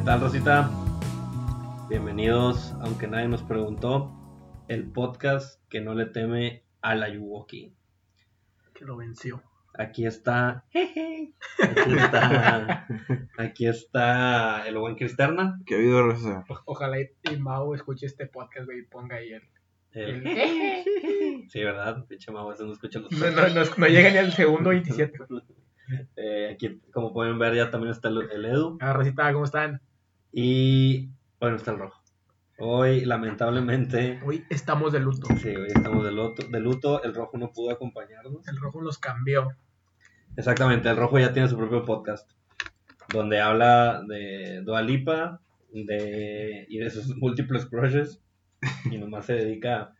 ¿Qué 0.00 0.06
tal, 0.06 0.22
Rosita? 0.22 0.70
Bienvenidos, 1.90 2.72
aunque 2.80 3.06
nadie 3.06 3.28
nos 3.28 3.42
preguntó, 3.42 4.10
el 4.66 4.90
podcast 4.90 5.60
que 5.68 5.82
no 5.82 5.92
le 5.92 6.06
teme 6.06 6.64
a 6.80 6.94
la 6.94 7.10
Yuwoki. 7.10 7.74
Que 8.72 8.86
lo 8.86 8.96
venció. 8.96 9.42
Aquí 9.74 10.06
está. 10.06 10.64
jeje, 10.70 11.34
Aquí 11.62 11.92
está. 11.98 12.86
Aquí 13.36 13.66
está 13.66 14.66
el 14.66 14.78
buen 14.78 14.94
Cristerna. 14.94 15.60
¿Qué 15.66 15.74
habido, 15.74 16.02
Rosa? 16.02 16.44
Ojalá 16.64 16.98
y, 16.98 17.10
y 17.30 17.36
Mau 17.36 17.74
escuche 17.74 18.06
este 18.06 18.24
podcast, 18.26 18.64
güey, 18.64 18.78
y 18.78 18.82
ponga 18.84 19.16
ahí 19.16 19.34
el... 19.34 19.42
el- 19.92 20.26
el- 20.26 21.50
Sí, 21.50 21.62
¿verdad? 21.62 22.06
Pinche 22.06 22.32
Mau, 22.32 22.50
eso 22.50 22.64
no 22.64 22.72
escucha 22.72 23.00
los 23.00 23.12
No, 23.12 23.30
no, 23.32 23.48
no, 23.50 23.62
no 23.76 23.86
llega 23.86 24.08
ni 24.10 24.16
al 24.16 24.32
segundo 24.32 24.70
27. 24.70 25.18
Eh, 26.14 26.52
aquí, 26.54 26.80
como 26.92 27.12
pueden 27.12 27.36
ver, 27.40 27.52
ya 27.56 27.68
también 27.68 27.90
está 27.90 28.10
el, 28.10 28.30
el 28.30 28.44
Edu. 28.44 28.78
Ah, 28.80 28.92
Rosita, 28.92 29.32
¿cómo 29.32 29.44
están? 29.44 29.80
Y 30.32 31.08
bueno, 31.40 31.56
está 31.56 31.72
el 31.72 31.78
rojo. 31.78 32.00
Hoy, 32.58 33.04
lamentablemente, 33.06 34.20
Hoy 34.24 34.44
estamos 34.50 34.92
de 34.92 35.00
luto. 35.00 35.26
sí, 35.36 35.48
hoy 35.48 35.68
estamos 35.68 36.04
de 36.04 36.12
luto, 36.12 36.46
de 36.46 36.60
luto. 36.60 37.02
El 37.02 37.14
rojo 37.14 37.38
no 37.38 37.52
pudo 37.52 37.70
acompañarnos. 37.70 38.46
El 38.46 38.58
rojo 38.58 38.82
nos 38.82 38.98
cambió. 38.98 39.48
Exactamente, 40.36 40.88
el 40.88 40.96
rojo 40.96 41.18
ya 41.18 41.32
tiene 41.32 41.48
su 41.48 41.56
propio 41.56 41.84
podcast. 41.84 42.30
Donde 43.12 43.40
habla 43.40 44.02
de 44.06 44.62
Dua 44.62 44.82
Lipa 44.82 45.40
de, 45.72 46.66
y 46.68 46.78
de 46.78 46.90
sus 46.90 47.16
múltiples 47.16 47.66
crushes. 47.66 48.20
Y 48.90 48.98
nomás 48.98 49.24
se 49.24 49.32
dedica 49.32 49.94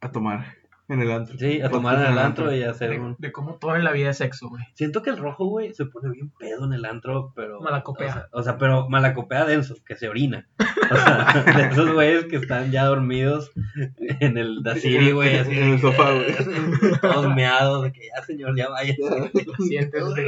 A 0.00 0.12
tomar 0.12 0.57
en 0.88 1.00
el 1.02 1.10
antro. 1.10 1.38
sí, 1.38 1.60
a 1.60 1.68
tomar 1.70 1.96
en 2.04 2.12
el 2.12 2.18
antro 2.18 2.54
y 2.54 2.62
a 2.62 2.70
hacer 2.70 2.90
De, 2.90 2.98
un... 3.00 3.14
de 3.18 3.30
cómo 3.30 3.56
todo 3.56 3.76
en 3.76 3.84
la 3.84 3.92
vida 3.92 4.10
es 4.10 4.16
sexo, 4.18 4.48
güey. 4.48 4.64
Siento 4.74 5.02
que 5.02 5.10
el 5.10 5.18
rojo, 5.18 5.46
güey, 5.46 5.74
se 5.74 5.84
pone 5.86 6.10
bien 6.10 6.30
pedo 6.38 6.64
en 6.64 6.72
el 6.72 6.84
antro, 6.86 7.32
pero... 7.36 7.60
Malacopea. 7.60 8.08
O 8.08 8.12
sea, 8.12 8.28
o 8.32 8.42
sea, 8.42 8.58
pero 8.58 8.88
malacopea 8.88 9.44
denso, 9.44 9.74
que 9.86 9.96
se 9.96 10.08
orina. 10.08 10.48
O 10.90 10.96
sea, 10.96 11.44
de 11.54 11.62
esos 11.68 11.92
güeyes 11.92 12.24
que 12.24 12.36
están 12.36 12.70
ya 12.70 12.86
dormidos 12.86 13.52
en 13.98 14.38
el 14.38 14.62
Daciri, 14.62 15.12
güey, 15.12 15.36
así. 15.36 15.52
En 15.58 15.72
el 15.74 15.80
sofá, 15.80 16.14
que- 16.14 16.98
Todos 17.02 17.34
meados, 17.34 17.82
de 17.84 17.92
que 17.92 18.06
ya, 18.06 18.22
señor, 18.22 18.56
ya 18.56 18.70
vaya. 18.70 18.94
Lo 18.98 19.54
sientes, 19.66 20.02
güey. 20.02 20.24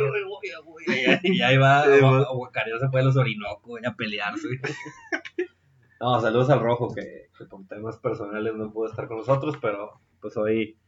Y 1.22 1.40
ahí 1.40 1.56
va 1.56 1.80
a, 1.80 1.84
a 1.84 2.34
guacarearse 2.34 2.88
fue 2.90 3.00
a 3.00 3.04
los 3.04 3.16
Orinoco, 3.16 3.62
güey, 3.68 3.84
a 3.86 3.94
pelearse. 3.94 4.48
No, 6.00 6.18
saludos 6.20 6.48
al 6.48 6.60
rojo, 6.60 6.94
que, 6.94 7.28
que 7.36 7.44
por 7.44 7.66
temas 7.66 7.98
personales 7.98 8.54
no 8.54 8.72
pudo 8.72 8.88
estar 8.88 9.06
con 9.06 9.18
nosotros, 9.18 9.56
pero 9.60 10.00
pues 10.20 10.36
hoy 10.36 10.78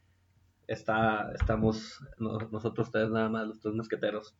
está, 0.67 1.31
estamos 1.33 1.99
no- 2.19 2.37
nosotros 2.51 2.91
tres 2.91 3.09
nada 3.09 3.29
más, 3.29 3.47
los 3.47 3.59
tres 3.59 3.73
mosqueteros. 3.73 4.35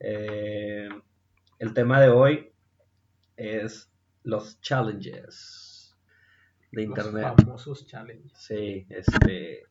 Eh, 0.00 0.88
el 1.58 1.74
tema 1.74 2.00
de 2.00 2.08
hoy 2.08 2.52
es 3.36 3.90
los 4.22 4.60
challenges 4.60 5.96
de 6.72 6.82
internet. 6.82 7.24
Los 7.36 7.44
famosos 7.44 7.86
challenges. 7.86 8.32
Sí, 8.36 8.86
este, 8.90 9.62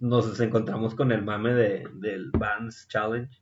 nos 0.00 0.38
encontramos 0.40 0.94
con 0.94 1.12
el 1.12 1.22
mame 1.22 1.54
de, 1.54 1.88
del 1.94 2.30
Vans 2.32 2.86
Challenge. 2.88 3.40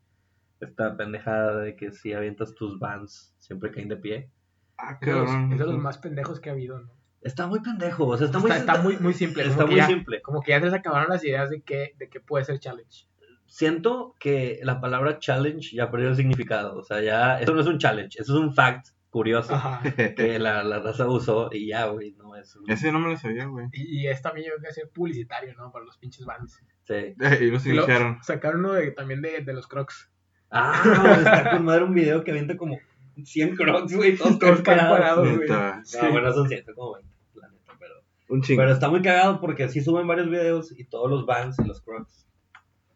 Esta 0.60 0.96
pendejada 0.96 1.60
de 1.60 1.74
que 1.74 1.90
si 1.90 2.12
avientas 2.12 2.54
tus 2.54 2.78
Vans 2.78 3.34
siempre 3.38 3.70
caen 3.72 3.88
de 3.88 3.96
pie. 3.96 4.30
Ah, 4.76 4.98
cabrón. 4.98 5.52
es 5.52 5.58
de 5.58 5.66
los 5.66 5.78
más 5.78 5.98
pendejos 5.98 6.40
que 6.40 6.50
ha 6.50 6.52
habido, 6.52 6.80
¿no? 6.80 6.99
Está 7.22 7.46
muy 7.46 7.60
pendejo, 7.60 8.06
o 8.06 8.16
sea, 8.16 8.26
está, 8.26 8.38
Está, 8.38 8.48
muy, 8.48 8.56
está 8.58 8.82
muy, 8.82 8.96
muy 8.98 9.14
simple. 9.14 9.42
está 9.42 9.54
como 9.56 9.66
que 9.68 9.72
muy 9.72 9.80
ya- 9.80 9.86
simple. 9.86 10.22
Como 10.22 10.40
que 10.42 10.50
ya 10.52 10.58
se 10.60 10.64
les 10.66 10.74
acabaron 10.74 11.10
las 11.10 11.22
ideas 11.24 11.50
de 11.50 11.60
qué, 11.62 11.94
de 11.98 12.08
qué 12.08 12.20
puede 12.20 12.44
ser 12.44 12.58
challenge. 12.58 13.06
Siento 13.46 14.14
que 14.20 14.60
la 14.62 14.80
palabra 14.80 15.18
challenge 15.18 15.74
ya 15.74 15.90
perdió 15.90 16.08
el 16.08 16.16
significado. 16.16 16.78
O 16.78 16.84
sea, 16.84 17.00
ya, 17.02 17.40
eso 17.40 17.52
no 17.54 17.60
es 17.60 17.66
un 17.66 17.78
challenge, 17.78 18.20
eso 18.20 18.32
es 18.34 18.40
un 18.40 18.54
fact 18.54 18.88
curioso 19.10 19.52
Ajá. 19.54 19.82
que 20.16 20.38
la, 20.38 20.62
la 20.62 20.78
raza 20.78 21.08
usó 21.08 21.50
y 21.52 21.66
ya, 21.66 21.86
güey, 21.86 22.12
no 22.12 22.36
es 22.36 22.54
un... 22.54 22.70
Ese 22.70 22.92
no 22.92 23.00
me 23.00 23.08
lo 23.10 23.16
sabía, 23.16 23.46
güey. 23.46 23.66
Y, 23.72 24.02
y 24.02 24.06
es 24.06 24.22
también 24.22 24.46
yo 24.46 24.54
creo 24.56 24.68
que 24.68 24.74
ser 24.74 24.88
publicitario, 24.90 25.52
¿no? 25.56 25.72
Para 25.72 25.84
los 25.84 25.98
pinches 25.98 26.24
bands. 26.24 26.62
Sí. 26.86 26.94
Eh, 26.94 27.16
Y 27.40 27.50
los 27.50 27.66
iniciaron. 27.66 28.22
sacaron 28.22 28.60
uno 28.64 28.74
de, 28.74 28.92
también 28.92 29.20
de, 29.20 29.40
de 29.40 29.52
los 29.52 29.66
crocs. 29.66 30.10
Ah, 30.52 30.82
no, 30.84 31.10
está 31.14 31.50
con 31.50 31.64
madre 31.64 31.84
un 31.84 31.94
video 31.94 32.22
que 32.24 32.30
avienta 32.30 32.56
como 32.56 32.78
100 33.22 33.56
crocs, 33.56 33.94
güey, 33.94 34.16
todos 34.16 34.38
Todos 34.38 34.62
parados, 34.62 35.36
güey. 35.36 35.48
No, 35.48 36.10
bueno, 36.10 36.32
son 36.32 36.48
100, 36.48 36.64
son 36.64 36.74
como 36.74 36.94
20, 36.94 37.10
la 37.34 37.48
neta, 37.48 37.76
pero... 37.78 37.94
Un 38.28 38.42
chingo. 38.42 38.62
Pero 38.62 38.72
está 38.72 38.88
muy 38.88 39.02
cagado 39.02 39.40
porque 39.40 39.68
sí 39.68 39.80
suben 39.80 40.06
varios 40.06 40.28
videos 40.30 40.78
y 40.78 40.84
todos 40.84 41.10
los 41.10 41.26
Vans 41.26 41.58
y 41.58 41.66
los 41.66 41.80
Crocs 41.80 42.26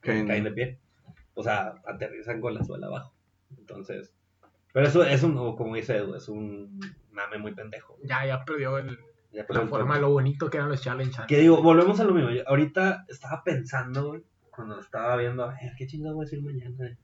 Caen. 0.01 0.27
caen 0.27 0.45
de 0.45 0.53
pie. 0.53 0.79
O 1.35 1.43
sea, 1.43 1.75
aterrizan 1.87 2.41
con 2.41 2.55
la 2.55 2.65
suela 2.65 2.87
abajo. 2.87 3.15
Entonces, 3.59 4.15
pero 4.75 4.89
eso 4.89 5.05
es 5.05 5.23
un, 5.23 5.39
o 5.39 5.55
como 5.55 5.77
dice 5.77 5.97
Edu, 5.97 6.17
es 6.17 6.29
un 6.29 6.81
mame 7.13 7.39
muy 7.39 7.55
pendejo. 7.55 7.97
Ya, 8.03 8.27
ya 8.27 8.45
perdió 8.45 8.77
el, 8.79 8.99
Ya 9.31 9.47
perdió 9.47 9.61
la 9.61 9.63
el 9.63 9.69
forma, 9.69 9.99
lo 10.01 10.11
bonito 10.11 10.51
que 10.51 10.57
eran 10.57 10.69
los 10.69 10.83
challenges. 10.83 11.27
Que 11.29 11.39
digo, 11.39 11.63
volvemos 11.63 12.01
a 12.01 12.05
lo 12.05 12.13
mismo. 12.13 12.31
Yo 12.31 12.43
ahorita 12.45 13.05
estaba 13.09 13.45
pensando, 13.45 14.09
güey, 14.09 14.25
cuando 14.51 14.81
estaba 14.81 15.17
viendo, 15.17 15.45
a 15.45 15.53
ver, 15.53 15.73
¿qué 15.79 15.87
chingados 15.87 16.17
voy 16.17 16.25
a 16.25 16.29
decir 16.29 16.43
mañana? 16.43 16.99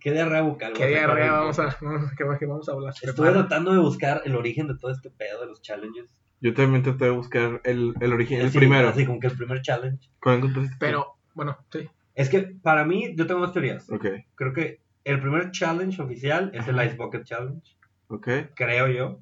¿Qué 0.00 0.12
diarrea 0.12 0.42
bucal? 0.42 0.72
Qué 0.72 0.86
diarrea 0.86 1.32
vamos 1.32 1.58
a, 1.58 1.76
vamos, 1.80 2.10
que, 2.10 2.24
que 2.38 2.46
vamos 2.46 2.68
a 2.68 2.72
hablar. 2.72 2.92
Estuve 2.94 3.12
Prepara. 3.12 3.32
tratando 3.48 3.72
de 3.72 3.78
buscar 3.80 4.22
el 4.24 4.34
origen 4.36 4.68
de 4.68 4.76
todo 4.76 4.90
este 4.90 5.10
pedo 5.10 5.40
de 5.40 5.46
los 5.46 5.60
challenges. 5.62 6.06
Yo 6.40 6.52
también 6.54 6.82
traté 6.82 7.04
de 7.06 7.10
buscar 7.12 7.60
el, 7.64 7.94
el 8.00 8.12
origen, 8.12 8.40
el 8.40 8.46
Así- 8.46 8.58
primero. 8.58 8.88
Así 8.88 9.06
como 9.06 9.20
que 9.20 9.28
el 9.28 9.36
primer 9.36 9.62
challenge. 9.62 10.08
Pero, 10.78 11.16
bueno, 11.34 11.56
sí. 11.70 11.88
Es 12.14 12.28
que 12.28 12.40
para 12.62 12.84
mí, 12.84 13.14
yo 13.16 13.26
tengo 13.26 13.40
dos 13.40 13.52
teorías. 13.52 13.88
Ok, 13.90 14.06
Creo 14.34 14.52
que 14.52 14.80
el 15.04 15.20
primer 15.20 15.50
challenge 15.52 16.00
oficial 16.02 16.50
es 16.54 16.66
el 16.68 16.76
Ice 16.84 16.96
Bucket 16.96 17.24
Challenge, 17.24 17.76
ok. 18.08 18.28
creo 18.54 18.88
yo. 18.88 19.20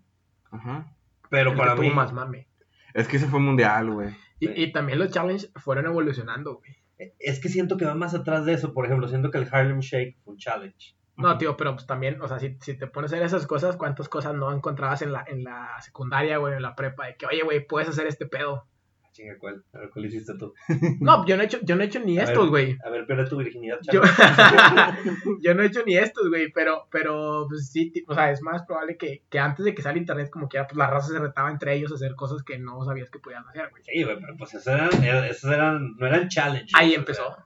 Ajá. 0.50 0.92
Pero 1.28 1.52
el 1.52 1.56
para 1.56 1.74
que 1.74 1.80
mí, 1.82 1.86
tuvo 1.88 1.96
más 1.96 2.12
mame. 2.12 2.48
Es 2.92 3.06
que 3.06 3.18
ese 3.18 3.26
fue 3.28 3.38
mundial, 3.38 3.90
güey. 3.90 4.08
Y, 4.40 4.46
Sí. 4.48 4.52
y 4.56 4.72
también 4.72 4.98
los 4.98 5.10
challenges 5.10 5.52
fueron 5.56 5.86
evolucionando, 5.86 6.56
güey. 6.56 6.76
Es 7.18 7.40
que 7.40 7.48
siento 7.48 7.76
que 7.76 7.84
va 7.84 7.94
más 7.94 8.14
atrás 8.14 8.44
de 8.44 8.52
eso. 8.52 8.72
Por 8.72 8.86
ejemplo, 8.86 9.08
siento 9.08 9.30
que 9.30 9.38
el 9.38 9.48
Harlem 9.50 9.80
Shake 9.80 10.18
fue 10.22 10.34
un 10.34 10.38
challenge. 10.38 10.94
No, 11.16 11.36
tío, 11.36 11.56
pero 11.56 11.74
pues 11.74 11.86
también, 11.86 12.20
o 12.22 12.28
sea, 12.28 12.38
si, 12.38 12.56
si 12.60 12.78
te 12.78 12.86
pones 12.86 13.12
a 13.12 13.16
hacer 13.16 13.26
esas 13.26 13.46
cosas, 13.46 13.76
¿cuántas 13.76 14.08
cosas 14.08 14.34
no 14.34 14.52
encontrabas 14.52 15.02
en 15.02 15.12
la, 15.12 15.22
en 15.26 15.44
la 15.44 15.76
secundaria, 15.82 16.38
güey, 16.38 16.54
en 16.54 16.62
la 16.62 16.74
prepa? 16.74 17.06
De 17.06 17.16
que, 17.16 17.26
oye, 17.26 17.42
güey, 17.42 17.66
puedes 17.66 17.88
hacer 17.90 18.06
este 18.06 18.26
pedo. 18.26 18.66
Chinga, 19.12 19.36
¿cuál? 19.38 19.64
A 19.72 19.78
ver, 19.78 19.90
¿cuál 19.90 20.06
hiciste 20.06 20.34
tú? 20.38 20.54
No, 21.00 21.26
yo 21.26 21.36
no 21.36 21.42
he 21.42 21.46
hecho, 21.46 21.58
yo 21.62 21.74
no 21.76 21.82
he 21.82 21.86
hecho 21.86 22.00
ni 22.00 22.18
A 22.18 22.22
estos, 22.24 22.48
güey. 22.48 22.78
A 22.84 22.90
ver, 22.90 23.06
pierde 23.06 23.26
tu 23.28 23.36
virginidad, 23.36 23.78
Yo, 23.92 24.00
yo 25.42 25.54
no 25.54 25.62
he 25.62 25.66
hecho 25.66 25.82
ni 25.84 25.96
estos, 25.96 26.28
güey, 26.28 26.50
pero, 26.52 26.86
pero, 26.90 27.46
pues 27.48 27.70
sí, 27.70 27.92
o 28.06 28.14
sea, 28.14 28.30
es 28.30 28.40
más 28.42 28.62
probable 28.66 28.96
que, 28.96 29.24
que 29.28 29.38
antes 29.38 29.64
de 29.64 29.74
que 29.74 29.82
saliera 29.82 30.00
internet, 30.02 30.30
como 30.30 30.48
que 30.48 30.58
ya, 30.58 30.66
pues 30.66 30.76
la 30.76 30.88
raza 30.88 31.08
se 31.08 31.18
retaba 31.18 31.50
entre 31.50 31.74
ellos 31.74 31.90
a 31.92 31.96
hacer 31.96 32.14
cosas 32.14 32.42
que 32.42 32.58
no 32.58 32.84
sabías 32.84 33.10
que 33.10 33.18
podían 33.18 33.46
hacer, 33.48 33.68
güey. 33.70 33.82
Sí, 33.84 34.02
güey, 34.02 34.18
pero 34.20 34.36
pues 34.36 34.54
esos 34.54 34.66
eran, 34.68 35.02
era- 35.02 35.26
esos 35.28 35.50
eran, 35.50 35.96
no 35.96 36.06
eran 36.06 36.28
challenge. 36.28 36.72
Ahí 36.74 36.94
empezó. 36.94 37.36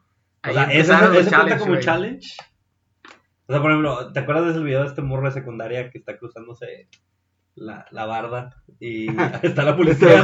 Ahí 0.43 0.53
O 0.53 0.55
sea, 0.55 0.65
¿eso, 0.65 0.73
empezaron 0.93 1.15
los 1.15 1.27
eso 1.27 1.37
cuenta 1.37 1.59
como 1.59 1.77
challenge? 1.81 2.37
O 3.47 3.53
sea, 3.53 3.61
por 3.61 3.71
ejemplo, 3.71 4.13
¿te 4.13 4.21
acuerdas 4.21 4.45
de 4.47 4.51
ese 4.53 4.61
video 4.63 4.81
de 4.83 4.87
este 4.89 5.03
morro 5.03 5.27
de 5.27 5.33
secundaria 5.33 5.91
que 5.91 5.99
está 5.99 6.17
cruzándose 6.19 6.89
la, 7.57 7.87
la 7.91 8.07
barda 8.07 8.57
y 8.81 9.07
está 9.43 9.63
la 9.65 9.77
policía? 9.77 10.21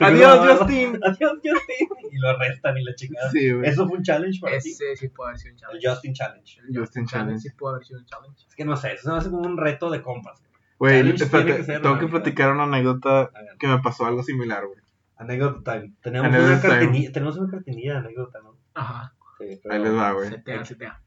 Adiós, 0.00 0.58
Justin. 0.58 0.98
Adiós, 1.02 1.32
Justin. 1.42 1.88
Y 2.10 2.18
lo 2.18 2.28
arrestan 2.30 2.76
y 2.78 2.84
la 2.84 2.94
chingada. 2.94 3.30
Sí, 3.30 3.52
güey. 3.52 3.68
¿Eso 3.68 3.86
fue 3.88 3.98
un 3.98 4.02
challenge 4.04 4.40
para 4.40 4.58
ti? 4.58 4.70
Ese 4.70 4.96
sí 4.96 5.08
puede 5.08 5.30
haber 5.30 5.40
sido 5.40 5.52
un 5.52 5.56
El 5.56 5.60
challenge. 5.80 5.88
Justin 5.88 6.14
Challenge. 6.14 6.60
El 6.68 6.78
Justin 6.80 7.06
Challenge. 7.06 7.40
sí 7.40 7.50
puede 7.56 7.74
haber 7.76 7.86
sido 7.86 8.00
un 8.00 8.06
challenge. 8.06 8.44
Es 8.48 8.54
que 8.54 8.64
no 8.64 8.76
sé, 8.76 8.92
eso 8.94 9.02
se 9.04 9.10
me 9.10 9.18
hace 9.18 9.30
como 9.30 9.42
un 9.42 9.56
reto 9.58 9.90
de 9.90 10.02
compas. 10.02 10.42
Güey, 10.78 11.14
tengo 11.16 11.98
que 11.98 12.06
platicar 12.06 12.52
una 12.52 12.64
anécdota 12.64 13.30
que 13.58 13.66
me 13.66 13.78
pasó 13.80 14.06
algo 14.06 14.22
similar, 14.22 14.64
güey. 14.66 14.78
anécdota 15.16 15.74
time. 15.80 15.92
Tenemos 16.02 16.28
Anécdota 16.28 16.52
una, 16.68 16.78
cartinilla, 16.78 17.12
tenemos 17.12 17.36
una 17.36 17.50
cartinilla 17.50 17.92
de 17.94 17.98
anécdota, 17.98 18.38
¿no? 18.42 18.56
Ajá. 18.74 19.12
Sí, 19.38 19.60
pero- 19.62 19.74
Ahí 19.74 19.82
les 19.82 19.94
va, 19.94 20.12
güey. 20.12 20.30
CTA, 20.30 20.62
CTA. 20.62 21.02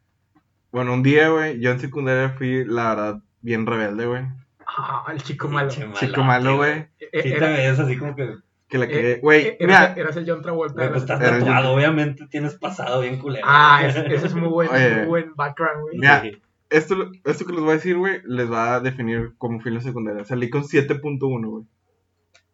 Bueno, 0.73 0.93
un 0.93 1.03
día, 1.03 1.29
güey, 1.29 1.59
yo 1.59 1.71
en 1.71 1.79
secundaria 1.79 2.29
fui, 2.37 2.63
la 2.65 2.89
verdad, 2.95 3.21
bien 3.41 3.65
rebelde, 3.65 4.05
güey. 4.05 4.23
Ah, 4.67 5.05
el 5.11 5.21
chico 5.21 5.47
malo. 5.49 5.69
Chico 5.69 6.23
malo, 6.23 6.57
güey. 6.57 6.87
Eh, 6.99 7.21
Sí 7.23 7.29
te 7.33 7.39
ves 7.39 7.79
así 7.79 7.97
como 7.97 8.15
que... 8.15 8.35
Que 8.67 8.77
la 8.77 8.85
eh, 8.85 8.89
que, 8.89 9.19
güey, 9.21 9.47
eh, 9.47 9.57
mira, 9.59 9.83
eras, 9.83 9.97
eras 9.97 10.15
el 10.17 10.29
John 10.29 10.41
Travolta. 10.41 10.81
De 10.81 10.87
pues 10.89 11.01
estás 11.01 11.19
tatuado, 11.19 11.73
obviamente 11.73 12.25
tienes 12.27 12.55
pasado 12.55 13.01
bien 13.01 13.19
culero. 13.19 13.45
Ah, 13.49 13.81
es- 13.85 13.95
ese 13.97 14.27
es 14.27 14.33
muy 14.35 14.47
buen, 14.47 14.69
Oye. 14.69 14.95
muy 14.99 15.05
buen 15.07 15.35
background, 15.35 15.81
güey. 15.81 15.97
Mira, 15.97 16.21
Sí. 16.21 16.41
esto, 16.69 17.11
esto 17.25 17.45
que 17.45 17.51
les 17.51 17.61
voy 17.61 17.71
a 17.71 17.73
decir, 17.73 17.97
güey, 17.97 18.21
les 18.23 18.49
va 18.49 18.75
a 18.75 18.79
definir 18.79 19.33
cómo 19.37 19.59
fui 19.59 19.69
en 19.69 19.75
la 19.75 19.81
secundaria. 19.81 20.23
Salí 20.23 20.49
con 20.49 20.63
7.1, 20.63 21.49
güey. 21.49 21.65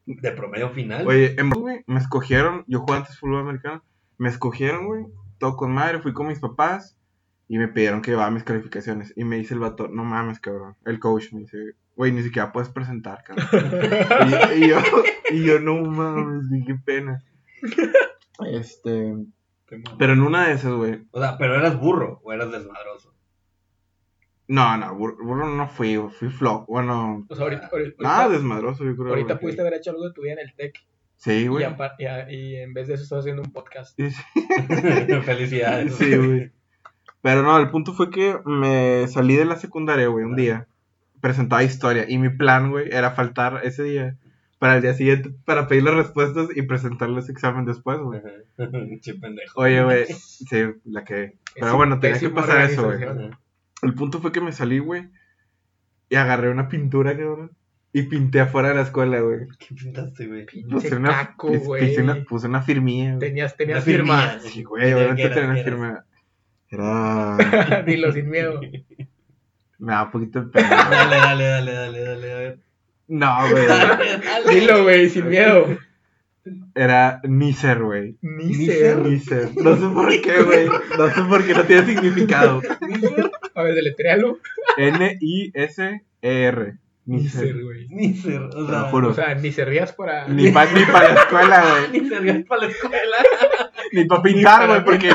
De 0.08 0.32
promedio 0.32 0.70
final. 0.72 1.06
Oye, 1.06 1.36
en 1.38 1.52
güey, 1.52 1.84
me 1.86 2.00
escogieron, 2.00 2.64
yo 2.66 2.80
jugaba 2.80 3.02
antes 3.02 3.20
fútbol 3.20 3.42
americano, 3.42 3.84
me 4.18 4.30
escogieron, 4.30 4.88
güey, 4.88 5.06
todo 5.38 5.56
con 5.56 5.72
madre, 5.72 6.00
fui 6.00 6.14
con 6.14 6.28
mis 6.28 6.40
papás 6.40 6.98
y 7.48 7.60
me 7.60 7.68
pidieron 7.68 8.02
que 8.02 8.10
llevara 8.12 8.32
mis 8.32 8.44
calificaciones. 8.44 9.14
Y 9.16 9.24
me 9.24 9.36
dice 9.36 9.54
el 9.54 9.60
vato, 9.60 9.88
no 9.88 10.04
mames, 10.04 10.40
cabrón. 10.40 10.76
El 10.86 10.98
coach 11.00 11.32
me 11.34 11.42
dice, 11.42 11.58
güey, 11.98 12.12
ni 12.14 12.24
siquiera 12.24 12.54
puedes 12.54 12.70
presentar, 12.70 13.24
cabrón. 13.24 13.48
y, 14.58 14.64
y 14.64 14.70
yo, 14.70 14.78
y 15.32 15.44
yo, 15.44 15.60
no 15.60 15.82
mames, 15.82 16.46
qué 16.66 16.76
pena. 16.76 17.22
Este, 18.52 19.16
pero 19.98 20.14
en 20.14 20.22
una 20.22 20.48
de 20.48 20.54
esas, 20.54 20.72
güey, 20.74 21.02
O 21.12 21.20
sea, 21.20 21.38
pero 21.38 21.56
eras 21.56 21.78
burro 21.80 22.22
o 22.24 22.32
eras 22.32 22.52
desmadroso. 22.52 23.14
No, 24.48 24.78
no, 24.78 24.96
burro, 24.96 25.18
burro 25.22 25.50
no 25.50 25.68
fui, 25.68 25.98
güey, 25.98 26.10
fui 26.14 26.30
flop. 26.30 26.68
Bueno, 26.68 27.26
O 27.28 27.36
sea, 27.36 27.44
ahorita, 27.44 27.68
ahorita, 27.70 28.02
nada 28.02 28.30
desmadroso, 28.30 28.86
yo 28.86 28.96
creo. 28.96 29.10
ahorita 29.10 29.40
pudiste 29.40 29.62
haber 29.62 29.74
hecho 29.74 29.90
algo 29.92 30.08
de 30.08 30.14
tu 30.14 30.22
vida 30.22 30.34
en 30.34 30.40
el 30.40 30.56
tech. 30.56 30.74
Sí, 31.18 31.48
güey. 31.48 31.66
y, 32.00 32.06
a- 32.06 32.32
y 32.32 32.56
en 32.58 32.74
vez 32.74 32.88
de 32.88 32.94
eso 32.94 33.04
estás 33.04 33.20
haciendo 33.20 33.42
un 33.42 33.52
podcast. 33.52 33.98
Sí, 34.00 34.10
Felicidades. 35.26 35.96
Sí, 35.96 36.16
güey. 36.16 36.52
Pero 37.22 37.42
no, 37.42 37.58
el 37.58 37.72
punto 37.72 37.94
fue 37.94 38.12
que 38.12 38.38
me 38.46 39.08
salí 39.08 39.36
de 39.36 39.46
la 39.46 39.56
secundaria, 39.58 40.08
güey, 40.08 40.24
un 40.24 40.36
día. 40.36 40.68
Presentaba 41.22 41.64
historia. 41.64 42.06
Y 42.08 42.18
mi 42.18 42.30
plan, 42.30 42.72
güey, 42.72 42.90
era 42.92 43.12
faltar 43.12 43.62
ese 43.64 43.84
día 43.84 44.18
para 44.60 44.76
el 44.76 44.82
día 44.82 44.94
siguiente 44.94 45.32
para 45.46 45.68
pedir 45.68 45.84
las 45.84 45.96
respuestas 45.96 46.50
y 46.56 46.64
presentarles 46.64 47.30
examen 47.30 47.66
después, 47.66 48.00
güey. 48.00 48.22
Pendejo. 49.22 49.62
Oye, 49.62 49.84
güey, 49.84 50.06
sí, 50.06 50.66
la 50.86 51.04
que. 51.04 51.38
Pero 51.56 51.76
bueno, 51.76 52.00
tenía 52.00 52.20
que 52.20 52.30
pasar 52.30 52.70
eso, 52.70 52.84
güey. 52.84 52.96
organización. 52.96 53.38
El 53.84 53.94
punto 53.94 54.20
fue 54.20 54.32
que 54.32 54.42
me 54.42 54.52
salí, 54.52 54.80
güey, 54.80 55.10
y 56.10 56.16
agarré 56.16 56.50
una 56.50 56.68
pintura, 56.68 57.16
cabrón, 57.16 57.52
y 57.94 58.04
pinté 58.04 58.40
afuera 58.40 58.70
de 58.70 58.76
la 58.76 58.82
escuela, 58.82 59.20
güey. 59.20 59.48
¿Qué 59.60 59.76
pintaste, 59.76 60.28
güey? 60.28 60.46
Puse 60.70 60.96
una, 60.96 61.10
caco, 61.10 61.50
güey. 61.50 61.88
puse 61.88 62.02
una, 62.02 62.24
puse 62.24 62.48
una 62.48 62.62
firmilla, 62.64 63.16
güey. 63.16 63.20
Tenías, 63.20 63.56
tenías 63.56 63.84
firma. 63.84 64.40
Sí, 64.40 64.64
güey, 64.64 64.94
obviamente 64.94 65.64
firma. 65.64 66.06
Era. 66.70 67.38
Dilo 67.86 68.12
sin 68.12 68.30
miedo. 68.30 68.60
Me 69.80 69.94
da 69.94 70.04
un 70.04 70.12
poquito 70.12 70.42
de 70.42 70.48
pena. 70.48 70.70
Dale, 70.90 71.16
dale, 71.18 71.44
dale, 71.46 71.72
dale, 71.74 72.02
dale, 72.04 72.32
a 72.32 72.36
ver. 72.38 72.60
No, 73.08 73.36
güey. 73.52 73.68
Dale, 73.68 74.18
dale. 74.18 74.54
Dilo, 74.54 74.84
güey, 74.84 75.10
sin 75.10 75.30
miedo. 75.30 75.78
Era 76.76 77.20
Nicer, 77.24 77.82
güey. 77.84 78.16
Ni 78.22 78.54
ser. 78.54 78.78
ser. 78.78 78.98
Nicer. 79.00 79.50
No 79.58 79.76
sé 79.76 79.88
por 79.94 80.22
qué, 80.22 80.42
güey. 80.44 80.68
No 80.98 81.10
sé 81.10 81.22
por 81.24 81.46
qué 81.46 81.54
no 81.54 81.64
tiene 81.64 81.86
significado. 81.86 82.62
A 83.54 83.64
ver, 83.64 83.76
deletréalo. 83.76 84.38
N-I-S-E-R. 84.78 86.78
Ni 87.06 87.18
Nicer. 87.18 87.64
güey. 87.64 87.88
Ni 87.90 88.14
ser, 88.16 88.42
o 88.42 88.68
sea, 88.68 88.82
juro. 88.90 89.10
O 89.10 89.14
sea, 89.14 89.36
ni 89.36 89.52
se 89.52 89.64
rías 89.66 89.94
para. 89.94 90.28
Ni 90.28 90.52
para 90.52 90.72
ni 90.74 90.84
pa 90.86 91.04
la 91.04 91.14
escuela, 91.22 91.66
güey. 91.70 91.92
ni 92.02 92.10
ser 92.10 92.46
para 92.46 92.62
la 92.64 92.68
escuela. 92.70 93.18
Ni 93.94 94.06
para 94.06 94.22
pintar, 94.22 94.68
güey. 94.68 94.84
Porque, 94.84 95.10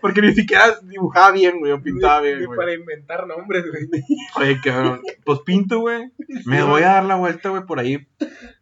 porque 0.00 0.22
ni 0.22 0.32
siquiera 0.34 0.78
dibujaba 0.82 1.32
bien, 1.32 1.58
güey. 1.60 1.72
O 1.72 1.82
pintaba 1.82 2.20
bien, 2.20 2.44
güey. 2.44 2.56
para 2.56 2.74
inventar 2.74 3.26
nombres, 3.26 3.64
güey. 3.70 3.88
Oye, 4.36 4.60
cabrón. 4.62 5.00
Pues 5.24 5.40
pinto, 5.40 5.80
güey. 5.80 6.12
Me 6.44 6.62
voy 6.62 6.82
a 6.82 6.94
dar 6.94 7.04
la 7.04 7.16
vuelta, 7.16 7.48
güey, 7.50 7.64
por 7.64 7.78
ahí. 7.78 8.06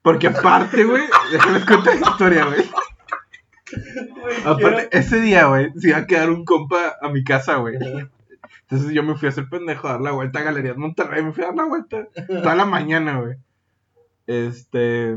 Porque 0.02 0.28
aparte, 0.28 0.84
güey. 0.84 1.04
Déjame 1.32 1.64
contar 1.64 2.00
la 2.00 2.10
historia, 2.10 2.44
güey. 2.46 2.64
Aparte, 4.44 4.88
ese 4.96 5.20
día, 5.20 5.46
güey, 5.46 5.70
se 5.76 5.88
iba 5.88 5.98
a 5.98 6.06
quedar 6.06 6.30
un 6.30 6.44
compa 6.44 6.96
a 7.00 7.08
mi 7.08 7.24
casa, 7.24 7.56
güey. 7.56 7.76
Entonces 8.68 8.92
yo 8.92 9.02
me 9.02 9.14
fui 9.14 9.26
a 9.26 9.30
hacer 9.30 9.48
pendejo 9.48 9.88
a 9.88 9.92
dar 9.92 10.00
la 10.00 10.12
vuelta 10.12 10.40
a 10.40 10.42
Galerías 10.42 10.76
Monterrey. 10.76 11.22
Me 11.22 11.32
fui 11.32 11.44
a 11.44 11.48
dar 11.48 11.56
la 11.56 11.64
vuelta 11.66 12.08
toda 12.26 12.54
la 12.54 12.64
mañana, 12.64 13.20
güey. 13.20 13.36
Este. 14.26 15.16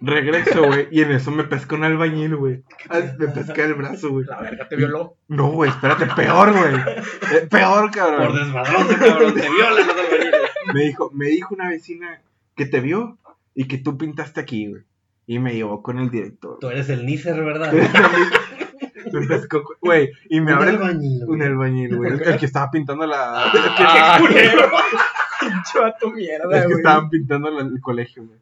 Regreso, 0.00 0.64
güey. 0.66 0.88
Y 0.90 1.02
en 1.02 1.12
eso 1.12 1.30
me 1.30 1.44
pescó 1.44 1.76
un 1.76 1.84
albañil, 1.84 2.36
güey. 2.36 2.62
Ay, 2.88 3.12
Me 3.18 3.28
pesca 3.28 3.64
el 3.64 3.74
brazo, 3.74 4.10
güey. 4.10 4.26
La 4.26 4.40
verga 4.40 4.68
te 4.68 4.76
violó. 4.76 5.16
No, 5.28 5.48
güey, 5.50 5.70
espérate, 5.70 6.06
peor, 6.14 6.52
güey. 6.52 6.74
Eh, 6.74 7.46
Peor, 7.50 7.82
Por 7.82 7.90
cabrón. 7.90 8.34
desmadroso, 8.36 8.96
cabrón, 8.98 9.34
te 9.34 9.40
violan 9.50 9.86
los 9.86 9.96
albañiles. 9.96 10.40
Me 10.74 10.80
dijo, 10.84 11.10
me 11.14 11.26
dijo 11.26 11.54
una 11.54 11.68
vecina 11.68 12.20
que 12.56 12.66
te 12.66 12.80
vio 12.80 13.18
y 13.54 13.66
que 13.68 13.78
tú 13.78 13.96
pintaste 13.98 14.40
aquí, 14.40 14.68
güey. 14.68 14.82
Y 15.26 15.38
me 15.38 15.54
llevó 15.54 15.82
con 15.82 15.98
el 15.98 16.10
director. 16.10 16.58
Tú 16.60 16.68
eres 16.68 16.88
el 16.90 17.06
Nícer, 17.06 17.42
¿verdad? 17.42 17.72
me 19.12 19.26
pescó, 19.26 19.62
con- 19.62 19.76
güey. 19.80 20.10
Y 20.28 20.40
me 20.40 20.52
abre 20.52 20.70
albañil, 20.70 21.24
un 21.26 21.40
albañil, 21.42 21.96
güey. 21.96 22.12
El, 22.12 22.22
el 22.22 22.36
que 22.38 22.46
estaba 22.46 22.70
pintando 22.70 23.06
la. 23.06 23.44
Ah, 23.78 24.18
Pinche 25.40 25.78
vato 25.78 26.10
mierda, 26.10 26.44
el 26.56 26.60
que 26.62 26.66
güey. 26.66 26.76
estaban 26.78 27.08
pintando 27.10 27.50
la- 27.50 27.62
el 27.62 27.80
colegio, 27.80 28.24
güey. 28.24 28.38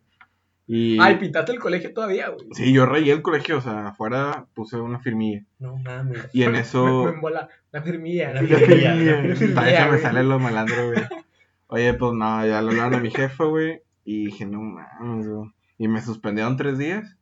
Y. 0.74 0.98
Ay, 0.98 1.16
pintaste 1.16 1.52
el 1.52 1.58
colegio 1.58 1.92
todavía, 1.92 2.30
güey. 2.30 2.46
Sí, 2.52 2.72
yo 2.72 2.86
rayé 2.86 3.12
el 3.12 3.20
colegio, 3.20 3.58
o 3.58 3.60
sea, 3.60 3.88
afuera 3.88 4.46
puse 4.54 4.76
una 4.78 5.00
firmilla. 5.00 5.42
No 5.58 5.76
mames. 5.76 6.30
Y 6.32 6.44
en 6.44 6.52
Me, 6.52 6.60
eso. 6.60 7.04
me 7.04 7.10
embola. 7.10 7.46
La 7.72 7.82
firmilla. 7.82 8.32
La 8.32 8.40
La 8.40 8.56
firmilla, 8.56 9.16
la 9.86 9.88
me 9.92 9.98
sale 9.98 10.22
lo 10.24 10.38
malandro, 10.38 10.86
güey. 10.92 11.02
Oye, 11.66 11.92
pues 11.92 12.12
no, 12.14 12.46
ya 12.46 12.62
le 12.62 12.70
hablaron 12.70 12.94
a 12.94 13.00
mi 13.00 13.10
jefa, 13.10 13.44
güey. 13.44 13.82
Y 14.06 14.26
dije, 14.26 14.46
no 14.46 14.62
mames, 14.62 15.28
güey. 15.28 15.50
Y 15.76 15.88
me 15.88 16.00
suspendieron 16.00 16.56
tres 16.56 16.78
días. 16.78 17.18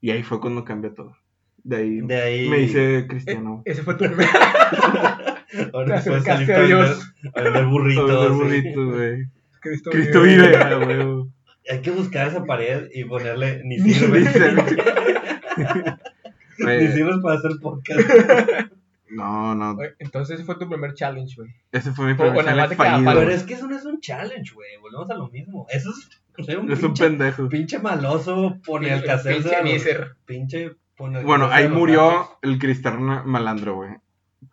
Y 0.00 0.10
ahí 0.10 0.24
fue 0.24 0.40
cuando 0.40 0.64
cambió 0.64 0.92
todo. 0.92 1.16
De 1.62 1.76
ahí 1.76 2.00
De 2.00 2.20
ahí. 2.20 2.48
me 2.48 2.58
hice 2.62 2.98
Eh, 2.98 3.06
cristiano. 3.06 3.62
ese 3.64 3.82
fue 3.84 3.94
tu 3.94 4.06
primer. 4.06 4.26
Ahora 5.72 5.86
te 5.86 6.10
acercaste 6.10 6.52
a 6.52 6.56
a 6.56 6.60
vender, 6.62 6.66
Dios. 6.66 7.14
a 7.32 7.40
vender 7.42 7.66
burritos. 7.66 8.06
Todo 8.08 8.26
el 8.26 8.32
sí. 8.32 8.38
burrito, 8.40 8.86
güey. 8.86 9.26
Cristo, 9.60 9.90
Cristo 9.92 10.22
vive, 10.22 10.56
ah, 10.56 10.74
güey. 10.74 11.31
Hay 11.70 11.80
que 11.80 11.90
buscar 11.90 12.28
esa 12.28 12.44
pared 12.44 12.88
y 12.92 13.04
ponerle 13.04 13.62
ni 13.64 13.76
Ni 13.82 13.92
sirve. 13.94 14.18
Dice- 14.20 14.52
ni 16.58 16.64
Güey, 16.64 16.92
sirves 16.92 17.16
para 17.22 17.38
hacer 17.38 17.52
podcast. 17.60 18.00
No, 19.14 19.54
no. 19.54 19.76
Entonces 19.98 20.36
ese 20.36 20.44
fue 20.46 20.54
tu 20.58 20.66
primer 20.66 20.94
challenge, 20.94 21.34
güey. 21.36 21.50
Ese 21.70 21.92
fue 21.92 22.06
mi 22.06 22.14
primer 22.14 22.46
challenge 22.46 22.76
fallido. 22.76 23.12
Pero 23.12 23.30
es 23.30 23.42
que 23.42 23.52
eso 23.52 23.66
no 23.66 23.76
es 23.76 23.84
un 23.84 24.00
challenge, 24.00 24.54
güey. 24.54 24.78
Volvemos 24.80 25.10
a 25.10 25.14
lo 25.14 25.28
mismo. 25.28 25.66
Eso 25.68 25.90
es 25.90 26.56
un, 26.56 26.72
Es 26.72 26.82
un 26.82 26.94
pendejo. 26.94 27.46
pinche 27.50 27.78
maloso 27.78 28.56
pone 28.64 28.90
el 28.90 29.04
casero. 29.04 29.36
pinche 29.42 29.62
Nícer. 29.64 30.16
Pinche 30.24 30.76
Bueno, 30.96 31.50
ahí 31.50 31.68
murió 31.68 32.38
el 32.40 32.58
cristiano 32.58 33.22
malandro, 33.26 33.74
güey. 33.74 33.90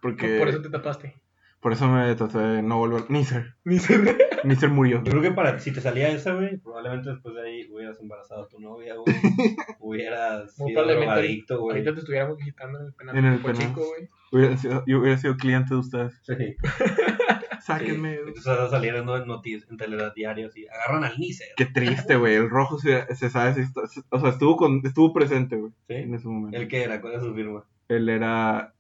Porque 0.01 0.38
Por 0.39 0.50
eso 0.50 0.62
te 0.62 0.69
tatuaste. 0.69 1.15
Por 1.59 1.73
eso 1.73 1.88
me 1.89 2.15
traté 2.15 2.38
de 2.39 2.61
no 2.61 2.77
volver. 2.77 3.09
Nicer. 3.09 3.56
Nícer. 3.65 4.17
Nicer 4.45 4.69
murió. 4.69 5.03
Yo 5.03 5.11
creo 5.11 5.21
que 5.21 5.31
para 5.31 5.59
si 5.59 5.73
te 5.73 5.81
salía 5.81 6.07
esa, 6.09 6.33
güey, 6.33 6.57
probablemente 6.57 7.09
después 7.09 7.35
de 7.35 7.41
ahí 7.41 7.69
hubieras 7.71 8.00
embarazado 8.00 8.44
a 8.44 8.47
tu 8.47 8.59
novia, 8.59 8.95
güey. 8.95 9.15
hubieras 9.79 10.57
Muy 10.57 10.71
sido 10.71 10.85
drogadicto, 10.88 11.59
güey. 11.59 11.77
Ahorita 11.77 11.94
te 11.94 12.00
estuviéramos 12.00 12.38
visitando 12.38 12.79
en 12.79 12.85
el 12.85 12.94
penal. 12.94 13.17
En 13.17 13.25
el 13.25 13.39
penal. 13.39 13.57
chico, 13.57 13.81
güey. 13.85 14.07
Hubiera 14.31 14.57
sido- 14.57 14.83
yo 14.88 15.00
hubiera 15.00 15.17
sido 15.17 15.35
cliente 15.38 15.73
de 15.73 15.79
ustedes. 15.79 16.19
Sí. 16.23 16.33
Sáquenme. 17.62 18.15
Entonces 18.15 18.45
vas 18.45 18.59
a 18.59 18.69
salir 18.69 18.95
en 18.95 19.05
noticias, 19.05 19.69
en 19.69 19.77
telediarios 19.77 20.55
y 20.57 20.65
agarran 20.67 21.03
al 21.03 21.17
Nícer. 21.19 21.47
Qué 21.57 21.65
triste, 21.65 22.15
güey. 22.15 22.35
El 22.35 22.50
rojo 22.50 22.77
se, 22.79 23.13
se 23.15 23.29
sabe 23.29 23.53
si 23.55 23.62
está- 23.62 23.81
O 24.09 24.19
sea, 24.19 24.29
estuvo, 24.29 24.55
con, 24.55 24.81
estuvo 24.85 25.12
presente, 25.13 25.57
güey. 25.57 25.71
En 25.89 26.09
¿Sí? 26.09 26.15
ese 26.15 26.27
momento. 26.27 26.57
¿El 26.57 26.67
que 26.67 26.83
era? 26.83 27.01
¿Cuál 27.01 27.15
es 27.15 27.21
su 27.23 27.33
firma? 27.35 27.65
Él 27.89 28.07
era. 28.07 28.73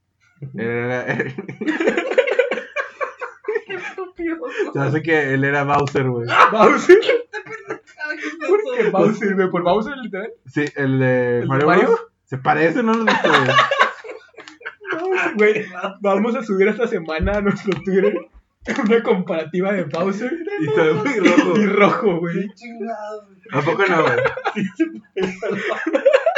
Él 0.53 0.59
era. 0.61 1.05
se 4.73 4.79
hace 4.79 5.01
que 5.01 5.33
él 5.33 5.43
era 5.43 5.63
Bowser, 5.63 6.07
güey. 6.09 6.27
Bowser. 6.51 6.97
¿Por 8.47 8.61
¿Por 8.63 8.77
qué 8.77 8.89
Bowser, 8.89 9.35
güey? 9.35 9.49
¿Por 9.49 9.63
Bowser, 9.63 9.97
literal? 9.97 10.31
Sí, 10.47 10.65
el 10.75 10.99
de 10.99 11.35
¿El 11.37 11.41
de 11.41 11.47
Mario, 11.47 11.67
Mario? 11.67 11.87
Bros. 11.87 12.01
Se 12.25 12.37
parece, 12.37 12.83
¿no? 12.83 12.93
lo 12.93 12.99
has 13.09 13.21
visto, 13.23 13.29
güey? 13.29 13.49
Güey, 15.35 15.65
vamos 16.01 16.35
a 16.35 16.43
subir 16.43 16.67
esta 16.67 16.87
semana 16.87 17.37
a 17.37 17.41
nuestro 17.41 17.71
Twitter 17.83 18.13
una 18.83 19.01
comparativa 19.01 19.71
de 19.71 19.83
Bowser 19.85 20.31
Y 20.61 20.65
se 20.65 20.81
ve 20.81 20.93
muy 20.93 21.19
rojo. 21.19 21.57
y 21.59 21.65
rojo, 21.65 22.19
güey. 22.19 22.47
¿A 23.51 23.61
poco 23.61 23.83
no, 23.87 24.03
güey? 24.03 24.17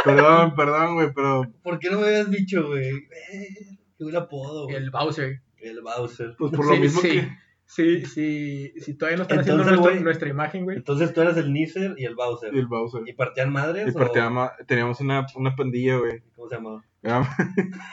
Perdón, 0.04 0.56
perdón, 0.56 0.96
güey, 0.96 1.14
pero. 1.14 1.44
¿Por 1.64 1.80
qué 1.80 1.90
no 1.90 2.00
me 2.00 2.08
habías 2.08 2.30
dicho, 2.32 2.68
güey? 2.68 2.88
Eh, 2.90 3.78
qué 3.98 4.04
buen 4.04 4.16
apodo, 4.16 4.66
güey. 4.66 4.76
El 4.78 4.92
Bowser. 4.92 5.42
El 5.58 5.82
Bowser. 5.82 6.36
Pues 6.38 6.52
por 6.52 6.66
lo 6.66 6.74
Sí, 6.76 6.80
mismo 6.80 7.02
sí. 7.02 7.10
que. 7.10 7.30
Sí, 7.74 8.06
sí, 8.06 8.74
si 8.82 8.96
todavía 8.98 9.16
no 9.16 9.22
están 9.24 9.40
haciendo 9.40 9.64
nuestra, 10.02 10.28
imagen, 10.28 10.66
güey. 10.66 10.76
Entonces 10.76 11.14
tú 11.14 11.22
eras 11.22 11.38
el 11.38 11.54
Nícer 11.54 11.94
y 11.98 12.04
el 12.04 12.16
Bowser. 12.16 12.54
Y 12.54 12.60
el 12.60 12.68
Bowser. 12.68 13.02
¿Y 13.08 13.14
partían 13.14 13.50
madres? 13.54 13.88
Y 13.88 13.98
o- 13.98 14.02
partíamos- 14.02 14.52
teníamos 14.68 15.00
una, 15.00 15.26
una 15.36 15.56
pandilla, 15.56 15.96
güey. 15.98 16.22
¿Cómo 16.36 16.50
se 16.50 16.56
llamaba? 16.56 16.84
Éramos, 17.02 17.28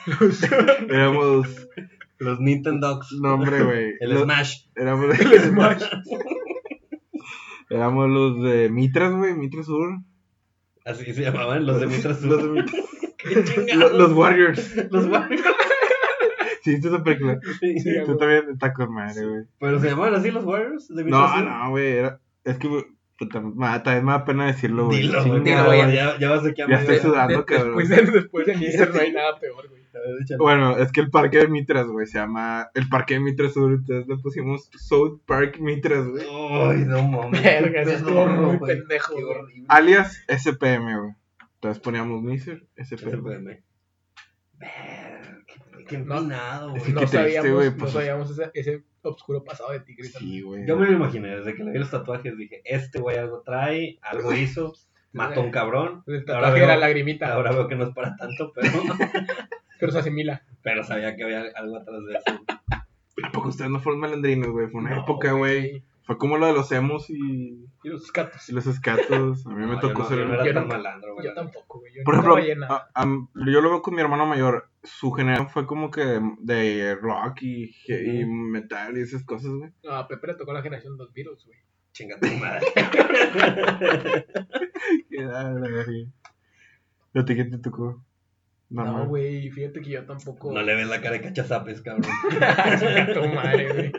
éramos. 0.89 1.67
Los 2.17 2.39
Nintendogs. 2.41 3.13
No, 3.21 3.35
hombre, 3.35 3.63
güey. 3.63 3.93
El 4.01 4.09
Los- 4.15 4.23
Smash. 4.23 4.65
Éramos, 4.75 5.17
El 5.17 5.39
Smash. 5.39 5.83
éramos 7.69 8.09
los 8.09 8.43
de 8.43 8.69
Mitras, 8.69 9.13
güey. 9.13 9.33
Mitras 9.33 9.65
Sur. 9.67 9.99
Así 10.83 11.13
se 11.13 11.21
llamaban 11.21 11.65
los 11.65 11.79
de 11.79 11.87
Mitras. 11.87 12.21
Los, 12.21 12.43
de 12.43 12.49
Mitras- 12.49 13.93
los 13.93 14.11
Warriors. 14.11 14.75
Los 14.91 15.05
Warriors. 15.05 15.43
Sí, 16.63 16.71
¿viste 16.71 16.87
esa 16.87 17.03
película? 17.03 17.39
Sí. 17.59 17.79
Sí, 17.79 17.89
Tú 18.05 18.17
también 18.17 18.49
estás 18.51 18.73
con 18.73 18.93
madre, 18.93 19.25
güey. 19.25 19.43
¿Pero 19.59 19.79
se 19.79 19.89
llamaban 19.89 20.15
así 20.15 20.31
los 20.31 20.43
Warriors? 20.45 20.89
No, 20.89 21.41
no, 21.43 21.69
güey. 21.71 21.97
Era... 21.97 22.19
Es 22.43 22.57
que, 22.57 22.69
puta, 23.17 23.41
me 23.41 23.65
da- 23.67 23.83
también 23.83 24.05
me 24.05 24.11
da 24.13 24.25
pena 24.25 24.45
decirlo, 24.47 24.85
güey. 24.87 25.01
Dilo, 25.01 25.23
güey. 25.25 25.43
Ya, 25.93 26.17
ya 26.17 26.29
vas 26.29 26.45
a 26.45 26.53
que 26.53 26.65
Ya 26.67 26.79
estoy 26.79 26.97
sudando, 26.99 27.45
cabrón. 27.45 27.77
después, 27.77 27.89
de, 27.89 28.11
después 28.11 28.45
de 28.47 28.87
no 28.93 28.99
hay 28.99 29.11
nada 29.11 29.39
peor, 29.39 29.67
güey. 29.69 29.79
Bueno, 30.37 30.77
es 30.77 30.91
que 30.91 31.01
el 31.01 31.09
parque 31.09 31.39
de 31.39 31.47
Mitras, 31.47 31.87
güey, 31.87 32.05
se 32.05 32.19
llama 32.19 32.69
el 32.75 32.87
parque 32.87 33.15
de 33.15 33.19
Mitras 33.21 33.53
Sur. 33.53 33.71
Entonces 33.73 34.07
le 34.07 34.17
pusimos 34.17 34.69
South 34.77 35.19
Park 35.25 35.57
Mitras, 35.59 36.07
güey. 36.07 36.23
Ay, 36.23 36.85
no 36.85 37.01
mames. 37.07 37.41
Verga, 37.43 37.81
eso 37.81 37.91
estuvo 37.91 38.27
muy 38.27 38.59
pendejo, 38.59 39.15
Qué 39.15 39.23
horrible. 39.23 39.65
Alias 39.67 40.23
SPM, 40.27 40.99
güey. 40.99 41.13
Entonces 41.55 41.81
poníamos 41.81 42.21
Miser, 42.21 42.65
SPM. 42.77 43.17
SPM. 43.19 43.63
Ver, 44.59 45.18
qué 45.89 45.97
No. 45.97 46.17
empinado, 46.17 46.69
güey. 46.71 46.91
No 46.93 46.99
triste, 46.99 47.17
sabíamos, 47.17 47.51
güey, 47.51 47.69
no 47.71 47.77
pues. 47.77 47.91
sabíamos 47.91 48.29
ese, 48.31 48.51
ese 48.53 48.83
oscuro 49.01 49.43
pasado 49.43 49.71
de 49.71 49.79
ti, 49.81 49.95
Cristian. 49.95 50.23
Sí, 50.23 50.41
güey. 50.41 50.65
Yo 50.67 50.77
me 50.77 50.85
lo 50.85 50.93
imaginé, 50.93 51.35
desde 51.35 51.55
que 51.55 51.63
le 51.63 51.71
vi 51.71 51.79
los 51.79 51.91
tatuajes 51.91 52.37
dije, 52.37 52.61
este 52.65 52.99
güey 52.99 53.17
algo 53.17 53.41
trae, 53.41 53.97
algo 54.01 54.33
hizo, 54.33 54.73
mató 55.13 55.41
a 55.41 55.43
un 55.43 55.51
cabrón. 55.51 56.03
El 56.07 56.15
Ahora 56.19 56.25
tatuaje 56.25 56.53
veo- 56.55 56.63
era 56.65 56.77
lagrimita, 56.77 57.33
Ahora 57.33 57.51
veo 57.51 57.67
que 57.67 57.75
no 57.75 57.83
es 57.85 57.93
para 57.93 58.15
tanto, 58.15 58.51
pero, 58.53 58.69
pero 59.79 59.91
se 59.91 59.99
asimila. 59.99 60.43
pero 60.61 60.83
sabía 60.83 61.15
que 61.15 61.23
había 61.23 61.43
algo 61.55 61.77
atrás 61.77 61.99
de 62.05 62.13
eso. 62.15 62.43
¿A 63.23 63.31
poco 63.31 63.49
ustedes 63.49 63.69
no 63.69 63.79
fueron 63.79 63.99
malandrinos, 63.99 64.49
güey? 64.51 64.67
Fue 64.69 64.79
una 64.81 64.95
No, 64.95 65.01
época, 65.03 65.33
güey. 65.33 65.83
Fue 66.03 66.17
como 66.17 66.37
lo 66.37 66.47
de 66.47 66.53
los 66.53 66.71
emos 66.71 67.09
y, 67.09 67.67
Y 67.83 67.89
los 67.89 68.11
gatos. 68.11 68.49
y 68.49 68.53
los 68.53 68.65
escatos. 68.65 69.45
A 69.45 69.49
mí 69.49 69.65
me 69.65 69.73
No, 69.73 69.79
tocó 69.79 69.93
yo 69.93 69.99
no, 70.03 70.09
ser... 70.09 70.17
yo 70.19 70.25
no 70.25 70.33
era 70.35 70.45
Yo 70.45 70.53
tan 70.53 70.63
nunca- 70.63 70.77
malandro, 70.77 71.13
güey. 71.13 71.27
Yo 71.27 71.33
tampoco, 71.33 71.79
güey. 71.81 71.93
Yo 71.93 72.03
Por 72.03 72.15
ejemplo, 72.15 72.35
a- 72.69 72.87
a- 72.95 73.05
yo 73.05 73.61
lo 73.61 73.69
veo 73.69 73.81
con 73.81 73.93
mi 73.93 74.01
hermano 74.01 74.25
mayor. 74.25 74.68
Su 74.83 75.11
generación 75.11 75.49
fue 75.49 75.65
como 75.65 75.91
que 75.91 76.01
de, 76.01 76.21
de 76.39 76.95
rock 76.95 77.41
y, 77.41 77.75
y 77.87 78.25
metal 78.25 78.97
y 78.97 79.01
esas 79.01 79.23
cosas, 79.23 79.51
güey. 79.51 79.71
No, 79.83 79.91
a 79.91 80.07
Pepe 80.07 80.27
le 80.27 80.35
tocó 80.35 80.53
la 80.53 80.61
generación 80.61 80.97
de 80.97 81.03
los 81.03 81.13
virus, 81.13 81.45
güey. 81.45 81.57
Chinga 81.91 82.19
tu 82.19 82.27
madre. 82.27 82.65
Qué 85.09 85.23
da, 85.23 85.51
la 85.51 85.59
verga. 85.59 85.91
¿A 87.15 87.25
ti 87.25 87.35
qué 87.35 87.45
te 87.45 87.57
tocó? 87.57 88.05
No, 88.69 89.07
güey, 89.07 89.49
fíjate 89.49 89.81
que 89.81 89.89
yo 89.89 90.05
tampoco. 90.05 90.53
No 90.53 90.61
le 90.61 90.75
ves 90.75 90.87
la 90.87 91.01
cara 91.01 91.13
de 91.13 91.21
cachazapes, 91.21 91.81
cabrón. 91.81 92.11
Chinga 92.79 93.13
tu 93.13 93.27
madre, 93.27 93.73
güey. 93.73 93.91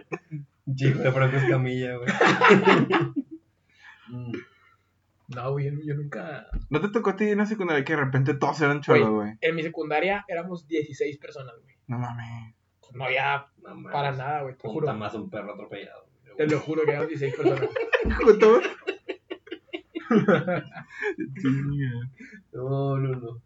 Chico 0.76 1.00
de 1.00 1.12
Franco 1.12 1.36
Escamilla, 1.36 1.96
güey. 1.96 2.08
No, 5.34 5.52
güey, 5.52 5.66
yo, 5.66 5.78
yo 5.84 5.94
nunca. 5.94 6.46
¿No 6.70 6.80
te 6.80 6.88
tocó 6.88 7.10
a 7.10 7.16
ti 7.16 7.28
en 7.28 7.38
la 7.38 7.46
secundaria 7.46 7.84
que 7.84 7.94
de 7.94 8.00
repente 8.00 8.34
todos 8.34 8.60
eran 8.60 8.80
cholos, 8.80 9.10
güey? 9.10 9.32
En 9.40 9.54
mi 9.54 9.62
secundaria 9.62 10.24
éramos 10.28 10.66
16 10.66 11.18
personas, 11.18 11.54
güey. 11.62 11.76
No 11.86 11.98
mames. 11.98 12.54
No 12.92 13.04
había 13.04 13.46
no 13.62 13.74
mames. 13.76 13.92
para 13.92 14.10
nada, 14.12 14.42
güey. 14.42 14.56
Te 14.56 14.66
lo 14.66 14.72
juro. 14.72 14.92
Más 14.94 15.14
un 15.14 15.30
perro 15.30 15.52
atropellado. 15.54 16.06
güey. 16.24 16.36
Te 16.36 16.46
lo 16.48 16.58
juro 16.60 16.82
que 16.84 16.90
éramos 16.90 17.08
16 17.08 17.36
personas. 17.36 17.68
¿Cuánto? 18.24 18.60
No, 22.52 22.98
no, 22.98 23.08
no. 23.20 23.42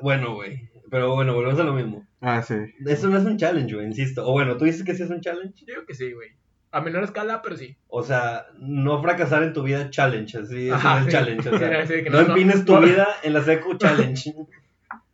Bueno, 0.00 0.34
güey. 0.34 0.70
Pero 0.90 1.14
bueno, 1.14 1.34
volvemos 1.34 1.60
a 1.60 1.64
lo 1.64 1.74
mismo. 1.74 2.06
Ah, 2.20 2.42
sí. 2.42 2.54
Eso 2.86 3.08
no 3.08 3.18
es 3.18 3.24
un 3.24 3.36
challenge, 3.36 3.74
güey, 3.74 3.86
insisto. 3.86 4.26
O 4.26 4.32
bueno, 4.32 4.56
tú 4.56 4.64
dices 4.64 4.82
que 4.84 4.94
sí 4.94 5.02
es 5.02 5.10
un 5.10 5.20
challenge. 5.20 5.64
Yo 5.66 5.74
digo 5.74 5.86
que 5.86 5.94
sí, 5.94 6.12
güey. 6.12 6.30
A 6.70 6.80
menor 6.82 7.04
escala, 7.04 7.40
pero 7.42 7.56
sí. 7.56 7.76
O 7.88 8.02
sea, 8.02 8.46
no 8.58 9.00
fracasar 9.02 9.42
en 9.42 9.52
tu 9.54 9.62
vida 9.62 9.88
challenge, 9.90 10.36
así 10.38 10.68
Ajá, 10.70 10.98
es 10.98 11.04
el 11.06 11.06
sí. 11.06 11.12
challenge. 11.16 11.48
O 11.48 11.58
sea, 11.58 11.86
Sí, 11.86 11.94
sí, 11.96 12.04
que 12.04 12.10
no 12.10 12.22
no- 12.22 12.28
empines 12.28 12.64
tu 12.64 12.74
no- 12.74 12.80
vida 12.82 13.08
en 13.22 13.32
la 13.32 13.42
secu 13.42 13.74
challenge. 13.76 14.34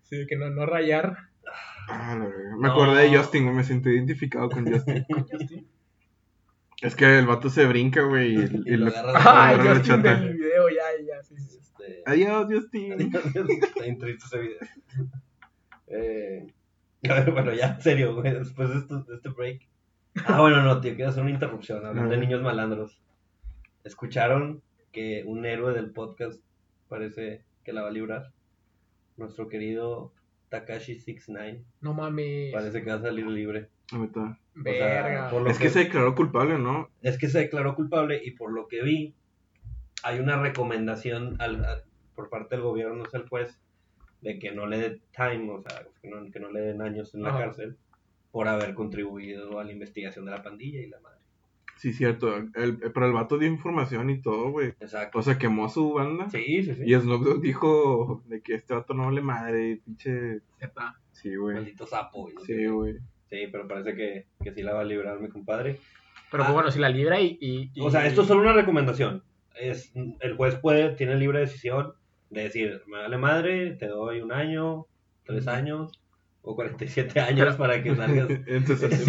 Sí, 0.02 0.26
que 0.28 0.37
no, 0.37 0.50
no 0.50 0.66
rayar. 0.66 1.16
Ah. 1.88 2.14
Me 2.58 2.68
No. 2.68 2.73
acordé 2.73 3.08
de 3.08 3.16
Justin, 3.16 3.44
güey. 3.44 3.56
Me 3.56 3.64
sentí 3.64 3.88
identificado 3.90 4.49
con 4.50 4.70
Justin. 4.70 5.06
Es 6.82 6.94
que 6.94 7.18
el 7.18 7.26
vato 7.26 7.49
se 7.49 7.64
brinca, 7.64 8.02
güey. 8.02 8.34
Y, 8.34 8.38
y 8.66 8.75
Y 8.75 8.76
lo 8.76 8.88
agarras 8.88 9.14
Ah, 9.26 9.49
agarra 9.49 9.73
el 9.73 9.78
Justin 9.78 10.02
del 10.02 10.32
video, 10.34 10.68
ya, 10.68 10.82
ya, 11.06 11.23
sí, 11.23 11.34
sí. 11.38 11.58
Este, 11.61 12.02
Adiós, 12.06 12.46
Justin. 12.50 13.00
Está 13.00 13.80
bien 13.82 13.99
triste 13.99 14.25
ese 14.26 14.38
video. 14.38 14.58
Eh, 15.87 16.46
a 17.08 17.14
ver, 17.14 17.30
bueno, 17.32 17.52
ya, 17.54 17.68
en 17.68 17.80
serio, 17.80 18.14
güey, 18.14 18.32
después 18.34 18.68
de, 18.68 18.76
esto- 18.78 19.00
de 19.04 19.14
este 19.16 19.28
break. 19.30 19.62
Ah, 20.26 20.40
bueno, 20.40 20.62
no, 20.62 20.80
tío, 20.80 20.94
quiero 20.94 21.11
hacer 21.11 21.23
una 21.23 21.33
interrupción. 21.33 21.85
Hablando 21.85 22.11
de 22.11 22.18
niños 22.18 22.40
malandros. 22.42 23.00
¿Escucharon 23.83 24.62
que 24.92 25.25
un 25.26 25.44
héroe 25.44 25.73
del 25.75 25.90
podcast 25.90 26.40
parece 26.88 27.44
que 27.64 27.73
la 27.73 27.83
va 27.83 27.88
a 27.88 27.92
librar? 27.92 28.33
Nuestro 29.16 29.49
querido 29.49 30.12
Takashi 30.49 30.94
69 31.00 31.64
No 31.80 31.94
mames. 31.94 32.52
parece 32.52 32.83
que 32.83 32.90
va 32.90 32.97
a 32.97 33.00
salir 33.02 33.26
libre. 33.26 33.68
La 33.92 33.99
neta. 33.99 34.38
Verga. 34.54 35.30
Es 35.49 35.59
que 35.59 35.68
se 35.68 35.80
declaró 35.80 36.14
culpable, 36.14 36.59
¿no? 36.59 36.88
es 37.02 37.18
que 37.18 37.28
se 37.28 37.40
declaró 37.40 37.75
culpable 37.75 38.21
y 38.25 38.30
por 38.33 38.52
lo 38.52 38.68
que 38.68 38.83
vi, 38.83 39.14
hay 40.04 40.21
una 40.21 40.40
recomendación 40.40 41.37
al- 41.40 41.64
a- 41.64 41.83
por 42.14 42.30
parte 42.30 42.54
del 42.54 42.62
gobierno, 42.64 42.94
no 42.94 43.06
sé, 43.11 43.16
el 43.16 43.28
juez, 43.28 43.61
de 44.23 44.38
que 44.38 44.52
no 44.52 44.66
le 44.66 44.78
dé 44.78 45.00
time, 45.14 45.50
o 45.50 45.61
sea, 45.61 45.83
que 46.00 46.09
no, 46.09 46.30
que 46.30 46.38
no 46.40 46.50
le 46.52 46.61
den 46.61 46.80
años 46.83 47.14
en 47.14 47.23
la 47.25 47.30
Ajá. 47.30 47.38
cárcel 47.40 47.76
por 48.35 48.49
haber 48.49 48.75
contribuido 48.75 49.61
a 49.61 49.64
la 49.64 49.71
investigación 49.71 50.25
de 50.25 50.33
la 50.33 50.43
pandilla 50.43 50.81
y 50.81 50.88
la 50.88 50.99
madre. 50.99 51.21
Sí, 51.76 51.93
cierto. 51.93 52.37
El, 52.37 52.79
pero 52.93 53.07
el 53.07 53.12
vato 53.12 53.38
dio 53.38 53.47
información 53.49 54.11
y 54.11 54.21
todo, 54.21 54.50
güey. 54.50 54.71
Exacto. 54.81 55.21
O 55.21 55.23
sea, 55.23 55.38
quemó 55.38 55.69
su 55.69 55.93
banda. 55.93 56.29
Sí, 56.31 56.64
sí, 56.64 56.75
sí. 56.75 56.83
Y 56.85 56.95
Snoop 56.95 57.23
Dogg 57.23 57.41
dijo 57.41 58.23
de 58.26 58.41
que 58.43 58.55
este 58.57 58.75
vato 58.75 58.93
no 58.93 59.05
vale 59.05 59.21
madre, 59.21 59.81
pinche. 59.85 60.41
Neta. 60.61 60.99
Sí, 61.12 61.37
güey. 61.37 61.55
Maldito 61.55 61.87
sapo. 61.87 62.29
y 62.29 62.35
no 62.35 62.41
sé 62.41 62.47
Sí, 62.57 62.67
güey. 62.67 62.95
Sí, 63.31 63.47
pero 63.53 63.69
parece 63.69 63.95
que, 63.95 64.26
que 64.43 64.53
sí 64.53 64.62
la 64.62 64.75
va 64.75 64.81
a 64.81 64.85
librar 64.85 65.21
mi 65.21 65.29
compadre. 65.29 65.79
Pero 66.33 66.43
Ah. 66.43 66.47
pues, 66.47 66.55
bueno, 66.55 66.71
si 66.73 66.81
la 66.81 66.88
libra 66.88 67.21
y. 67.21 67.38
y- 67.41 67.71
y- 67.73 67.81
O 67.83 67.91
sea, 67.91 68.05
esto 68.05 68.23
es 68.23 68.26
solo 68.29 68.41
una 68.41 68.53
recomendación. 68.53 69.23
Es, 69.61 69.93
el 69.95 70.37
juez 70.37 70.57
puede, 70.57 70.91
tiene 70.97 71.14
libre 71.17 71.38
decisión 71.38 71.93
de 72.31 72.43
decir, 72.43 72.83
me 72.88 72.99
vale 72.99 73.17
madre, 73.17 73.75
te 73.75 73.87
doy 73.87 74.21
un 74.23 74.33
año, 74.33 74.87
tres 75.25 75.47
años 75.47 76.00
o 76.47 76.55
47 76.55 77.21
años 77.21 77.57
para 77.63 77.83
que 77.83 77.95
salgas. 77.97 78.29
Entonces. 78.47 79.09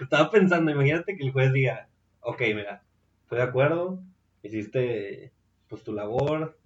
Estaba 0.00 0.30
pensando, 0.30 0.70
imagínate 0.70 1.16
que 1.16 1.24
el 1.24 1.32
juez 1.32 1.52
diga, 1.52 1.88
ok, 2.20 2.40
mira, 2.54 2.82
estoy 3.24 3.38
de 3.38 3.44
acuerdo, 3.44 4.00
hiciste 4.42 5.32
pues 5.68 5.82
tu 5.82 5.92
labor, 5.92 6.56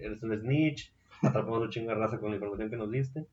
eres 0.00 0.22
un 0.22 0.36
snitch, 0.38 0.92
atrapamos 1.22 1.62
un 1.62 1.70
chingo 1.70 1.88
de 1.90 1.94
raza 1.96 2.18
con 2.18 2.30
la 2.30 2.36
información 2.36 2.70
que 2.70 2.76
nos 2.76 2.90
diste, 2.90 3.26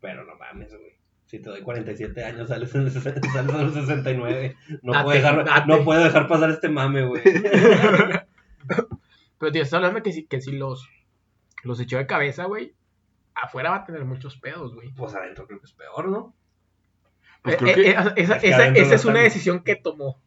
pero 0.00 0.24
no 0.24 0.36
mames, 0.36 0.70
güey. 0.70 0.96
Si 1.26 1.40
te 1.40 1.50
doy 1.50 1.60
47 1.60 2.24
años, 2.24 2.48
sales, 2.48 2.74
en 2.74 2.82
el 2.82 2.90
ses- 2.90 3.20
sales 3.32 3.54
a 3.54 3.62
los 3.62 3.74
69. 3.74 4.56
No, 4.82 4.92
Date, 4.92 5.04
puedo 5.04 5.16
dejar, 5.16 5.44
date. 5.44 5.66
no 5.66 5.84
puedo 5.84 6.02
dejar 6.04 6.26
pasar 6.28 6.50
este 6.50 6.68
mame, 6.70 7.04
güey. 7.04 7.22
Pero 9.38 9.52
tío, 9.52 9.62
estás 9.62 9.74
hablando 9.74 10.02
que 10.02 10.12
si, 10.12 10.26
que 10.26 10.40
si 10.40 10.52
los, 10.52 10.88
los 11.64 11.80
echó 11.80 11.98
de 11.98 12.06
cabeza, 12.06 12.44
güey, 12.44 12.74
afuera 13.42 13.70
va 13.70 13.76
a 13.76 13.84
tener 13.84 14.04
muchos 14.04 14.36
pedos, 14.38 14.74
güey. 14.74 14.90
Pues 14.94 15.14
adentro 15.14 15.46
creo 15.46 15.58
que 15.60 15.66
es 15.66 15.72
peor, 15.72 16.08
¿no? 16.08 16.34
pues 17.42 17.54
Eh, 17.54 17.58
creo 17.58 17.70
eh, 17.70 17.74
que 17.74 17.90
eh, 17.90 17.96
esa 18.16 18.34
es 18.36 18.40
que 18.42 18.48
esa- 18.50 18.66
esa 18.68 18.94
es 18.94 19.04
una 19.04 19.20
decisión 19.20 19.62
que 19.62 19.76
tomó. 19.76 20.20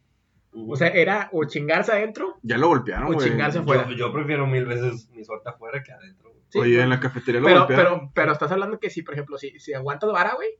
O 0.54 0.76
sea, 0.76 0.88
era 0.88 1.30
o 1.32 1.44
chingarse 1.44 1.92
adentro. 1.92 2.36
ya 2.42 2.58
lo 2.58 2.68
golpearon, 2.68 3.14
o 3.14 3.18
chingarse 3.18 3.56
yo, 3.58 3.62
afuera. 3.62 3.88
yo 3.96 4.12
prefiero 4.12 4.46
mil 4.46 4.66
veces 4.66 5.08
mi 5.10 5.24
suerte 5.24 5.48
afuera 5.48 5.82
que 5.82 5.92
adentro. 5.92 6.30
güey. 6.30 6.42
Sí, 6.50 6.58
Oye, 6.58 6.70
pero- 6.72 6.82
en 6.84 6.90
la 6.90 7.00
cafetería 7.00 7.40
lo 7.40 7.46
pero, 7.46 7.58
golpearon. 7.60 7.98
pero, 8.00 8.10
pero 8.14 8.32
estás 8.32 8.52
hablando 8.52 8.78
que 8.78 8.90
si, 8.90 9.02
por 9.02 9.14
ejemplo, 9.14 9.38
si, 9.38 9.58
si 9.60 9.72
aguantas 9.72 10.12
vara, 10.12 10.34
güey, 10.34 10.50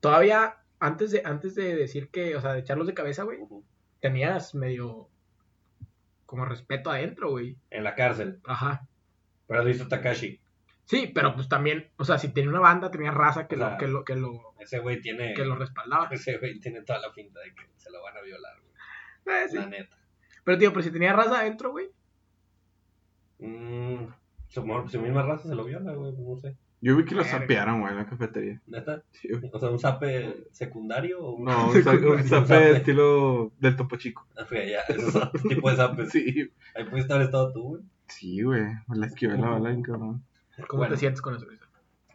todavía 0.00 0.56
antes 0.80 1.10
de, 1.10 1.22
antes 1.24 1.54
de 1.56 1.74
decir 1.74 2.08
que, 2.10 2.36
o 2.36 2.40
sea, 2.40 2.52
de 2.52 2.60
echarlos 2.60 2.86
de 2.86 2.94
cabeza, 2.94 3.24
güey, 3.24 3.38
tenías 4.00 4.54
medio 4.54 5.08
como 6.26 6.44
respeto 6.44 6.90
adentro, 6.90 7.30
güey. 7.30 7.56
En 7.70 7.82
la 7.84 7.94
cárcel. 7.96 8.40
Ajá. 8.44 8.86
Pero 9.48 9.60
has 9.60 9.66
visto 9.66 9.88
Takashi. 9.88 10.40
Sí, 10.88 11.10
pero 11.14 11.34
pues 11.34 11.50
también, 11.50 11.90
o 11.98 12.04
sea, 12.06 12.16
si 12.16 12.28
tenía 12.32 12.48
una 12.48 12.60
banda, 12.60 12.90
tenía 12.90 13.10
raza 13.10 13.46
que, 13.46 13.56
lo, 13.56 13.76
que, 13.76 13.86
lo, 13.86 14.04
que, 14.06 14.16
lo, 14.16 14.54
Ese 14.58 14.78
güey 14.78 15.02
tiene. 15.02 15.34
que 15.34 15.44
lo 15.44 15.54
respaldaba. 15.54 16.08
Ese 16.10 16.38
güey 16.38 16.58
tiene 16.60 16.80
toda 16.80 16.98
la 16.98 17.12
finta 17.12 17.40
de 17.40 17.54
que 17.54 17.68
se 17.76 17.90
lo 17.90 18.02
van 18.02 18.16
a 18.16 18.22
violar, 18.22 18.54
güey. 19.24 19.36
Eh, 19.44 19.48
sí. 19.50 19.56
La 19.56 19.66
neta. 19.66 19.96
Pero, 20.44 20.56
tío, 20.58 20.70
pero 20.72 20.82
si 20.82 20.90
tenía 20.90 21.12
raza 21.12 21.40
adentro, 21.40 21.72
güey. 21.72 21.90
Mm, 23.38 24.06
su, 24.48 24.88
su 24.90 25.00
misma 25.00 25.22
raza 25.22 25.48
se 25.48 25.54
lo 25.54 25.64
viola, 25.64 25.92
güey. 25.92 26.12
No 26.16 26.36
sé. 26.36 26.56
Yo 26.80 26.96
vi 26.96 27.04
que 27.04 27.14
lo 27.16 27.24
sapearon, 27.24 27.80
güey, 27.80 27.92
en 27.92 27.98
la 27.98 28.06
cafetería. 28.06 28.60
¿Neta? 28.68 29.02
Sí. 29.10 29.28
O 29.52 29.58
sea, 29.58 29.68
un 29.70 29.78
zape 29.80 30.46
secundario 30.52 31.20
o 31.20 31.32
un 31.32 31.44
No, 31.44 31.68
un, 31.70 31.82
sa- 31.82 31.90
un 31.90 32.18
zape 32.24 32.46
zape. 32.46 32.70
estilo 32.76 33.52
del 33.58 33.76
Topo 33.76 33.96
Chico. 33.96 34.26
Ah, 34.38 34.44
fíjate, 34.44 34.70
ya, 34.70 34.80
esos 34.88 35.32
tipo 35.48 35.68
de 35.70 35.76
zapes. 35.76 36.10
Sí, 36.10 36.50
Ahí 36.74 36.84
pudiste 36.84 37.12
haber 37.12 37.26
estado 37.26 37.52
tú, 37.52 37.62
güey. 37.64 37.82
sí, 38.06 38.42
güey. 38.42 38.62
Me 38.86 38.96
la 38.96 39.06
esquivé 39.06 39.36
la 39.36 39.50
bala, 39.50 39.70
bien 39.70 39.82
cabrón. 39.82 40.24
¿Cómo 40.66 40.80
Bueno. 40.80 40.94
te 40.94 41.00
sientes 41.00 41.22
con 41.22 41.36
eso? 41.36 41.46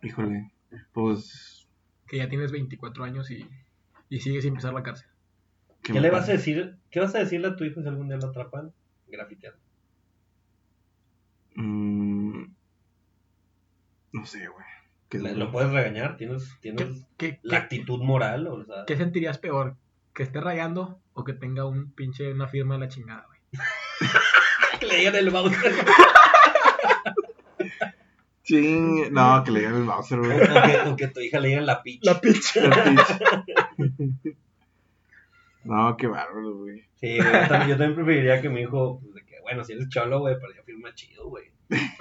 Híjole. 0.01 0.51
Pues. 0.91 1.67
Que 2.07 2.17
ya 2.17 2.27
tienes 2.29 2.51
24 2.51 3.03
años 3.03 3.31
y, 3.31 3.47
y 4.09 4.19
sigues 4.19 4.43
sin 4.43 4.55
pisar 4.55 4.73
la 4.73 4.83
cárcel. 4.83 5.07
¿Qué, 5.81 5.99
le 5.99 6.09
vas 6.09 6.27
a 6.29 6.33
decir? 6.33 6.77
¿Qué 6.91 6.99
vas 6.99 7.13
a 7.15 7.19
decirle 7.19 7.47
a 7.47 7.55
tu 7.55 7.63
hijo 7.65 7.81
si 7.81 7.87
algún 7.87 8.07
día 8.07 8.17
lo 8.17 8.27
atrapan? 8.27 8.71
Grafiteando. 9.07 9.59
Mm, 11.55 12.45
no 14.13 14.25
sé, 14.25 14.47
güey. 14.47 14.65
¿Qué 15.09 15.19
Le- 15.19 15.29
duro. 15.33 15.45
¿Lo 15.45 15.51
puedes 15.51 15.71
regañar? 15.71 16.17
¿Tienes, 16.17 16.57
tienes 16.61 17.05
¿Qué, 17.17 17.39
la 17.43 17.57
actitud 17.59 18.01
moral? 18.01 18.47
O 18.47 18.63
sea, 18.63 18.85
qué 18.87 18.95
sentirías 18.97 19.37
peor? 19.37 19.75
¿Que 20.13 20.23
esté 20.23 20.39
rayando 20.41 20.99
o 21.13 21.23
que 21.23 21.33
tenga 21.33 21.65
un 21.65 21.91
pinche, 21.91 22.31
una 22.31 22.47
firma 22.47 22.75
de 22.75 22.79
la 22.81 22.87
chingada, 22.87 23.27
güey? 23.27 23.39
que 24.79 24.85
le 24.85 24.97
digan 24.97 25.15
el 25.15 25.29
Bowser. 25.29 25.73
Ching. 28.43 29.11
No, 29.13 29.43
que 29.43 29.51
le 29.51 29.59
digan 29.61 29.75
el 29.77 29.83
Bowser, 29.83 30.19
güey. 30.19 30.31
o, 30.41 30.95
que, 30.95 31.05
que 31.05 31.11
tu 31.13 31.19
hija 31.21 31.39
le 31.39 31.47
digan 31.49 31.65
la 31.65 31.81
pitch. 31.81 32.03
La 32.05 32.19
pinche. 32.19 32.67
La 32.67 32.83
pinche. 32.83 34.35
No, 35.63 35.95
qué 35.97 36.07
bárbaro, 36.07 36.57
güey. 36.57 36.83
Sí, 36.95 37.17
güey, 37.17 37.31
yo 37.31 37.47
también, 37.47 37.69
yo 37.69 37.77
también 37.77 37.95
preferiría 37.95 38.41
que 38.41 38.49
mi 38.49 38.61
hijo, 38.61 38.99
pues, 39.01 39.15
de 39.15 39.23
que, 39.25 39.39
bueno, 39.41 39.63
si 39.63 39.73
eres 39.73 39.87
cholo, 39.89 40.19
güey, 40.19 40.35
pero 40.39 40.53
ya 40.53 40.61
firma 40.63 40.93
chido, 40.93 41.29
güey. 41.29 41.45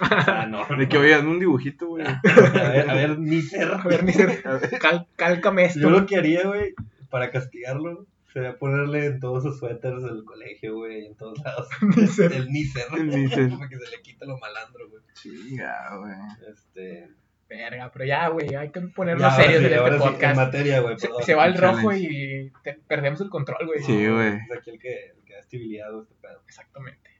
O 0.01 0.21
sea, 0.25 0.45
no, 0.45 0.65
De 0.77 0.87
que, 0.89 0.97
no. 0.97 1.01
oye, 1.01 1.13
hazme 1.15 1.29
un 1.31 1.39
dibujito, 1.39 1.87
güey. 1.87 2.05
A 2.05 2.19
ver, 2.23 2.89
a 2.89 2.93
ver, 2.93 3.17
mi 3.17 3.41
ser. 3.41 3.71
A 3.71 3.83
ver, 3.83 4.03
Nicer, 4.03 4.43
cal- 4.81 5.07
cálcame 5.15 5.65
esto. 5.65 5.79
Yo 5.79 5.89
lo 5.89 6.05
que 6.05 6.17
haría, 6.17 6.43
güey, 6.45 6.73
para 7.09 7.31
castigarlo, 7.31 8.05
sería 8.33 8.57
ponerle 8.57 9.05
en 9.05 9.19
todos 9.19 9.43
sus 9.43 9.59
suéteres 9.59 10.01
del 10.03 10.25
colegio, 10.25 10.75
güey, 10.75 11.05
en 11.05 11.15
todos 11.15 11.37
lados. 11.43 11.67
Nicer. 11.95 12.33
El 12.33 12.49
Nicer. 12.49 12.85
El 12.97 13.07
Nicer. 13.07 13.49
para 13.57 13.69
que 13.69 13.77
se 13.77 13.91
le 13.91 14.01
quite 14.01 14.25
lo 14.25 14.37
malandro, 14.39 14.89
güey. 14.89 15.03
Chinga, 15.13 15.97
güey. 15.97 16.13
Este. 16.51 17.09
Verga, 17.47 17.91
pero 17.91 18.05
ya, 18.05 18.29
güey, 18.29 18.55
hay 18.55 18.71
que 18.71 18.81
ponernos 18.81 19.21
ya, 19.21 19.43
serios 19.43 19.59
sí, 19.59 19.65
en 19.65 19.65
este 19.65 19.77
ahora 19.77 19.97
sí, 19.99 20.03
en 20.03 20.11
podcast. 20.11 20.35
materia, 20.37 20.79
güey, 20.79 20.97
se, 20.97 21.07
perdón. 21.07 21.23
se 21.23 21.35
va 21.35 21.45
el 21.45 21.57
rojo 21.57 21.93
y 21.93 22.51
te- 22.63 22.79
perdemos 22.87 23.21
el 23.21 23.29
control, 23.29 23.67
güey. 23.67 23.79
Sí, 23.83 24.07
güey. 24.07 24.29
Es 24.29 24.57
aquí 24.57 24.71
el 24.71 24.79
que, 24.79 25.11
el 25.15 25.23
que 25.23 25.33
da 25.33 25.39
estabilidad, 25.39 25.91
güey, 25.91 26.01
este 26.03 26.15
pedo. 26.15 26.41
Exactamente. 26.47 27.11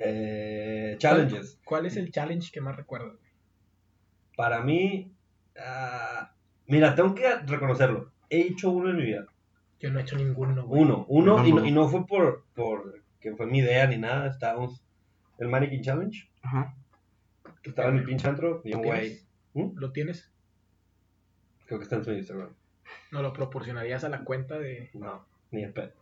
Eh, 0.00 0.96
challenges. 0.98 1.60
¿Cuál 1.64 1.86
es 1.86 1.96
el 1.96 2.10
challenge 2.10 2.50
que 2.50 2.60
más 2.60 2.74
recuerdas? 2.74 3.12
güey? 3.16 3.30
Para 4.36 4.60
mí, 4.62 5.12
ah, 5.60 6.34
mira, 6.66 6.96
tengo 6.96 7.14
que 7.14 7.32
reconocerlo. 7.46 8.12
He 8.30 8.40
hecho 8.40 8.70
uno 8.70 8.90
en 8.90 8.96
mi 8.96 9.04
vida. 9.04 9.26
Yo 9.84 9.90
no 9.90 9.98
he 9.98 10.02
hecho 10.02 10.16
ninguno, 10.16 10.64
güey. 10.64 10.80
Uno, 10.80 11.04
uno, 11.10 11.46
y 11.46 11.52
no, 11.52 11.62
y 11.62 11.70
no 11.70 11.86
fue 11.90 12.06
por, 12.06 12.46
por 12.54 13.02
que 13.20 13.36
fue 13.36 13.44
mi 13.44 13.58
idea 13.58 13.86
ni 13.86 13.98
nada. 13.98 14.28
Estábamos 14.28 14.82
el 15.36 15.48
Mannequin 15.48 15.82
Challenge, 15.82 16.26
Ajá. 16.40 16.74
que 17.60 17.68
estaba 17.68 17.90
en 17.90 17.96
mi 17.96 18.00
pinche 18.00 18.26
antro, 18.26 18.62
y 18.64 18.72
un 18.72 18.80
¿Lo 18.80 18.88
güey, 18.88 19.00
tienes? 19.00 19.28
¿Mm? 19.52 19.78
¿Lo 19.78 19.92
tienes? 19.92 20.32
creo 21.66 21.78
que 21.78 21.82
está 21.82 21.96
en 21.96 22.04
su 22.04 22.12
Instagram. 22.12 22.48
¿No 23.12 23.20
lo 23.20 23.34
proporcionarías 23.34 24.04
a 24.04 24.08
la 24.08 24.24
cuenta 24.24 24.58
de... 24.58 24.88
No, 24.94 25.26
ni 25.50 25.64
el 25.64 25.74
pedo. 25.74 25.92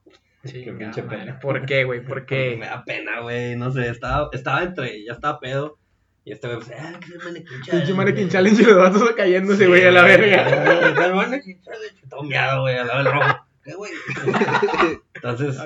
Sí, 0.45 0.63
Qué 0.63 0.73
pinche 0.75 1.03
pena. 1.03 1.41
¿Por 1.41 1.67
qué, 1.67 1.83
güey? 1.83 2.05
¿Por 2.05 2.25
qué? 2.27 2.57
me 2.57 2.67
da 2.67 2.85
pena, 2.85 3.19
güey, 3.19 3.57
no 3.57 3.73
sé, 3.73 3.89
estaba, 3.89 4.29
estaba 4.33 4.63
entre, 4.63 5.05
ya 5.05 5.15
estaba 5.15 5.41
pedo, 5.41 5.77
y 6.25 6.31
este 6.31 6.47
güey, 6.47 6.61
pues, 6.61 6.71
ah, 6.79 7.01
que 7.01 7.07
es 7.07 7.13
el 7.15 7.19
Mannequin 7.19 7.63
Challenge. 7.63 7.71
Pinche 7.71 7.95
Mannequin. 7.95 8.29
Challenge 8.29 8.63
y 8.63 8.65
los 8.65 8.77
vatos 8.77 9.11
cayéndose, 9.17 9.67
güey, 9.67 9.85
a 9.85 9.91
la 9.91 10.03
verga. 10.05 11.05
El 11.05 11.15
Mannequin 11.15 11.61
Challenge, 11.61 12.07
todo 12.09 12.23
miado, 12.23 12.61
güey, 12.61 12.77
al 12.77 12.87
lado 12.87 13.03
del 13.03 13.13
rojo. 13.13 13.42
¿Qué, 13.65 13.75
güey? 13.75 13.93
Entonces, 15.15 15.57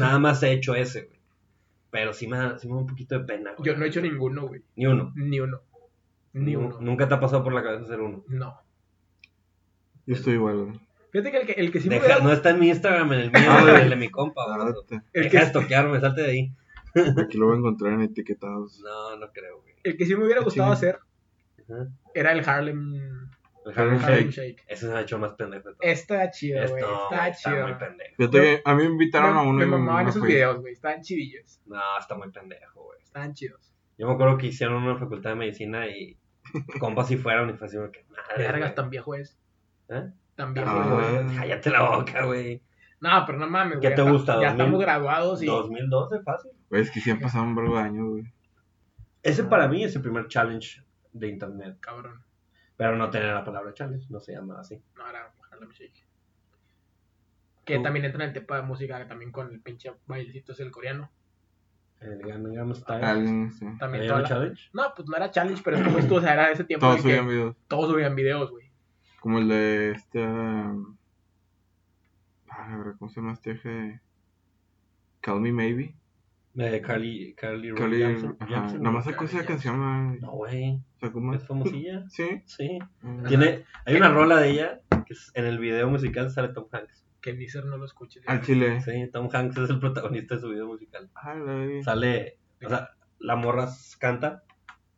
nada 0.00 0.18
más 0.18 0.42
he 0.42 0.52
hecho 0.52 0.74
ese, 0.74 1.02
güey. 1.04 1.18
Pero 1.90 2.12
sí 2.12 2.26
me, 2.26 2.36
da, 2.38 2.58
sí 2.58 2.66
me 2.66 2.74
da 2.74 2.80
un 2.80 2.86
poquito 2.86 3.18
de 3.18 3.24
pena, 3.24 3.52
güey. 3.56 3.66
Yo 3.70 3.76
no 3.76 3.84
he 3.84 3.88
hecho 3.88 4.00
ninguno, 4.00 4.48
güey. 4.48 4.62
Ni 4.76 4.86
uno. 4.86 5.12
Ni 5.14 5.38
uno. 5.40 5.60
Ni 6.32 6.56
uno. 6.56 6.78
Nunca 6.80 7.06
te 7.06 7.14
ha 7.14 7.20
pasado 7.20 7.44
por 7.44 7.52
la 7.52 7.62
cabeza 7.62 7.84
hacer 7.84 8.00
uno. 8.00 8.24
No. 8.28 8.60
Yo 10.06 10.14
estoy 10.14 10.34
igual, 10.34 10.64
güey. 10.64 10.80
Fíjate 11.12 11.30
que 11.30 11.36
el 11.38 11.46
que, 11.46 11.52
el 11.52 11.70
que 11.72 11.80
sí 11.80 11.88
me 11.88 12.00
Deja- 12.00 12.18
no 12.18 12.32
está 12.32 12.50
en 12.50 12.58
mi 12.58 12.68
Instagram, 12.68 13.12
en 13.12 13.20
el 13.20 13.26
mío, 13.30 13.42
Ah, 13.48 13.64
en 13.70 13.76
el 13.82 13.90
de 13.90 13.96
mi 13.96 14.08
compa, 14.10 14.42
güey. 14.46 14.74
El 15.12 15.22
Deja 15.24 15.38
que, 15.40 15.46
de 15.46 15.52
toquearme, 15.52 16.00
salte 16.00 16.22
de 16.22 16.30
ahí. 16.30 16.52
Aquí 17.22 17.38
lo 17.38 17.46
voy 17.46 17.54
a 17.54 17.58
encontrar 17.58 17.92
en 17.92 18.00
etiquetados. 18.02 18.80
No, 18.80 19.16
no 19.16 19.30
creo, 19.32 19.60
güey. 19.60 19.74
el 19.84 19.96
que 19.96 20.06
sí 20.06 20.16
me 20.16 20.24
hubiera 20.24 20.40
Ah, 20.40 20.44
gustado 20.44 20.72
hacer 20.72 20.98
Ajá. 21.70 21.86
era 22.14 22.32
el 22.32 22.48
Harlem, 22.48 23.13
El 23.64 23.78
Harlem 23.78 24.04
Harlem 24.04 24.28
Shake. 24.30 24.64
Ese 24.68 24.86
se 24.86 24.92
ha 24.92 25.00
hecho 25.00 25.18
más 25.18 25.32
pendejo 25.32 25.68
de 25.70 25.74
todo. 25.76 25.82
Está 25.82 26.30
chido, 26.30 26.60
güey. 26.68 26.82
Esto 26.82 27.02
Está 27.10 27.28
está 27.28 27.50
chido. 27.50 27.66
muy 27.66 27.74
pendejo. 27.76 28.14
Fíjate 28.16 28.40
que 28.40 28.62
a 28.64 28.74
mí 28.74 28.82
me 28.84 28.88
invitaron 28.90 29.34
me, 29.34 29.38
a 29.40 29.42
uno 29.42 29.52
me 29.58 29.64
y 29.64 29.68
mamaban 29.68 30.04
no 30.04 30.10
esos 30.10 30.20
fui. 30.20 30.28
videos, 30.32 30.60
güey. 30.60 30.72
Estaban 30.74 31.00
chidillos. 31.02 31.60
No, 31.66 31.80
está 31.98 32.14
muy 32.14 32.30
pendejo, 32.30 32.82
güey. 32.84 32.98
Estaban 33.02 33.32
chidos. 33.34 33.72
Yo 33.96 34.06
me 34.08 34.12
acuerdo 34.14 34.36
que 34.38 34.48
hicieron 34.48 34.82
una 34.82 34.96
facultad 34.98 35.30
de 35.30 35.36
medicina 35.36 35.86
y 35.88 36.16
compas 36.80 37.08
si 37.08 37.16
fueron 37.16 37.50
y 37.50 37.54
fue 37.54 37.66
así 37.68 37.76
como 37.76 37.90
que 37.90 38.04
madre. 38.10 38.44
Vergas, 38.44 38.74
tan 38.74 38.90
viejo 38.90 39.14
es. 39.14 39.38
¿Eh? 39.88 40.10
Tan 40.34 40.52
viejo 40.52 40.68
Ah, 40.70 41.12
es, 41.20 41.24
güey. 41.26 41.36
Cállate 41.38 41.70
la 41.70 41.82
boca, 41.90 42.24
güey. 42.26 42.60
No, 43.00 43.24
pero 43.26 43.38
no 43.38 43.46
mames, 43.48 43.78
¿Qué 43.80 43.88
güey. 43.88 43.94
te 43.96 44.04
ya 44.04 44.10
gusta, 44.10 44.32
está- 44.32 44.42
Ya 44.42 44.48
2000? 44.50 44.64
estamos 44.64 44.80
graduados 44.80 45.42
y... 45.42 45.46
2012, 45.46 46.22
fácil. 46.22 46.50
Güey, 46.70 46.82
es 46.82 46.90
que 46.90 47.00
sí 47.00 47.10
han 47.10 47.20
pasado 47.20 47.44
un 47.44 47.54
verbo 47.54 47.76
de 47.76 47.82
años, 47.82 48.08
güey. 48.08 48.24
Ese 49.22 49.44
para 49.44 49.68
mí 49.68 49.84
es 49.84 49.94
el 49.96 50.02
primer 50.02 50.26
challenge 50.28 50.82
de 51.12 51.28
internet. 51.28 51.76
Cabrón. 51.80 52.22
Pero 52.76 52.96
no 52.96 53.08
tenía 53.10 53.34
la 53.34 53.44
palabra 53.44 53.72
challenge, 53.72 54.06
no 54.10 54.18
se 54.20 54.32
llama 54.32 54.58
así. 54.60 54.82
No, 54.96 55.08
era 55.08 55.32
Harlem 55.50 55.70
Shake. 55.70 56.04
Que 57.64 57.76
Tú- 57.76 57.82
también 57.82 58.04
entra 58.04 58.22
en 58.24 58.30
el 58.30 58.34
tipo 58.38 58.54
de 58.54 58.62
música, 58.62 59.06
también 59.06 59.30
con 59.32 59.50
el 59.52 59.60
pinche 59.60 59.92
bailecito 60.06 60.52
es 60.52 60.60
el 60.60 60.70
coreano. 60.70 61.10
El 62.00 62.18
Gangnam 62.18 62.74
Style. 62.74 63.04
Alguien, 63.04 63.52
sí. 63.52 63.64
También 63.78 64.02
¿Hay 64.02 64.08
toda 64.08 64.18
un 64.18 64.22
la- 64.24 64.28
challenge? 64.28 64.70
No, 64.74 64.82
pues 64.94 65.08
no 65.08 65.16
era 65.16 65.30
challenge, 65.30 65.62
pero 65.64 65.76
es 65.78 65.82
como 65.84 65.98
esto, 65.98 66.14
o 66.16 66.20
sea, 66.20 66.34
era 66.34 66.46
de 66.48 66.52
ese 66.52 66.64
tiempo 66.64 66.86
Todos 66.86 67.00
subían 67.00 67.26
videos. 67.28 67.56
todos 67.68 67.90
subían 67.90 68.14
videos, 68.14 68.50
güey. 68.50 68.70
Como 69.20 69.38
el 69.38 69.48
de 69.48 69.90
este. 69.92 70.20
um, 70.22 70.96
Ah, 72.50 72.68
la 72.70 72.76
verdad, 72.76 72.94
¿cómo 72.98 73.08
se 73.08 73.16
llama 73.20 73.32
este 73.32 73.52
eje? 73.52 74.00
Call 75.20 75.40
Me 75.40 75.50
Maybe. 75.52 75.94
De 76.54 76.80
Carly, 76.80 77.34
Carly 77.34 77.74
Carly, 77.74 78.02
ajá. 78.04 78.36
Nada 78.48 78.90
más 78.90 79.04
¿no? 79.06 79.12
sacó 79.12 79.24
esa 79.24 79.44
canción. 79.44 80.20
No, 80.20 80.30
güey. 80.30 80.80
Sacó 81.00 81.20
más. 81.20 81.42
Es 81.42 81.48
famosilla. 81.48 82.04
Sí. 82.08 82.42
Sí. 82.46 82.78
Mm. 83.02 83.24
Tiene, 83.26 83.64
hay 83.84 83.96
una 83.96 84.08
rola 84.10 84.38
de 84.38 84.50
ella 84.50 84.80
que 85.04 85.14
es- 85.14 85.32
en 85.34 85.46
el 85.46 85.58
video 85.58 85.90
musical 85.90 86.30
sale 86.30 86.48
Tom 86.50 86.66
Hanks. 86.70 87.04
Que 87.20 87.32
Nisser 87.34 87.64
no 87.64 87.76
lo 87.76 87.84
escuche. 87.86 88.20
Al 88.26 88.40
chile. 88.42 88.80
Sí, 88.82 89.10
Tom 89.12 89.28
Hanks 89.32 89.56
es 89.56 89.70
el 89.70 89.80
protagonista 89.80 90.36
de 90.36 90.40
su 90.42 90.48
video 90.50 90.66
musical. 90.68 91.10
Ah, 91.16 91.34
vi. 91.34 91.82
Sale, 91.82 92.38
o 92.64 92.68
sea, 92.68 92.90
la 93.18 93.34
morra 93.34 93.68
canta 93.98 94.44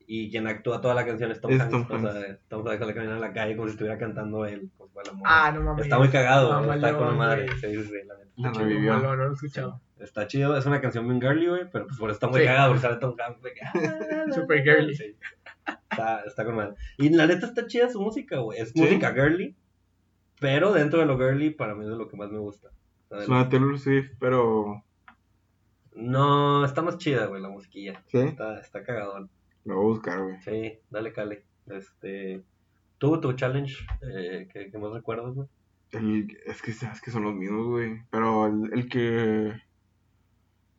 y 0.06 0.30
quien 0.30 0.46
actúa 0.48 0.80
toda 0.82 0.94
la 0.94 1.06
canción 1.06 1.30
es 1.30 1.40
Tom 1.40 1.52
Es 1.52 1.60
Hanks. 1.60 1.70
Tom 1.88 2.04
O 2.04 2.12
sea. 2.12 2.38
Tom 2.48 2.66
Hanks 2.66 2.80
sale 2.80 2.94
caminando 2.94 3.24
en 3.24 3.28
la 3.28 3.32
calle 3.32 3.56
como 3.56 3.68
si 3.68 3.72
estuviera 3.72 3.96
cantando 3.96 4.44
él. 4.44 4.70
Pues, 4.76 4.92
fue 4.92 5.04
la 5.04 5.12
morra. 5.14 5.30
Ah, 5.46 5.52
no 5.52 5.62
mames. 5.62 5.84
está 5.86 5.98
muy 5.98 6.08
cagado, 6.08 6.62
güey, 6.64 6.76
está 6.76 6.98
con 6.98 7.16
madre. 7.16 7.46
güey. 7.46 7.58
Sí, 7.60 7.74
sí, 7.82 7.82
sí, 7.88 7.94
la 8.06 8.14
neta. 8.18 8.30
La 8.36 8.52
revivió. 8.52 8.92
mamalón, 8.92 9.18
no 9.18 9.24
lo 9.24 9.30
he 9.30 9.34
escuchado. 9.34 9.80
Está 9.98 10.26
chido, 10.26 10.56
es 10.56 10.66
una 10.66 10.80
canción 10.80 11.06
bien 11.08 11.20
girly, 11.20 11.48
güey, 11.48 11.70
pero 11.70 11.86
pues 11.86 11.98
por 11.98 12.10
eso 12.10 12.16
está 12.16 12.28
muy 12.28 12.40
Sí. 12.40 12.46
cagado, 12.46 12.68
porque 12.68 12.82
sale 12.82 12.96
Tom 12.98 13.14
Hanks. 13.18 13.42
de 13.42 13.52
que, 13.54 13.60
ah, 13.62 14.24
Super 14.34 14.62
girly. 14.62 14.94
Sí. 14.94 15.16
Está, 15.90 16.20
está 16.24 16.44
con 16.44 16.56
madre. 16.56 16.74
Y 16.98 17.08
la 17.10 17.26
neta 17.26 17.46
está 17.46 17.66
chida 17.66 17.88
su 17.88 18.00
música, 18.00 18.38
güey. 18.38 18.60
Es 18.60 18.70
¿Sí? 18.70 18.80
música 18.80 19.12
girly, 19.14 19.56
pero 20.38 20.72
dentro 20.72 20.98
de 21.00 21.06
lo 21.06 21.16
girly 21.18 21.50
para 21.50 21.74
mí 21.74 21.84
es 21.84 21.90
de 21.90 21.96
lo 21.96 22.08
que 22.08 22.16
más 22.16 22.30
me 22.30 22.38
gusta. 22.38 22.70
Es 23.10 23.28
una 23.28 23.48
Taylor 23.48 23.78
Swift, 23.78 24.10
pero. 24.20 24.82
No, 25.94 26.64
está 26.64 26.82
más 26.82 26.98
chida, 26.98 27.26
güey, 27.26 27.40
la 27.40 27.48
musiquilla. 27.48 28.02
Sí. 28.06 28.18
Está, 28.18 28.58
está 28.60 28.82
cagadón. 28.84 29.30
Lo 29.64 29.76
voy 29.76 29.84
a 29.84 29.88
buscar, 29.88 30.22
güey. 30.22 30.36
Sí, 30.42 30.78
dale, 30.90 31.12
cale. 31.12 31.44
Este, 31.70 32.42
tú, 32.98 33.18
tu 33.20 33.32
challenge, 33.32 33.76
eh, 34.02 34.46
que, 34.52 34.70
que 34.70 34.78
más 34.78 34.92
recuerdas, 34.92 35.34
güey. 35.34 35.48
El, 35.92 36.36
es 36.46 36.60
que 36.60 36.72
sabes 36.72 37.00
que 37.00 37.10
son 37.10 37.22
los 37.24 37.34
mismos, 37.34 37.66
güey. 37.66 38.02
Pero 38.10 38.46
el, 38.46 38.70
el 38.74 38.88
que. 38.88 39.54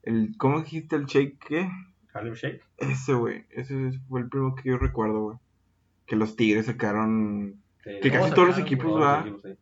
El, 0.08 0.36
¿Cómo 0.38 0.62
dijiste 0.62 0.96
el 0.96 1.06
shake? 1.06 1.38
¿Qué? 1.48 1.70
Harlem 2.13 2.34
Shake. 2.34 2.63
Ese, 2.78 3.13
güey. 3.13 3.46
Ese 3.50 3.91
fue 4.08 4.22
el 4.22 4.30
primero 4.30 4.56
que 4.56 4.70
yo 4.70 4.78
recuerdo, 4.78 5.22
güey. 5.24 5.38
Que 6.06 6.15
los 6.15 6.36
Tigres 6.38 6.67
sacaron. 6.67 7.62
Sí, 7.84 7.91
Que 8.02 8.10
casi 8.10 8.34
todos 8.34 8.48
los 8.48 8.58
equipos, 8.58 8.86
todos 8.86 9.00
los 9.00 9.08
va. 9.08 9.20
equipos, 9.22 9.41
sí. 9.43 9.58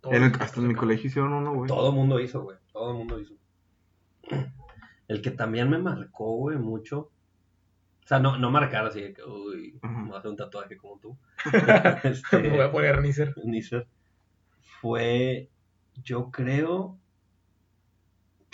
Todos 0.00 0.16
En 0.16 0.22
el- 0.24 0.32
los 0.32 0.40
hasta 0.40 0.60
en 0.60 0.66
mi 0.68 0.74
colegio 0.74 1.06
hicieron 1.06 1.32
uno, 1.32 1.54
güey. 1.54 1.68
Todo 1.68 1.90
el 1.90 1.94
mundo 1.94 2.18
hizo, 2.18 2.42
güey. 2.42 2.58
Todo 2.72 2.90
el 2.90 2.98
mundo 2.98 3.20
hizo. 3.20 3.34
El 5.06 5.22
que 5.22 5.30
también 5.30 5.70
me 5.70 5.78
marcó, 5.78 6.36
güey, 6.36 6.58
mucho. 6.58 6.98
O 8.02 8.06
sea, 8.06 8.18
no, 8.18 8.36
no 8.36 8.50
marcar 8.50 8.86
así 8.86 9.00
de 9.00 9.14
que, 9.14 9.22
uy, 9.22 9.78
me 9.82 10.16
hacer 10.16 10.30
un 10.30 10.36
tatuaje 10.36 10.76
como 10.76 10.98
tú. 10.98 11.16
Me 11.52 11.60
voy 11.60 11.70
a 11.70 12.00
este, 12.02 12.68
poner 12.70 13.00
Nisser. 13.00 13.34
Nisser. 13.44 13.86
Fue, 14.80 15.48
yo 16.02 16.30
creo 16.30 16.98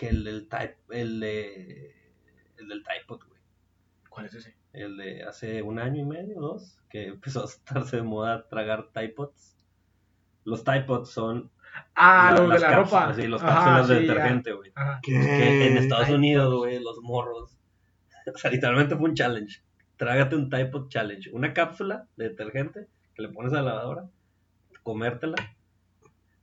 que 0.01 0.09
el 0.09 0.25
del 0.25 0.49
type, 0.49 0.77
el 0.91 1.21
de, 1.21 1.95
el 2.57 2.69
del 2.69 2.83
Typod, 2.83 3.23
güey. 3.29 3.41
¿Cuál 4.09 4.25
es 4.27 4.35
ese? 4.35 4.57
El 4.73 4.97
de 4.97 5.25
hace 5.25 5.61
un 5.61 5.79
año 5.79 6.01
y 6.01 6.07
medio, 6.07 6.41
dos, 6.41 6.81
que 6.89 7.09
empezó 7.09 7.43
a 7.43 7.45
estarse 7.45 7.97
de 7.97 8.03
moda 8.03 8.49
tragar 8.49 8.89
Typods. 8.95 9.59
Los 10.45 10.65
Typods 10.65 11.11
son 11.11 11.51
Ah, 11.95 12.31
la- 12.33 12.39
los 12.39 12.41
de 12.41 12.49
las 12.49 12.63
la 12.63 12.71
cápsulas, 12.71 13.03
ropa. 13.09 13.15
sí, 13.15 13.29
los 13.29 13.43
Ajá, 13.43 13.55
cápsulas 13.55 13.89
de 13.89 13.95
sí, 14.01 14.07
detergente, 14.07 14.53
güey. 14.53 14.73
Que 15.03 15.67
en 15.69 15.77
Estados. 15.77 16.09
Unidos, 16.09 16.55
güey, 16.57 16.83
los 16.83 16.99
morros. 17.03 17.57
O 18.35 18.39
sea, 18.39 18.51
literalmente 18.51 18.97
fue 18.97 19.09
un 19.11 19.15
challenge. 19.15 19.63
Trágate 19.97 20.35
un 20.37 20.49
Typod 20.49 20.89
challenge. 20.89 21.31
Una 21.33 21.53
cápsula 21.53 22.07
de 22.17 22.31
detergente 22.31 22.87
que 23.15 23.23
le 23.23 23.29
pones 23.29 23.53
a 23.53 23.57
la 23.57 23.73
lavadora, 23.75 24.09
comértela. 24.83 25.37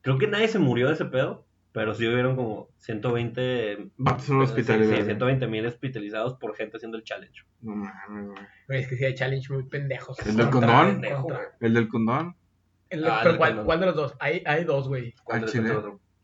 Creo 0.01 0.17
que 0.19 0.27
nadie 0.27 0.47
se 0.47 0.59
murió 0.59 0.87
de 0.89 0.93
ese 0.93 1.05
pedo, 1.05 1.46
pero 1.77 1.93
sí 1.93 2.07
hubieron 2.07 2.35
como 2.35 2.69
120. 2.79 3.91
Vatos 3.97 4.27
en 4.29 4.35
un 4.37 4.41
hospital, 4.41 4.83
sí, 4.83 4.95
sí, 4.95 5.03
120 5.03 5.45
mil 5.45 5.63
hospitalizados 5.67 6.33
por 6.39 6.55
gente 6.55 6.77
haciendo 6.77 6.97
el 6.97 7.03
challenge. 7.03 7.43
No 7.61 7.75
mames, 7.75 8.35
güey. 8.67 8.79
Es 8.81 8.87
que 8.87 8.95
sí 8.95 9.05
hay 9.05 9.13
challenge 9.13 9.53
muy 9.53 9.61
pendejos. 9.69 10.17
¿El 10.25 10.35
del 10.37 10.49
condón? 10.49 10.87
Pendejo, 11.01 11.27
El 11.59 11.73
del 11.75 11.87
condón. 11.87 12.35
El- 12.89 13.05
Ah, 13.05 13.19
pero 13.21 13.33
el 13.33 13.37
¿cuál, 13.37 13.49
condón. 13.51 13.65
cuál 13.67 13.79
de 13.81 13.85
los 13.85 13.95
dos? 13.95 14.15
Hay, 14.19 14.41
hay 14.47 14.63
dos, 14.63 14.87
güey. 14.87 15.13
¿Cuál 15.23 15.43
es? 15.43 15.53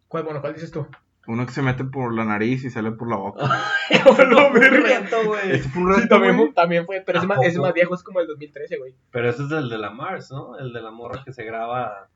¿Cuál, 0.08 0.24
bueno, 0.24 0.42
¿cuál 0.42 0.56
dices 0.56 0.72
tú? 0.72 0.88
Uno 1.28 1.46
que 1.46 1.52
se 1.52 1.62
mete 1.62 1.84
por 1.84 2.16
la 2.16 2.26
nariz 2.26 2.64
y 2.66 2.72
sale 2.72 2.92
por 2.92 3.08
la 3.08 3.18
boca. 3.18 3.44
no, 4.32 4.48
Un 4.48 4.56
reto, 4.56 5.18
güey. 5.28 5.52
Ese 5.52 5.70
fue 5.70 5.84
un 5.84 5.94
Sí, 5.94 6.02
reto, 6.02 6.16
también 6.16 6.36
güey. 6.36 6.48
fue, 6.48 6.56
también 6.56 6.86
fue, 6.88 7.04
pero 7.06 7.20
¿A 7.20 7.22
ese 7.22 7.28
más, 7.28 7.38
poco? 7.38 7.62
más 7.62 7.74
viejo 7.76 7.94
es 7.94 8.02
como 8.02 8.22
el 8.22 8.26
2013, 8.28 8.78
güey. 8.80 8.96
Pero 9.12 9.30
ese 9.30 9.44
es 9.44 9.52
el 9.52 9.70
de 9.70 9.78
la 9.78 9.92
Mars, 9.92 10.32
¿no? 10.32 10.58
El 10.58 10.74
de 10.74 10.82
la 10.82 10.90
morra 10.90 11.22
que 11.24 11.32
se 11.32 11.44
graba. 11.44 12.10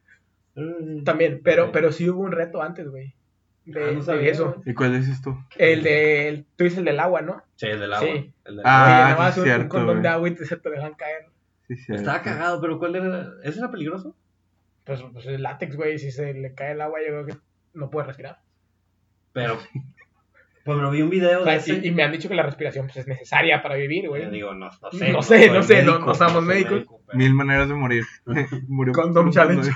También, 1.05 1.41
pero, 1.43 1.71
pero 1.71 1.91
sí 1.91 2.09
hubo 2.09 2.21
un 2.21 2.31
reto 2.31 2.63
antes, 2.63 2.89
güey. 2.89 3.13
De, 3.67 3.83
Ah, 3.83 3.91
no 3.91 4.01
de 4.01 4.29
eso. 4.29 4.61
¿Y 4.65 4.73
cuál 4.73 4.97
dices 4.99 5.21
tú? 5.21 5.37
El 5.57 5.83
de, 5.83 6.45
tú 6.55 6.63
dices 6.63 6.79
el 6.79 6.85
del 6.85 6.99
agua, 7.01 7.21
¿no? 7.21 7.43
Sí, 7.57 7.67
el 7.67 7.79
del 7.81 7.93
agua. 7.93 8.07
Sí. 8.07 8.33
El 8.45 8.55
del 8.55 8.65
Ah, 8.65 8.83
Oye, 8.85 8.93
sí, 8.95 9.01
nada 9.01 9.17
más 9.17 9.35
un, 9.37 9.41
un 9.43 9.45
cierto, 9.45 9.69
condón 9.69 9.87
güey. 9.97 10.01
de 10.03 10.07
agua 10.09 10.29
y 10.29 10.35
te, 10.35 10.45
se 10.45 10.55
te 10.57 10.69
dejan 10.69 10.93
caer. 10.93 11.25
Sí, 11.67 11.75
sí. 11.75 11.93
Estaba 11.93 12.21
cagado, 12.21 12.61
pero 12.61 12.79
¿cuál 12.79 12.95
era? 12.95 13.27
¿Ese 13.43 13.59
era 13.59 13.69
peligroso? 13.69 14.15
Pues, 14.85 15.03
pues 15.11 15.25
el 15.25 15.43
látex, 15.43 15.75
güey, 15.75 15.99
si 15.99 16.11
se 16.11 16.33
le 16.33 16.53
cae 16.53 16.71
el 16.71 16.81
agua, 16.81 16.99
yo 17.01 17.07
creo 17.07 17.25
que 17.25 17.33
no 17.73 17.89
puede 17.89 18.07
respirar. 18.07 18.39
Pero. 19.33 19.57
Pues 20.63 20.77
me 20.79 20.91
vi 20.91 21.01
un 21.01 21.09
video 21.09 21.43
O 21.43 21.45
de 21.45 21.61
sea, 21.61 21.75
y, 21.75 21.87
y 21.87 21.91
me 21.91 22.03
han 22.03 22.11
dicho 22.11 22.27
que 22.27 22.35
la 22.35 22.43
respiración 22.43 22.87
pues, 22.87 22.97
es 22.97 23.07
necesaria 23.07 23.61
para 23.61 23.75
vivir, 23.75 24.03
Yo 24.03 24.09
güey. 24.09 24.29
digo, 24.29 24.53
no, 24.53 24.69
no 24.81 24.91
sé. 24.91 25.13
No 25.13 25.21
sé, 25.21 25.49
no 25.49 25.63
sé, 25.63 25.81
no- 25.81 25.93
médico, 25.93 26.07
no 26.07 26.13
somos 26.13 26.43
médicos. 26.43 26.71
médico, 26.73 27.01
pero- 27.07 27.17
Mil 27.17 27.33
maneras 27.33 27.69
de 27.69 27.73
morir. 27.73 28.03
Murió 28.67 28.91
Condom 28.91 29.31
challenge. 29.31 29.71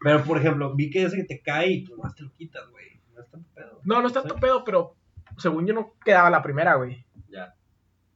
Pero, 0.00 0.22
por 0.24 0.38
ejemplo, 0.38 0.74
vi 0.74 0.88
que 0.88 1.02
ese 1.02 1.16
que 1.18 1.24
te 1.24 1.42
cae 1.42 1.70
y 1.72 1.80
pues 1.86 1.98
más 1.98 2.14
te 2.14 2.22
lo 2.22 2.32
quitas, 2.32 2.62
güey. 2.70 2.86
No 3.18 3.24
es 3.24 3.30
tanto 3.30 3.50
pedo. 3.54 3.80
No, 3.84 4.00
no 4.00 4.06
está 4.06 4.20
tanto 4.22 4.36
pedo, 4.36 4.64
pero 4.64 4.94
según 5.36 5.66
yo 5.66 5.74
no 5.74 5.94
quedaba 6.04 6.30
la 6.30 6.42
primera, 6.42 6.74
güey. 6.76 7.04
Ya. 7.28 7.54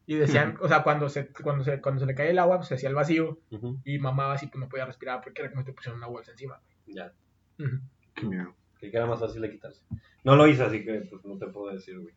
Y 0.07 0.15
decían, 0.15 0.57
o 0.61 0.69
sea, 0.69 0.83
cuando 0.83 1.09
se, 1.09 1.29
cuando 1.29 1.65
se, 1.65 1.81
cuando 1.81 2.01
se 2.01 2.07
le 2.07 2.15
cae 2.15 2.31
el 2.31 2.39
agua, 2.39 2.59
pues 2.59 2.69
se 2.69 2.75
hacía 2.75 2.89
el 2.89 2.95
vacío 2.95 3.39
y 3.85 3.99
mamaba 3.99 4.35
así, 4.35 4.47
pues 4.47 4.61
no 4.61 4.69
podía 4.69 4.87
respirar 4.87 5.21
porque 5.23 5.43
era 5.43 5.51
como 5.51 5.63
si 5.63 5.67
te 5.67 5.73
pusieran 5.73 5.99
una 5.99 6.07
bolsa 6.07 6.33
encima. 6.33 6.61
Ya. 6.87 7.13
Qué 8.15 8.27
miedo. 8.27 8.55
Que 8.79 8.91
era 8.93 9.07
más 9.07 9.21
fácil 9.21 9.43
de 9.43 9.51
quitarse. 9.51 9.83
No 10.25 10.37
lo 10.37 10.47
hice, 10.47 10.65
así 10.65 10.85
que 10.85 11.07
pues 11.09 11.25
no 11.25 11.39
te 11.39 11.47
puedo 11.47 11.73
decir, 11.73 11.99
güey. 11.99 12.15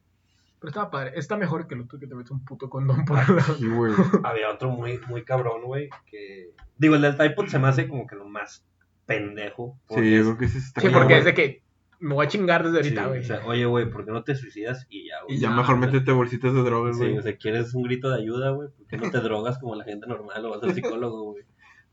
Pero 0.60 0.69
estaba 0.69 0.89
padre. 0.89 1.12
Está 1.15 1.38
mejor 1.38 1.67
que 1.67 1.76
el 1.76 1.82
otro 1.82 2.00
que 2.00 2.08
te 2.08 2.15
metes 2.15 2.32
un 2.32 2.43
puto 2.43 2.69
condón 2.69 3.06
por 3.06 3.19
el 3.19 3.36
lado. 3.36 3.56
Sí, 3.56 3.67
güey. 3.67 3.93
Había 4.24 4.50
otro 4.50 4.71
muy, 4.71 5.00
muy 5.08 5.24
cabrón, 5.24 5.63
güey, 5.63 5.89
que... 6.08 6.54
Digo, 6.78 6.95
el 6.95 7.02
del 7.02 7.17
Typod 7.17 7.48
se 7.48 7.60
me 7.60 7.67
hace 7.67 7.88
como 7.88 8.08
que 8.08 8.15
lo 8.15 8.26
más 8.28 8.65
pendejo. 9.06 9.80
Sí, 9.89 10.12
yo 10.12 10.24
creo 10.24 10.38
que 10.38 10.45
ese 10.45 10.58
está 10.58 10.82
Sí, 10.82 10.89
porque 10.89 11.17
es 11.19 11.26
de 11.26 11.34
que 11.34 11.64
me 11.99 12.13
voy 12.13 12.25
a 12.25 12.29
chingar 12.29 12.63
desde 12.63 12.84
Sí, 12.84 12.89
ahorita, 12.97 13.08
güey. 13.08 13.19
o 13.19 13.23
sea, 13.23 13.45
oye, 13.45 13.65
güey, 13.65 13.89
¿por 13.89 14.05
qué 14.05 14.12
no 14.12 14.23
te 14.23 14.36
suicidas? 14.36 14.86
Y 14.89 15.08
ya, 15.08 15.21
güey. 15.23 15.38
Y 15.38 15.39
ya 15.39 15.49
Ya, 15.49 15.55
mejor 15.55 15.75
o 15.75 15.79
sea, 15.79 15.88
métete 15.91 16.12
bolsitas 16.12 16.53
de 16.53 16.62
drogas, 16.63 16.97
Sí, 16.97 17.03
güey. 17.03 17.17
o 17.17 17.21
sea, 17.21 17.38
quieres 17.38 17.73
un 17.73 17.84
grito 17.84 18.10
de 18.10 18.17
ayuda, 18.21 18.51
güey, 18.51 18.69
¿por 18.69 18.88
qué 18.88 18.97
no 18.97 19.10
te 19.12 19.19
drogas 19.19 19.58
como 19.60 19.75
la 19.75 19.84
gente 19.84 20.08
normal 20.08 20.45
o 20.45 20.49
vas 20.51 20.63
al 20.63 20.73
psicólogo, 20.73 21.31
güey? 21.31 21.43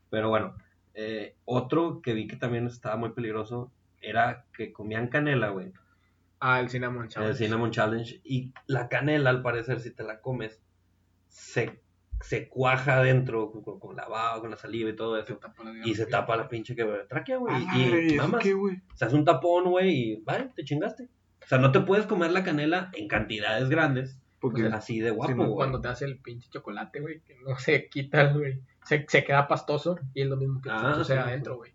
Pero 0.09 0.29
bueno, 0.29 0.55
eh, 0.93 1.35
otro 1.45 2.01
que 2.01 2.13
vi 2.13 2.27
que 2.27 2.35
también 2.35 2.67
estaba 2.67 2.95
muy 2.97 3.11
peligroso 3.13 3.71
era 4.01 4.45
que 4.55 4.71
comían 4.73 5.07
canela, 5.07 5.49
güey. 5.49 5.71
Ah, 6.39 6.59
el 6.59 6.69
cinnamon 6.69 7.03
El 7.03 7.09
challenge. 7.09 7.37
Cinnamon 7.37 7.71
Challenge. 7.71 8.21
Y 8.23 8.51
la 8.67 8.89
canela, 8.89 9.29
al 9.29 9.41
parecer, 9.41 9.79
si 9.79 9.91
te 9.91 10.03
la 10.03 10.19
comes, 10.19 10.61
se, 11.29 11.81
se 12.23 12.47
cuaja 12.47 12.97
adentro 12.99 13.51
con, 13.51 13.79
con 13.79 13.95
la 13.95 14.07
baba, 14.07 14.39
con 14.39 14.49
la 14.49 14.55
saliva 14.57 14.89
y 14.89 14.95
todo 14.95 15.17
eso. 15.17 15.37
Y 15.83 15.93
se 15.93 16.05
tapa 16.05 16.35
la 16.37 16.47
pinche 16.47 16.75
que 16.75 16.85
tráquea, 17.09 17.37
güey. 17.37 17.53
Ah, 17.55 17.77
y 17.77 18.13
¿eso 18.13 18.23
mamas. 18.23 18.41
qué? 18.41 18.55
Se 18.95 19.05
hace 19.05 19.15
un 19.15 19.25
tapón, 19.25 19.65
güey, 19.69 19.89
y 19.91 20.15
vale, 20.23 20.49
te 20.55 20.63
chingaste. 20.63 21.03
O 21.43 21.47
sea, 21.47 21.57
no 21.57 21.71
te 21.73 21.81
puedes 21.81 22.05
comer 22.05 22.31
la 22.31 22.43
canela 22.43 22.89
en 22.93 23.09
cantidades 23.09 23.67
grandes, 23.69 24.17
Porque 24.39 24.65
así 24.67 24.99
de 25.01 25.11
guapo, 25.11 25.35
güey. 25.35 25.49
Cuando 25.53 25.81
te 25.81 25.89
hace 25.89 26.05
el 26.05 26.17
pinche 26.17 26.49
chocolate, 26.49 27.01
güey, 27.01 27.19
que 27.21 27.35
no 27.45 27.57
se 27.59 27.89
quita, 27.89 28.31
güey. 28.31 28.61
Se, 28.85 29.05
se 29.07 29.23
queda 29.25 29.47
pastoso 29.47 29.97
y 30.13 30.21
es 30.21 30.27
lo 30.27 30.37
mismo 30.37 30.61
que 30.61 30.69
Ah, 30.71 30.93
sucede 30.95 31.21
sí, 31.21 31.27
adentro, 31.29 31.57
güey. 31.57 31.73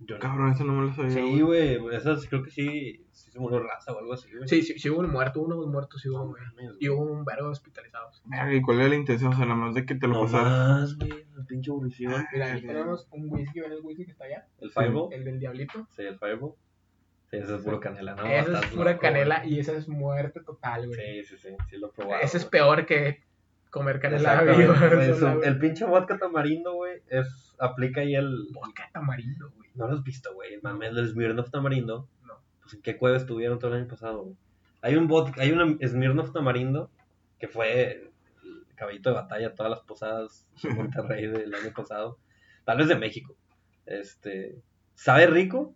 Yo 0.00 0.14
no- 0.14 0.20
Cabrón, 0.20 0.52
eso 0.52 0.64
no 0.64 0.72
me 0.74 0.86
lo 0.86 0.92
sabía. 0.94 1.10
Sí, 1.10 1.40
güey, 1.40 1.78
esas 1.92 2.26
creo 2.28 2.42
que 2.44 2.50
sí, 2.50 3.04
sí 3.10 3.30
se 3.32 3.38
murió 3.40 3.60
raza 3.60 3.92
o 3.92 3.98
algo 3.98 4.12
así, 4.12 4.30
güey. 4.32 4.48
Sí, 4.48 4.62
sí, 4.62 4.78
sí 4.78 4.88
hubo 4.90 5.00
un 5.00 5.10
muerto, 5.10 5.40
uno 5.40 5.56
muerto 5.66 5.98
sí 5.98 6.08
hubo, 6.08 6.28
güey. 6.28 6.40
Y 6.78 6.88
hubo 6.88 7.02
un 7.02 7.24
vergo 7.24 7.46
de 7.46 7.52
hospitalizados. 7.52 8.22
Verga, 8.26 8.54
¿Y 8.54 8.62
cuál 8.62 8.78
era 8.80 8.88
la 8.90 8.94
intención? 8.94 9.32
O 9.32 9.36
sea, 9.36 9.44
nada 9.46 9.58
más 9.58 9.74
de 9.74 9.84
que 9.84 9.96
te 9.96 10.06
lo 10.06 10.14
No 10.14 10.20
pasaras. 10.22 10.48
más, 10.52 10.96
güey, 10.98 11.26
la 11.34 11.44
pinche 11.44 11.70
aburrición. 11.70 12.24
Mira, 12.32 12.52
aquí 12.52 12.66
tenemos 12.66 13.08
un 13.10 13.28
whisky, 13.28 13.60
¿ven 13.60 13.72
el 13.72 13.80
whisky 13.82 14.04
que 14.04 14.12
está 14.12 14.24
allá? 14.26 14.46
¿El 14.60 14.70
Fireball? 14.70 15.12
El 15.12 15.24
del 15.24 15.40
diablito. 15.40 15.88
Sí, 15.96 16.02
el 16.02 16.18
Fireball. 16.18 16.52
Sí, 17.30 17.36
ese 17.36 17.56
es 17.56 17.62
puro 17.62 17.78
canela, 17.80 18.14
¿no? 18.14 18.24
esa 18.24 18.60
es 18.60 18.66
pura 18.68 18.92
loco, 18.92 19.02
canela 19.02 19.40
güey. 19.40 19.54
y 19.54 19.58
esa 19.58 19.72
es 19.74 19.86
muerte 19.88 20.40
total, 20.40 20.86
güey. 20.86 21.24
Sí, 21.24 21.36
sí, 21.36 21.48
sí, 21.48 21.56
sí 21.68 21.76
lo 21.76 21.88
he 21.88 21.92
probado. 21.92 22.22
ese 22.22 22.38
es 22.38 22.44
peor 22.46 22.86
que 22.86 23.22
comer 23.70 24.00
canela 24.00 24.42
viva. 24.44 24.74
un-. 25.36 25.44
El 25.44 25.58
pinche 25.58 25.84
vodka 25.84 26.16
tamarindo, 26.18 26.72
güey, 26.74 27.02
es, 27.08 27.54
aplica 27.58 28.00
ahí 28.00 28.14
el... 28.14 28.46
Vodka 28.54 28.88
tamarindo, 28.94 29.50
güey. 29.50 29.67
No 29.78 29.86
lo 29.88 29.94
has 29.94 30.02
visto, 30.02 30.34
güey, 30.34 30.54
el 30.54 30.62
mame 30.62 30.92
del 30.92 31.08
Smirnoff 31.08 31.50
tamarindo. 31.50 32.08
No. 32.26 32.34
Pues 32.60 32.74
en 32.74 32.82
qué 32.82 32.96
cueva 32.98 33.16
estuvieron 33.16 33.58
todo 33.58 33.72
el 33.72 33.80
año 33.80 33.88
pasado, 33.88 34.22
güey. 34.24 34.36
Hay 34.82 34.96
un 34.96 35.06
vodka, 35.08 35.42
hay 35.42 35.52
una 35.52 35.76
Smirnoff 35.86 36.32
tamarindo 36.32 36.90
que 37.38 37.48
fue 37.48 37.92
el 37.92 38.10
caballito 38.74 39.10
de 39.10 39.16
batalla 39.16 39.54
todas 39.54 39.70
las 39.70 39.80
posadas 39.80 40.46
de 40.62 40.70
Monterrey 40.70 41.26
del 41.28 41.54
año 41.54 41.72
pasado. 41.74 42.18
Tal 42.64 42.78
vez 42.78 42.88
de 42.88 42.96
México. 42.96 43.34
Este, 43.86 44.60
sabe 44.94 45.26
rico, 45.26 45.74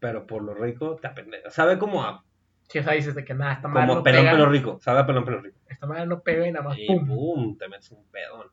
pero 0.00 0.26
por 0.26 0.42
lo 0.42 0.54
rico 0.54 0.96
te 1.00 1.06
apendeja. 1.08 1.50
Sabe 1.50 1.78
como 1.78 2.02
a, 2.02 2.24
Si 2.68 2.78
esa 2.78 2.92
dices 2.92 3.14
de 3.14 3.24
que 3.24 3.34
nada, 3.34 3.54
esta 3.54 3.68
madre 3.68 3.88
como 3.88 3.98
no 3.98 4.04
pelón 4.04 4.20
pega. 4.20 4.32
pelo 4.32 4.46
rico. 4.50 4.78
Sabe 4.80 5.00
a 5.00 5.06
pelón 5.06 5.24
pelo 5.24 5.40
rico. 5.40 5.58
Esta 5.66 5.86
madre 5.86 6.06
no 6.06 6.20
pega 6.22 6.46
y 6.46 6.52
nada 6.52 6.64
más 6.68 6.78
Y 6.78 6.86
pum. 6.86 7.06
pum, 7.06 7.58
te 7.58 7.68
metes 7.68 7.90
un 7.90 8.04
pedón. 8.10 8.48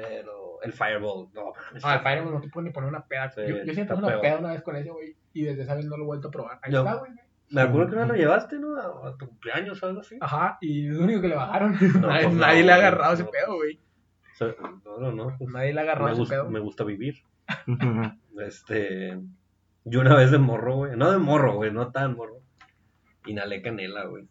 Pero 0.00 0.62
el 0.62 0.72
Fireball, 0.72 1.28
no. 1.34 1.52
Ah, 1.82 1.94
el 1.96 2.00
Fireball 2.00 2.32
no 2.32 2.40
te 2.40 2.48
puede 2.48 2.68
ni 2.68 2.72
poner 2.72 2.88
una 2.88 3.04
peda. 3.04 3.30
Sí, 3.30 3.42
yo, 3.46 3.56
yo 3.62 3.74
siento 3.74 3.92
está 3.92 3.94
una 3.96 4.06
peor. 4.08 4.20
peda 4.22 4.38
una 4.38 4.52
vez 4.52 4.62
con 4.62 4.74
ese, 4.76 4.88
güey. 4.90 5.14
Y 5.34 5.42
desde 5.44 5.62
esa 5.64 5.74
vez 5.74 5.84
no 5.84 5.96
lo 5.98 6.04
he 6.04 6.06
vuelto 6.06 6.28
a 6.28 6.30
probar. 6.30 6.58
Ahí 6.62 6.72
Yo- 6.72 6.78
está, 6.80 6.94
güey. 6.94 7.12
Me 7.50 7.60
acuerdo 7.60 7.90
que 7.90 7.96
no 7.96 8.06
lo 8.06 8.14
llevaste, 8.14 8.58
¿no? 8.58 8.76
A, 8.76 9.08
a 9.08 9.16
tu 9.18 9.26
cumpleaños 9.28 9.82
o 9.82 9.86
algo 9.86 10.00
así. 10.00 10.16
Ajá, 10.22 10.56
y 10.62 10.88
es 10.88 10.94
lo 10.96 11.04
único 11.04 11.20
que 11.20 11.28
le 11.28 11.34
bajaron. 11.36 11.72
No, 12.00 12.08
nadie 12.08 12.22
pues 12.22 12.34
no, 12.34 12.40
nadie 12.40 12.62
le 12.64 12.72
ha 12.72 12.76
agarrado 12.76 13.12
ese 13.12 13.24
pedo, 13.24 13.56
güey. 13.56 13.74
O 14.32 14.34
sea, 14.36 14.54
no, 14.86 14.98
no, 14.98 15.12
no. 15.12 15.36
pues, 15.36 15.50
Nadie 15.50 15.74
le 15.74 15.80
ha 15.80 15.82
agarrado 15.82 16.06
me, 16.06 16.12
ese 16.12 16.20
gusta, 16.20 16.34
pedo. 16.36 16.50
me 16.50 16.60
gusta 16.60 16.84
vivir. 16.84 17.14
Este. 18.40 19.20
Yo 19.84 20.00
una 20.00 20.14
vez 20.16 20.30
de 20.30 20.38
morro, 20.38 20.76
güey. 20.76 20.96
No 20.96 21.10
de 21.10 21.18
morro, 21.18 21.54
güey, 21.56 21.70
no 21.72 21.90
tan 21.92 22.16
morro. 22.16 22.40
Inhalé 23.26 23.62
canela, 23.62 24.04
güey. 24.06 24.26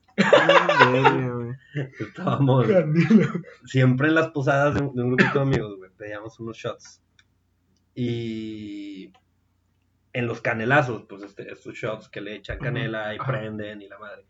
Estábamos 1.99 2.67
siempre 3.65 4.07
en 4.09 4.15
las 4.15 4.29
posadas 4.29 4.75
de 4.75 4.81
un, 4.81 4.95
de 4.95 5.01
un 5.03 5.15
grupito 5.15 5.39
de 5.39 5.41
amigos, 5.41 5.77
güey. 5.77 5.91
Pedíamos 5.97 6.39
unos 6.39 6.57
shots. 6.57 7.01
Y. 7.95 9.11
En 10.13 10.27
los 10.27 10.41
canelazos, 10.41 11.05
pues 11.07 11.21
este, 11.23 11.49
estos 11.53 11.73
shots 11.75 12.09
que 12.09 12.19
le 12.19 12.35
echan 12.35 12.59
canela 12.59 13.13
y 13.15 13.17
Ajá. 13.17 13.31
prenden 13.31 13.81
y 13.81 13.87
la 13.87 13.97
madre. 13.97 14.25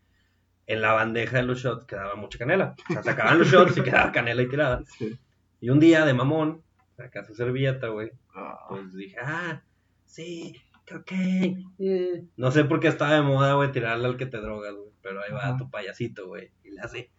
En 0.68 0.80
la 0.80 0.92
bandeja 0.92 1.38
de 1.38 1.42
los 1.42 1.58
shots 1.60 1.84
quedaba 1.86 2.14
mucha 2.14 2.38
canela. 2.38 2.76
O 2.88 2.92
sea, 2.92 3.02
sacaban 3.02 3.40
los 3.40 3.48
shots 3.48 3.76
y 3.78 3.82
quedaba 3.82 4.12
canela 4.12 4.42
y 4.42 4.48
tirada. 4.48 4.84
Sí. 4.96 5.18
Y 5.60 5.70
un 5.70 5.80
día 5.80 6.04
de 6.04 6.14
mamón, 6.14 6.62
acá 6.98 7.24
su 7.24 7.34
servilleta, 7.34 7.88
güey. 7.88 8.12
Ah, 8.32 8.66
Pues 8.68 8.94
dije, 8.94 9.16
ah, 9.20 9.60
sí, 10.04 10.54
cocaine. 10.92 11.64
eh". 11.78 12.24
No 12.36 12.50
sé 12.50 12.64
por 12.64 12.80
qué 12.80 12.88
estaba 12.88 13.14
de 13.14 13.22
moda, 13.22 13.54
güey, 13.54 13.72
tirarle 13.72 14.06
al 14.06 14.16
que 14.16 14.26
te 14.26 14.38
drogas, 14.38 14.74
güey. 14.74 14.90
Pero 15.02 15.22
ahí 15.22 15.32
va 15.32 15.40
Ajá. 15.48 15.56
tu 15.56 15.70
payasito, 15.70 16.28
güey. 16.28 16.50
Y 16.64 16.70
le 16.70 16.80
hace, 16.80 17.10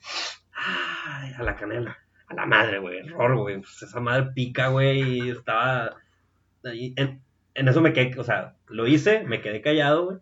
ay, 0.54 1.34
a 1.38 1.44
la 1.44 1.56
canela. 1.56 1.98
A 2.28 2.34
la 2.36 2.46
madre, 2.46 2.80
güey. 2.80 3.00
Error, 3.00 3.36
güey. 3.38 3.58
Pues 3.60 3.82
esa 3.84 4.00
madre 4.00 4.32
pica, 4.34 4.70
güey. 4.70 5.02
Y 5.02 5.30
estaba 5.32 5.96
ahí. 6.64 6.94
En, 6.96 7.22
en 7.56 7.68
eso 7.68 7.82
me 7.82 7.94
quedé, 7.94 8.18
o 8.20 8.24
sea, 8.24 8.56
lo 8.68 8.88
hice, 8.88 9.24
me 9.26 9.42
quedé 9.42 9.62
callado, 9.62 10.06
güey. 10.06 10.18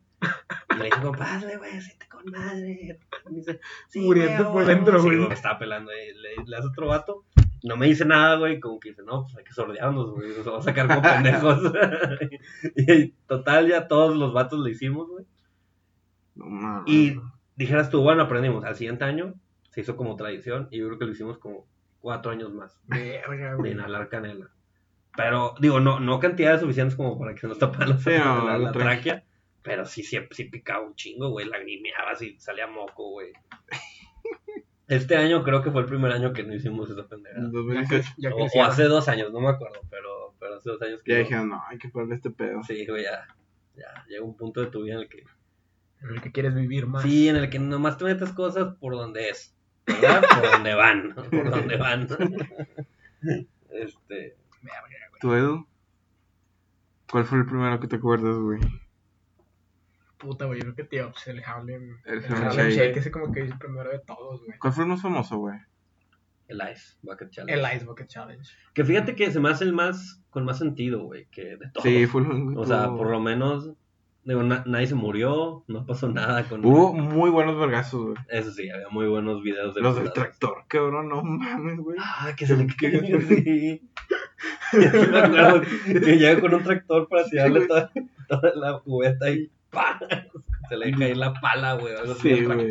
Y 0.74 0.78
le 0.78 0.86
dije, 0.86 1.02
compadre, 1.02 1.58
güey, 1.58 1.82
siente 1.82 2.08
con 2.08 2.26
madre. 2.32 3.00
Y 3.30 3.30
me 3.30 3.38
dice, 3.38 3.60
sí, 3.88 4.00
Muriendo 4.02 4.44
güey, 4.52 4.54
por 4.54 4.66
dentro, 4.66 4.94
huevo". 4.94 5.10
Sí, 5.10 5.16
güey. 5.18 5.28
Me 5.30 5.36
estaba 5.36 5.60
pelando 5.60 5.92
ahí. 5.92 6.14
Le, 6.14 6.44
le 6.46 6.58
hace 6.58 6.68
otro 6.68 6.88
vato. 6.88 7.26
No 7.64 7.78
me 7.78 7.86
dice 7.88 8.06
nada, 8.06 8.38
güey. 8.38 8.60
Como 8.60 8.80
que 8.80 8.90
dice, 8.90 9.04
no, 9.04 9.24
pues 9.24 9.38
hay 9.38 9.44
que 9.44 9.54
sordearnos, 9.54 10.12
güey. 10.12 10.30
Nos 10.38 10.46
vamos 10.46 10.66
a 10.68 10.70
sacar 10.70 10.88
como 10.88 11.02
pendejos. 11.02 11.60
y 12.76 13.08
total, 13.28 13.68
ya 13.68 13.88
todos 13.88 14.16
los 14.18 14.34
vatos 14.34 14.60
le 14.62 14.72
hicimos, 14.72 15.08
güey. 15.10 15.26
no 16.36 16.46
mames. 16.46 16.84
Y 16.88 17.20
dijeras 17.56 17.90
tú, 17.90 18.02
bueno, 18.02 18.24
aprendimos. 18.24 18.64
Al 18.66 18.76
siguiente 18.76 19.04
año 19.06 19.36
se 19.70 19.82
hizo 19.82 19.96
como 19.96 20.16
tradición. 20.16 20.68
Y 20.72 20.80
yo 20.80 20.88
creo 20.88 21.00
que 21.00 21.06
lo 21.06 21.12
hicimos 21.12 21.38
como 21.38 21.68
cuatro 22.00 22.32
años 22.32 22.52
más. 22.54 22.80
Verga, 22.88 23.50
De 23.52 23.56
güey. 23.56 23.72
inhalar 23.74 24.10
canela. 24.10 24.50
Pero, 25.16 25.54
digo, 25.60 25.80
no, 25.82 26.00
no 26.00 26.20
cantidades 26.20 26.62
suficientes 26.62 26.96
como 26.96 27.20
para 27.20 27.34
que 27.34 27.42
se 27.42 27.48
nos 27.48 27.60
tapara 27.60 27.86
la, 27.88 27.98
Sí, 27.98 28.12
no, 28.18 28.46
la- 28.48 28.58
la 28.58 28.72
tráquea. 28.72 29.24
Pero 29.62 29.86
sí, 29.86 30.02
sí, 30.04 30.18
sí 30.32 30.46
picaba 30.46 30.84
un 30.86 30.96
chingo, 30.96 31.30
güey. 31.30 31.46
Lagrimeaba, 31.48 32.12
así 32.12 32.36
salía 32.40 32.66
moco, 32.66 33.12
güey. 33.12 33.32
Este 34.92 35.16
año 35.16 35.42
creo 35.42 35.62
que 35.62 35.72
fue 35.72 35.82
el 35.84 35.88
primer 35.88 36.12
año 36.12 36.34
que 36.34 36.44
no 36.44 36.54
hicimos 36.54 36.90
esa 36.90 37.08
pendejada. 37.08 37.46
En 37.46 37.52
Ya, 37.52 37.58
2018 37.60 38.14
ya 38.18 38.36
O, 38.36 38.64
hace 38.66 38.84
dos 38.84 39.08
años, 39.08 39.32
no 39.32 39.40
me 39.40 39.48
acuerdo, 39.48 39.80
pero, 39.90 40.36
pero 40.38 40.56
hace 40.56 40.70
dos 40.70 40.82
años 40.82 41.02
que. 41.02 41.12
ya 41.12 41.18
no. 41.18 41.24
dijeron, 41.24 41.50
no, 41.50 41.64
hay 41.66 41.78
que 41.78 41.88
pararle 41.88 42.16
este 42.16 42.30
pedo. 42.30 42.62
Sí, 42.64 42.86
güey, 42.86 43.04
ya. 43.04 43.26
Ya, 43.78 44.06
llega 44.10 44.26
un 44.26 44.36
punto 44.36 44.60
de 44.60 44.68
tu 44.68 44.84
vida 44.84 44.96
en 44.96 45.00
el 45.00 45.08
que. 45.08 45.24
En 46.02 46.10
el 46.10 46.22
que 46.22 46.34
quieres 46.34 46.54
vivir 46.54 46.88
más. 46.88 47.04
Sí, 47.04 47.30
en 47.30 47.38
el 47.38 47.50
que 47.50 47.58
nomás 47.58 47.98
te 47.98 48.04
metes 48.04 48.34
cosas 48.34 48.76
por 48.82 48.94
donde 48.94 49.30
es. 49.30 49.56
¿Verdad? 49.88 50.22
Por 50.42 50.52
donde 50.52 50.76
van. 50.76 51.16
Por 51.16 51.50
donde 51.50 51.78
van. 51.78 52.08
Este. 53.70 54.36
¿Tú, 55.22 55.34
Edu? 55.34 55.66
¿Cuál 57.10 57.24
fue 57.24 57.38
el 57.40 57.46
primero 57.46 57.80
que 57.80 57.88
te 57.88 57.96
acuerdas, 57.96 58.36
güey? 58.36 58.60
Puta, 60.22 60.46
güey. 60.46 60.60
Yo 60.60 60.64
creo 60.66 60.76
que 60.76 60.84
tío, 60.84 61.12
pues 61.12 61.28
el 61.28 61.44
Harlem. 61.44 61.98
El 62.06 62.24
El 62.24 62.26
Harlem 62.34 62.52
Shake. 62.52 62.72
Shake, 62.72 62.98
ese 62.98 63.12
como 63.12 63.32
que 63.32 63.42
es 63.42 63.52
el 63.52 63.58
primero 63.58 63.90
de 63.92 64.00
todos, 64.00 64.44
güey. 64.46 64.58
¿Cuál 64.60 64.74
fue 64.74 64.84
el 64.84 64.90
más 64.92 65.02
famoso, 65.02 65.38
güey? 65.38 65.58
El 66.48 66.62
Ice 66.74 66.98
Bucket 67.02 67.30
Challenge. 67.30 67.54
El 67.60 67.76
Ice 67.76 67.86
Bucket 67.86 68.08
Challenge. 68.08 68.50
Que 68.74 68.84
fíjate 68.84 69.16
que 69.16 69.32
se 69.32 69.40
me 69.40 69.50
hace 69.50 69.64
el 69.64 69.74
más. 69.74 70.22
Con 70.30 70.46
más 70.46 70.58
sentido, 70.60 71.04
güey. 71.04 71.26
Que 71.32 71.58
de 71.58 71.70
todos. 71.74 71.84
Sí, 71.84 72.06
fue 72.08 72.22
el. 72.22 72.58
O 72.58 72.66
sea, 72.66 72.88
por 72.90 73.10
lo 73.10 73.20
menos. 73.20 73.72
Digo, 74.24 74.44
na- 74.44 74.64
nadie 74.68 74.86
se 74.86 74.94
murió. 74.96 75.64
No 75.68 75.86
pasó 75.86 76.08
nada 76.10 76.44
con. 76.44 76.64
Hubo 76.64 76.94
muy 76.94 77.30
buenos 77.32 77.58
vergazos, 77.58 78.02
güey. 78.04 78.16
Eso 78.30 78.52
sí, 78.52 78.70
había 78.70 78.90
muy 78.90 79.08
buenos 79.08 79.42
videos 79.42 79.74
de 79.74 79.82
Los 79.82 79.96
del 79.96 80.14
tractor, 80.14 80.66
cabrón, 80.68 81.10
no 81.10 81.24
mames, 81.24 81.78
güey. 81.80 81.98
Ah, 82.00 82.32
que 82.38 82.46
se 82.46 82.56
le 82.56 82.68
cayó, 82.80 83.20
sí. 83.22 83.90
me 84.74 84.86
acuerdo 85.20 85.62
que 85.86 86.18
llega 86.18 86.40
con 86.40 86.54
un 86.54 86.64
tractor 86.64 87.08
para 87.10 87.26
tirarle 87.26 87.66
toda, 87.68 87.92
toda 88.28 88.52
la 88.56 88.80
cubeta 88.80 89.30
y 89.32 89.52
Se 90.70 90.78
le 90.78 90.92
cae 90.92 91.16
la 91.16 91.34
pala, 91.34 91.74
güey. 91.76 91.96
Algo 91.96 92.14
así 92.14 92.36
Sí, 92.36 92.44
güey. 92.46 92.70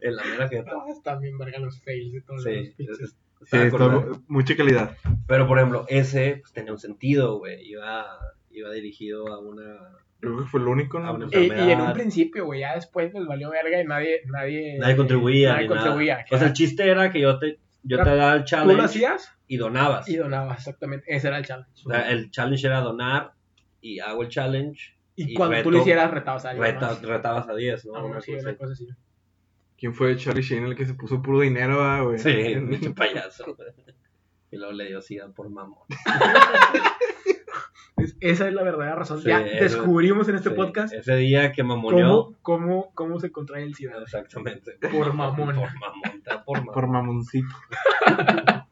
En 0.00 0.14
la 0.16 0.24
mera 0.24 0.48
jeta. 0.48 0.70
Ah, 0.74 0.84
están 0.92 1.20
bien 1.20 1.36
verga 1.38 1.58
los 1.58 1.80
fails 1.82 2.12
de 2.12 2.20
todos 2.22 2.44
los 2.44 2.54
Sí, 2.54 2.74
es- 2.78 3.16
Sí, 3.44 3.56
acordado. 3.56 4.22
mucha 4.28 4.54
calidad. 4.56 4.96
Pero 5.26 5.48
por 5.48 5.58
ejemplo, 5.58 5.84
ese 5.88 6.36
pues, 6.40 6.52
tenía 6.52 6.70
un 6.72 6.78
sentido, 6.78 7.38
güey. 7.38 7.60
Iba, 7.68 8.06
iba 8.52 8.70
dirigido 8.70 9.26
a 9.32 9.40
una. 9.40 9.98
Creo 10.20 10.38
que 10.38 10.44
fue 10.44 10.60
el 10.60 10.68
único, 10.68 11.00
¿no? 11.00 11.18
Y, 11.32 11.46
y 11.46 11.70
en 11.72 11.80
un 11.80 11.92
principio, 11.92 12.44
güey, 12.44 12.60
ya 12.60 12.76
después 12.76 13.10
pues 13.10 13.26
valió 13.26 13.50
verga 13.50 13.80
y 13.82 13.84
nadie, 13.84 14.20
nadie, 14.26 14.78
Nadie 14.78 14.94
contribuía. 14.96 15.54
nadie 15.54 15.62
ni 15.62 15.68
nada. 15.74 15.80
contribuía. 15.80 16.24
O 16.30 16.38
sea, 16.38 16.46
el 16.46 16.52
chiste 16.52 16.88
era 16.88 17.10
que 17.10 17.20
yo 17.20 17.40
te, 17.40 17.58
yo 17.82 17.96
te 17.96 18.02
Era- 18.02 18.14
daba 18.14 18.32
el 18.34 18.38
tú 18.38 18.42
lo 18.42 18.46
challenge 18.46 18.82
hacías 18.84 19.32
y 19.48 19.56
donabas. 19.56 20.08
y 20.08 20.14
donabas, 20.14 20.58
exactamente. 20.58 21.12
Ese 21.12 21.26
era 21.26 21.38
el 21.38 21.44
challenge. 21.44 21.72
O 21.84 21.90
sea, 21.90 22.08
el 22.12 22.30
challenge 22.30 22.64
era 22.64 22.78
donar 22.80 23.32
y 23.80 23.98
hago 23.98 24.22
el 24.22 24.28
challenge. 24.28 24.94
Y 25.16 25.32
y 25.32 25.34
cuando 25.34 25.56
tú 25.62 25.68
reto- 25.68 25.72
lo 25.72 25.78
hicieras, 25.78 26.10
retabas 26.10 26.44
a 26.44 26.50
alguien 26.50 26.66
Reta- 26.74 26.88
más. 26.88 27.02
retabas 27.02 27.48
a 27.48 27.54
10, 27.54 27.86
¿no? 27.86 27.96
Ah, 27.96 28.04
Una 28.04 28.20
sí, 28.20 28.32
cosa 28.32 28.42
una 28.42 28.50
así. 28.50 28.58
cosa 28.58 28.72
así. 28.72 28.88
¿Quién 29.78 29.94
fue 29.94 30.16
Charlie 30.16 30.42
Sheen 30.42 30.64
el 30.64 30.76
que 30.76 30.86
se 30.86 30.94
puso 30.94 31.20
puro 31.20 31.40
dinero, 31.40 31.82
ah, 31.82 32.00
güey? 32.02 32.18
Sí, 32.18 32.30
un 32.56 32.68
pinche 32.70 32.90
payaso. 32.90 33.56
Y 34.50 34.56
luego 34.56 34.72
le 34.72 34.86
dio 34.88 35.00
sida 35.02 35.28
por 35.30 35.48
mamón. 35.50 35.78
Es- 37.98 38.16
esa 38.20 38.48
es 38.48 38.54
la 38.54 38.62
verdadera 38.62 38.96
razón. 38.96 39.20
Sí, 39.22 39.28
ya 39.28 39.40
descubrimos 39.40 40.26
en 40.28 40.36
este 40.36 40.48
Sí, 40.48 40.56
podcast 40.56 40.92
Ese 40.94 41.14
día 41.16 41.52
que 41.52 41.62
mamoneó. 41.62 42.34
cómo, 42.40 42.88
cómo, 42.90 42.90
cómo 42.94 43.20
se 43.20 43.30
contrae 43.30 43.62
el 43.64 43.74
SIDA. 43.74 44.00
Exactamente. 44.02 44.72
Por 44.90 45.12
mamón. 45.12 45.36
Por 45.36 45.54
mamón, 45.54 45.72
por 46.44 46.56
mamón. 46.56 46.74
Por 46.74 46.88
mamoncito. 46.88 47.54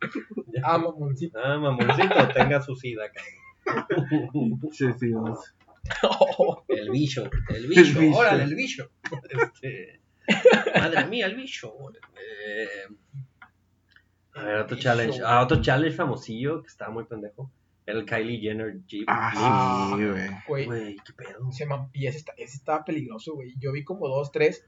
Ah, 0.65 0.77
mamoncito. 0.79 1.39
Ah, 1.43 1.57
mamoncito, 1.59 2.29
tenga 2.35 2.61
su 2.61 2.75
sida, 2.77 3.05
cabrón. 3.13 4.61
Sí, 4.73 4.87
sí, 4.99 5.11
vamos. 5.13 5.55
El 6.69 6.91
bicho, 6.91 7.29
el 7.49 7.57
El 7.57 7.67
bicho, 7.69 8.01
bicho. 8.01 8.17
órale, 8.19 8.45
el 8.45 8.55
bicho. 8.55 8.91
Este, 9.29 10.01
madre 10.79 11.07
mía, 11.07 11.27
el 11.27 11.35
bicho. 11.37 11.75
Eh, 12.17 12.67
a 14.35 14.45
ver, 14.45 14.57
otro 14.59 14.77
Bicho. 14.77 14.89
challenge. 14.89 15.21
Ah, 15.25 15.43
otro 15.43 15.61
challenge 15.61 15.97
famosillo 15.97 16.63
que 16.63 16.69
estaba 16.69 16.91
muy 16.93 17.05
pendejo. 17.05 17.51
Era 17.87 17.99
el 17.99 18.05
Kylie 18.05 18.39
Jenner 18.41 18.85
Jeep. 18.87 19.05
Ah, 19.09 19.93
sí, 19.97 20.05
güey. 20.07 20.67
Güey, 20.67 20.97
qué 21.05 21.13
pedo. 21.15 21.51
se 21.51 21.67
y 21.95 22.07
ese, 22.07 22.19
está- 22.19 22.35
ese 22.37 22.57
estaba 22.57 22.85
peligroso, 22.85 23.35
güey. 23.35 23.55
Yo 23.59 23.73
vi 23.73 23.83
como 23.83 24.07
dos, 24.09 24.31
tres 24.31 24.65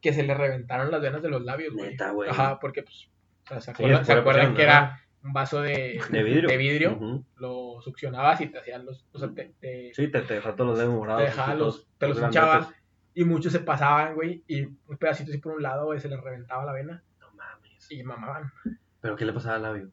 que 0.00 0.12
se 0.12 0.22
le 0.22 0.34
reventaron 0.34 0.90
las 0.90 1.00
venas 1.00 1.22
de 1.22 1.28
los 1.30 1.42
labios, 1.42 1.74
güey. 1.74 1.90
Neta, 1.90 2.10
güey. 2.12 2.30
Ajá, 2.30 2.60
porque, 2.60 2.82
pues, 2.84 3.08
o 3.46 3.48
sea, 3.48 3.60
¿se 3.60 3.70
acuerdan, 3.72 4.04
¿se 4.04 4.12
acuerdan 4.12 4.54
que 4.54 4.62
era 4.62 5.01
un 5.24 5.32
vaso 5.32 5.60
de, 5.62 6.00
De 6.10 6.22
vidrio. 6.22 6.48
de 6.48 6.56
vidrio? 6.56 7.24
Lo 7.36 7.80
succionabas 7.80 8.40
y 8.40 8.48
te 8.48 8.58
hacían 8.58 8.84
los, 8.84 9.06
o 9.12 9.18
sea, 9.18 9.28
te, 9.32 9.52
te, 9.60 9.92
Sí, 9.94 10.08
te, 10.08 10.22
te 10.22 10.40
todos 10.40 10.58
los 10.70 10.78
dedos 10.78 10.94
morados. 10.94 11.22
te 11.22 11.28
dejaba 11.30 11.54
los, 11.54 11.86
te 11.98 12.08
los 12.08 12.20
hinchabas 12.20 12.68
y 13.14 13.24
muchos 13.24 13.52
se 13.52 13.60
pasaban, 13.60 14.14
güey, 14.14 14.42
y 14.48 14.62
un 14.64 14.96
pedacito 14.98 15.30
así 15.30 15.38
por 15.38 15.52
un 15.52 15.62
lado, 15.62 15.84
güey, 15.86 16.00
se 16.00 16.08
les 16.08 16.20
reventaba 16.20 16.64
la 16.64 16.72
vena 16.72 17.02
No 17.20 17.30
mames. 17.32 17.90
y 17.90 18.02
mamaban. 18.02 18.50
¿Pero 19.00 19.16
qué 19.16 19.24
le 19.24 19.32
pasaba 19.32 19.56
al 19.56 19.62
labio? 19.62 19.90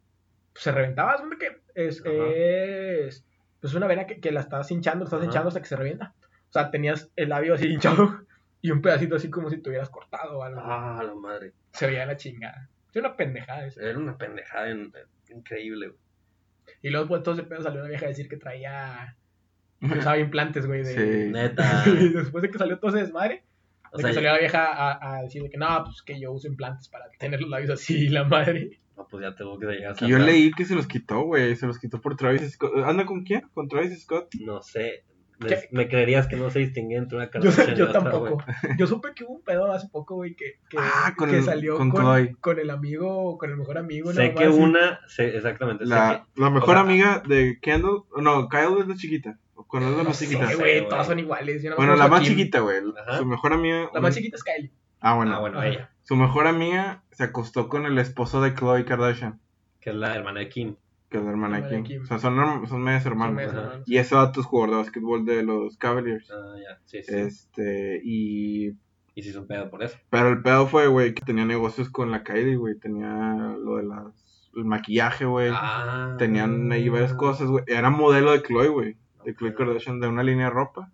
Pues 0.54 0.63
se 0.63 0.72
reventaba, 0.72 1.15
es 1.15 1.22
que 1.38 1.62
es, 1.76 2.04
es 2.06 3.26
pues 3.62 3.74
una 3.74 3.88
vena 3.88 4.06
que, 4.08 4.20
que 4.20 4.32
la 4.32 4.39
estás 4.39 4.72
hinchando, 4.72 5.00
la 5.04 5.06
estás 5.06 5.20
Ajá. 5.20 5.26
hinchando 5.28 5.48
hasta 5.50 5.62
que 5.62 5.68
se 5.68 5.76
revienta. 5.76 6.13
O 6.22 6.52
sea, 6.52 6.72
tenías 6.72 7.12
el 7.15 7.30
labio 7.30 7.54
así 7.54 7.68
hinchado 7.74 8.22
y 8.62 8.72
un 8.72 8.82
pedacito 8.82 9.15
así 9.15 9.30
como 9.30 9.50
si 9.50 9.58
te 9.60 9.70
hubieras 9.70 9.89
cortado 9.89 10.39
o 10.39 10.44
algo. 10.44 10.62
Ah, 10.63 11.02
la 11.06 11.13
madre. 11.13 11.54
Se 11.74 11.88
veía 11.88 12.06
la 12.06 12.18
chingada. 12.18 12.68
Es 12.92 12.96
una 12.96 13.15
pendejada 13.15 13.65
eso. 13.68 13.80
Era 13.82 13.98
una 14.00 14.18
pendejada 14.18 14.70
en- 14.70 14.92
increíble, 15.30 15.88
güey. 15.88 16.00
Y 16.82 16.89
luego 16.89 17.08
pues, 17.08 17.24
todo 17.24 17.36
ese 17.36 17.44
pedo 17.44 17.62
salió 17.62 17.82
una 17.82 17.89
vieja 17.89 18.06
a 18.06 18.10
decir 18.10 18.30
que 18.30 18.38
traía 18.38 19.15
que 19.80 19.98
usaba 19.98 20.18
implantes, 20.18 20.65
güey, 20.65 20.84
de... 20.84 20.94
Sí. 20.94 21.32
Neta. 21.32 21.84
y 21.88 22.10
después 22.10 22.42
de 22.42 22.50
que 22.50 22.58
salió 22.58 22.80
todo 22.80 22.92
ese 22.92 23.00
desmadre, 23.00 23.44
O 23.92 23.98
de 23.98 24.04
sea, 24.04 24.10
que 24.10 24.15
salió 24.15 24.32
la 24.32 24.39
vieja 24.39 24.65
a, 24.65 25.18
a 25.18 25.22
decir 25.24 25.42
de 25.42 25.50
que 25.50 25.58
no, 25.58 25.84
pues 25.86 26.02
que 26.02 26.20
yo 26.20 26.32
uso 26.32 26.48
implantes 26.48 26.89
para 26.89 27.10
tener 27.18 27.39
los 27.42 27.50
labios 27.50 27.72
así, 27.72 28.10
la 28.10 28.24
madre. 28.26 28.80
no, 28.98 29.08
pues 29.08 29.24
ya 29.24 29.36
tengo 29.36 29.58
que 29.58 29.68
llegar 29.68 29.94
a 29.94 29.96
Que 29.96 30.08
yo 30.08 30.20
leí 30.20 30.52
que 30.52 30.65
se 30.65 30.76
los 30.76 30.88
quitó, 30.88 31.22
güey. 31.22 31.56
Se 31.56 31.65
los 31.65 31.80
quitó 31.80 32.02
por 32.02 32.15
Travis 32.15 32.52
Scott. 32.52 32.74
¿Anda 32.86 33.06
con 33.06 33.24
quién? 33.24 33.42
¿Con 33.54 33.68
Travis 33.68 34.02
Scott? 34.04 34.34
No 34.42 34.62
sé. 34.62 35.06
Me, 35.71 35.88
creerías 35.88 36.28
que 36.28 36.36
no 36.36 36.49
se 36.49 36.60
distingue 36.60 36.97
entre 36.97 37.17
una 37.17 37.25
Yo, 37.28 37.32
Kardashian 37.32 37.75
yo 37.75 37.86
y 37.86 37.88
otra, 37.88 38.02
tampoco. 38.02 38.30
güey. 38.36 38.78
Yo 38.78 38.88
supe 38.88 39.10
que 39.15 39.23
hubo 39.23 39.34
un 39.36 39.41
pedo 39.43 39.71
hace 39.71 39.88
poco, 39.88 40.15
güey, 40.15 40.36
que, 40.36 40.60
que, 40.69 40.78
Ah, 40.78 41.13
con 41.17 41.30
que 41.30 41.38
el- 41.38 41.43
salió 41.43 41.78
con 41.78 41.89
con, 41.91 42.02
Chloe. 42.02 42.36
con 42.41 42.60
el 42.60 42.69
amigo, 42.69 43.38
con 43.38 43.49
el 43.49 43.58
mejor 43.58 43.78
amigo. 43.78 44.12
Sé 44.12 44.34
que 44.34 44.43
así. 44.45 44.60
una, 44.60 44.99
sé, 45.08 45.36
exactamente, 45.38 45.86
sé 45.86 45.89
La, 45.89 46.25
que- 46.36 46.41
la 46.41 46.49
mejor 46.49 46.69
o 46.69 46.73
sea, 46.73 46.82
amiga 46.82 47.23
de 47.28 47.58
Kendall. 47.62 48.04
No, 48.21 48.49
Kyle 48.49 48.80
es 48.82 48.88
la 48.88 48.95
chiquita. 48.95 49.38
Cuando 49.67 49.89
es 49.91 49.95
la 49.97 50.04
No 50.04 50.10
más 50.10 50.17
sé, 50.17 50.25
chiquita. 50.28 50.47
sé, 50.47 50.56
güey, 50.56 50.88
todas 50.89 51.08
son 51.08 51.19
iguales. 51.19 51.62
yo 51.63 51.69
más 51.71 51.78
Bueno, 51.78 51.95
la 51.95 52.08
más 52.08 52.21
Kim. 52.21 52.30
chiquita, 52.30 52.60
güey. 52.62 52.78
Su 53.17 53.25
mejor 53.25 53.54
amiga. 53.54 53.89
La 53.93 54.02
más 54.02 54.15
chiquita 54.15 54.36
es 54.38 54.43
Kylie. 54.43 54.71
Ah, 55.02 55.15
bueno. 55.15 55.36
ah, 55.36 55.39
bueno, 55.39 55.63
ella, 55.63 55.91
Su 56.04 56.15
mejor 56.15 56.47
amiga 56.47 57.04
se 57.12 57.23
acostó 57.23 57.69
con 57.69 57.86
el 57.86 57.97
esposo 57.99 58.41
de 58.41 58.54
Chloe 58.56 58.84
Kardashian. 58.86 59.39
que 59.80 59.91
es 59.91 59.95
la 59.95 60.13
hermana 60.15 60.39
de 60.41 60.49
Kim. 60.49 60.75
Que 61.10 61.17
es 61.17 61.24
la 61.24 61.32
hermana 61.32 61.58
de 61.58 61.63
Hermana 61.63 61.78
de 61.78 61.84
Kim. 61.84 61.84
Kim. 61.84 62.04
O 62.04 62.06
sea, 62.06 62.19
son, 62.19 62.67
son 62.67 62.82
medias 62.84 63.04
Son 63.04 63.12
hermanos. 63.13 63.36
medias 63.36 63.52
ajá. 63.54 63.62
hermanas. 63.62 63.84
Y 63.88 63.98
ese 63.98 64.15
vato 64.15 64.39
es 64.41 64.45
jugador 64.45 64.76
de 64.76 64.82
básquetbol 64.84 65.26
de 65.26 65.43
los 65.43 65.78
Cavaliers. 65.78 66.30
Ah, 66.32 66.56
ya, 66.58 66.80
sí, 66.86 67.02
sí. 67.04 67.15
Este, 67.15 68.02
y. 68.04 68.76
Y 69.15 69.24
si 69.24 69.32
son 69.32 69.48
pedo 69.48 69.69
por 69.69 69.84
eso. 69.84 69.98
Pero 70.10 70.30
el 70.30 70.41
pedo 70.41 70.67
fue, 70.67 70.88
güey, 70.88 71.13
que 71.13 71.26
tenía 71.26 71.45
negocios 71.45 71.89
con 71.89 72.12
la 72.12 72.24
Kylie, 72.24 72.56
güey. 72.56 72.76
Tenía 72.76 73.56
lo 73.60 73.78
de 73.78 73.84
las. 73.84 74.50
El 74.56 74.65
maquillaje, 74.65 75.26
güey. 75.26 75.52
Ah. 75.54 76.15
Tenían 76.17 76.72
ahí 76.72 76.89
varias 76.89 77.13
cosas, 77.13 77.48
güey. 77.48 77.63
Era 77.67 77.89
modelo 77.89 78.32
de 78.32 78.41
Chloe, 78.41 78.67
güey. 78.69 78.98
De 79.26 79.36
Chloe 79.36 79.54
Kardashian, 79.54 80.00
de 80.00 80.08
una 80.08 80.24
línea 80.24 80.45
de 80.45 80.52
ropa. 80.52 80.91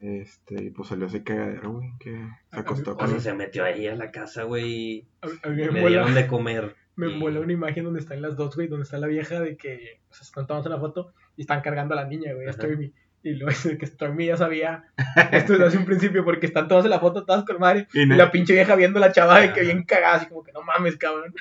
Este, 0.00 0.64
y 0.64 0.70
pues 0.70 0.88
salió 0.88 1.06
ese 1.06 1.22
cagadero, 1.22 1.72
güey. 1.72 1.92
Que 1.98 2.26
se 2.50 2.58
acostó 2.58 2.92
O 2.92 2.96
con 2.96 3.08
sea, 3.08 3.20
se 3.20 3.34
metió 3.34 3.64
ahí 3.64 3.86
a 3.86 3.94
la 3.94 4.10
casa, 4.10 4.44
güey, 4.44 4.64
y 4.72 5.08
A, 5.20 5.48
a 5.48 5.50
le 5.50 5.88
dieron 5.88 6.14
de 6.14 6.26
comer. 6.26 6.76
Me 7.00 7.12
y- 7.12 7.18
mola 7.18 7.40
una 7.40 7.52
imagen 7.52 7.84
donde 7.84 8.00
están 8.00 8.22
las 8.22 8.36
dos, 8.36 8.54
güey, 8.56 8.68
donde 8.68 8.84
está 8.84 8.98
la 8.98 9.06
vieja 9.06 9.40
de 9.40 9.56
que, 9.56 10.00
o 10.10 10.14
sea, 10.14 10.22
están 10.24 10.46
tomando 10.46 10.68
una 10.70 10.78
foto 10.78 11.12
y 11.36 11.42
están 11.42 11.60
cargando 11.60 11.94
a 11.94 11.96
la 11.96 12.04
niña, 12.06 12.32
güey, 12.34 12.48
a. 12.48 12.52
Stormy. 12.52 12.92
Y 13.22 13.34
luego 13.34 13.48
dice 13.50 13.76
que 13.76 13.86
Stormy 13.86 14.26
ya 14.26 14.36
sabía 14.36 14.84
esto 15.32 15.52
desde 15.52 15.66
hace 15.66 15.78
un 15.78 15.84
principio 15.84 16.24
porque 16.24 16.46
están 16.46 16.68
todas 16.68 16.84
en 16.84 16.90
la 16.90 17.00
foto, 17.00 17.24
todas 17.24 17.44
con 17.44 17.58
madre. 17.58 17.86
Y 17.92 18.06
la 18.06 18.30
pinche 18.30 18.52
vieja 18.54 18.74
viendo 18.76 18.98
a 18.98 19.02
la 19.08 19.12
chava 19.12 19.40
de 19.40 19.52
que 19.52 19.60
bien 19.62 19.82
cagada, 19.84 20.14
así 20.16 20.26
como 20.26 20.42
que 20.42 20.52
no 20.52 20.62
mames, 20.62 20.96
cabrón. 20.96 21.34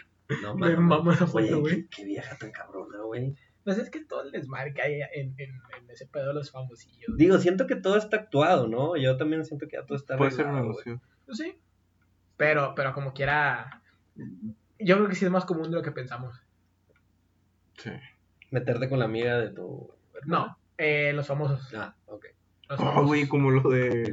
No, 0.43 0.55
Me 0.55 0.75
mama 0.75 1.13
esa 1.13 1.25
foto, 1.25 1.39
Oye, 1.39 1.53
güey. 1.55 1.75
qué, 1.83 1.87
qué 1.97 2.05
vieja 2.05 2.35
tan 2.37 2.51
cabrona, 2.51 3.01
güey. 3.03 3.33
Pues 3.63 3.77
es 3.77 3.89
que 3.89 4.03
todo 4.03 4.23
el 4.23 4.31
desmadre 4.31 4.73
que 4.73 4.81
hay 4.81 5.01
en, 5.13 5.33
en, 5.37 5.51
en 5.51 5.89
ese 5.89 6.05
pedo 6.07 6.27
de 6.29 6.33
los 6.33 6.51
famosillos. 6.51 7.15
Digo, 7.17 7.37
siento 7.39 7.65
que 7.67 7.75
todo 7.75 7.97
está 7.97 8.17
actuado, 8.17 8.67
¿no? 8.67 8.95
Yo 8.97 9.15
también 9.17 9.43
siento 9.45 9.67
que 9.67 9.77
ya 9.77 9.85
todo 9.85 9.97
está 9.97 10.17
Puede 10.17 10.31
ser 10.31 10.47
un 10.47 10.55
negocio. 10.55 11.01
Pues 11.25 11.37
sí. 11.37 11.55
Pero, 12.37 12.73
pero 12.75 12.93
como 12.93 13.13
quiera. 13.13 13.81
Yo 14.79 14.95
creo 14.97 15.09
que 15.09 15.15
sí 15.15 15.25
es 15.25 15.31
más 15.31 15.45
común 15.45 15.69
de 15.69 15.77
lo 15.77 15.81
que 15.83 15.91
pensamos. 15.91 16.41
Sí. 17.77 17.91
Meterte 18.51 18.89
con 18.89 18.99
la 18.99 19.05
amiga 19.05 19.39
de 19.39 19.49
tu... 19.49 19.91
No, 20.25 20.57
eh, 20.77 21.11
los 21.13 21.27
famosos. 21.27 21.73
Ah, 21.75 21.95
ok. 22.07 22.25
Oh, 22.77 23.03
güey, 23.05 23.27
como 23.27 23.49
lo 23.49 23.67
de. 23.67 24.03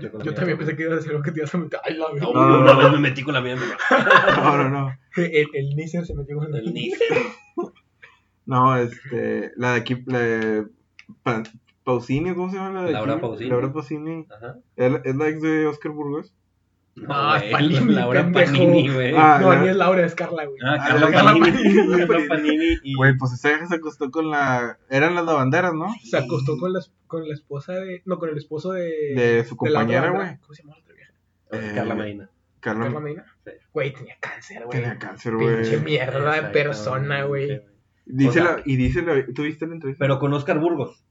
que 0.00 0.10
con 0.10 0.20
la 0.20 0.24
Yo 0.24 0.32
también 0.34 0.56
pensé 0.56 0.74
que 0.74 0.84
ibas 0.84 0.94
a 0.94 0.96
decir 0.96 1.10
algo 1.10 1.22
que 1.22 1.32
te 1.32 1.40
ibas 1.40 1.54
a 1.54 1.58
meter. 1.58 1.80
Ay, 1.84 1.94
la 1.98 2.06
No, 2.08 2.14
verdad. 2.14 2.28
No, 2.32 2.60
una 2.62 2.72
no. 2.72 2.78
vez 2.78 2.92
me 2.92 2.98
metí 2.98 3.22
con 3.22 3.34
la 3.34 3.42
mía, 3.42 3.56
No, 4.36 4.56
no, 4.56 4.70
no. 4.70 4.98
El, 5.16 5.46
el 5.52 5.76
Nissan 5.76 6.06
se 6.06 6.14
metió 6.14 6.38
con 6.38 6.54
el 6.54 6.72
Nice. 6.72 6.98
No, 8.46 8.74
este. 8.76 9.52
La 9.56 9.72
de 9.72 9.80
aquí. 9.80 10.02
La 10.06 10.18
de. 10.20 10.66
Pa- 11.22 11.42
Pausini, 11.84 12.34
¿cómo 12.34 12.48
se 12.50 12.56
llama 12.56 12.80
la 12.80 12.86
de 12.86 12.92
Laura 12.92 13.12
aquí? 13.14 13.20
Pausini. 13.20 13.50
Laura 13.50 13.72
Pausini. 13.72 14.26
Ajá. 14.34 14.56
¿Es 14.76 14.92
la- 14.92 15.00
es 15.04 15.14
la 15.16 15.28
ex 15.28 15.42
de 15.42 15.66
Oscar 15.66 15.92
Burgos? 15.92 16.32
No, 16.96 17.36
es 17.36 17.42
güey, 17.42 17.52
Panini, 17.52 17.92
Laura. 17.94 18.30
Panini, 18.32 18.88
güey. 18.88 19.14
Ah, 19.16 19.38
no, 19.40 19.54
ni 19.54 19.68
es 19.68 19.76
Laura, 19.76 20.04
es 20.04 20.14
Carla, 20.14 20.44
güey. 20.46 20.56
Ah, 20.64 20.76
Ah, 20.80 20.86
Carla 20.88 21.10
Carla 21.10 21.32
Panini. 21.32 22.06
Carla 22.06 22.24
Panini 22.28 22.78
y... 22.82 22.94
Güey, 22.94 23.16
pues 23.18 23.32
esa 23.34 23.48
vieja 23.50 23.66
se 23.66 23.74
acostó 23.76 24.10
con 24.10 24.30
la. 24.30 24.78
Eran 24.88 25.14
las 25.14 25.24
lavanderas, 25.26 25.74
¿no? 25.74 25.88
Se 26.04 26.16
acostó 26.16 26.56
con 26.58 26.72
la, 26.72 26.80
con 27.06 27.28
la 27.28 27.34
esposa 27.34 27.74
de. 27.74 28.02
No, 28.06 28.18
con 28.18 28.30
el 28.30 28.38
esposo 28.38 28.72
de. 28.72 28.82
De 29.14 29.44
su 29.44 29.56
de 29.56 29.70
la 29.70 29.80
otra 29.80 29.96
compañera, 29.96 30.10
güey. 30.10 30.38
¿Cómo 30.40 30.54
se 30.54 30.62
llama 30.62 30.76
la 30.76 30.82
otra 30.82 30.94
vieja? 30.94 31.12
Eh, 31.52 31.72
Carla 31.74 31.94
Medina. 31.94 32.30
Carla. 32.60 32.84
Carla 32.84 33.00
Medina. 33.00 33.24
Sí. 33.44 33.50
Güey, 33.74 33.92
tenía 33.92 34.16
cáncer, 34.18 34.64
güey. 34.64 34.70
Tenía 34.80 34.98
cáncer, 34.98 35.34
Pinche 35.36 35.76
güey. 35.76 35.84
mierda 35.84 36.34
de 36.34 36.42
persona, 36.48 37.24
güey. 37.24 37.62
Dice 38.06 38.28
O 38.28 38.32
sea- 38.32 38.44
la, 38.56 38.62
y 38.64 38.76
dice 38.76 39.02
la. 39.02 39.22
¿Tuviste 39.34 39.66
la 39.66 39.74
entrevista? 39.74 40.02
Pero 40.02 40.18
con 40.18 40.32
Oscar 40.32 40.58
Burgos. 40.58 41.04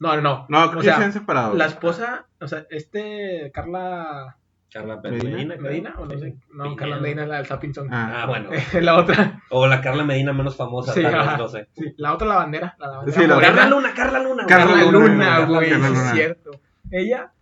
No, 0.00 0.16
no, 0.16 0.22
no. 0.22 0.46
no, 0.48 0.66
creo 0.68 0.78
o 0.80 0.82
que 0.82 0.88
sea, 0.88 0.98
se 0.98 1.04
han 1.04 1.12
separado. 1.14 1.54
La 1.54 1.64
esposa, 1.66 2.26
o 2.40 2.46
sea, 2.46 2.66
este. 2.70 3.50
Carla 3.54 4.36
Carla 4.72 5.00
Medina. 5.02 5.56
Medina. 5.56 5.94
o 5.98 6.06
no 6.06 6.18
sé. 6.18 6.36
No. 6.52 6.76
Carla 6.76 6.98
Medina 7.00 7.22
es 7.22 7.28
la 7.28 7.36
del 7.38 7.48
Tapping 7.48 7.74
Song. 7.74 7.88
Ah. 7.90 8.22
Ah, 8.22 8.26
bueno. 8.26 8.50
la 8.80 8.96
otra. 8.96 9.42
O 9.50 9.66
la 9.66 9.80
Carla 9.80 10.04
Medina 10.04 10.32
menos 10.32 10.56
famosa, 10.56 10.92
Sí, 10.92 11.02
tal 11.02 11.12
vez, 11.28 11.38
no 11.38 11.48
sé. 11.48 11.68
Sí, 11.72 11.92
la 11.96 12.14
otra. 12.14 12.28
La 12.28 12.34
lavandera. 12.34 12.76
Sí, 13.08 13.26
la- 13.26 13.34
morena. 13.34 13.54
Carla 13.54 13.68
Luna, 13.68 13.94
Carla 13.94 14.18
Luna. 14.20 14.34
güey. 14.44 14.46
Carla 14.46 14.74
Carla 14.74 14.90
Luna, 14.92 15.38
güey, 15.46 15.70
es 15.72 16.10
cierto. 16.12 16.50
Ella 16.90 17.32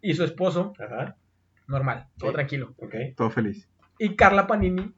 y 0.00 0.14
su 0.14 0.24
esposo, 0.24 0.72
Ajá, 0.78 1.16
normal, 1.66 2.06
todo 2.18 2.30
Sí. 2.30 2.34
tranquilo. 2.34 2.74
ok. 2.78 2.94
Todo 3.16 3.30
feliz. 3.30 3.68
Y 3.98 4.14
Carla 4.14 4.46
Panini 4.46 4.92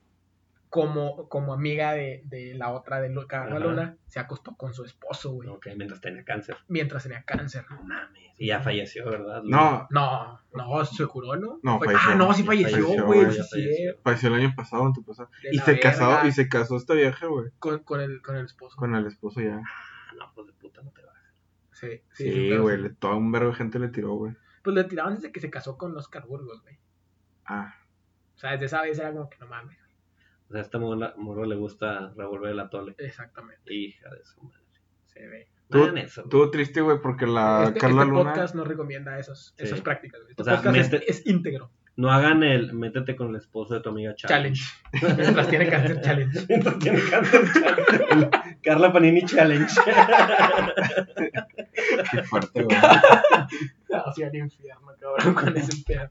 como, 0.70 1.28
como 1.28 1.52
amiga 1.54 1.92
de, 1.92 2.22
de 2.26 2.54
la 2.54 2.70
otra 2.72 3.00
de 3.00 3.09
Lu- 3.09 3.26
Carla 3.26 3.57
Ajá. 3.57 3.64
Luna, 3.66 3.96
se 4.07 4.20
acostó 4.20 4.54
con 4.57 4.74
su 4.74 4.85
esposo, 4.85 5.33
güey, 5.33 5.48
Ok, 5.48 5.68
mientras 5.76 6.00
tenía 6.00 6.24
cáncer. 6.24 6.57
mientras 6.68 7.02
tenía 7.04 7.22
cáncer. 7.24 7.64
No 7.70 7.83
mames. 7.83 8.35
Y 8.38 8.48
ya 8.48 8.61
falleció, 8.61 9.04
¿verdad? 9.07 9.42
No, 9.44 9.87
No, 9.90 10.40
no, 10.52 10.85
se 10.85 11.07
curó, 11.07 11.37
¿no? 11.37 11.59
No, 11.62 11.78
Fue- 11.78 11.87
falleció. 11.88 12.11
Ah, 12.11 12.14
no, 12.14 12.33
sí 12.35 12.42
falleció, 12.44 13.04
güey, 13.07 13.31
sí, 13.33 13.40
falleció. 13.50 13.98
falleció 14.04 14.28
el 14.28 14.35
año 14.35 14.52
pasado, 14.54 14.85
antepasado. 14.85 15.31
Y 15.50 15.59
se 15.59 15.81
casó, 15.81 16.26
y 16.26 16.33
se 16.33 16.48
casó 16.48 16.76
esta 16.76 16.94
vieja, 16.94 17.26
güey. 17.26 17.50
con, 17.59 17.78
con, 17.81 18.00
el, 18.00 18.20
con 18.22 18.37
el 18.37 18.44
esposo. 18.44 18.76
Con 18.76 18.94
el 18.94 19.07
esposo 19.07 19.40
ya. 19.40 19.57
Ah, 19.64 20.12
no, 20.18 20.33
pues 20.35 20.46
de 20.48 20.52
puta 20.52 20.83
no 20.83 20.90
te 20.92 21.02
vas. 21.02 21.14
Sí, 21.72 22.02
sí, 22.12 22.31
Sí, 22.50 22.57
güey, 22.57 22.83
sí. 22.83 22.94
todo 22.98 23.16
un 23.16 23.33
verbo 23.33 23.48
de 23.50 23.54
gente 23.57 23.78
le 23.78 23.88
tiró, 23.88 24.14
güey. 24.14 24.35
Pues 24.62 24.76
le 24.76 24.85
tiraban 24.85 25.14
desde 25.14 25.33
que 25.33 25.40
se 25.40 25.48
casó 25.50 25.76
con 25.78 25.96
Oscar 25.96 26.26
Burgos, 26.26 26.61
güey. 26.62 26.78
Ah, 27.46 27.74
O 28.35 28.38
sea, 28.38 28.52
desde 28.52 28.66
esa 28.66 28.83
vez 28.83 28.98
era 28.98 29.12
como 29.12 29.28
que 29.31 29.38
no 29.38 29.46
mames. 29.46 29.78
O 30.48 30.52
sea, 30.52 30.61
a 30.61 30.62
esta 30.64 30.78
morra, 30.78 31.12
morra 31.16 31.46
le 31.46 31.56
gusta 31.56 32.12
revolver 32.16 32.52
el 32.52 32.61
atole. 32.61 32.94
Exactamente. 32.98 33.72
Hija 33.74 34.08
de 34.11 34.24
su 34.24 34.42
madre. 34.42 34.58
Se 35.06 35.26
ve. 35.26 35.48
No 35.70 35.84
eso. 35.98 36.22
estuvo 36.22 36.50
triste, 36.50 36.80
güey, 36.80 36.98
porque 37.02 37.26
la 37.26 37.64
este 37.68 37.80
Carla 37.80 38.02
este 38.04 38.11
Luna. 38.14 38.24
podcast 38.32 38.54
no 38.54 38.64
recomienda 38.64 39.18
esos, 39.18 39.52
Sí. 39.58 39.64
esas 39.64 39.82
prácticas, 39.82 40.20
güey. 40.22 40.30
Este 40.30 40.40
O 40.42 40.44
sea, 40.46 40.56
podcast 40.56 40.76
es- 40.78 40.90
mete- 40.92 41.11
es, 41.11 41.26
íntegro. 41.26 41.70
No 41.96 42.11
hagan 42.12 42.42
el 42.44 42.72
métete 42.72 43.16
con 43.16 43.28
el 43.30 43.37
esposo 43.37 43.74
de 43.74 43.80
tu 43.80 43.90
amiga 43.90 44.14
Challenge. 44.14 44.58
Challenge. 44.98 45.16
Mientras 45.22 45.48
tiene 45.48 45.68
cáncer, 45.68 46.00
challenge. 46.00 46.46
Mientras 46.48 46.78
tiene 46.78 47.00
cáncer 47.11 47.42
challenge. 47.52 48.30
Carla 48.62 48.92
Panini 48.92 49.22
Challenge. 49.26 49.66
Qué 52.12 52.22
fuerte, 52.22 52.62
güey. 52.62 52.76
Así 54.06 54.22
al 54.22 54.34
infierno, 54.34 54.88
cabrón, 55.00 55.34
con 55.34 55.56
ese 55.56 55.82
pedo. 55.84 56.08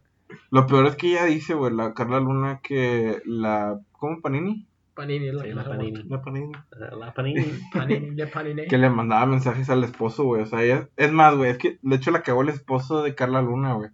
Lo 0.52 0.66
peor 0.68 0.88
es 0.88 0.96
que 0.96 1.12
ella 1.12 1.26
dice, 1.26 1.54
güey, 1.54 1.74
la 1.74 1.94
Carla 1.94 2.20
Luna, 2.20 2.60
que 2.62 3.22
la. 3.26 3.80
¿Cómo 3.92 4.22
Panini? 4.22 4.68
Panini 4.98 5.32
la 5.32 5.44
Sí, 5.44 5.54
Panini. 5.54 6.04
La 6.10 6.22
Panini. 6.22 6.52
La 6.98 7.14
Panini. 7.14 7.46
Panini 7.72 8.10
de 8.16 8.28
Panini. 8.28 8.68
Que 8.68 8.80
le 8.80 8.90
mandaba 8.90 9.26
mensajes 9.28 9.70
al 9.70 9.84
esposo, 9.84 10.24
güey. 10.24 10.42
O 10.42 10.46
sea, 10.48 10.64
ella. 10.64 10.90
Es 10.98 11.12
más, 11.12 11.36
güey, 11.36 11.52
es 11.52 11.58
que 11.58 11.78
de 11.82 11.96
hecho 11.96 12.10
la 12.12 12.24
cagó 12.24 12.42
el 12.42 12.50
esposo 12.50 13.04
de 13.04 13.14
Carla 13.14 13.42
Luna, 13.42 13.74
güey. 13.74 13.92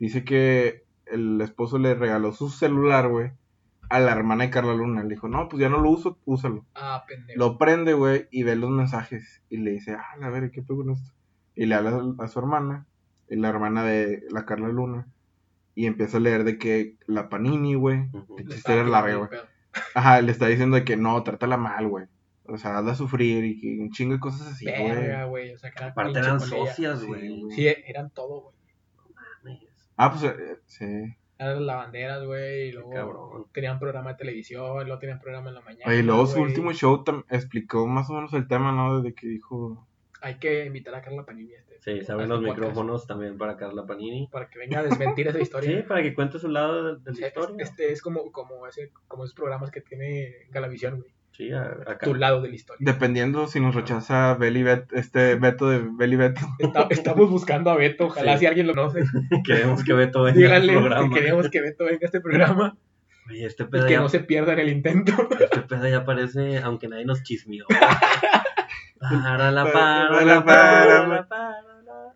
Dice 0.00 0.24
que 0.24 0.84
el 1.06 1.40
esposo 1.40 1.78
le 1.78 1.94
regaló 1.94 2.32
su 2.32 2.48
celular, 2.48 3.08
güey, 3.08 3.30
a 3.90 4.00
la 4.00 4.12
hermana 4.12 4.44
de 4.44 4.50
Carla 4.50 4.74
Luna. 4.74 5.04
Le 5.04 5.10
dijo, 5.10 5.28
no, 5.28 5.48
pues 5.48 5.60
ya 5.60 5.68
no 5.68 5.80
lo 5.80 5.90
uso, 5.90 6.18
úsalo. 6.24 6.64
Ah, 6.74 7.04
pendejo. 7.06 7.38
Lo 7.38 7.58
prende, 7.58 7.92
güey, 7.92 8.26
y 8.30 8.42
ve 8.42 8.56
los 8.56 8.70
mensajes. 8.70 9.42
Y 9.50 9.58
le 9.58 9.72
dice, 9.72 9.92
ah, 9.92 10.16
a 10.20 10.30
ver, 10.30 10.50
¿qué 10.50 10.62
pedo 10.62 10.78
con 10.78 10.90
esto? 10.90 11.12
Y 11.54 11.66
le 11.66 11.74
habla 11.74 12.14
a 12.18 12.28
su 12.28 12.38
hermana, 12.38 12.86
y 13.28 13.36
la 13.36 13.48
hermana 13.50 13.84
de 13.84 14.24
la 14.30 14.44
Carla 14.46 14.68
Luna. 14.68 15.06
Y 15.80 15.86
empieza 15.86 16.18
a 16.18 16.20
leer 16.20 16.44
de 16.44 16.58
que 16.58 16.96
la 17.06 17.30
Panini, 17.30 17.74
güey. 17.74 18.00
Es 18.50 18.68
larga, 18.68 19.14
güey. 19.14 19.30
Ajá, 19.94 20.20
le 20.20 20.30
está 20.30 20.46
diciendo 20.46 20.76
de 20.76 20.84
que 20.84 20.98
no, 20.98 21.22
trátala 21.22 21.56
mal, 21.56 21.88
güey. 21.88 22.04
O 22.44 22.58
sea, 22.58 22.76
hazla 22.76 22.94
sufrir 22.94 23.46
y 23.46 23.58
que 23.58 23.78
un 23.80 23.90
chingo 23.90 24.12
de 24.12 24.20
cosas 24.20 24.48
así, 24.48 24.66
Verga, 24.66 25.24
güey. 25.24 25.44
güey. 25.46 25.54
O 25.54 25.58
sea, 25.58 25.70
que 25.70 25.78
era 25.78 25.86
Aparte 25.92 26.12
pinche 26.12 26.26
eran 26.28 26.40
socias, 26.40 27.00
Sí, 27.00 27.06
güey. 27.06 27.50
Sí, 27.52 27.66
eran 27.86 28.10
todo, 28.10 28.42
güey. 28.42 28.54
Mames, 29.42 29.88
Ah, 29.96 30.10
pues, 30.12 30.24
eh, 30.24 30.58
sí. 30.66 30.84
Eran 31.38 31.66
lavanderas, 31.66 32.26
güey. 32.26 32.68
Y 32.68 32.70
qué 32.72 32.76
luego 32.76 32.90
Cabrón. 32.90 33.46
tenían 33.54 33.78
programa 33.78 34.10
de 34.10 34.16
televisión, 34.18 34.84
luego 34.84 34.98
tenían 34.98 35.18
programa 35.18 35.48
en 35.48 35.54
la 35.54 35.60
mañana. 35.62 35.84
Oye, 35.86 36.00
y 36.00 36.02
luego 36.02 36.26
su 36.26 36.42
último 36.42 36.74
show 36.74 37.02
explicó 37.30 37.86
más 37.86 38.10
o 38.10 38.12
menos 38.16 38.34
el 38.34 38.46
tema, 38.46 38.70
¿no? 38.72 39.00
Desde 39.00 39.14
que 39.14 39.28
dijo... 39.28 39.86
Hay 40.22 40.34
que 40.38 40.66
invitar 40.66 40.94
a 40.94 41.00
Carla 41.02 41.24
Panini 41.24 41.54
a 41.54 41.58
este. 41.58 41.76
Sí, 41.80 42.04
se 42.04 42.12
a 42.12 42.14
abren 42.14 42.26
este 42.30 42.34
los 42.34 42.40
podcast 42.44 42.58
micrófonos 42.58 43.06
también 43.06 43.38
para 43.38 43.56
Carla 43.56 43.86
Panini. 43.86 44.28
Para 44.30 44.48
que 44.50 44.58
venga 44.58 44.80
a 44.80 44.82
desmentir 44.82 45.28
esa 45.28 45.38
Sí, 45.38 45.42
historia. 45.42 45.84
para 45.86 46.02
que 46.02 46.14
cuente 46.14 46.38
su 46.38 46.48
lado 46.48 46.96
de, 46.96 47.02
de 47.02 47.14
Sí, 47.14 47.20
la 47.22 47.28
historia. 47.28 47.56
Este 47.58 47.92
es 47.92 48.02
como, 48.02 48.30
como, 48.32 48.66
ese, 48.66 48.92
como 49.08 49.24
esos 49.24 49.34
programas 49.34 49.70
que 49.70 49.80
tiene 49.80 50.32
Galavisión, 50.50 50.98
güey. 51.00 51.10
Sí, 51.32 51.52
a- 51.52 51.62
acá. 51.86 52.00
Tu 52.00 52.14
lado 52.14 52.42
de 52.42 52.48
la 52.50 52.54
historia. 52.54 52.84
Dependiendo 52.92 53.46
si 53.46 53.60
nos 53.60 53.74
rechaza 53.74 54.34
Beli 54.34 54.62
Bet, 54.62 54.92
este 54.92 55.36
Beto 55.36 55.70
de 55.70 55.80
Beli 55.96 56.16
Beto. 56.16 56.40
Está- 56.58 56.86
estamos 56.90 57.30
buscando 57.30 57.70
a 57.70 57.76
Beto. 57.76 58.06
Ojalá 58.06 58.34
Sí. 58.34 58.40
si 58.40 58.46
alguien 58.46 58.66
lo 58.66 58.74
conoce, 58.74 59.00
Queremos 59.46 59.82
que 59.84 59.92
Beto 59.94 60.22
venga 60.24 60.36
díganle 60.38 60.72
programa. 60.74 61.08
que 61.14 61.20
queremos 61.20 61.48
que 61.48 61.60
Beto 61.62 61.84
venga 61.84 62.00
a 62.02 62.06
este 62.06 62.20
programa 62.20 62.76
Oye, 63.30 63.46
este 63.46 63.62
y 63.62 63.70
que 63.86 63.90
ya, 63.92 64.00
no 64.00 64.08
se 64.08 64.20
pierda 64.20 64.52
en 64.54 64.58
el 64.58 64.68
intento. 64.70 65.12
este 65.38 65.60
pedo 65.62 65.88
ya 65.88 66.04
parece, 66.04 66.58
aunque 66.58 66.88
nadie 66.88 67.04
nos 67.06 67.22
chismeó. 67.22 67.64
Para 69.00 69.50
la 69.50 69.64
Para 69.72 70.24
la 70.24 70.44
para 70.44 71.06
la 71.06 71.26
para 71.26 71.62
la. 71.62 72.14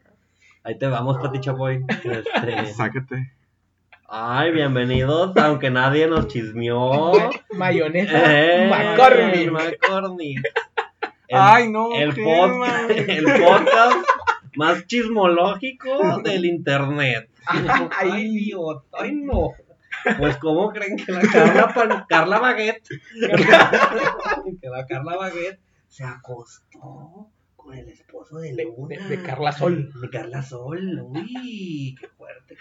Ahí 0.65 0.79
te 0.79 0.87
vamos, 0.87 1.19
Pati 1.19 1.41
Chapoy. 1.41 1.85
Este, 1.89 2.67
Sácate. 2.67 3.33
Ay, 4.07 4.53
bienvenidos, 4.53 5.35
aunque 5.39 5.71
nadie 5.71 6.07
nos 6.07 6.29
chismeó. 6.29 7.13
Mayonesa 7.53 8.13
Eh, 8.27 8.69
McCormick. 8.69 9.51
McCormick. 9.51 10.39
El, 11.29 11.39
Ay, 11.39 11.71
no, 11.71 11.95
el, 11.95 12.15
qué 12.15 12.23
pod- 12.23 12.59
mal. 12.59 12.91
el 12.91 13.25
podcast 13.25 14.07
más 14.57 14.87
chismológico 14.87 16.21
del 16.23 16.45
internet. 16.45 17.31
Ay, 17.99 18.29
Dios, 18.29 18.83
ay 18.93 19.13
no. 19.15 19.53
Pues, 20.19 20.37
¿cómo 20.37 20.71
creen 20.71 20.97
que 20.97 21.13
la 21.13 21.21
Carla, 21.23 22.07
Carla 22.09 22.39
Baguette, 22.39 22.89
que 22.91 24.69
la 24.69 24.87
Carla 24.87 25.17
Baguette 25.17 25.61
se 25.95 26.03
acostó 26.03 27.29
con 27.55 27.73
el 27.75 27.89
esposo 27.89 28.39
de 28.39 28.53
Luna? 28.53 28.97
de- 29.09 29.17
de 29.17 29.23
Carla 29.23 29.53
Sol. 29.53 29.93
De 30.01 30.11
Carla 30.11 30.43
Sol, 30.43 31.01
uy, 31.05 31.95
qué 32.01 32.09
fuerte. 32.09 32.57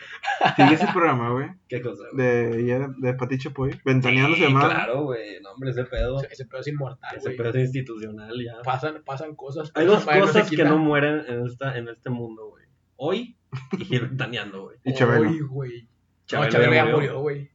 Sigue 0.55 0.75
ese 0.75 0.87
programa, 0.93 1.31
güey. 1.31 1.49
Qué 1.67 1.81
cosa, 1.81 2.03
güey. 2.13 2.25
De, 2.25 2.87
de 2.99 3.13
Pati 3.15 3.37
Chapoy. 3.39 3.81
Ventaneando 3.83 4.35
se 4.35 4.41
Sí, 4.41 4.47
llamaba. 4.47 4.69
Claro, 4.69 5.03
güey, 5.05 5.41
no, 5.41 5.51
hombre, 5.51 5.71
ese 5.71 5.83
pedo. 5.85 6.17
Ese- 6.19 6.27
Ese 6.33 6.45
pedo 6.45 6.61
es 6.61 6.67
inmortal, 6.67 7.17
Ese 7.17 7.29
güey. 7.29 7.37
pedo 7.37 7.49
es 7.49 7.55
institucional 7.65 8.33
ya. 8.45 8.61
Pasan, 8.63 9.01
pasan 9.03 9.35
cosas. 9.35 9.71
Hay 9.73 9.85
dos 9.87 10.05
cosas 10.05 10.47
se 10.47 10.55
que 10.55 10.63
no 10.63 10.77
mueren 10.77 11.23
en, 11.27 11.47
esta, 11.47 11.75
en 11.77 11.87
este 11.89 12.09
mundo, 12.11 12.49
güey. 12.49 12.65
Hoy 12.97 13.35
y 13.79 13.97
ventaneando, 13.97 14.63
güey. 14.65 14.77
Y 14.83 14.93
Chabelo. 14.93 15.29
Uy, 15.29 15.39
güey. 15.41 15.81
No, 15.81 15.87
Chabelo 16.27 16.51
Chabelo 16.51 16.73
ya 16.73 16.85
murió. 16.85 17.19
güey. 17.19 17.49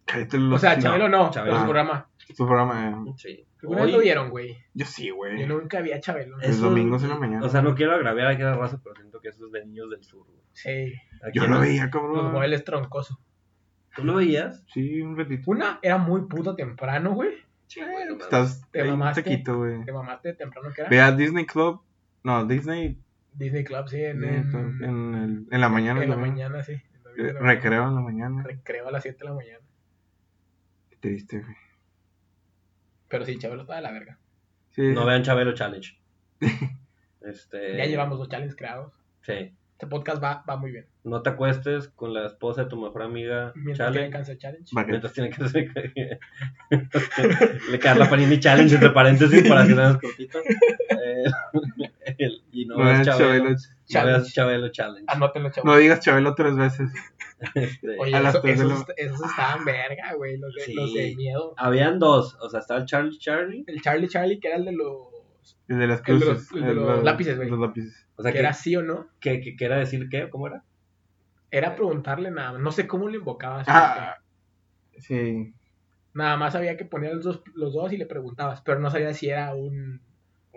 O 0.53 0.59
sea, 0.59 0.77
no, 0.77 0.83
Chabelo 0.83 1.09
no, 1.09 1.31
Chabelo 1.31 1.53
pero 1.53 1.57
su 1.57 1.61
no. 1.61 1.64
programa. 1.71 2.09
Su 2.37 2.47
programa. 2.47 3.05
eh, 3.09 3.12
Sí. 3.17 3.45
¿Alguna 3.61 3.83
vez 3.83 3.92
lo 3.92 3.99
vieron, 4.01 4.31
güey? 4.31 4.57
Yo 4.75 4.87
sí, 4.87 5.11
güey. 5.11 5.40
Yo 5.40 5.47
nunca 5.49 5.81
vi 5.81 5.92
a 5.92 6.01
Chabelo. 6.01 6.38
Es- 6.40 6.49
Los 6.51 6.61
domingos 6.61 7.03
en 7.03 7.09
la 7.09 7.16
mañana. 7.18 7.44
O 7.44 7.49
sea, 7.49 7.61
no 7.62 7.75
quiero 7.75 7.92
agraviar 7.92 8.29
a 8.29 8.38
la 8.38 8.57
raza, 8.57 8.81
pero 8.83 8.94
siento 8.94 9.21
que 9.21 9.29
eso 9.29 9.47
es 9.47 9.53
de 9.53 9.64
niños 9.66 9.90
del 9.90 10.05
sur, 10.05 10.25
güey. 10.27 10.38
Sí. 10.53 10.92
Yo 11.35 11.47
no- 11.49 11.55
lo 11.57 11.61
veía, 11.62 11.83
Los 11.85 11.90
cabrón. 11.92 12.33
muebles 12.33 12.64
troncoso. 12.64 13.18
¿Tú 13.97 14.05
lo 14.05 14.14
veías? 14.16 14.62
Sí, 14.73 15.01
un 15.03 15.16
ratito. 15.16 15.42
Una 15.51 15.81
era 15.83 15.99
muy 15.99 16.23
puto 16.27 16.55
temprano, 16.55 17.14
güey. 17.14 17.31
Sí, 17.66 17.81
güey. 17.81 18.07
no. 18.07 18.14
Estás 18.14 18.62
Te 18.71 18.83
ahí 18.83 18.88
un 18.90 18.99
mamaste. 18.99 19.23
taquito, 19.25 19.57
güey. 19.59 19.85
Te 19.85 19.92
mamaste 19.92 20.33
temprano 20.35 20.71
que 20.73 20.83
era. 20.83 20.90
Ve 20.90 21.01
a 21.01 21.11
Disney 21.12 21.44
Club. 21.47 21.83
No, 22.23 22.44
Disney. 22.47 22.97
Disney 23.35 23.64
Club, 23.64 23.88
sí, 23.88 24.01
en, 24.03 24.23
En, 24.25 24.55
en, 24.85 25.14
el- 25.14 25.47
en 25.51 25.61
la 25.61 25.68
mañana. 25.68 26.03
en 26.03 26.09
la 26.11 26.14
también. 26.16 26.35
mañana, 26.35 26.62
sí. 26.62 26.73
En 26.73 26.81
la 27.05 27.11
Eh, 27.11 27.33
mañana. 27.35 27.40
Recreo 27.40 27.88
en 27.88 27.94
la 27.97 28.01
mañana. 28.01 28.42
Recreo 28.44 28.88
a 28.88 28.90
las 28.92 29.03
7 29.03 29.18
de 29.18 29.25
la 29.27 29.35
mañana. 29.35 29.59
Qué 30.90 30.97
triste, 30.97 31.40
güey. 31.40 31.57
Pero 33.09 33.25
sí, 33.25 33.38
Chabelo 33.38 33.62
está 33.62 33.77
de 33.77 33.83
la 33.83 33.92
verga. 33.92 34.18
Sí. 34.71 34.83
No 34.83 35.05
vean 35.07 35.23
Chabelo 35.23 35.55
Challenge. 35.55 35.99
Este. 37.21 37.77
Ya 37.77 37.85
llevamos 37.85 38.18
dos 38.18 38.29
challenges 38.29 38.57
creados. 38.57 38.92
Sí. 39.23 39.53
Este 39.81 39.87
podcast 39.87 40.21
va, 40.21 40.43
va 40.49 40.57
muy 40.57 40.73
bien. 40.73 40.87
No 41.05 41.23
te 41.23 41.31
acuestes 41.31 41.87
con 41.87 42.12
la 42.12 42.27
esposa 42.27 42.64
de 42.64 42.69
tu 42.69 42.77
mejor 42.83 43.01
amiga 43.05 43.53
Mientras 43.55 43.93
tienen 43.93 44.11
Challenge. 44.11 44.12
cáncer 44.12 44.38
challenge. 44.38 44.73
Mientras 44.88 45.12
tiene 45.12 45.31
que 45.31 45.45
hacer. 45.45 46.21
Le 47.71 47.79
Carla 47.79 48.11
Panini 48.11 48.41
Challenge 48.41 48.75
entre 48.75 48.91
paréntesis 48.91 49.49
para 49.49 49.64
que 49.69 49.75
veas 49.75 49.97
cortito. 49.99 50.38
Eh, 50.41 51.25
y 52.53 52.67
no 52.67 52.77
No 52.79 52.85
veas 52.87 53.07
Chabelo. 53.07 53.29
Chabelo. 53.29 53.51
No 53.51 53.57
Challenge. 53.87 54.19
veas 54.19 54.33
Chabelo 54.33 54.69
Challenge. 54.71 55.05
Anótenlo, 55.07 55.51
chavos. 55.51 55.64
No 55.64 55.77
digas 55.77 56.01
Chabelo 56.01 56.35
tres 56.35 56.57
veces. 56.57 56.91
Este, 57.55 57.97
Oye, 58.01 58.17
esos, 58.19 58.43
la- 58.69 58.95
esos 58.97 59.21
estaban 59.31 59.64
verga, 59.64 60.12
güey. 60.17 60.38
Los 60.38 60.53
de, 60.57 60.62
Sí. 60.62 60.75
los 60.75 60.93
de 60.93 61.14
miedo. 61.14 61.55
Habían 61.57 62.01
dos. 62.01 62.37
O 62.40 62.48
sea, 62.50 62.59
estaba 62.59 62.81
el 62.81 62.87
Charlie 62.87 63.17
Charlie. 63.17 63.63
El 63.69 63.81
Charlie 63.81 64.09
Charlie, 64.09 64.40
que 64.40 64.48
era 64.48 64.57
el 64.57 64.65
de 64.65 64.73
los. 64.73 65.08
El 65.69 65.79
de 65.79 65.87
las 65.87 66.03
El 66.07 66.21
de 66.21 66.27
los- 66.27 66.35
cruces. 66.49 66.53
el 66.57 66.65
de 66.65 66.75
los 66.75 67.05
lápices, 67.05 67.37
güey. 67.37 67.49
Los 67.51 67.59
lápices. 67.59 68.07
O 68.17 68.23
sea, 68.23 68.33
que 68.33 68.37
que, 68.37 68.40
era 68.40 68.53
sí 68.53 68.75
o 68.77 68.83
no. 68.83 69.07
que, 69.21 69.40
que, 69.40 69.57
que 69.57 69.65
era 69.65 69.77
decir 69.77 70.09
qué, 70.09 70.29
¿cómo 70.31 70.46
era? 70.49 70.65
Era 71.51 71.75
preguntarle 71.77 72.31
nada 72.31 72.53
más. 72.53 72.61
No 72.61 72.73
sé 72.73 72.87
cómo 72.87 73.09
lo 73.09 73.17
invocabas. 73.17 73.67
Ah, 73.69 74.17
sí. 74.99 75.53
Nada 76.15 76.37
más 76.37 76.55
había 76.55 76.77
que 76.77 76.85
poner 76.85 77.15
los 77.15 77.25
dos, 77.25 77.42
los 77.55 77.73
dos 77.75 77.92
y 77.92 77.96
le 77.96 78.07
preguntabas. 78.07 78.61
Pero 78.63 78.81
no 78.81 78.90
sabía 78.90 79.13
si 79.15 79.29
era 79.31 79.55
un. 79.55 80.01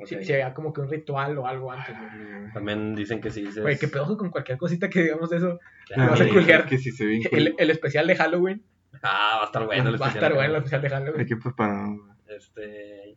Si, 0.06 0.24
si 0.24 0.34
había 0.34 0.54
como 0.56 0.74
que 0.74 0.82
un 0.82 0.90
ritual 0.90 1.38
o 1.38 1.46
algo 1.48 1.72
antes, 1.72 1.96
güey. 1.96 2.52
También 2.54 2.96
dicen 2.96 3.22
que 3.22 3.30
sí 3.30 3.42
dices. 3.44 3.62
Güey, 3.62 3.78
qué 3.78 3.88
pedo 3.88 4.18
con 4.18 4.32
cualquier 4.32 4.58
cosita 4.58 4.90
que 4.90 5.04
digamos 5.04 5.30
de 5.30 5.38
eso. 5.38 5.60
que- 5.86 5.96
vas 6.02 6.20
a 6.20 6.24
Ah. 6.24 6.66
Que 6.68 6.78
sí 6.80 6.92
se 6.92 7.20
El, 7.32 7.54
el 7.58 7.70
especial 7.70 8.08
de 8.08 8.16
Halloween. 8.16 8.64
Ah, 9.04 9.36
va 9.38 9.44
a 9.44 9.46
estar 9.46 9.66
bueno. 9.66 9.90
el 9.90 10.02
va 10.02 10.08
a 10.08 10.10
estar 10.10 10.34
bueno 10.34 10.50
el 10.52 10.56
especial 10.58 10.82
de 10.82 10.88
Hay 10.88 10.94
Halloween. 10.94 11.26
que 11.28 11.38
preparar. 11.38 11.88
Este. 12.28 13.11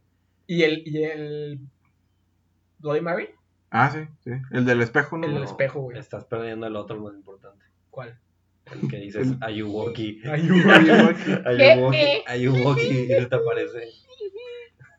Y 0.47 0.63
el, 0.63 0.83
y 0.87 1.03
el 1.05 1.61
Bloody 2.79 3.01
Mary, 3.01 3.29
Ah, 3.77 3.91
sí, 3.91 4.07
sí. 4.23 4.31
El 4.53 4.65
del 4.65 4.83
espejo, 4.83 5.19
¿no? 5.19 5.27
el 5.27 5.35
del 5.35 5.43
espejo, 5.43 5.81
güey. 5.81 5.99
Estás 5.99 6.25
perdiendo 6.27 6.65
el 6.69 6.77
otro 6.77 7.01
más 7.01 7.13
importante. 7.13 7.65
¿Cuál? 7.91 8.17
El 8.73 8.89
que 8.89 8.99
dices 8.99 9.33
Ayuwoki. 9.41 10.23
Ayuda. 10.31 10.77
Ayuwoki. 11.45 12.23
Ayuwoki. 12.25 12.83
Y 12.87 13.07
se 13.09 13.27
te 13.27 13.35
aparece 13.35 13.91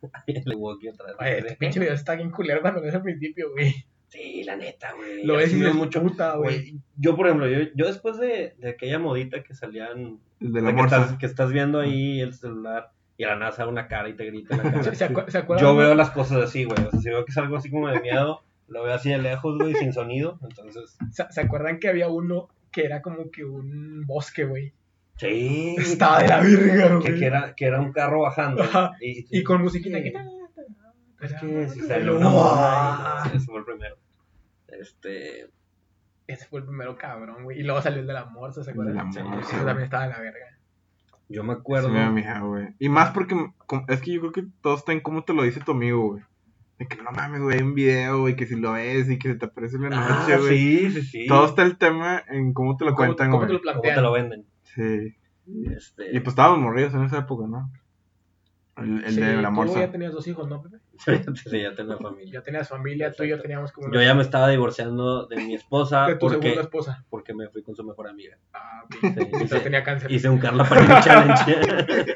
Ewok 0.27 0.81
otra 0.91 1.05
vez. 1.07 1.15
Oye, 1.19 1.37
este 1.39 1.55
pinche 1.55 1.79
video 1.79 1.93
está 1.93 2.15
bien 2.15 2.31
culero 2.31 2.61
cuando 2.61 2.79
lo 2.79 2.85
ves 2.85 2.95
al 2.95 3.01
principio, 3.01 3.51
güey. 3.51 3.73
Sí, 4.09 4.43
la 4.43 4.55
neta, 4.55 4.93
güey. 4.93 5.23
Lo 5.23 5.35
ves 5.35 5.51
y 5.51 5.55
dices, 5.55 5.73
mucho. 5.73 6.01
puta, 6.01 6.35
güey. 6.35 6.79
Yo, 6.97 7.15
por 7.15 7.27
ejemplo, 7.27 7.47
yo, 7.49 7.69
yo 7.75 7.87
después 7.87 8.17
de, 8.17 8.55
de 8.57 8.69
aquella 8.69 8.99
modita 8.99 9.41
que 9.41 9.53
salían, 9.55 10.19
El 10.39 10.53
de 10.53 10.61
la 10.61 10.75
que, 10.75 10.81
estás, 10.81 11.17
que 11.17 11.25
estás 11.25 11.51
viendo 11.51 11.79
ahí 11.79 12.19
el 12.21 12.33
celular 12.33 12.91
y 13.17 13.23
a 13.23 13.29
la 13.29 13.35
nada 13.37 13.51
sale 13.51 13.69
una 13.71 13.87
cara 13.87 14.09
y 14.09 14.13
te 14.13 14.25
grita 14.25 14.55
en 14.55 14.63
la 14.63 14.71
cara. 14.71 14.83
¿Se, 14.83 14.95
se 14.95 15.09
acu- 15.09 15.27
se 15.29 15.37
acuerdan? 15.37 15.65
Yo 15.65 15.75
veo 15.75 15.95
las 15.95 16.11
cosas 16.11 16.43
así, 16.43 16.63
güey. 16.65 16.77
O 16.85 16.91
sea, 16.91 16.99
si 16.99 17.09
veo 17.09 17.25
que 17.25 17.31
es 17.31 17.37
algo 17.37 17.55
así 17.57 17.69
como 17.69 17.87
de 17.89 17.99
miedo, 18.01 18.41
lo 18.67 18.83
veo 18.83 18.93
así 18.93 19.09
de 19.09 19.17
lejos, 19.19 19.57
güey, 19.57 19.73
sin 19.75 19.93
sonido. 19.93 20.39
Entonces, 20.43 20.97
¿Se, 21.11 21.25
se 21.31 21.41
acuerdan 21.41 21.79
que 21.79 21.87
había 21.89 22.09
uno 22.09 22.49
que 22.71 22.83
era 22.85 23.01
como 23.01 23.31
que 23.31 23.45
un 23.45 24.03
bosque, 24.05 24.45
güey? 24.45 24.73
sí. 25.17 25.75
Estaba 25.77 26.19
de 26.21 26.27
la 26.27 26.41
virga, 26.41 26.87
que, 26.87 27.09
güey. 27.09 27.19
que 27.19 27.25
era, 27.25 27.55
que 27.55 27.65
era 27.65 27.79
un 27.79 27.93
carro 27.93 28.21
bajando. 28.21 28.63
Y, 28.99 29.25
Y 29.29 29.43
con 29.43 29.61
musiquita 29.61 30.01
que... 30.03 30.11
Es 31.21 31.33
que 31.35 31.69
si 31.69 31.79
salió 31.81 32.17
una 32.17 32.27
morra 32.29 33.23
Ese 33.33 33.39
fue 33.45 33.59
el 33.59 33.65
primero. 33.65 33.95
Este. 34.67 35.49
Ese 36.27 36.45
fue 36.47 36.59
el 36.59 36.65
primero 36.65 36.97
cabrón, 36.97 37.43
güey. 37.45 37.59
Y 37.59 37.63
luego 37.63 37.81
salió 37.81 38.01
el 38.01 38.07
de 38.07 38.13
la 38.13 38.25
morsa, 38.25 38.63
¿se 38.63 38.71
acuerdan? 38.71 38.95
La 38.95 39.11
Sí, 39.11 39.19
morsa, 39.21 39.57
también 39.63 39.83
estaba 39.85 40.03
de 40.03 40.09
la 40.09 40.19
verga. 40.19 40.54
Yo 41.29 41.43
me 41.43 41.53
Sí 41.53 41.59
acuerdo. 41.59 41.91
da 41.93 42.09
miedo, 42.11 42.47
güey. 42.49 42.67
Y 42.79 42.89
más 42.89 43.11
porque 43.11 43.35
es 43.87 44.01
que 44.01 44.13
yo 44.13 44.19
creo 44.21 44.31
que 44.31 44.45
todo 44.61 44.75
está 44.75 44.91
en 44.93 45.01
cómo 45.01 45.23
te 45.23 45.33
lo 45.33 45.43
dice 45.43 45.59
tu 45.61 45.71
amigo, 45.71 46.09
güey. 46.11 46.23
De 46.77 46.87
que 46.87 47.01
no 47.01 47.11
mames, 47.11 47.41
güey, 47.41 47.57
hay 47.57 47.63
un 47.63 47.73
video, 47.73 48.19
güey, 48.21 48.35
que 48.35 48.45
si 48.45 48.55
lo 48.55 48.73
ves 48.73 49.09
y 49.09 49.17
que 49.17 49.29
se 49.29 49.35
te 49.35 49.45
aparece 49.45 49.77
en 49.77 49.89
la 49.89 50.05
Ah, 50.05 50.19
noche, 50.21 50.37
güey. 50.37 50.57
sí, 50.57 50.91
sí, 50.91 51.01
sí. 51.03 51.27
Todo 51.27 51.45
está 51.45 51.63
el 51.63 51.77
tema 51.77 52.21
en 52.27 52.53
cómo 52.53 52.75
te 52.77 52.83
lo 52.85 52.91
¿Cómo, 52.95 53.07
cuentan, 53.07 53.31
cómo 53.31 53.45
güey. 53.45 53.57
te 53.59 53.65
lo 53.65 53.71
¿Cómo 53.73 53.81
te 53.81 54.01
lo 54.01 54.11
venden? 54.11 54.45
Sí. 54.63 55.15
Este. 55.75 56.09
Y 56.15 56.19
pues 56.19 56.29
estábamos 56.33 56.59
morridos 56.59 56.93
en 56.93 57.03
esa 57.03 57.19
época, 57.19 57.47
¿no? 57.47 57.71
El, 58.77 59.05
el 59.05 59.13
Sí, 59.13 59.21
de 59.21 59.37
la 59.41 59.47
Tú 59.49 59.53
morsa. 59.55 59.79
ya 59.79 59.91
tenías 59.91 60.11
dos 60.11 60.27
hijos, 60.27 60.47
¿no, 60.49 60.61
Pepe? 60.61 60.77
Sí, 60.99 61.61
ya 61.61 61.73
tengo 61.75 61.97
familia. 61.97 62.33
Ya 62.33 62.41
tenías 62.43 62.69
familia, 62.69 63.11
tú 63.11 63.23
y 63.23 63.29
yo 63.29 63.41
teníamos 63.41 63.71
como... 63.71 63.91
Yo 63.91 64.01
ya 64.01 64.13
me 64.15 64.21
estaba 64.21 64.49
divorciando 64.49 65.25
de 65.27 65.35
mi 65.37 65.53
esposa 65.55 66.07
De 66.07 66.15
tu 66.15 66.29
segunda 66.29 66.47
porque, 66.49 66.61
esposa. 66.61 67.05
porque 67.09 67.33
me 67.33 67.49
fui 67.49 67.61
con 67.63 67.75
su 67.75 67.83
mejor 67.83 68.07
amiga. 68.07 68.37
Ah, 68.53 68.83
ok. 68.85 68.95
Sí, 69.01 69.43
hice, 69.43 69.59
tenía 69.59 69.83
cáncer. 69.83 70.11
hice 70.11 70.29
un 70.29 70.37
Carla 70.39 70.63
Panini 70.63 70.93
Challenge. 71.01 72.15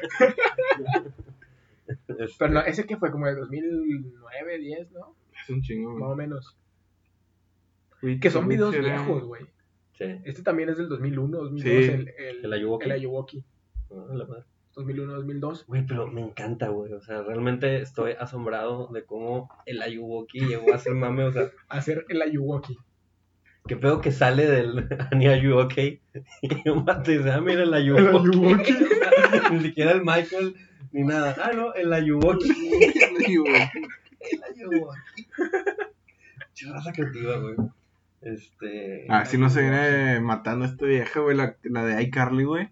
Este, 1.86 2.34
Pero 2.38 2.52
no, 2.52 2.60
ese 2.60 2.84
que 2.86 2.96
fue 2.96 3.10
como 3.10 3.26
de 3.26 3.34
2009, 3.34 4.58
10, 4.58 4.92
¿no? 4.92 5.16
Es 5.42 5.50
un 5.50 5.60
chingo, 5.62 5.96
Más 5.98 6.10
o 6.10 6.16
menos. 6.16 6.56
Güey, 8.02 8.20
Que 8.20 8.30
son 8.30 8.46
videos 8.48 8.72
sí 8.72 8.78
era- 8.78 8.96
viejos, 8.96 9.24
güey. 9.24 9.42
sí. 9.98 10.04
Este 10.24 10.42
también 10.42 10.68
es 10.68 10.78
del 10.78 10.88
2001, 10.88 11.38
2002, 11.38 11.62
Sí. 11.84 11.90
el, 11.90 12.08
el, 12.18 12.44
El 12.44 12.52
Ayuwoki. 12.52 12.84
el 12.86 12.92
Ayuwoki. 12.92 13.44
Ah, 13.90 14.14
la 14.14 14.24
madre. 14.26 14.44
2001, 14.74 15.12
2002. 15.14 15.66
Güey, 15.66 15.86
pero 15.86 16.06
me 16.06 16.20
encanta, 16.20 16.68
güey. 16.68 16.92
O 16.92 17.00
sea, 17.00 17.22
realmente 17.22 17.82
estoy 17.82 18.12
asombrado 18.18 18.88
de 18.92 19.04
cómo 19.04 19.50
el 19.66 19.82
Ayuwoki 19.82 20.40
llegó 20.40 20.72
a 20.72 20.78
ser 20.78 20.94
mame. 20.94 21.24
O 21.24 21.32
sea, 21.32 21.50
Hacer 21.68 22.04
el 22.08 22.22
Ayuwoki. 22.22 22.78
qué 23.66 23.76
pedo 23.76 24.00
que 24.00 24.12
sale 24.12 24.46
del 24.46 24.86
Ani 25.12 25.28
Ayuwoki. 25.28 26.00
Y 26.42 26.68
un 26.68 26.84
vato 26.84 27.10
dice, 27.10 27.30
ah, 27.30 27.40
mira 27.40 27.62
el 27.62 27.68
El 27.68 27.74
Ayuwoki. 27.74 28.28
Ayuwoki. 28.30 28.74
ni 29.52 29.60
siquiera 29.60 29.92
el 29.92 30.00
Michael, 30.02 30.54
ni 30.92 31.02
nada. 31.02 31.36
Ah, 31.42 31.52
no, 31.54 31.74
el 31.74 31.92
Ayuwoki. 31.92 32.50
El 32.50 33.26
Ayuwoki. 33.26 33.86
Churraza 36.54 36.92
creativa, 36.92 37.38
güey. 37.38 37.56
Este. 38.22 39.06
Ah, 39.08 39.24
si 39.24 39.38
no 39.38 39.48
se 39.48 39.62
viene 39.62 40.20
matando 40.20 40.66
esta 40.66 40.84
vieja, 40.84 41.20
güey, 41.20 41.36
la, 41.36 41.56
la 41.62 41.84
de 41.84 42.02
iCarly, 42.02 42.44
güey. 42.44 42.68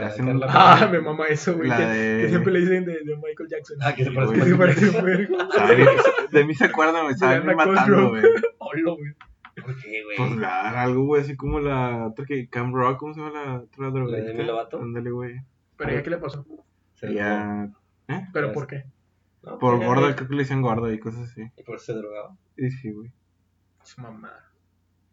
La 0.00 0.06
hacen 0.08 0.40
Ah, 0.48 0.88
me 0.90 1.00
mama 1.00 1.26
eso, 1.26 1.56
güey. 1.56 1.68
La 1.68 1.76
Que, 1.78 1.84
de- 1.86 2.22
que 2.22 2.28
siempre 2.28 2.52
le 2.52 2.60
dicen 2.60 2.84
de, 2.84 2.92
de 3.04 3.16
Michael 3.16 3.48
Jackson. 3.50 3.76
Ah, 3.82 3.94
que 3.94 4.04
se 4.04 4.10
Sí, 4.10 4.16
parece 4.16 4.34
güey. 4.34 4.42
Que 4.42 4.48
se 4.48 4.54
a 4.54 4.58
parece 4.58 4.86
Michael 4.86 4.98
un 4.98 5.04
vergo. 5.04 5.50
Sabe, 5.54 5.86
De 6.32 6.44
mí 6.44 6.54
se 6.54 6.64
acuerdan, 6.64 7.04
güey. 7.04 7.14
Saben 7.18 7.56
matando, 7.56 8.08
güey. 8.10 8.22
Hola, 8.58 8.92
güey. 8.92 9.12
¿Por 9.62 9.76
qué, 9.82 10.04
güey? 10.04 10.16
Pues 10.16 10.40
dar 10.40 10.76
algo, 10.76 11.04
güey, 11.04 11.22
así 11.22 11.36
como 11.36 11.58
la 11.60 12.06
otra 12.06 12.24
que 12.26 12.48
Cam 12.48 12.72
Rock, 12.72 12.98
¿cómo 13.00 13.12
se 13.14 13.20
llama 13.20 13.32
la 13.44 13.58
otra 13.60 13.90
drogadicta? 13.90 14.32
Demi 14.32 14.44
Lovato? 14.44 14.80
Ándale, 14.80 15.10
güey. 15.10 15.40
Pero 15.76 15.92
ya, 15.92 16.02
¿qué 16.02 16.10
le 16.10 16.18
pasó? 16.18 16.46
Se 16.94 17.12
Ya. 17.12 17.68
¿Eh? 18.08 18.26
¿Pero 18.32 18.52
Pues- 18.52 18.54
por 18.54 18.66
qué? 18.68 18.84
Por 19.60 19.84
gorda, 19.84 20.08
ya- 20.10 20.16
creo 20.16 20.28
que 20.28 20.34
le 20.34 20.42
dicen 20.42 20.62
gorda 20.62 20.92
y 20.92 20.98
cosas 20.98 21.30
así. 21.30 21.42
Y 21.56 21.62
por 21.62 21.76
eso 21.76 21.86
se 21.86 21.92
drogaba. 21.94 22.36
Y 22.56 22.70
sí, 22.70 22.90
güey. 22.92 23.10
Su 23.82 24.00
mamá. 24.00 24.32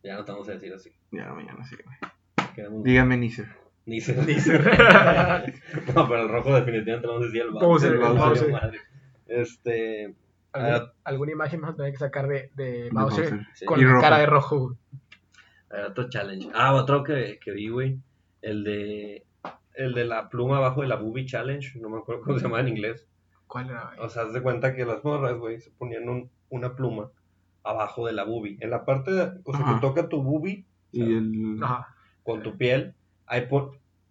Ya 0.04 0.16
no 0.16 0.26
te 0.26 0.32
vamos 0.32 0.48
a 0.50 0.52
decir 0.54 0.74
así. 0.74 0.92
Ya 1.12 1.32
mañana 1.34 1.64
sí, 1.66 1.76
güey. 1.84 2.84
Dígame, 2.84 3.18
Nisser. 3.18 3.48
Ni 3.86 4.02
se 4.02 4.16
Ni 4.26 4.34
se- 4.40 4.58
No, 5.96 6.08
pero 6.08 6.24
el 6.24 6.30
rojo 6.30 6.54
definitivamente 6.56 7.08
a 7.08 7.20
decir 7.20 7.42
el 7.44 7.52
Bowser, 7.52 7.90
el 7.94 7.94
el 7.96 8.00
Bowser, 8.02 8.18
Bowser. 8.28 8.52
madre. 8.52 8.80
Este. 9.28 10.16
¿Alguna, 10.54 10.94
alguna 11.04 11.32
imagen 11.34 11.62
vamos 11.62 11.74
a 11.74 11.78
tener 11.78 11.92
que 11.92 11.98
sacar 12.00 12.28
de, 12.28 12.50
de 12.56 12.84
De 12.84 12.90
Bowser 12.92 13.46
sí. 13.54 13.66
con 13.66 13.80
Y 13.80 13.84
la 13.84 13.90
rojo. 13.92 14.02
cara 14.02 14.18
de 14.20 14.26
rojo? 14.26 14.78
a 15.70 15.76
ver, 15.76 15.86
otro 15.86 16.10
challenge. 16.10 16.50
Ah, 16.54 16.74
otro 16.74 17.04
que, 17.04 17.40
que 17.44 17.52
vi, 17.52 17.68
güey. 17.70 18.00
El 18.42 18.64
de. 18.64 19.26
El 19.74 19.94
de 19.94 20.06
la 20.06 20.30
pluma 20.30 20.58
abajo 20.58 20.82
de 20.82 20.88
la 20.88 20.96
boobie 20.96 21.26
challenge. 21.26 21.78
No 21.80 21.90
me 21.90 21.98
acuerdo 21.98 22.22
cómo 22.22 22.38
se 22.38 22.44
llama 22.46 22.62
en 22.62 22.70
inglés. 22.70 23.06
¿Cuál 23.48 23.70
era, 23.70 23.88
güey? 23.96 24.00
O 24.00 24.10
sea, 24.10 24.24
haz 24.24 24.34
de 24.34 24.42
cuenta 24.42 24.74
que 24.74 24.86
las 24.86 25.04
morras, 25.04 25.38
güey, 25.38 25.60
se 25.60 25.70
ponían 25.72 26.08
un- 26.08 26.30
una 26.50 26.76
pluma 26.76 27.10
abajo 27.64 28.08
de 28.08 28.14
la 28.14 28.24
boobie. 28.24 28.58
En 28.62 28.70
la 28.70 28.86
parte, 28.86 29.12
de, 29.12 29.22
o 29.44 29.52
sea, 29.54 29.62
Ajá. 29.66 29.76
que 29.76 29.82
toca 29.82 30.08
tu 30.08 30.24
boobie 30.24 30.64
Y 30.94 31.02
el. 31.02 31.60
Ajá. 31.62 31.94
con 32.24 32.42
tu 32.42 32.56
piel, 32.58 32.94
ahí 33.28 33.48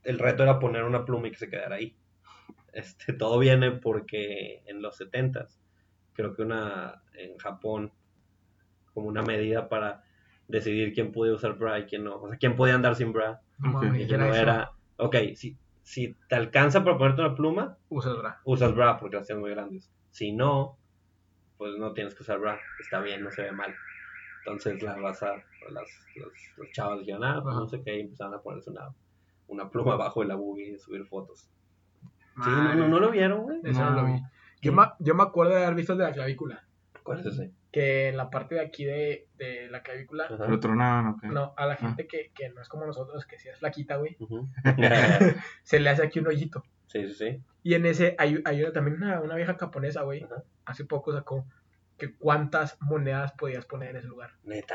el 0.04 0.18
reto 0.18 0.42
era 0.42 0.58
poner 0.58 0.84
una 0.84 1.04
pluma 1.04 1.28
y 1.28 1.30
que 1.30 1.38
se 1.38 1.48
quedara 1.50 1.76
ahí. 1.76 1.96
Este, 2.72 3.12
todo 3.12 3.38
viene 3.38 3.70
porque 3.72 4.62
en 4.66 4.82
los 4.82 5.00
70s, 5.00 5.58
creo 6.12 6.34
que 6.34 6.42
una 6.42 7.02
en 7.14 7.36
Japón, 7.38 7.92
como 8.92 9.08
una 9.08 9.22
medida 9.22 9.68
para 9.68 10.02
decidir 10.48 10.92
quién 10.92 11.12
podía 11.12 11.34
usar 11.34 11.54
bra 11.54 11.78
y 11.78 11.84
quién 11.84 12.04
no. 12.04 12.16
O 12.16 12.28
sea, 12.28 12.38
quién 12.38 12.56
podía 12.56 12.74
andar 12.74 12.94
sin 12.96 13.12
bra 13.12 13.40
No 13.58 13.70
Ok. 13.70 13.82
mames, 13.84 13.94
y 13.94 13.98
¿qué 14.04 14.08
quién 14.08 14.20
no 14.20 14.34
era. 14.34 14.72
Ok, 14.96 15.16
si, 15.34 15.56
si 15.82 16.14
te 16.28 16.34
alcanza 16.36 16.84
para 16.84 16.98
ponerte 16.98 17.22
una 17.22 17.34
pluma, 17.34 17.78
Usa 17.88 18.12
el 18.12 18.18
bra. 18.18 18.40
usas 18.44 18.74
bra 18.74 18.98
porque 18.98 19.16
las 19.16 19.26
tienes 19.26 19.40
muy 19.40 19.50
grandes. 19.50 19.90
Si 20.10 20.32
no, 20.32 20.78
pues 21.56 21.76
no 21.78 21.92
tienes 21.92 22.14
que 22.14 22.22
usar 22.22 22.38
bra. 22.38 22.60
Está 22.80 23.00
bien, 23.00 23.22
no 23.24 23.30
se 23.30 23.42
ve 23.42 23.52
mal. 23.52 23.74
Entonces 24.40 24.82
la 24.82 24.94
raza, 24.96 25.32
las, 25.70 25.88
las, 26.16 26.28
los 26.58 26.70
chavos 26.72 27.00
dijeron, 27.00 27.24
ah, 27.24 27.40
pues 27.42 27.54
no 27.56 27.66
sé 27.66 27.82
qué, 27.82 27.96
y 27.96 28.00
empezaron 28.02 28.34
a 28.34 28.42
ponerse 28.42 28.70
una, 28.70 28.92
una 29.48 29.68
pluma 29.70 29.94
abajo 29.94 30.20
de 30.20 30.26
la 30.28 30.34
boobie 30.36 30.70
y 30.74 30.78
subir 30.78 31.04
fotos. 31.06 31.48
Sí, 32.42 32.50
no, 32.50 32.74
no, 32.74 32.88
no 32.88 32.98
lo 33.00 33.10
vieron, 33.10 33.42
güey. 33.42 33.60
Eso 33.64 33.80
no, 33.80 33.90
No. 33.90 34.02
lo 34.02 34.06
vi. 34.12 34.20
Yo, 34.60 34.72
me, 34.72 34.82
yo 34.98 35.14
me 35.14 35.22
acuerdo 35.22 35.54
de 35.54 35.64
haber 35.64 35.74
visto 35.76 35.92
el 35.92 35.98
de 35.98 36.04
la 36.04 36.12
clavícula. 36.12 36.64
¿Cuál 37.02 37.20
es 37.20 37.26
ese? 37.26 37.52
Que 37.70 38.08
en 38.08 38.16
la 38.16 38.30
parte 38.30 38.54
de 38.54 38.62
aquí 38.62 38.84
de, 38.84 39.28
de 39.36 39.68
la 39.70 39.82
clavícula, 39.82 40.24
Ajá. 40.24 40.46
Lo 40.48 40.58
tronaban, 40.58 41.08
ok. 41.08 41.24
no, 41.24 41.52
a 41.56 41.66
la 41.66 41.76
gente 41.76 42.06
que, 42.06 42.30
que 42.34 42.48
no 42.48 42.62
es 42.62 42.68
como 42.68 42.86
nosotros, 42.86 43.26
que 43.26 43.38
si 43.38 43.48
es 43.50 43.58
flaquita, 43.58 43.96
güey, 43.96 44.16
se 45.62 45.80
le 45.80 45.90
hace 45.90 46.02
aquí 46.02 46.18
un 46.20 46.28
hoyito. 46.28 46.64
sí, 46.86 47.06
sí, 47.08 47.14
sí. 47.14 47.42
Y 47.62 47.74
en 47.74 47.86
ese 47.86 48.14
hay, 48.18 48.40
hay 48.44 48.62
una- 48.62 48.72
también 48.72 48.96
una, 48.96 49.20
una 49.20 49.34
vieja 49.36 49.54
japonesa, 49.58 50.02
güey, 50.02 50.26
hace 50.64 50.84
poco 50.84 51.12
sacó 51.12 51.46
que 51.98 52.14
cuántas 52.16 52.76
monedas 52.80 53.32
podías 53.32 53.64
poner 53.66 53.90
en 53.90 53.96
ese 53.96 54.08
lugar. 54.08 54.30
Neta. 54.42 54.74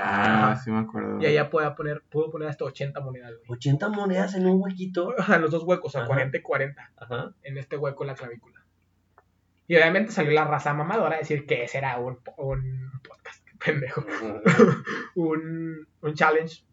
Ah, 0.51 0.55
sí 0.55 0.71
me 0.71 0.79
acuerdo. 0.79 1.19
Y 1.21 1.25
ella 1.25 1.49
podía 1.49 1.75
poner, 1.75 2.01
pudo 2.09 2.29
poner 2.31 2.47
hasta 2.47 2.63
80 2.65 2.99
monedas, 3.01 3.31
güey. 3.45 3.57
80 3.57 3.89
monedas 3.89 4.35
en 4.35 4.45
un 4.47 4.61
huequito. 4.61 5.13
O 5.17 5.23
sea, 5.23 5.35
en 5.35 5.41
los 5.41 5.51
dos 5.51 5.63
huecos, 5.63 5.87
o 5.87 5.91
sea, 5.91 6.01
Ajá. 6.01 6.07
40 6.07 6.37
y 6.37 6.41
40 6.41 6.91
Ajá. 6.97 7.33
en 7.43 7.57
este 7.57 7.75
hueco 7.77 8.03
en 8.03 8.07
la 8.07 8.15
clavícula. 8.15 8.65
Y 9.67 9.75
obviamente 9.75 10.11
salió 10.11 10.31
la 10.31 10.45
raza 10.45 10.73
mamadora 10.73 11.15
a 11.15 11.19
decir 11.19 11.45
que 11.45 11.63
ese 11.63 11.77
era 11.77 11.97
un, 11.99 12.19
un 12.37 12.91
podcast, 13.07 13.45
pendejo. 13.63 14.03
un, 15.15 15.87
un 16.01 16.13
challenge 16.13 16.63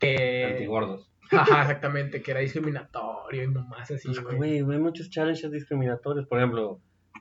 que... 0.00 0.44
Antigordos. 0.52 1.10
Ajá, 1.30 1.62
exactamente, 1.62 2.22
que 2.22 2.30
era 2.30 2.40
discriminatorio 2.40 3.44
y 3.44 3.48
nomás 3.48 3.90
así, 3.90 4.08
Pues, 4.08 4.20
güey. 4.36 4.60
güey, 4.62 4.76
hay 4.76 4.82
muchos 4.82 5.10
challenges 5.10 5.50
discriminatorios. 5.52 6.26
Por 6.26 6.38
ejemplo, 6.38 6.80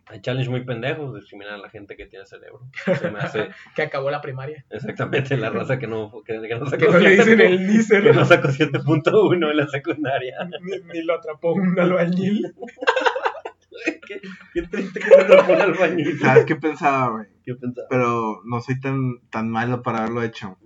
hay 0.09 0.21
challenges 0.21 0.49
muy 0.49 0.63
pendejos, 0.63 1.13
discriminar 1.15 1.55
a 1.55 1.57
la 1.57 1.69
gente 1.69 1.95
que 1.97 2.05
tiene 2.05 2.25
cerebro. 2.25 2.61
Se 2.99 3.11
me 3.11 3.19
hace 3.19 3.49
Que 3.75 3.81
acabó 3.83 4.09
la 4.09 4.21
primaria. 4.21 4.63
exactamente 4.69 5.35
la 5.37 5.49
raza 5.49 5.77
que 5.79 5.87
no, 5.87 6.11
que, 6.25 6.39
que 6.41 6.55
no 6.59 6.65
sacó 6.65 6.85
Que 6.85 6.91
no 6.91 6.99
le 6.99 7.09
dicen 7.11 7.25
siete- 7.25 7.45
el 7.47 7.67
nícer, 7.67 8.03
que 8.03 8.13
no 8.13 8.25
sacó 8.25 8.47
7.1 8.47 9.51
en 9.51 9.57
la 9.57 9.67
secundaria. 9.67 10.37
ni, 10.61 10.79
ni 10.93 11.03
lo 11.03 11.15
atrapó 11.15 11.53
un 11.53 11.77
albañil. 11.79 12.53
qué, 14.07 14.21
qué 14.53 14.61
triste 14.63 14.99
que 14.99 15.05
se 15.07 15.21
atrapó 15.21 15.53
el 15.53 15.61
albañil. 15.61 16.19
¿Sabes 16.19 16.45
qué 16.45 16.55
pensaba, 16.55 17.09
güey? 17.09 17.25
¿Qué 17.43 17.55
pensaba? 17.55 17.87
Pero 17.89 18.41
no 18.45 18.61
soy 18.61 18.79
tan, 18.79 19.19
tan 19.29 19.49
malo 19.49 19.81
para 19.83 19.99
haberlo 19.99 20.23
hecho. 20.23 20.57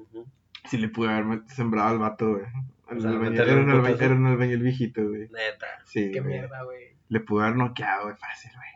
Si 0.70 0.78
le 0.78 0.90
pude 0.90 1.10
haber 1.10 1.42
sembrado 1.48 1.90
al 1.90 2.00
vato, 2.00 2.30
güey. 2.30 2.44
O 2.96 3.00
sea, 3.00 3.10
era, 3.10 3.20
un 3.56 3.64
un 3.64 3.72
albañil, 3.72 4.02
era 4.02 4.14
un 4.14 4.28
albañil 4.28 4.62
viejito, 4.62 5.02
güey. 5.08 5.22
Neta. 5.22 5.66
Sí, 5.86 6.12
Qué 6.14 6.22
mierda, 6.22 6.64
güey. 6.64 6.90
Le 7.10 7.20
pude 7.22 7.44
haber 7.44 7.56
noqueado, 7.56 8.04
güey, 8.04 8.16
fácil, 8.16 8.52
güey. 8.56 8.68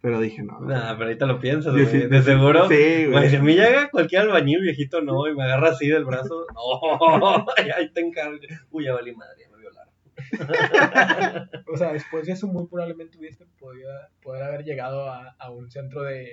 Pero 0.00 0.20
dije, 0.20 0.42
no. 0.44 0.58
güey. 0.58 0.68
Nah, 0.68 0.92
pero 0.92 1.04
ahorita 1.06 1.26
lo 1.26 1.40
piensas, 1.40 1.72
güey. 1.72 1.86
sí- 1.86 2.06
De 2.06 2.22
seguro. 2.22 2.68
Sí, 2.68 3.06
Güey, 3.06 3.30
si 3.30 3.36
a 3.36 3.42
mí 3.42 3.54
llega 3.54 3.90
cualquier 3.90 4.22
albañil 4.22 4.60
viejito, 4.62 5.00
no, 5.02 5.26
y 5.26 5.34
me 5.34 5.42
agarra 5.44 5.70
así 5.70 5.88
del 5.88 6.04
brazo, 6.04 6.46
no, 6.54 7.46
ahí 7.76 7.90
te 7.92 8.00
encargo. 8.00 8.38
Uy, 8.70 8.84
ya 8.84 8.94
valí 8.94 9.14
madre, 9.14 9.42
ya 9.42 9.50
me 9.50 9.58
violaron. 9.58 9.92
O 11.72 11.76
sea, 11.76 11.92
después 11.92 12.26
de 12.26 12.32
eso, 12.32 12.46
muy 12.46 12.66
probablemente 12.66 13.18
hubiese 13.18 13.44
podido 13.58 13.90
poder 14.22 14.42
haber 14.44 14.64
llegado 14.64 15.10
a, 15.10 15.34
a 15.38 15.50
un 15.50 15.70
centro 15.70 16.02
de. 16.02 16.30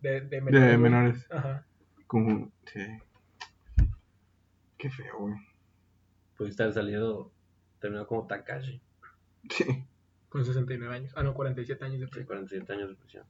de, 0.00 0.20
de 0.20 0.40
menores. 0.40 0.70
De 0.70 0.78
menores. 0.78 1.26
Ajá. 1.30 1.64
Como, 2.06 2.50
sí. 2.66 2.80
Qué 4.76 4.90
feo, 4.90 5.18
güey. 5.18 5.34
Pudiste 6.36 6.62
haber 6.62 6.74
salido, 6.74 7.30
terminado 7.80 8.06
como 8.06 8.26
Takashi. 8.26 8.80
Sí. 9.50 9.64
Con 10.30 10.44
69 10.46 10.94
años. 10.94 11.12
Ah, 11.16 11.22
no, 11.22 11.34
47 11.34 11.84
años 11.84 12.00
de 12.00 12.06
Sí, 12.06 12.10
prisión. 12.12 12.26
47 12.28 12.72
años 12.72 12.88
de 12.88 12.94
prisión. 12.94 13.24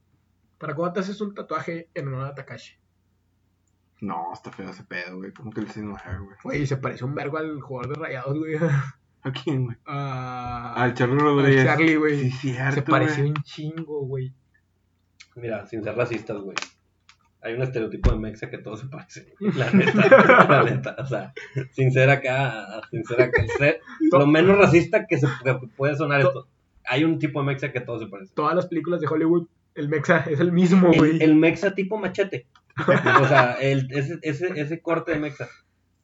¿Para 0.57 0.73
cuándo 0.75 0.93
te 0.93 0.99
haces 1.01 1.19
un 1.19 1.33
tatuaje 1.33 1.89
en 1.93 2.07
honor 2.07 2.27
a 2.27 2.35
Takashi? 2.35 2.75
No, 4.01 4.31
está 4.33 4.51
feo 4.51 4.69
ese 4.69 4.83
pedo, 4.83 5.17
güey. 5.17 5.31
Como 5.33 5.51
que 5.51 5.59
el 5.61 5.67
69, 5.67 6.19
güey. 6.25 6.37
Güey, 6.43 6.67
se 6.67 6.77
parece 6.77 7.03
un 7.03 7.13
vergo 7.13 7.37
al 7.37 7.59
jugador 7.61 7.95
de 7.95 8.01
rayados, 8.03 8.37
güey. 8.37 8.55
¿A 9.23 9.31
quién, 9.31 9.65
güey? 9.65 9.77
A. 9.85 10.73
Al 10.77 10.93
Charlie 10.95 11.15
al 11.15 11.21
Rodríguez. 11.21 11.65
Charlie, 11.65 11.95
güey. 11.97 12.29
Sí, 12.31 12.31
cierto, 12.53 12.75
se 12.75 12.81
pareció 12.83 13.25
un 13.25 13.33
chingo, 13.43 14.05
güey. 14.05 14.33
Mira, 15.35 15.65
sin 15.67 15.83
ser 15.83 15.95
racistas, 15.95 16.37
güey. 16.37 16.55
Hay 17.43 17.53
un 17.55 17.61
estereotipo 17.63 18.11
de 18.11 18.17
Mexa 18.19 18.49
que 18.51 18.59
todos 18.59 18.81
se 18.81 18.87
parecen. 18.87 19.27
La 19.39 19.69
neta, 19.71 20.47
la 20.47 20.63
neta. 20.63 20.95
O 20.99 21.05
sea, 21.05 21.33
sin 21.71 21.91
ser 21.91 22.09
acá, 22.11 22.81
sin 22.91 23.03
ser 23.05 23.21
acá. 23.21 23.43
ser- 23.57 23.79
lo 24.11 24.27
menos 24.27 24.57
racista 24.57 25.07
que 25.07 25.17
se 25.19 25.27
que 25.43 25.53
puede 25.75 25.95
sonar 25.95 26.21
esto. 26.21 26.47
Hay 26.87 27.03
un 27.03 27.19
tipo 27.19 27.39
de 27.39 27.45
Mexa 27.45 27.71
que 27.71 27.81
todos 27.81 28.01
se 28.01 28.07
parecen. 28.07 28.33
Todas 28.35 28.55
las 28.55 28.67
películas 28.67 29.01
de 29.01 29.07
Hollywood, 29.07 29.47
el 29.75 29.89
Mexa 29.89 30.19
es 30.29 30.39
el 30.39 30.51
mismo, 30.51 30.91
güey. 30.93 31.11
El, 31.11 31.21
el 31.21 31.35
Mexa 31.35 31.73
tipo 31.75 31.97
machete. 31.97 32.47
O 33.21 33.27
sea, 33.27 33.53
el, 33.53 33.87
ese, 33.91 34.19
ese, 34.21 34.59
ese 34.59 34.81
corte 34.81 35.11
de 35.11 35.19
Mexa. 35.19 35.47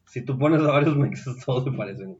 Si 0.06 0.24
tú 0.24 0.38
pones 0.38 0.60
a 0.60 0.66
varios 0.68 0.96
Mexas, 0.96 1.44
todos 1.44 1.64
se 1.64 1.72
parecen. 1.72 2.06
güey. 2.14 2.18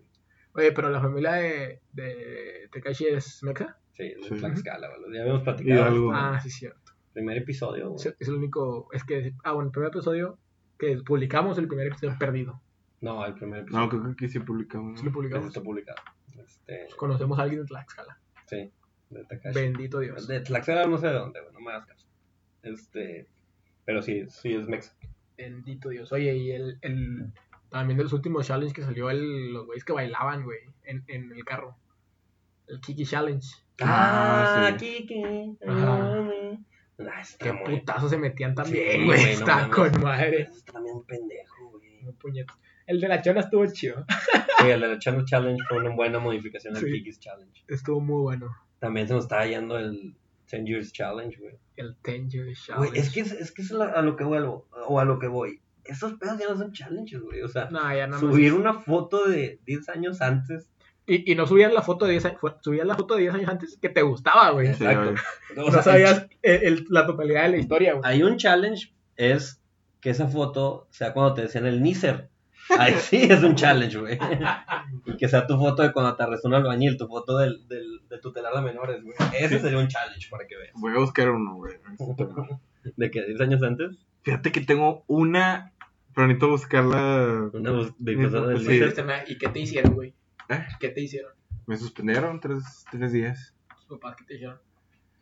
Oye, 0.55 0.73
pero 0.73 0.91
la 0.91 1.01
familia 1.01 1.33
de, 1.33 1.81
de 1.93 2.69
Takashi 2.73 3.07
es 3.07 3.43
Mexa. 3.43 3.77
Sí, 3.95 4.05
es 4.21 4.27
Sí. 4.27 4.35
Tlaxcala, 4.37 4.89
güey. 4.89 5.15
Ya 5.15 5.23
habíamos 5.23 5.43
platicado. 5.43 5.87
Esto. 5.89 6.11
Ah, 6.13 6.41
sí, 6.43 6.51
cierto. 6.51 6.93
Primer 7.13 7.37
episodio, 7.39 7.91
güey. 7.91 7.97
Es, 8.07 8.15
es 8.19 8.29
el 8.29 8.35
único. 8.35 8.89
Es 8.93 9.05
que. 9.05 9.35
Ah, 9.45 9.53
bueno, 9.53 9.69
el 9.69 9.73
primer 9.73 9.89
episodio 9.91 10.39
que 10.79 10.97
publicamos, 11.05 11.59
el 11.59 11.67
primer 11.69 11.89
episodio 11.89 12.17
perdido. 12.19 12.61
No, 13.01 13.25
el 13.25 13.35
primer 13.35 13.61
episodio. 13.61 13.85
No, 13.85 13.89
creo 13.91 14.03
que 14.05 14.11
aquí 14.13 14.29
sí 14.29 14.39
publicamos. 14.41 14.99
Sí 15.01 15.07
lo 15.07 15.13
publicamos. 15.13 15.47
está 15.49 15.61
publicado. 15.63 15.99
Este, 16.37 16.87
Conocemos 16.97 17.39
a 17.39 17.43
alguien 17.43 17.63
de 17.63 17.67
Tlaxcala. 17.67 18.19
Sí, 18.49 18.71
de 19.11 19.25
Takashi. 19.25 19.55
Bendito 19.61 20.01
Dios. 20.01 20.27
De 20.27 20.41
Tlaxcala 20.41 20.87
no 20.87 20.99
sé 20.99 21.09
de 21.09 21.15
dónde, 21.15 21.41
güey, 21.41 21.53
no 21.53 21.61
me 21.61 21.71
hagas 21.73 21.87
caso. 21.87 22.07
Este, 22.63 23.29
pero 23.85 24.03
sí, 24.03 24.25
sí 24.29 24.55
es 24.55 24.67
Mexa. 24.69 24.95
Bendito 25.37 25.89
Dios. 25.91 26.11
Oye, 26.13 26.35
y 26.37 26.51
el, 26.51 26.79
el 26.83 27.33
también 27.71 27.97
de 27.99 28.05
los 28.05 28.13
últimos 28.13 28.47
challenges 28.47 28.75
que 28.75 28.83
salió 28.83 29.11
el, 29.11 29.53
los 29.53 29.67
güeyes 29.67 29.85
que 29.85 29.93
bailaban, 29.93 30.45
güey, 30.45 30.59
en, 30.85 31.05
en 31.07 31.31
el 31.33 31.45
carro. 31.45 31.77
El 32.67 32.81
Kiki 32.81 33.05
Challenge. 33.07 33.47
Ah, 33.81 34.75
Kiki. 34.79 35.23
Ajá. 35.67 36.29
Ah, 37.01 37.23
Qué 37.39 37.53
muy- 37.53 37.79
putazos 37.79 38.11
se 38.11 38.19
metían 38.19 38.51
Sí, 38.51 38.57
también, 38.57 39.07
güey, 39.07 39.19
güey. 39.21 39.25
no 39.25 39.31
Está 39.31 39.71
con 39.71 40.03
madre. 40.03 40.43
Está 40.51 40.73
también 40.73 40.97
un 40.97 41.05
pendejo, 41.05 41.71
güey. 41.71 42.03
No, 42.03 42.13
puñetas. 42.13 42.57
El 42.89 43.01
de 43.01 43.09
la 43.09 43.23
chona 43.23 43.41
estuvo 43.41 43.65
chido. 43.67 44.05
Sí, 44.61 44.67
el 44.69 44.81
de 44.81 44.89
la 44.89 44.99
Channel 44.99 45.25
Challenge 45.25 45.63
fue 45.69 45.79
una 45.79 45.95
buena 45.95 46.19
modificación 46.19 46.75
al 46.77 46.83
Sí. 46.83 46.91
Kiki's 46.91 47.21
Challenge. 47.21 47.65
Estuvo 47.69 48.01
muy 48.01 48.23
bueno. 48.23 48.49
También 48.81 49.07
se 49.07 49.15
nos 49.15 49.25
estaba 49.25 49.47
yendo 49.47 49.79
el 49.79 50.17
10 50.51 50.65
Years 50.65 50.93
Challenge, 50.93 51.37
güey. 51.39 51.55
El 51.77 51.95
Danger 52.03 52.53
Challenge. 52.55 52.89
Güey, 52.91 52.91
es 53.01 53.11
que 53.13 53.21
es, 53.21 53.33
es 53.33 53.53
que 53.53 53.63
es 53.63 53.71
la- 53.71 53.91
a 53.93 54.03
lo 54.03 54.17
que 54.17 54.25
vuelvo, 54.25 54.67
o 54.89 54.99
a 54.99 55.05
lo 55.05 55.19
que 55.19 55.29
voy. 55.29 55.61
Esos 55.85 56.15
pedos 56.15 56.39
ya 56.39 56.49
no 56.49 56.57
son 56.57 56.73
challenges, 56.73 57.21
güey. 57.21 57.43
O 57.43 57.49
sea, 57.49 57.69
No, 57.71 57.95
ya 57.95 58.07
más. 58.09 58.21
subir 58.21 58.53
una 58.55 58.75
foto 58.75 59.27
de 59.29 59.61
10 59.67 59.89
años 59.91 60.21
antes. 60.21 60.69
Y, 61.07 61.31
y 61.31 61.35
no 61.35 61.47
subías 61.47 61.73
la 61.73 61.83
foto 61.83 62.05
de 62.07 62.13
10 62.13 62.25
años, 62.27 62.41
subías 62.63 62.87
la 62.87 62.95
foto 62.97 63.15
de 63.15 63.23
10 63.23 63.35
años 63.35 63.49
antes 63.51 63.79
que 63.81 63.89
te 63.89 64.03
gustaba, 64.03 64.51
güey. 64.51 64.67
Sí, 64.75 64.85
Exacto. 64.85 65.13
güey. 65.13 65.63
O 65.67 65.67
no 65.67 65.73
sea, 65.73 65.83
sabías 65.83 66.27
el- 66.43 66.63
el- 66.65 66.87
la 66.91 67.07
totalidad 67.07 67.45
de 67.45 67.49
la 67.51 67.57
historia, 67.59 67.93
güey. 67.95 68.03
Hay 68.05 68.23
un 68.23 68.37
challenge, 68.37 68.93
es 69.17 69.61
que 70.01 70.11
esa 70.11 70.27
foto 70.29 70.87
sea 70.91 71.13
cuando 71.13 71.35
te 71.35 71.43
decían 71.43 71.67
el 71.67 71.83
Nícer. 71.83 72.29
Ahí 72.79 72.95
sí 72.95 73.17
es 73.31 73.43
un 73.43 73.55
challenge, 73.55 73.99
güey. 73.99 74.19
Y 75.07 75.17
que 75.17 75.29
sea 75.29 75.47
tu 75.47 75.57
foto 75.57 75.83
de 75.83 75.93
cuando 75.93 76.15
te 76.17 76.23
arrestó 76.23 76.49
un 76.49 76.55
albañil, 76.55 76.97
tu 76.97 77.07
foto 77.07 77.39
del, 77.39 77.67
del, 77.69 78.01
de 78.09 78.19
tutelar 78.19 78.57
a 78.57 78.61
menores, 78.61 79.03
güey. 79.03 79.15
Ese 79.39 79.59
sería 79.61 79.79
un 79.79 79.89
challenge 79.89 80.29
para 80.31 80.47
que 80.47 80.57
veas. 80.57 80.73
Voy 80.75 80.93
a 80.95 80.99
buscar 80.99 81.31
uno, 81.31 81.55
güey. 81.57 81.75
¿De 82.97 83.11
que 83.11 83.25
10 83.25 83.41
años 83.41 83.63
antes? 83.63 83.97
Fíjate 84.23 84.53
que 84.53 84.61
tengo 84.61 85.05
una. 85.07 85.73
Pero 86.15 86.27
necesito 86.27 86.49
buscarla. 86.51 87.51
Una 87.53 87.71
bus- 87.73 87.95
disfrazada 87.99 88.49
del 88.49 88.61
Sí. 88.61 89.33
¿Y 89.33 89.39
qué 89.39 89.49
te 89.49 89.61
hicieron, 89.61 89.95
güey? 89.95 90.15
¿Eh? 90.49 90.67
¿Qué 90.81 90.89
te 90.89 91.01
hicieron? 91.01 91.33
Me 91.67 91.77
suspendieron 91.77 92.41
tres, 92.41 92.85
tres 92.91 93.13
días. 93.13 93.55
Tus 93.77 93.99
papás, 93.99 94.17
¿qué 94.17 94.25
te 94.25 94.35
hicieron? 94.35 94.59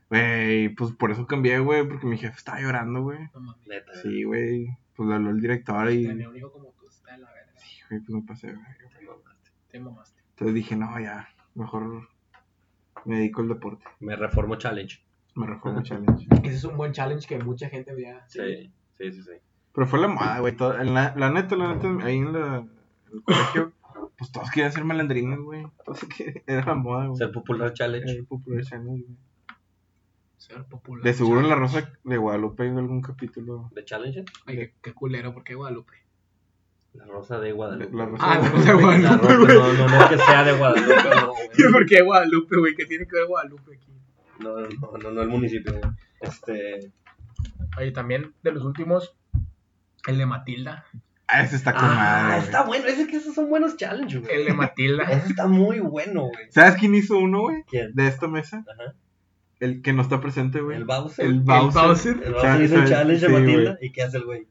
Güey, 0.09 0.69
pues 0.71 0.93
por 0.93 1.11
eso 1.11 1.27
cambié, 1.27 1.59
güey. 1.59 1.87
Porque 1.87 2.07
mi 2.07 2.17
jefe 2.17 2.37
estaba 2.37 2.61
llorando, 2.61 3.03
güey. 3.03 3.19
No. 3.35 3.57
Sí, 4.03 4.23
güey. 4.25 4.69
Pues 4.95 5.09
le 5.09 5.15
habló 5.17 5.31
el 5.31 5.41
director 5.41 5.91
y. 5.91 6.07
Tenía 6.07 6.29
un 6.29 6.37
hijo 6.37 6.51
como 6.53 6.73
tú, 6.79 6.87
está 6.89 7.13
de 7.13 7.19
la 7.19 7.33
verga. 7.33 7.53
Güey, 7.55 7.76
pues 7.89 8.09
me 8.11 8.23
pasé, 8.23 8.53
güey. 8.53 8.67
Te 9.71 9.81
mamaste. 9.81 10.21
Entonces 10.31 10.55
dije, 10.55 10.77
no, 10.77 10.99
ya. 11.01 11.29
Mejor 11.55 12.09
me 13.05 13.17
dedico 13.19 13.43
al 13.43 13.49
deporte. 13.49 13.85
Me 14.01 14.17
reformo 14.17 14.57
challenge. 14.57 15.03
Me 15.35 15.47
reformo 15.47 15.83
challenge. 15.83 16.27
Ese 16.45 16.55
es 16.55 16.65
un 16.65 16.77
buen 16.77 16.93
challenge 16.93 17.27
que 17.27 17.39
mucha 17.39 17.69
gente 17.69 17.95
veía. 17.95 18.25
Sí, 18.29 18.73
sí, 18.99 19.13
sí, 19.13 19.23
sí. 19.23 19.31
Pero 19.73 19.87
fue 19.87 19.99
la 20.01 20.09
moda, 20.09 20.39
güey. 20.41 20.57
La, 20.59 21.15
la 21.17 21.31
neta, 21.31 21.57
la 21.57 21.75
neta, 21.75 21.89
ahí 22.07 22.17
en, 22.17 22.33
la, 22.33 22.57
en 22.59 22.71
el 23.13 23.23
colegio, 23.23 23.73
pues 24.17 24.33
todos 24.33 24.51
querían 24.51 24.73
ser 24.73 24.85
malandrines, 24.85 25.39
güey. 25.39 25.67
Todos 25.85 26.01
querían- 26.17 26.43
era 26.47 26.65
la 26.65 26.75
moda, 26.75 27.07
güey. 27.07 27.19
Ser 27.19 27.33
popular 27.33 27.73
challenge. 27.75 28.11
el 28.13 28.27
popular 28.27 28.65
challenge, 28.65 29.05
güey. 29.05 29.17
Ser 30.39 30.65
popular. 30.65 31.03
De 31.05 31.13
seguro 31.13 31.41
en 31.41 31.49
La 31.49 31.55
Rosa 31.57 31.93
de 32.05 32.17
Guadalupe 32.17 32.63
hay 32.63 32.69
algún 32.71 33.03
capítulo. 33.03 33.71
¿De 33.75 33.85
challenges? 33.85 34.25
Ay, 34.47 34.57
qué, 34.57 34.75
qué 34.81 34.93
culero, 34.95 35.35
¿por 35.35 35.43
qué 35.45 35.55
Guadalupe? 35.55 35.93
La 36.97 37.05
Rosa 37.07 37.39
de 37.41 37.53
Guadalupe. 37.53 37.97
La 37.97 38.07
Rosa 38.07 38.25
Ah, 38.27 38.37
de 38.39 38.43
la 38.43 38.51
Rosa 38.51 38.65
de 38.65 38.67
La 38.67 39.17
Guadalupe, 39.17 39.55
Rosa, 39.55 39.73
no, 39.79 39.89
no, 39.89 39.99
no 40.01 40.09
que 40.09 40.19
sea 40.19 40.45
de 40.45 40.53
Guadalupe, 40.53 40.95
no, 41.21 41.33
güey. 41.33 41.73
¿Por 41.73 41.87
qué 41.87 42.03
Guadalupe, 42.03 42.57
güey? 42.59 42.75
¿Qué 42.75 42.87
tiene 42.87 43.07
que 43.07 43.17
ver 43.17 43.27
Guadalupe 43.27 43.75
aquí? 43.77 43.93
No, 44.41 44.61
no, 44.61 44.99
no, 44.99 45.11
no 45.11 45.23
el 45.23 45.29
municipio, 45.29 45.73
güey. 45.73 45.93
Este. 46.21 46.93
Oye, 47.79 47.91
también 47.93 48.33
de 48.43 48.53
los 48.53 48.65
últimos, 48.65 49.15
el 50.07 50.19
de 50.19 50.27
Matilda. 50.27 50.85
Ah, 51.29 51.43
ese 51.43 51.57
está 51.57 51.73
con 51.75 51.85
Ah, 51.85 52.29
madre. 52.29 52.45
está 52.45 52.63
güey. 52.65 52.81
bueno. 52.83 53.03
Es 53.03 53.09
que 53.09 53.17
esos 53.17 53.35
son 53.35 53.49
buenos 53.49 53.77
challenges, 53.77 54.21
güey. 54.23 54.33
El 54.37 54.47
de 54.47 54.55
Matilda. 54.55 55.03
Ese 55.11 55.29
está 55.29 55.47
muy 55.49 55.81
bueno, 55.81 56.23
güey. 56.29 56.47
¿Sabes 56.51 56.77
quién 56.77 56.95
hizo 56.95 57.19
uno, 57.19 57.41
güey? 57.41 57.65
¿Quién? 57.69 57.93
De 57.95 58.07
esta 58.07 58.29
mesa. 58.29 58.65
Ajá. 58.73 58.95
El 59.59 59.83
que 59.83 59.93
no 59.93 60.03
está 60.03 60.21
presente, 60.21 60.61
güey. 60.61 60.77
El 60.77 60.85
Bowser. 60.85 61.25
El 61.25 61.33
El 61.33 61.41
Bowser. 61.41 61.83
Bowser. 61.83 62.15
Bowser 62.33 62.63
hizo 62.63 62.75
un 62.75 62.81
¿Sabes? 62.87 62.91
challenge 62.91 63.21
Sí, 63.21 63.27
a 63.27 63.29
Matilda. 63.41 63.71
güey. 63.73 63.87
¿Y 63.89 63.93
qué 63.93 64.03
hace 64.03 64.17
el 64.19 64.25
güey? 64.25 64.47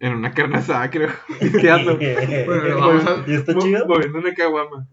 En 0.00 0.12
una 0.14 0.30
carne 0.32 0.58
asada, 0.58 0.88
creo. 0.90 1.10
¿Qué 1.60 1.70
hace? 1.70 2.44
Bueno, 2.46 2.62
lo 2.68 2.80
vamos 2.80 3.06
a, 3.06 3.24
¿Y 3.30 3.34
está 3.34 3.54
chido? 3.58 3.86
Moviendo 3.86 4.18
una 4.18 4.32
caguama. 4.34 4.86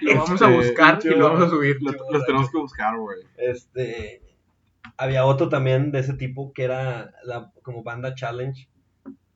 lo 0.00 0.14
vamos 0.16 0.42
a 0.42 0.50
Este, 0.50 0.56
buscar 0.56 0.98
y 1.04 1.08
lo 1.10 1.28
vamos 1.30 1.42
a 1.42 1.48
subir. 1.50 1.76
Lo- 1.80 1.92
los 2.10 2.26
tenemos 2.26 2.50
que 2.50 2.58
buscar, 2.58 2.96
güey. 2.98 3.18
Este. 3.38 4.20
Había 4.96 5.24
otro 5.24 5.48
también 5.48 5.90
de 5.90 6.00
ese 6.00 6.12
tipo 6.14 6.52
que 6.52 6.64
era 6.64 7.12
la, 7.24 7.50
como 7.62 7.82
banda 7.82 8.14
challenge. 8.14 8.68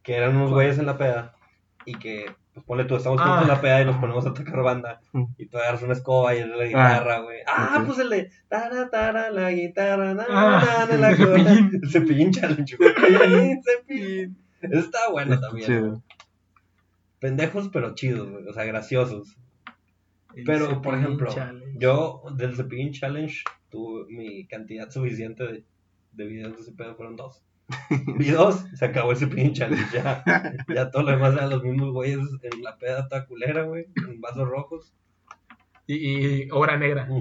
Que 0.03 0.17
eran 0.17 0.37
unos 0.37 0.53
güeyes 0.53 0.79
en 0.79 0.87
la 0.87 0.97
peda. 0.99 1.35
Y 1.85 1.95
que, 1.95 2.27
pues 2.53 2.65
ponle 2.67 2.85
tú, 2.85 2.97
estamos 2.97 3.21
juntos 3.21 3.39
Ah. 3.39 3.43
en 3.43 3.49
la 3.49 3.61
peda 3.63 3.81
y 3.81 3.85
nos 3.87 3.97
ponemos 3.97 4.27
a 4.27 4.35
tocar 4.35 4.63
banda. 4.63 5.01
Y 5.39 5.47
tú 5.47 5.57
agarras 5.59 5.83
una 5.83 5.95
escoba 5.95 6.35
y 6.35 6.47
la 6.47 6.65
guitarra, 6.65 7.21
güey. 7.21 7.39
Ah, 7.47 7.83
pues 7.87 7.99
el 7.99 8.11
de. 8.11 8.31
Tara, 8.49 8.89
tara, 8.91 9.31
la 9.31 9.51
guitarra, 9.51 10.13
na, 10.15 10.27
Ah, 10.29 10.87
na, 10.89 10.97
na, 10.97 11.09
la 11.09 11.17
cepillín. 11.17 11.71
El 11.83 11.91
cepillín 11.91 12.31
challenge, 12.33 12.77
güey. 12.77 12.93
Cepillín, 13.65 14.37
está 14.63 15.11
bueno 15.11 15.35
Está 15.35 15.49
también. 15.49 15.67
chido. 15.67 16.03
Pendejos, 17.21 17.69
pero 17.73 17.95
chidos, 17.95 18.31
güey. 18.31 18.47
O 18.47 18.53
sea, 18.53 18.65
graciosos. 18.65 19.37
El 20.35 20.45
Pero, 20.45 20.81
por 20.83 20.95
ejemplo, 20.95 21.33
Challenge. 21.33 21.79
yo 21.79 22.23
del 22.37 22.55
Cepillín 22.55 22.93
Challenge 22.93 23.43
tuve 23.71 24.05
mi 24.09 24.47
cantidad 24.47 24.89
suficiente 24.91 25.45
de, 25.45 25.65
de 26.13 26.27
videos 26.27 26.55
de 26.57 26.63
ese 26.63 26.73
pedo, 26.73 26.95
fueron 26.95 27.17
dos. 27.17 27.43
Vi 28.19 28.31
dos, 28.31 28.65
se 28.75 28.85
acabó 28.85 29.11
el 29.13 29.17
Cepillín 29.19 29.53
Challenge. 29.55 29.85
Ya, 29.93 30.23
ya 30.75 30.91
todo 30.91 31.03
lo 31.03 31.11
demás 31.11 31.35
eran 31.35 31.51
los 31.51 31.63
mismos 31.65 31.93
güeyes 31.93 32.19
en 32.43 32.63
la 32.63 32.77
peda 32.79 33.09
toda 33.09 33.27
culera, 33.27 33.63
güey, 33.65 33.87
en 34.09 34.21
vasos 34.21 34.49
rojos. 34.49 34.93
Y, 35.87 36.45
y 36.45 36.51
obra 36.51 36.77
negra. 36.77 37.09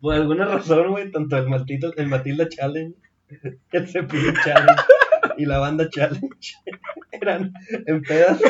Por 0.00 0.14
alguna 0.14 0.46
razón, 0.46 0.90
güey, 0.90 1.10
tanto 1.10 1.36
el, 1.36 1.48
Maltito, 1.48 1.92
el 1.96 2.08
Matilda 2.08 2.48
Challenge, 2.48 2.94
el 3.72 3.88
Cepillín 3.88 4.34
Challenge 4.44 4.82
y 5.38 5.46
la 5.46 5.58
banda 5.58 5.88
Challenge 5.88 6.54
eran 7.12 7.52
en 7.86 8.02
pedas 8.02 8.40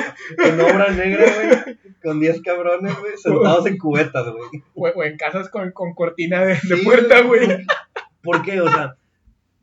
en 0.44 0.60
obra 0.60 0.90
negra, 0.90 1.24
güey, 1.34 1.78
con 2.02 2.20
10 2.20 2.42
cabrones, 2.42 2.98
güey, 2.98 3.12
sentados 3.16 3.66
en 3.66 3.78
cubetas, 3.78 4.26
güey. 4.28 4.62
O, 4.74 5.04
en 5.04 5.16
casas 5.16 5.48
con, 5.48 5.70
con 5.72 5.94
cortina 5.94 6.40
de, 6.42 6.54
de 6.54 6.76
Sí, 6.76 6.84
puerta, 6.84 7.20
güey. 7.22 7.64
¿Por 8.22 8.42
qué? 8.42 8.60
O 8.60 8.68
sea, 8.68 8.96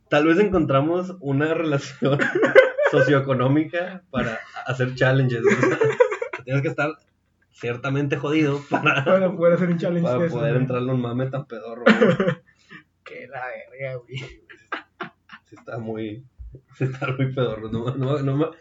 tal 0.09 0.27
vez 0.27 0.39
encontramos 0.39 1.15
una 1.19 1.53
relación 1.53 2.19
socioeconómica 2.91 4.03
para 4.11 4.39
hacer 4.65 4.95
challenges. 4.95 5.41
O 5.45 5.49
sea, 5.49 5.79
tienes 6.43 6.61
que 6.61 6.69
estar 6.69 6.91
ciertamente 7.51 8.17
jodido 8.17 8.61
para, 8.69 9.03
Para 9.03 9.31
poder 9.31 9.53
hacer 9.53 9.69
un 9.69 9.77
challenge 9.77 10.07
para 10.07 10.25
eso, 10.25 10.35
poder 10.35 10.53
güey. 10.53 10.61
entrarle 10.61 10.91
un 10.91 11.01
mame 11.01 11.27
tan 11.27 11.45
pedorro. 11.45 11.83
güey. 11.83 12.15
Que 13.03 13.27
la 13.27 13.41
verga, 13.47 13.95
güey. 13.95 14.43
Está 15.69 15.79
muy... 15.79 16.25
está 16.79 17.07
muy 17.15 17.31
pedorro. 17.33 17.69
No, 17.71 17.95
no, 17.95 18.19
no, 18.21 18.51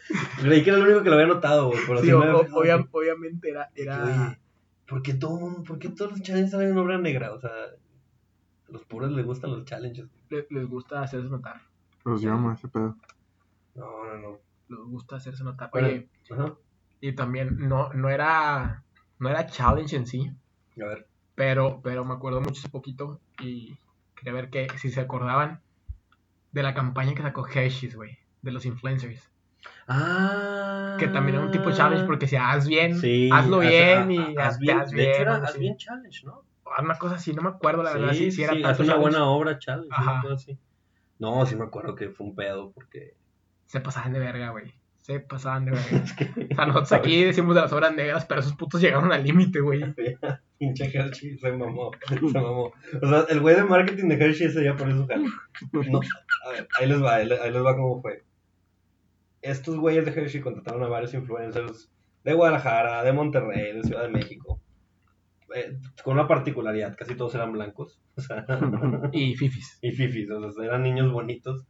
creí 0.41 0.63
que 0.63 0.71
era 0.71 0.79
el 0.79 0.85
único 0.85 1.03
que 1.03 1.09
lo 1.09 1.15
había 1.17 1.27
notado, 1.27 1.69
güey. 1.69 1.81
Pero 1.87 2.01
Sí, 2.01 2.07
sí 2.07 2.13
o- 2.13 2.19
me 2.19 2.25
había 2.27 2.37
o- 2.37 2.45
fijado 2.45 2.61
obvia- 2.61 2.77
que- 2.83 2.89
obviamente 2.93 3.51
era, 3.51 3.71
era 3.75 4.05
Oye, 4.05 4.39
¿por 4.87 5.03
qué, 5.03 5.15
todo, 5.15 5.63
¿por 5.65 5.79
qué 5.79 5.89
todos 5.89 6.11
los 6.13 6.23
challenges 6.23 6.51
salen 6.53 6.71
en 6.71 6.79
obra 6.79 6.99
negra? 6.99 7.33
O 7.33 7.41
sea, 7.41 7.51
a 7.51 8.73
los 8.73 8.85
pobres 8.85 9.11
les 9.13 9.25
gustan 9.25 9.51
los 9.53 9.65
challenges. 9.65 10.07
le- 10.31 10.47
les 10.51 10.69
gusta 10.69 11.01
hacerse 11.03 11.29
notar. 11.31 11.63
Los 12.05 12.23
llamo 12.23 12.53
ese 12.53 12.69
pedo. 12.69 12.97
No, 13.75 14.05
no, 14.05 14.19
no. 14.19 14.39
Les 14.69 14.79
gusta 14.81 15.17
hacerse 15.17 15.43
notar. 15.45 15.71
Bueno. 15.73 15.89
Oye, 15.89 16.09
Ajá. 16.31 16.55
y 17.01 17.13
también 17.15 17.57
no, 17.69 17.91
no 17.95 18.11
era 18.11 18.85
no 19.19 19.29
era 19.31 19.47
challenge 19.47 19.97
en 19.97 20.07
sí, 20.07 20.31
A 20.81 20.85
ver. 20.85 21.07
pero, 21.35 21.81
pero 21.83 22.05
me 22.05 22.13
acuerdo 22.15 22.41
mucho 22.41 22.61
hace 22.61 22.69
poquito 22.69 23.21
y 23.41 23.77
quería 24.15 24.33
ver 24.35 24.51
que 24.51 24.69
si 24.77 24.91
se 24.91 25.01
acordaban 25.01 25.61
de 26.53 26.63
la 26.63 26.75
campaña 26.75 27.15
que 27.15 27.23
sacó 27.23 27.47
Hershey's, 27.47 27.95
güey, 27.97 28.19
de 28.43 28.53
los 28.53 28.65
influencers. 28.67 29.31
Ah. 29.87 30.97
Que 30.99 31.09
también 31.09 31.37
era 31.37 31.45
un 31.47 31.51
tipo 31.51 31.69
de 31.71 31.75
challenge 31.77 32.05
porque 32.07 32.27
si 32.27 32.37
haz 32.37 32.67
bien, 32.69 32.99
Sí, 32.99 33.31
hazlo 33.33 33.61
haz- 33.63 33.69
bien 33.69 33.99
haz- 33.99 34.11
y 34.11 34.19
haz 34.39 34.47
haz, 34.49 34.59
bien. 34.59 34.79
haz 34.81 34.91
De 34.91 34.97
bien. 34.97 35.11
hecho, 35.11 35.23
era 35.23 35.35
algo 35.35 35.47
haz 35.47 35.59
bien 35.59 35.77
challenge, 35.77 36.27
¿no? 36.27 36.45
Una 36.79 36.95
cosa 36.99 37.15
así, 37.17 37.33
no 37.33 37.43
me 37.43 37.49
acuerdo 37.49 37.83
la 37.83 37.93
verdad 37.95 38.13
si, 38.13 38.25
era 38.43 38.53
sí, 38.55 38.63
tanto 38.63 38.69
haz 38.69 38.79
una 38.81 38.89
challenge. 38.89 39.01
buena 39.11 39.25
obra 39.27 39.59
challenge. 39.59 39.89
Ajá. 39.91 40.23
así. 40.33 40.59
No, 41.19 41.45
sí 41.47 41.57
me 41.57 41.65
acuerdo 41.65 41.95
que 41.95 42.11
fue 42.11 42.27
un 42.27 42.35
pedo 42.37 42.71
porque. 42.73 43.15
Se 43.67 43.81
pasaban 43.81 44.13
de 44.13 44.19
verga, 44.21 44.51
güey. 44.51 44.75
Se 45.09 45.21
pasaban 45.21 45.65
de 45.65 45.71
verga. 45.71 46.05
O 46.53 46.55
sea, 46.55 46.67
nosotros 46.67 46.93
aquí 46.93 47.25
decimos 47.25 47.55
de 47.55 47.63
las 47.63 47.73
obras 47.73 47.95
negras, 47.95 48.27
pero 48.27 48.41
esos 48.41 48.55
putos 48.55 48.83
llegaron 48.83 49.11
al 49.11 49.25
límite, 49.25 49.61
güey. 49.61 49.81
Pinche 50.59 50.85
Hershey 50.93 51.39
se 51.39 51.51
mamó. 51.53 51.93
Se 52.09 52.39
mamó. 52.39 52.73
O 53.01 53.09
sea, 53.09 53.25
el 53.31 53.41
güey 53.41 53.57
de 53.57 53.65
marketing 53.65 54.09
de 54.09 54.17
Hershey 54.17 54.49
ese 54.49 54.63
ya 54.63 54.77
por 54.77 54.89
eso 54.91 55.07
jala. 55.07 55.31
No, 55.73 56.01
a 56.47 56.53
ver, 56.53 56.69
ahí 56.79 56.87
les 56.87 57.03
va, 57.03 57.15
ahí 57.15 57.27
les, 57.27 57.41
ahí 57.41 57.51
les 57.51 57.65
va 57.65 57.75
cómo 57.75 58.03
fue. 58.03 58.23
Estos 59.41 59.77
güeyes 59.79 60.05
de 60.05 60.11
Hershey 60.11 60.43
contrataron 60.43 60.83
a 60.83 60.89
varios 60.89 61.15
influencers 61.15 61.91
de 62.25 62.35
Guadalajara, 62.35 63.03
de 63.03 63.13
Monterrey, 63.13 63.77
de 63.77 63.85
Ciudad 63.85 64.03
de 64.03 64.11
México. 64.11 64.61
Eh, 65.55 65.79
con 66.05 66.15
una 66.15 66.29
particularidad, 66.29 66.95
casi 66.99 67.15
todos 67.15 67.35
eran 67.35 67.53
blancos. 67.53 67.99
O 68.17 68.21
sea, 68.21 68.45
Y 69.13 69.37
fifis. 69.37 69.79
y 69.81 69.93
fifis, 69.93 70.31
o 70.31 70.51
sea, 70.51 70.65
eran 70.67 70.83
niños 70.83 71.11
bonitos. 71.11 71.65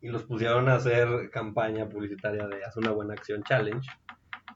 Y 0.00 0.08
los 0.08 0.24
pusieron 0.24 0.68
a 0.68 0.76
hacer 0.76 1.30
campaña 1.30 1.88
publicitaria 1.88 2.46
de 2.46 2.64
Haz 2.64 2.76
una 2.76 2.90
buena 2.90 3.14
acción 3.14 3.42
challenge. 3.42 3.88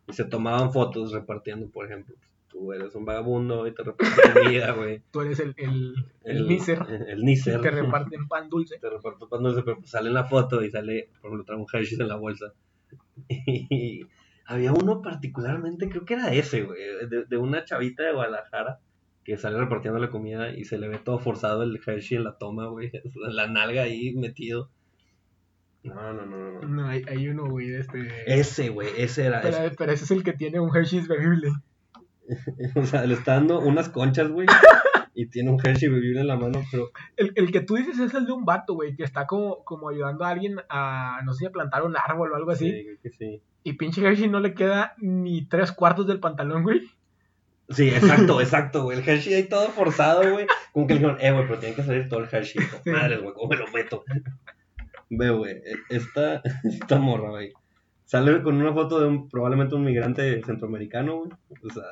Y 0.06 0.12
se 0.12 0.24
tomaban 0.24 0.72
fotos 0.72 1.12
repartiendo, 1.12 1.70
por 1.70 1.86
ejemplo, 1.86 2.14
tú 2.48 2.72
eres 2.72 2.94
un 2.94 3.04
vagabundo 3.04 3.66
y 3.66 3.74
te 3.74 3.82
reparto 3.82 4.20
comida, 4.32 4.72
güey. 4.72 5.02
Tú 5.10 5.20
eres 5.20 5.40
el, 5.40 5.54
el, 5.56 5.94
el, 6.24 6.48
nícer. 6.48 6.78
El 7.08 7.22
nícer. 7.22 7.60
Te 7.60 7.70
reparten 7.70 8.28
pan 8.28 8.48
dulce. 8.48 8.78
Te 8.78 8.88
reparto 8.88 9.28
pan 9.28 9.42
dulce, 9.42 9.62
pero 9.62 9.78
pues 9.78 9.90
sale 9.90 10.08
en 10.08 10.14
la 10.14 10.24
foto 10.24 10.62
y 10.62 10.70
sale, 10.70 11.10
por 11.20 11.28
ejemplo, 11.30 11.44
trae 11.44 11.58
un 11.58 11.66
Hershey's 11.70 12.00
en 12.00 12.08
la 12.08 12.16
bolsa. 12.16 12.52
Y 13.28 14.06
había 14.46 14.72
uno 14.72 15.02
particularmente, 15.02 15.88
creo 15.88 16.04
que 16.04 16.14
era 16.14 16.32
ese, 16.32 16.62
güey, 16.62 16.80
de, 17.08 17.24
de 17.24 17.36
una 17.36 17.64
chavita 17.64 18.02
de 18.02 18.12
Guadalajara 18.12 18.80
que 19.24 19.38
sale 19.38 19.58
repartiendo 19.58 19.98
la 19.98 20.10
comida 20.10 20.50
y 20.50 20.64
se 20.64 20.78
le 20.78 20.88
ve 20.88 20.98
todo 20.98 21.18
forzado 21.18 21.62
el 21.62 21.80
Hershey 21.84 22.18
en 22.18 22.24
la 22.24 22.36
toma, 22.36 22.66
güey, 22.66 22.92
la 23.14 23.46
nalga 23.46 23.82
ahí 23.82 24.14
metido. 24.14 24.70
No, 25.84 26.12
no, 26.12 26.26
no, 26.26 26.36
no. 26.36 26.60
no. 26.60 26.68
No, 26.68 26.88
hay, 26.88 27.04
hay 27.08 27.28
uno, 27.28 27.46
güey, 27.48 27.68
de 27.68 27.80
este. 27.80 28.08
Ese, 28.26 28.70
güey, 28.70 28.88
ese 28.96 29.26
era. 29.26 29.40
ese. 29.40 29.50
pero, 29.50 29.74
pero 29.76 29.92
ese 29.92 30.04
es 30.04 30.10
el 30.10 30.24
que 30.24 30.32
tiene 30.32 30.60
un 30.60 30.74
Hershey's 30.74 31.08
bebible. 31.08 31.50
O 32.76 32.86
sea, 32.86 33.04
le 33.04 33.14
está 33.14 33.34
dando 33.34 33.60
unas 33.60 33.90
conchas, 33.90 34.30
güey, 34.30 34.46
y 35.14 35.26
tiene 35.26 35.50
un 35.50 35.60
Hershey 35.62 35.88
bebible 35.88 36.20
en 36.20 36.26
la 36.26 36.36
mano, 36.36 36.62
pero 36.70 36.90
El, 37.16 37.32
el 37.36 37.52
que 37.52 37.60
tú 37.60 37.76
dices 37.76 37.98
es 37.98 38.14
el 38.14 38.26
de 38.26 38.32
un 38.32 38.44
vato, 38.44 38.74
güey, 38.74 38.96
que 38.96 39.04
está 39.04 39.26
como, 39.26 39.62
como 39.64 39.88
ayudando 39.88 40.24
a 40.24 40.30
alguien 40.30 40.56
a, 40.68 41.20
no 41.24 41.32
sé, 41.32 41.46
a 41.46 41.50
plantar 41.50 41.84
un 41.84 41.96
árbol 41.96 42.32
o 42.32 42.36
algo 42.36 42.50
así. 42.50 42.70
sí, 42.70 42.86
que 43.02 43.10
sí. 43.10 43.42
Y 43.62 43.74
pinche 43.74 44.02
Hershey 44.02 44.28
no 44.28 44.40
le 44.40 44.54
queda 44.54 44.94
ni 44.98 45.46
tres 45.46 45.72
cuartos 45.72 46.06
del 46.06 46.20
pantalón, 46.20 46.64
güey. 46.64 46.82
Sí, 47.70 47.88
exacto, 47.88 48.40
exacto, 48.42 48.82
güey. 48.82 48.98
El 48.98 49.08
Hershey 49.08 49.34
ahí 49.34 49.44
todo 49.44 49.68
forzado, 49.68 50.32
güey. 50.32 50.46
Como 50.72 50.86
que 50.86 50.94
le 50.94 51.00
dijeron, 51.00 51.20
eh, 51.20 51.30
güey, 51.30 51.46
pero 51.46 51.60
tiene 51.60 51.74
que 51.74 51.82
salir 51.82 52.08
todo 52.08 52.20
el 52.20 52.28
Hershey. 52.30 52.62
Madre, 52.86 53.18
güey, 53.18 53.32
¿cómo 53.32 53.48
me 53.48 53.56
lo 53.56 53.68
meto? 53.68 54.04
Ve, 55.10 55.30
güey, 55.30 55.60
esta, 55.90 56.42
esta 56.64 56.98
morra, 56.98 57.30
güey. 57.30 57.52
Sale 58.04 58.42
con 58.42 58.56
una 58.56 58.72
foto 58.72 59.00
de 59.00 59.06
un, 59.06 59.28
probablemente 59.28 59.74
un 59.74 59.84
migrante 59.84 60.42
centroamericano, 60.44 61.18
güey. 61.18 61.30
O 61.62 61.70
sea, 61.70 61.84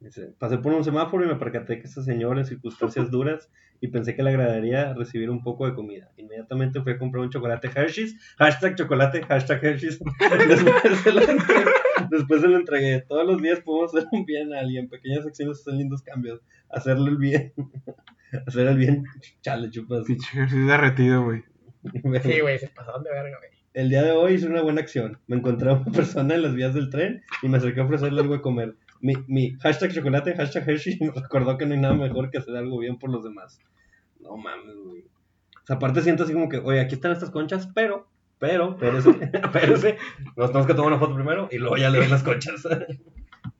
dice, 0.00 0.34
pasé 0.38 0.58
por 0.58 0.72
un 0.72 0.84
semáforo 0.84 1.24
y 1.24 1.28
me 1.28 1.36
percaté 1.36 1.78
que 1.78 1.86
este 1.86 2.02
señor 2.02 2.38
en 2.38 2.46
circunstancias 2.46 3.10
duras 3.10 3.50
y 3.80 3.88
pensé 3.88 4.16
que 4.16 4.22
le 4.22 4.30
agradaría 4.30 4.94
recibir 4.94 5.30
un 5.30 5.42
poco 5.42 5.66
de 5.66 5.74
comida. 5.74 6.10
Inmediatamente 6.16 6.80
fui 6.80 6.92
a 6.92 6.98
comprar 6.98 7.22
un 7.22 7.30
chocolate 7.30 7.68
Hershey's, 7.68 8.16
hashtag 8.38 8.76
chocolate, 8.76 9.22
hashtag 9.24 9.62
Hershey's. 9.62 9.98
Después 12.10 12.40
se 12.40 12.48
lo 12.48 12.56
entregué. 12.56 13.02
Todos 13.02 13.26
los 13.26 13.42
días 13.42 13.60
podemos 13.60 13.94
hacer 13.94 14.08
un 14.12 14.24
bien 14.24 14.54
a 14.54 14.60
alguien. 14.60 14.88
Pequeñas 14.88 15.26
acciones 15.26 15.60
hacen 15.60 15.78
lindos 15.78 16.02
cambios. 16.02 16.40
Hacerle 16.70 17.10
el 17.10 17.18
bien. 17.18 17.52
Hacer 18.46 18.66
el 18.66 18.78
bien. 18.78 19.04
Chale, 19.42 19.70
chupas. 19.70 20.04
Pinche 20.04 20.46
derretido, 20.46 21.24
güey. 21.24 21.44
Sí, 22.22 22.40
güey, 22.40 22.58
se 22.58 22.68
pasaron 22.68 23.02
de 23.02 23.10
verga, 23.10 23.38
güey. 23.38 23.50
El 23.74 23.88
día 23.88 24.02
de 24.02 24.12
hoy 24.12 24.34
hice 24.34 24.46
una 24.46 24.62
buena 24.62 24.80
acción. 24.80 25.18
Me 25.26 25.36
encontré 25.36 25.68
a 25.70 25.74
una 25.74 25.84
persona 25.92 26.34
en 26.34 26.42
las 26.42 26.54
vías 26.54 26.74
del 26.74 26.90
tren 26.90 27.22
y 27.42 27.48
me 27.48 27.58
acerqué 27.58 27.80
a 27.80 27.84
ofrecerle 27.84 28.20
algo 28.20 28.34
de 28.34 28.40
comer. 28.40 28.74
Mi, 29.00 29.14
mi 29.26 29.56
hashtag 29.60 29.92
chocolate, 29.92 30.34
hashtag 30.36 30.68
Hershey 30.68 30.98
me 31.00 31.10
recordó 31.10 31.58
que 31.58 31.66
no 31.66 31.74
hay 31.74 31.80
nada 31.80 31.94
mejor 31.94 32.30
que 32.30 32.38
hacer 32.38 32.56
algo 32.56 32.78
bien 32.78 32.98
por 32.98 33.10
los 33.10 33.24
demás. 33.24 33.58
No 34.20 34.36
mames, 34.36 34.76
güey. 34.86 35.02
O 35.02 35.66
sea, 35.66 35.76
aparte 35.76 36.02
siento 36.02 36.22
así 36.24 36.32
como 36.32 36.48
que, 36.48 36.58
oye, 36.58 36.80
aquí 36.80 36.94
están 36.94 37.10
estas 37.12 37.30
conchas, 37.30 37.68
pero, 37.74 38.06
pero, 38.38 38.72
espérese, 38.72 39.10
espérese. 39.32 39.96
Nos 40.36 40.48
tenemos 40.48 40.66
que 40.66 40.74
tomar 40.74 40.92
una 40.92 41.00
foto 41.00 41.14
primero 41.16 41.48
y 41.50 41.58
luego 41.58 41.76
ya 41.76 41.90
le 41.90 41.98
doy 41.98 42.08
las 42.08 42.22
conchas. 42.22 42.66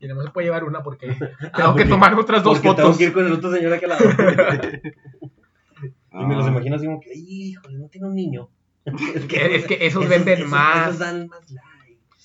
Y 0.00 0.06
no 0.08 0.22
se 0.22 0.30
puede 0.30 0.46
llevar 0.46 0.64
una 0.64 0.82
porque 0.82 1.06
tengo 1.08 1.26
Ah, 1.52 1.66
porque- 1.66 1.84
que 1.84 1.88
tomar 1.88 2.14
otras 2.14 2.42
dos 2.42 2.58
Porque 2.58 2.68
tengo 2.76 2.88
fotos. 2.88 2.98
que 2.98 3.04
ir 3.04 3.12
con 3.12 3.26
el 3.26 3.32
otro 3.32 3.50
señor 3.52 3.72
aquí 3.72 3.84
y 6.20 6.24
me 6.24 6.34
los 6.36 6.46
Ah, 6.46 6.50
imagino 6.50 6.76
así 6.76 6.86
como 6.86 7.00
que, 7.00 7.10
híjole, 7.14 7.78
no 7.78 7.88
tiene 7.88 8.06
un 8.08 8.14
niño. 8.14 8.48
Es 9.14 9.24
que, 9.26 9.54
es 9.56 9.66
que 9.66 9.86
esos 9.86 10.08
venden 10.08 10.38
esos- 10.40 10.50
más. 10.50 10.88
Esos 10.88 10.98
dan 10.98 11.26
más 11.28 11.50
likes. 11.50 12.16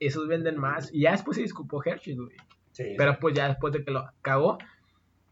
Esos 0.00 0.26
venden 0.28 0.58
más. 0.58 0.92
Y 0.92 1.02
ya 1.02 1.12
después 1.12 1.36
se 1.36 1.42
disculpó 1.42 1.82
Hershey, 1.84 2.16
güey. 2.16 2.30
Sí, 2.72 2.94
Pero 2.96 3.18
pues 3.20 3.34
ya 3.34 3.48
después 3.48 3.72
de 3.72 3.84
que 3.84 3.90
lo 3.90 4.04
cagó. 4.22 4.58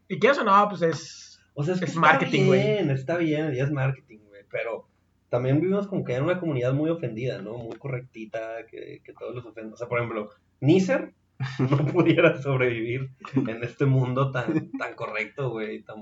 Y 0.07 0.19
que 0.19 0.27
eso 0.27 0.43
no, 0.43 0.67
pues 0.69 0.81
es. 0.83 1.41
O 1.53 1.63
sea, 1.63 1.73
es, 1.73 1.79
que 1.79 1.85
Es 1.85 1.91
está 1.91 2.01
marketing, 2.01 2.45
güey. 2.47 2.61
bien, 2.61 2.89
está 2.91 3.17
bien, 3.17 3.53
ya 3.53 3.63
es 3.63 3.71
marketing, 3.71 4.19
güey, 4.29 4.43
pero 4.49 4.87
también 5.29 5.59
vivimos 5.59 5.87
como 5.87 6.03
que 6.05 6.15
en 6.15 6.23
una 6.23 6.39
comunidad 6.39 6.73
muy 6.73 6.89
ofendida, 6.89 7.41
¿no? 7.41 7.57
Muy 7.57 7.75
correctita, 7.77 8.65
que, 8.69 9.01
que 9.03 9.13
todos 9.13 9.33
los 9.35 9.45
ofenden. 9.45 9.73
O 9.73 9.77
sea, 9.77 9.87
por 9.89 9.99
ejemplo, 9.99 10.29
Nisser 10.61 11.13
no 11.59 11.85
pudiera 11.87 12.41
sobrevivir 12.41 13.09
en 13.35 13.63
este 13.63 13.85
mundo 13.85 14.31
tan, 14.31 14.71
tan 14.77 14.93
correcto, 14.95 15.49
güey, 15.49 15.81
tan 15.81 16.01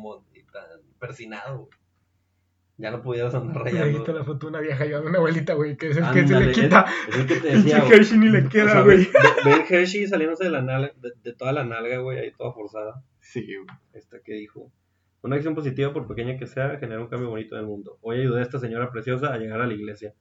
persinado, 1.00 1.60
güey. 1.60 1.80
Ya 2.80 2.92
no 2.92 3.02
pudieras 3.02 3.36
andar 3.36 3.62
rayando. 3.62 4.14
la 4.14 4.24
foto 4.24 4.48
de 4.48 4.52
una 4.52 4.62
vieja 4.62 4.86
a 4.86 5.02
una 5.02 5.18
abuelita, 5.18 5.54
güey. 5.54 5.76
Que 5.76 5.90
es 5.90 5.98
el 5.98 6.12
que 6.14 6.26
se 6.26 6.40
le 6.40 6.52
quita. 6.54 6.86
Es 7.10 7.18
el 7.18 7.28
que 7.28 7.36
te 7.36 7.48
decía. 7.58 7.84
Hershey 7.86 8.18
ni 8.18 8.30
le 8.30 8.46
O 8.46 8.50
queda, 8.50 8.82
güey. 8.84 9.10
ve 9.44 9.52
el 9.52 9.66
Hershey 9.70 10.08
saliéndose 10.08 10.46
de, 10.46 10.52
la 10.52 10.62
nalga, 10.62 10.94
de, 10.96 11.12
de 11.22 11.34
toda 11.34 11.52
la 11.52 11.66
nalga, 11.66 11.98
güey, 11.98 12.20
ahí 12.20 12.32
toda 12.32 12.54
forzada. 12.54 13.04
Sí, 13.20 13.46
güey. 13.54 13.68
Esta 13.92 14.22
que 14.22 14.34
dijo. 14.34 14.72
Una 15.22 15.36
acción 15.36 15.56
positiva, 15.56 15.92
por 15.92 16.08
pequeña 16.08 16.38
que 16.38 16.48
sea, 16.48 16.78
genera 16.80 17.02
un 17.02 17.10
cambio 17.10 17.30
bonito 17.30 17.56
en 17.56 17.62
el 17.62 17.68
mundo. 17.68 17.98
Hoy 18.00 18.22
ayudé 18.22 18.40
a 18.40 18.44
esta 18.44 18.60
señora 18.60 18.90
preciosa 18.90 19.34
a 19.34 19.38
llegar 19.38 19.60
a 19.60 19.68
la 19.68 19.74
iglesia. 19.74 20.14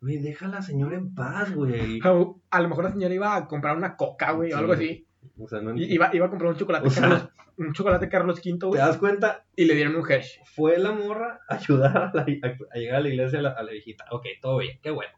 Güey, 0.00 0.18
deja 0.18 0.46
a 0.46 0.48
la 0.48 0.62
señora 0.62 0.96
en 0.96 1.14
paz, 1.14 1.54
güey. 1.54 2.00
A, 2.02 2.60
lo 2.60 2.68
mejor 2.68 2.84
la 2.84 2.90
señora 2.90 3.14
iba 3.14 3.36
a 3.36 3.46
comprar 3.46 3.76
una 3.76 3.96
coca, 3.96 4.32
güey, 4.32 4.52
o 4.52 4.56
algo 4.56 4.72
así. 4.72 5.06
O 5.42 5.48
sea, 5.48 5.60
no 5.60 5.74
Y 5.76 5.84
iba, 5.94 6.10
iba 6.14 6.26
a 6.26 6.30
comprar 6.30 6.50
un 6.52 6.56
chocolate 6.58 6.86
O 6.88 6.90
sea, 6.90 7.02
Carlos, 7.02 7.28
un 7.56 7.72
chocolate 7.72 8.08
Carlos 8.08 8.40
V, 8.44 8.70
¿Te 8.72 8.78
das 8.78 8.96
cuenta? 8.98 9.46
Y 9.56 9.64
le 9.64 9.74
dieron 9.74 9.96
un 9.96 10.10
Hershey. 10.10 10.42
Fue 10.54 10.78
la 10.78 10.92
morra 10.92 11.40
a 11.48 11.54
ayudar 11.54 11.96
a, 11.96 12.10
la- 12.14 12.22
a- 12.22 12.74
a 12.74 12.78
llegar 12.78 12.96
a 12.96 13.00
la 13.00 13.08
iglesia 13.08 13.38
a 13.38 13.42
la, 13.42 13.50
a 13.50 13.62
la 13.62 13.72
viejita. 13.72 14.04
Ok, 14.10 14.26
todo 14.40 14.58
bien, 14.58 14.78
qué 14.82 14.90
bueno. 14.90 15.12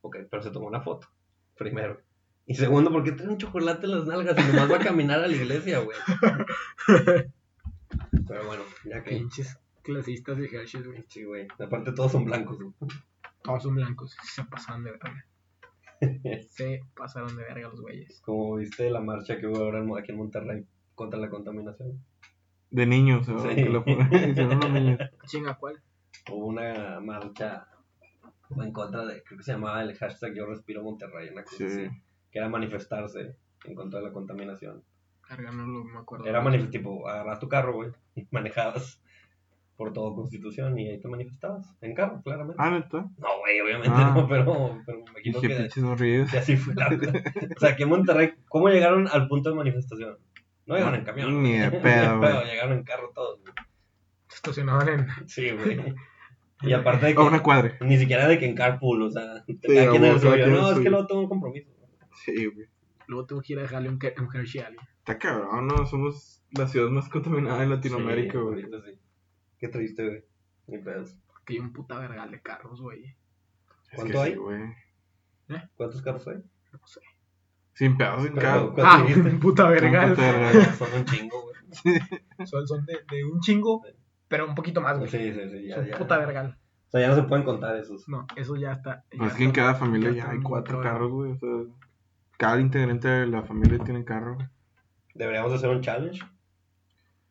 Ok, 0.00 0.16
pero 0.30 0.42
se 0.42 0.50
tomó 0.50 0.66
una 0.66 0.80
foto. 0.80 1.08
Primero. 1.56 2.00
Y 2.46 2.54
segundo, 2.54 2.90
¿por 2.90 3.04
qué 3.04 3.12
trae 3.12 3.28
un 3.28 3.36
chocolate 3.36 3.84
en 3.86 3.92
las 3.92 4.06
nalgas 4.06 4.36
y 4.38 4.52
nomás 4.52 4.70
va 4.72 4.76
a 4.76 4.80
caminar 4.80 5.20
a 5.20 5.26
la 5.28 5.36
iglesia, 5.36 5.80
güey? 5.80 5.98
Pero 8.26 8.44
bueno, 8.46 8.62
ya 8.84 9.02
que. 9.02 9.10
Pinches 9.10 9.58
clasistas 9.82 10.38
de 10.38 10.46
Hershey, 10.46 10.82
güey. 10.82 11.04
Sí, 11.08 11.24
güey. 11.24 11.46
Aparte, 11.58 11.92
todos 11.92 12.12
son 12.12 12.24
blancos, 12.24 12.58
güey. 12.58 12.72
Todos 13.42 13.62
son 13.62 13.74
blancos. 13.74 14.16
Se 14.22 14.44
pasaron 14.44 14.84
de 14.84 14.92
verga. 14.92 15.26
Se 16.50 16.80
pasaron 16.96 17.36
de 17.36 17.42
verga 17.44 17.68
los 17.68 17.80
güeyes. 17.80 18.20
Como 18.22 18.56
viste 18.56 18.90
la 18.90 19.00
marcha 19.00 19.38
que 19.38 19.46
hubo 19.46 19.56
ahora 19.58 19.82
aquí 19.98 20.12
en 20.12 20.18
Monterrey 20.18 20.64
contra 20.94 21.18
la 21.18 21.28
contaminación. 21.30 22.02
De 22.70 22.86
niños, 22.86 23.26
¿no? 23.28 23.38
Sí. 23.40 23.54
Que 23.54 23.64
lo 23.68 23.82
hicieron 23.86 24.56
unos 24.56 24.70
niños. 24.72 24.98
Chinga, 25.26 25.54
¿cuál? 25.54 25.80
Hubo 26.30 26.46
una 26.46 27.00
marcha 27.00 27.66
en 28.50 28.72
contra 28.72 29.04
de, 29.06 29.22
creo 29.22 29.38
que 29.38 29.44
se 29.44 29.52
llamaba 29.52 29.82
el 29.82 29.94
hashtag 29.96 30.34
Yo 30.34 30.46
Respiro 30.46 30.82
Monterrey, 30.82 31.28
una 31.30 31.42
cosa 31.44 31.56
Sí. 31.56 31.64
así, 31.64 31.88
que 32.30 32.38
era 32.38 32.48
manifestarse 32.48 33.36
en 33.64 33.74
contra 33.74 34.00
de 34.00 34.06
la 34.06 34.12
contaminación. 34.12 34.82
Carga, 35.22 35.50
no 35.52 35.66
lo 35.66 35.84
me 35.84 35.98
acuerdo. 35.98 36.24
Era 36.26 36.42
manif- 36.42 36.70
tipo, 36.70 37.06
agarras 37.08 37.38
tu 37.40 37.48
carro, 37.48 37.74
güey, 37.74 37.90
y 38.14 38.26
manejabas 38.30 39.02
por 39.76 39.92
todo 39.92 40.14
Constitución 40.14 40.76
y 40.78 40.88
ahí 40.88 40.98
te 41.00 41.08
manifestabas. 41.08 41.72
En 41.80 41.94
carro, 41.94 42.20
claramente. 42.22 42.56
Ah, 42.58 42.70
neta. 42.70 42.98
No, 43.18 43.38
güey, 43.40 43.60
obviamente 43.60 43.88
Ah. 43.92 44.12
no, 44.16 44.26
pero, 44.28 44.80
pero 44.84 45.04
me 45.24 45.30
imagino 45.30 45.96
Dije, 45.96 46.24
que, 46.24 46.30
que 46.30 46.38
así 46.38 46.56
fue 46.56 46.74
la. 46.74 46.88
O 47.56 47.60
sea, 47.60 47.70
aquí 47.70 47.82
en 47.82 47.88
Monterrey, 47.88 48.34
¿cómo 48.48 48.68
llegaron 48.68 49.08
al 49.08 49.28
punto 49.28 49.50
de 49.50 49.56
manifestación? 49.56 50.18
No 50.66 50.74
llegaron 50.74 50.96
en 50.96 51.04
camión. 51.04 51.42
Ni 51.42 51.58
de 51.58 51.68
güey. 51.70 51.82
pedo, 51.82 52.18
güey. 52.18 52.44
Llegaron 52.46 52.78
en 52.78 52.84
carro 52.84 53.10
todos, 53.14 53.40
güey. 53.40 53.52
Se 54.28 54.36
estacionaban 54.36 54.88
en. 54.88 55.28
Sí, 55.28 55.50
güey. 55.50 55.94
Y 56.60 56.72
aparte 56.72 57.06
de 57.06 57.14
que 57.14 57.20
A 57.20 57.24
una 57.24 57.40
cuadra. 57.40 57.76
ni 57.82 57.96
siquiera 57.98 58.26
de 58.26 58.36
que 58.36 58.44
en 58.44 58.56
carpool, 58.56 59.02
o 59.02 59.10
sea, 59.12 59.44
Sí, 59.46 59.56
cada 59.62 59.90
quien 59.90 60.02
cada 60.02 60.18
suyo. 60.18 60.46
No, 60.48 60.72
es 60.72 60.80
que 60.80 60.90
luego 60.90 61.06
tengo 61.06 61.20
un 61.20 61.28
compromiso. 61.28 61.70
Sí, 62.24 62.46
güey. 62.46 62.66
Luego 63.06 63.26
tengo 63.26 63.42
que 63.42 63.52
ir 63.52 63.60
a 63.60 63.62
dejarle 63.62 63.88
un, 63.88 63.94
un 64.18 64.36
Hershey 64.36 64.62
a 64.62 64.66
alguien. 64.66 64.84
Está 64.98 65.18
cabrón, 65.18 65.68
¿no? 65.68 65.86
Somos 65.86 66.42
la 66.50 66.66
ciudad 66.66 66.90
más 66.90 67.08
contaminada 67.08 67.62
en 67.62 67.70
Latinoamérica, 67.70 68.40
güey. 68.40 68.64
sí. 68.64 68.98
Qué 69.60 69.68
triste, 69.68 70.04
güey. 70.04 70.24
Ni 70.66 70.78
pedos. 70.78 71.16
Que 71.46 71.52
hay 71.54 71.58
un 71.60 71.72
puta 71.72 71.96
vergal 72.00 72.30
de 72.32 72.42
carros, 72.42 72.80
güey. 72.82 73.04
Es 73.04 73.14
¿Cuánto 73.94 74.12
que 74.14 74.18
hay? 74.18 74.32
Sí, 74.32 74.38
güey. 75.48 75.60
¿Cuántos 75.76 76.02
carros 76.02 76.26
hay? 76.28 76.36
No 76.72 76.80
sé. 76.86 77.00
Sin 77.74 77.96
pedos 77.96 78.26
en 78.26 78.34
Pero- 78.34 78.74
cada. 78.74 78.74
¿Cuánto 78.74 78.82
Ah, 78.84 79.38
puta 79.40 79.68
vergal. 79.68 80.16
Son 80.78 80.88
un 80.94 81.04
chingo, 81.04 81.42
güey. 81.42 82.00
Son, 82.46 82.66
son 82.66 82.84
de, 82.86 82.98
de 83.10 83.24
un 83.24 83.40
chingo, 83.40 83.82
pero 84.26 84.46
un 84.46 84.54
poquito 84.54 84.80
más, 84.80 84.98
güey. 84.98 85.10
Sí, 85.10 85.32
sí, 85.32 85.50
sí. 85.50 85.66
Ya, 85.68 85.76
Son 85.76 85.86
ya. 85.86 85.98
puta 85.98 86.18
vergal. 86.18 86.58
O 86.88 86.90
sea, 86.90 87.00
ya 87.02 87.08
no 87.08 87.14
se 87.16 87.22
pueden 87.24 87.44
contar 87.44 87.76
esos. 87.76 88.08
No, 88.08 88.26
eso 88.36 88.56
ya 88.56 88.72
está. 88.72 89.04
ya 89.12 89.18
Pues 89.18 89.32
es 89.32 89.38
que 89.38 89.44
en 89.44 89.52
cada 89.52 89.74
familia 89.74 90.10
ya 90.10 90.24
ya 90.24 90.30
hay 90.30 90.40
cuatro 90.40 90.80
carros, 90.80 91.10
güey. 91.12 91.32
O 91.32 91.36
sea, 91.36 91.48
cada 92.38 92.60
integrante 92.60 93.06
de 93.08 93.26
la 93.26 93.42
familia 93.42 93.78
tiene 93.80 94.04
carro. 94.04 94.36
güey. 94.36 94.46
Deberíamos 95.14 95.52
hacer 95.52 95.68
un 95.68 95.82
challenge. 95.82 96.22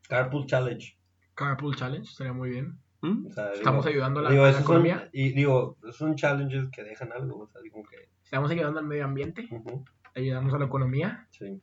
Carpool 0.08 0.46
challenge. 0.46 0.96
Carpool 1.34 1.76
Challenge, 1.76 2.08
sería 2.14 2.34
muy 2.34 2.50
bien. 2.50 2.80
¿Mm? 3.02 3.28
O 3.28 3.32
sea, 3.32 3.52
Estamos 3.54 3.86
digo, 3.86 3.96
ayudando 3.96 4.20
a 4.20 4.24
la, 4.24 4.30
digo, 4.32 4.42
a 4.44 4.46
la 4.46 4.52
esos 4.52 4.64
son, 4.66 4.76
economía. 4.78 5.10
y 5.14 5.30
digo, 5.34 5.78
son 5.92 6.16
challenges 6.16 6.70
que 6.72 6.84
dejan 6.84 7.12
algo, 7.14 7.40
o 7.42 7.48
sea, 7.48 7.62
digo 7.62 7.84
que... 7.84 8.10
Estamos 8.24 8.50
ayudando 8.52 8.80
al 8.80 8.86
medio 8.88 9.06
ambiente, 9.06 9.48
ayudamos 10.16 10.54
a 10.54 10.58
la 10.60 10.66
economía 10.66 11.28
sí, 11.32 11.62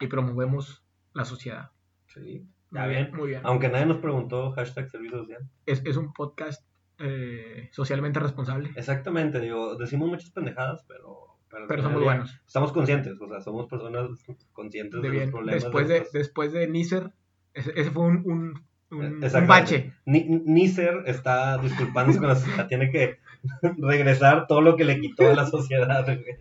y 0.00 0.06
promovemos 0.06 0.84
la 1.14 1.24
sociedad. 1.24 1.70
sí. 2.06 2.46
Muy 2.70 2.88
bien. 2.90 3.10
Muy 3.14 3.28
bien. 3.28 3.40
Aunque 3.44 3.70
nadie 3.70 3.86
nos 3.86 3.96
preguntó 3.96 4.50
hashtag 4.52 4.90
servicio 4.90 5.16
social. 5.20 5.48
Es, 5.64 5.82
es 5.86 5.96
un 5.96 6.12
podcast 6.12 6.62
eh, 6.98 7.70
socialmente 7.72 8.20
responsable, 8.20 8.70
Exactamente, 8.76 9.40
digo, 9.40 9.76
decimos 9.76 10.08
muchas 10.08 10.30
pendejadas, 10.30 10.84
pero... 10.86 11.38
Pero, 11.50 11.66
pero 11.66 11.88
día 11.88 11.98
buenos. 11.98 12.38
Estamos 12.46 12.72
conscientes, 12.72 13.18
o 13.18 13.26
sea, 13.26 13.40
somos 13.40 13.66
personas 13.68 14.10
conscientes 14.52 15.00
de, 15.00 15.08
De 15.08 15.08
los 15.08 15.16
bien. 15.16 15.30
problemas. 15.30 15.62
Después 15.62 15.88
de, 15.88 15.96
estos- 15.96 16.12
después 16.12 16.52
de 16.52 16.68
Nisser, 16.68 17.10
ese, 17.54 17.72
ese 17.74 17.90
fue 17.90 18.02
un, 18.04 18.22
un, 18.30 18.67
un, 18.90 19.46
bache. 19.46 19.92
Ni- 20.06 20.24
Nícer 20.24 21.02
está 21.06 21.58
disculpándose 21.58 22.18
con 22.18 22.28
la 22.28 22.36
sociedad, 22.36 22.66
tiene 22.68 22.90
que 22.90 23.18
regresar 23.78 24.46
todo 24.46 24.60
lo 24.60 24.76
que 24.76 24.84
le 24.84 25.00
quitó 25.00 25.30
a 25.30 25.34
la 25.34 25.46
sociedad, 25.46 26.04
güey. 26.04 26.36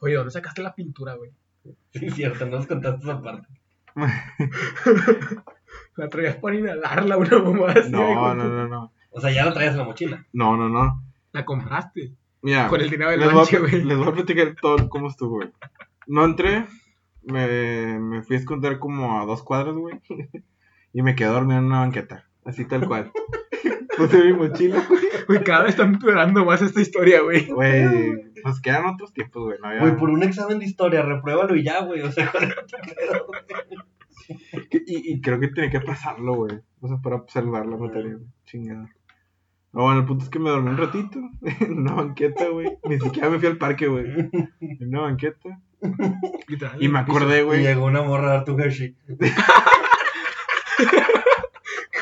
Oye, 0.00 0.14
¿dónde 0.14 0.30
sacaste 0.30 0.62
la 0.62 0.74
pintura, 0.74 1.14
güey? 1.14 1.30
Sí, 1.92 2.10
cierto, 2.10 2.46
no 2.46 2.56
nos 2.58 2.66
contaste 2.66 3.02
esa 3.02 3.20
parte. 3.20 3.48
La 5.96 6.08
traías 6.08 6.36
para 6.36 6.56
inhalarla, 6.56 7.16
una 7.16 7.38
mamá 7.40 7.72
así. 7.72 7.90
No, 7.90 7.98
güey, 7.98 8.36
no, 8.36 8.48
no, 8.48 8.68
no. 8.68 8.92
O 9.10 9.20
sea, 9.20 9.30
ya 9.32 9.44
la 9.44 9.52
traías 9.52 9.72
en 9.72 9.78
la 9.78 9.84
mochila. 9.84 10.24
No, 10.32 10.56
no, 10.56 10.68
no. 10.68 11.02
La 11.32 11.44
compraste. 11.44 12.12
Mira, 12.42 12.68
Con 12.68 12.80
el 12.80 12.88
dinero 12.88 13.10
del 13.10 13.22
a, 13.24 13.32
güey. 13.32 13.82
les 13.84 13.98
voy 13.98 14.06
a 14.08 14.12
platicar 14.12 14.54
todo 14.60 14.88
cómo 14.88 15.08
estuvo, 15.08 15.36
güey. 15.36 15.50
No 16.06 16.24
entré, 16.24 16.66
me, 17.24 17.98
me 17.98 18.22
fui 18.22 18.36
a 18.36 18.38
esconder 18.38 18.78
como 18.78 19.20
a 19.20 19.26
dos 19.26 19.42
cuadras, 19.42 19.74
güey. 19.74 20.00
Y 20.92 21.02
me 21.02 21.14
quedé 21.14 21.28
dormido 21.28 21.58
en 21.58 21.66
una 21.66 21.80
banqueta. 21.80 22.24
Así 22.44 22.64
tal 22.64 22.86
cual. 22.86 23.12
Puse 23.98 24.24
mi 24.24 24.32
mochila, 24.32 24.82
Güey, 25.26 25.42
cada 25.42 25.62
vez 25.64 25.70
está 25.70 25.82
empeorando 25.82 26.44
más 26.44 26.62
esta 26.62 26.80
historia, 26.80 27.20
güey. 27.20 27.46
güey. 27.46 28.30
Pues 28.42 28.60
quedan 28.60 28.86
otros 28.86 29.12
tiempos, 29.12 29.42
güey. 29.44 29.58
No 29.60 29.66
había... 29.68 29.80
Güey, 29.80 29.96
por 29.96 30.08
un 30.10 30.22
examen 30.22 30.60
de 30.60 30.64
historia, 30.66 31.02
repruébalo 31.02 31.56
y 31.56 31.64
ya, 31.64 31.82
güey. 31.84 32.02
O 32.02 32.12
sea, 32.12 32.32
y, 34.86 35.12
y 35.14 35.20
creo 35.20 35.40
que 35.40 35.48
tenía 35.48 35.70
que 35.70 35.80
pasarlo, 35.80 36.34
güey. 36.34 36.60
O 36.80 36.88
sea, 36.88 36.98
para 36.98 37.24
salvar 37.28 37.66
la 37.66 37.76
materia, 37.76 38.14
güey. 38.14 38.26
Chingada. 38.44 38.88
No, 39.72 39.82
bueno, 39.82 40.00
el 40.00 40.06
punto 40.06 40.24
es 40.24 40.30
que 40.30 40.38
me 40.38 40.50
dormí 40.50 40.70
un 40.70 40.78
ratito 40.78 41.18
en 41.60 41.78
una 41.78 41.94
banqueta, 41.94 42.48
güey. 42.48 42.78
Ni 42.88 42.98
siquiera 43.00 43.28
me 43.30 43.38
fui 43.38 43.48
al 43.48 43.58
parque, 43.58 43.86
güey. 43.88 44.06
En 44.60 44.88
una 44.88 45.02
banqueta. 45.02 45.60
Y 46.80 46.88
me 46.88 46.98
acordé, 47.00 47.40
Y 47.40 47.44
güey. 47.44 47.62
llegó 47.62 47.84
una 47.86 48.02
morra 48.02 48.28
a 48.28 48.34
dar 48.36 48.44
tu 48.44 48.58
Hershey. 48.58 48.96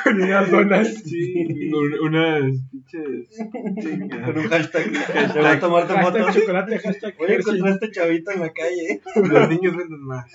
Con 0.05 0.23
unas 0.23 0.51
donas. 0.51 0.89
Sí, 1.05 1.71
un- 1.73 1.99
unas 2.07 2.43
pinches. 2.71 3.29
Con 4.25 4.39
un 4.39 4.49
hashtag. 4.49 4.85
Te 5.33 5.39
voy 5.41 5.47
a 5.51 5.59
tomarte 5.61 5.95
Hashtag 5.95 6.23
fotos. 6.25 6.35
chocolate, 6.35 6.79
hashtag 6.79 7.15
Oye, 7.19 7.35
Hershey. 7.35 7.55
encontré 7.57 7.71
a 7.71 7.75
este 7.75 7.91
chavito 7.91 8.31
en 8.31 8.41
la 8.41 8.53
calle. 8.53 9.01
Los 9.17 9.49
niños 9.49 9.77
venden 9.77 10.03
más. 10.03 10.27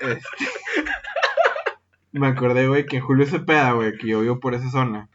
Este. 0.00 0.20
Me 2.12 2.26
acordé, 2.28 2.68
güey, 2.68 2.86
que 2.86 2.96
en 2.98 3.02
Julio 3.02 3.26
Cepeda, 3.26 3.72
güey, 3.72 3.96
que 3.96 4.08
yo 4.08 4.20
vivo 4.20 4.38
por 4.40 4.54
esa 4.54 4.70
zona. 4.70 5.08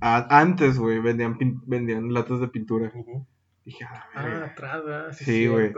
a- 0.00 0.40
antes, 0.40 0.78
güey, 0.78 0.98
vendían, 0.98 1.36
pin- 1.38 1.60
vendían 1.66 2.12
latas 2.14 2.40
de 2.40 2.48
pintura. 2.48 2.90
Dije, 3.66 3.84
a 3.84 4.06
Ah, 4.14 4.44
atrás, 4.46 4.82
¿verdad? 4.84 5.12
Sí, 5.12 5.46
güey. 5.46 5.70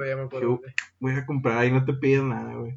Voy 1.00 1.12
a 1.16 1.26
comprar 1.26 1.58
ahí, 1.58 1.72
no 1.72 1.84
te 1.84 1.92
piden 1.94 2.28
nada, 2.28 2.54
güey. 2.54 2.76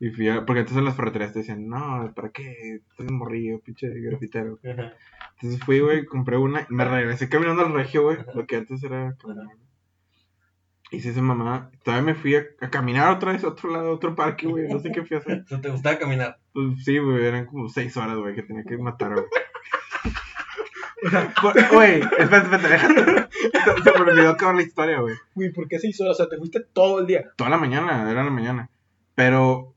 Y 0.00 0.10
fui 0.10 0.28
a- 0.28 0.44
porque 0.44 0.60
antes 0.60 0.76
en 0.76 0.84
las 0.84 0.96
ferreterías 0.96 1.32
te 1.32 1.38
decían, 1.40 1.68
no, 1.68 2.12
¿para 2.14 2.30
qué? 2.30 2.80
Estás 2.90 3.10
morrillo, 3.10 3.60
pinche 3.60 3.88
grafitero. 3.88 4.58
Ajá. 4.64 4.92
Entonces 5.36 5.60
fui, 5.64 5.80
güey, 5.80 6.04
compré 6.04 6.36
una 6.36 6.62
y 6.68 6.74
me 6.74 6.84
regresé 6.84 7.28
caminando 7.28 7.64
al 7.64 7.72
regio, 7.74 8.02
güey. 8.02 8.18
Lo 8.34 8.46
que 8.46 8.56
antes 8.56 8.82
era 8.82 9.14
caminar. 9.20 9.46
Hice 10.90 11.10
esa 11.10 11.22
mamá. 11.22 11.70
Todavía 11.82 12.04
me 12.06 12.14
fui 12.14 12.36
a, 12.36 12.44
a 12.60 12.70
caminar 12.70 13.12
otra 13.12 13.32
vez 13.32 13.42
a 13.44 13.48
otro 13.48 13.70
lado, 13.70 13.88
a 13.88 13.94
otro 13.94 14.14
parque, 14.14 14.46
güey. 14.46 14.68
No 14.68 14.78
sé 14.78 14.92
qué 14.92 15.02
fui 15.04 15.16
a 15.16 15.20
hacer. 15.20 15.42
O 15.44 15.48
sea, 15.48 15.60
¿Te 15.60 15.70
gustaba 15.70 15.98
caminar? 15.98 16.38
Pues 16.52 16.84
sí, 16.84 16.98
güey, 16.98 17.24
eran 17.24 17.46
como 17.46 17.68
seis 17.68 17.96
horas, 17.96 18.16
güey, 18.18 18.34
que 18.34 18.42
tenía 18.42 18.62
que 18.64 18.76
matar, 18.78 19.12
güey. 19.14 19.24
Por- 21.40 21.68
Güey, 21.72 22.00
espérate, 22.18 22.56
espérate. 22.56 23.28
Se, 23.42 23.82
se 23.82 23.98
me 23.98 24.10
olvidó 24.10 24.30
acabar 24.30 24.54
la 24.54 24.62
historia, 24.62 25.00
güey. 25.00 25.14
Güey, 25.34 25.52
¿por 25.52 25.68
qué 25.68 25.78
seis 25.78 26.00
horas? 26.00 26.12
O 26.12 26.14
sea, 26.16 26.28
te 26.28 26.36
fuiste 26.38 26.60
todo 26.60 27.00
el 27.00 27.06
día. 27.06 27.24
Toda 27.36 27.50
la 27.50 27.58
mañana, 27.58 28.10
era 28.10 28.24
la 28.24 28.30
mañana. 28.30 28.70
Pero 29.14 29.73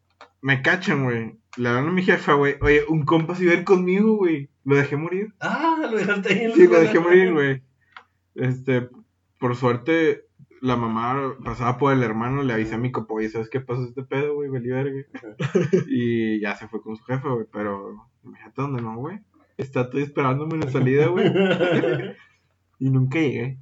me 0.48 0.62
cachan, 0.62 1.04
güey. 1.04 1.38
Le 1.58 1.68
hablan 1.68 1.90
a 1.90 1.92
mi 1.92 2.04
jefa, 2.04 2.34
güey. 2.36 2.56
Oye, 2.62 2.86
un 2.88 3.04
compa 3.04 3.36
se 3.36 3.44
iba 3.44 3.52
a 3.52 3.58
ir 3.58 3.66
conmigo, 3.66 4.16
güey. 4.16 4.50
Lo 4.64 4.78
dejé 4.78 4.96
morir. 4.96 5.34
Ah, 5.42 5.76
lo 5.92 5.98
dejaste 5.98 6.34
ahí 6.34 6.40
en 6.46 6.50
la 6.52 6.56
Sí, 6.56 6.68
lo 6.68 6.80
dejé 6.80 7.00
morir, 7.02 7.34
güey. 7.34 7.64
Este, 8.34 8.88
por 9.42 9.58
suerte, 9.58 10.24
la 10.62 10.78
mamá 10.78 11.36
pasaba 11.44 11.78
por 11.78 11.92
el 11.92 12.02
hermano, 12.02 12.44
le 12.44 12.54
avisé 12.54 12.76
a 12.76 12.78
mi 12.78 12.94
copo, 12.94 13.16
oye, 13.16 13.28
¿sabes 13.28 13.50
qué 13.50 13.60
pasó 13.60 13.84
este 13.84 14.04
pedo, 14.04 14.36
güey? 14.36 14.50
Valí 14.50 14.70
verga. 14.70 15.04
Y 15.90 16.40
ya 16.40 16.56
se 16.56 16.70
fue 16.70 16.82
con 16.82 16.96
su 16.96 17.04
jefe, 17.04 17.28
güey. 17.28 17.46
Pero, 17.52 18.08
imagínate 18.24 18.62
dónde 18.62 18.82
no, 18.82 18.96
güey. 18.96 19.20
Está 19.58 19.90
todo 19.90 20.00
esperándome 20.00 20.54
en 20.54 20.62
la 20.62 20.72
salida, 20.72 21.08
güey. 21.08 21.30
Y 22.80 22.90
nunca 22.90 23.20
llegué 23.20 23.58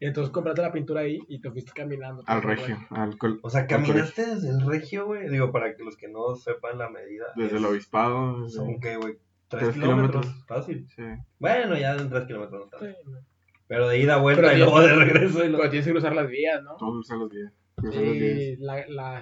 Y 0.00 0.06
entonces 0.06 0.32
compraste 0.32 0.62
la 0.62 0.70
pintura 0.72 1.00
ahí 1.00 1.18
y 1.28 1.40
te 1.40 1.50
fuiste 1.50 1.72
caminando. 1.74 2.22
al 2.26 2.42
regio, 2.42 2.76
al 2.90 3.18
col- 3.18 3.40
O 3.42 3.50
sea, 3.50 3.66
caminaste 3.66 4.26
desde 4.26 4.50
el 4.50 4.64
regio, 4.64 5.06
güey. 5.06 5.28
Digo, 5.28 5.50
para 5.50 5.74
que 5.74 5.82
los 5.82 5.96
que 5.96 6.08
no 6.08 6.36
sepan 6.36 6.78
la 6.78 6.88
medida. 6.88 7.26
Desde 7.34 7.56
el 7.58 7.64
obispado. 7.64 8.42
desde- 8.44 8.56
Son 8.56 8.78
que, 8.80 8.96
güey, 8.96 9.18
tres, 9.48 9.62
Tres 9.64 9.74
kilómetros. 9.74 10.26
Fácil. 10.46 10.86
Sí. 10.94 11.02
Bueno, 11.40 11.76
ya 11.76 11.96
en 11.96 12.08
tres 12.08 12.26
kilómetros 12.26 12.60
no 12.64 12.70
tanto. 12.70 12.86
Sí, 12.86 12.92
no. 13.10 13.18
Pero 13.66 13.88
de 13.88 13.98
ida, 13.98 14.16
vuelta 14.18 14.42
Pero 14.42 14.54
y 14.54 14.58
luego 14.58 14.80
de 14.80 14.94
regreso. 14.94 15.44
Y 15.44 15.48
lo... 15.48 15.58
Pero 15.58 15.70
tienes 15.70 15.86
que 15.86 15.92
cruzar 15.92 16.14
las 16.14 16.28
vías, 16.28 16.62
¿no? 16.62 16.76
Todos. 16.76 16.98
Usan 16.98 17.18
los 17.18 17.30
días. 17.30 17.52
Y 17.92 18.56
la, 18.56 19.20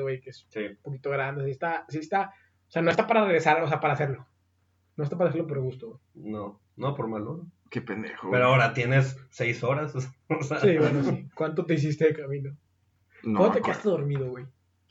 güey, 0.00 0.20
que 0.20 0.30
es 0.30 0.46
Sí. 0.48 0.60
un 0.60 0.76
poquito 0.82 1.10
grande. 1.10 1.44
Sí 1.44 1.50
está, 1.50 1.84
sí 1.88 1.98
está. 1.98 2.32
O 2.68 2.70
sea, 2.70 2.82
no 2.82 2.90
está 2.90 3.06
para 3.06 3.24
regresar, 3.24 3.62
o 3.62 3.68
sea, 3.68 3.80
para 3.80 3.94
hacerlo. 3.94 4.26
No 4.96 5.04
está 5.04 5.16
para 5.16 5.28
hacerlo 5.30 5.46
por 5.46 5.60
gusto, 5.60 6.00
güey. 6.14 6.32
No, 6.32 6.60
no 6.76 6.94
por 6.94 7.06
malo. 7.06 7.46
Qué 7.70 7.80
pendejo. 7.80 8.30
Pero 8.30 8.46
ahora 8.46 8.72
tienes 8.74 9.16
seis 9.30 9.62
horas. 9.64 9.94
O 10.28 10.42
sea, 10.42 10.58
Sí, 10.60 10.76
bueno, 10.76 11.02
sí. 11.04 11.28
¿Cuánto 11.34 11.64
te 11.66 11.74
hiciste 11.74 12.06
de 12.06 12.14
camino? 12.14 12.56
No, 13.22 13.38
¿Cuánto 13.38 13.58
te 13.58 13.62
quedaste 13.62 13.88
dormido, 13.88 14.28
güey? 14.28 14.44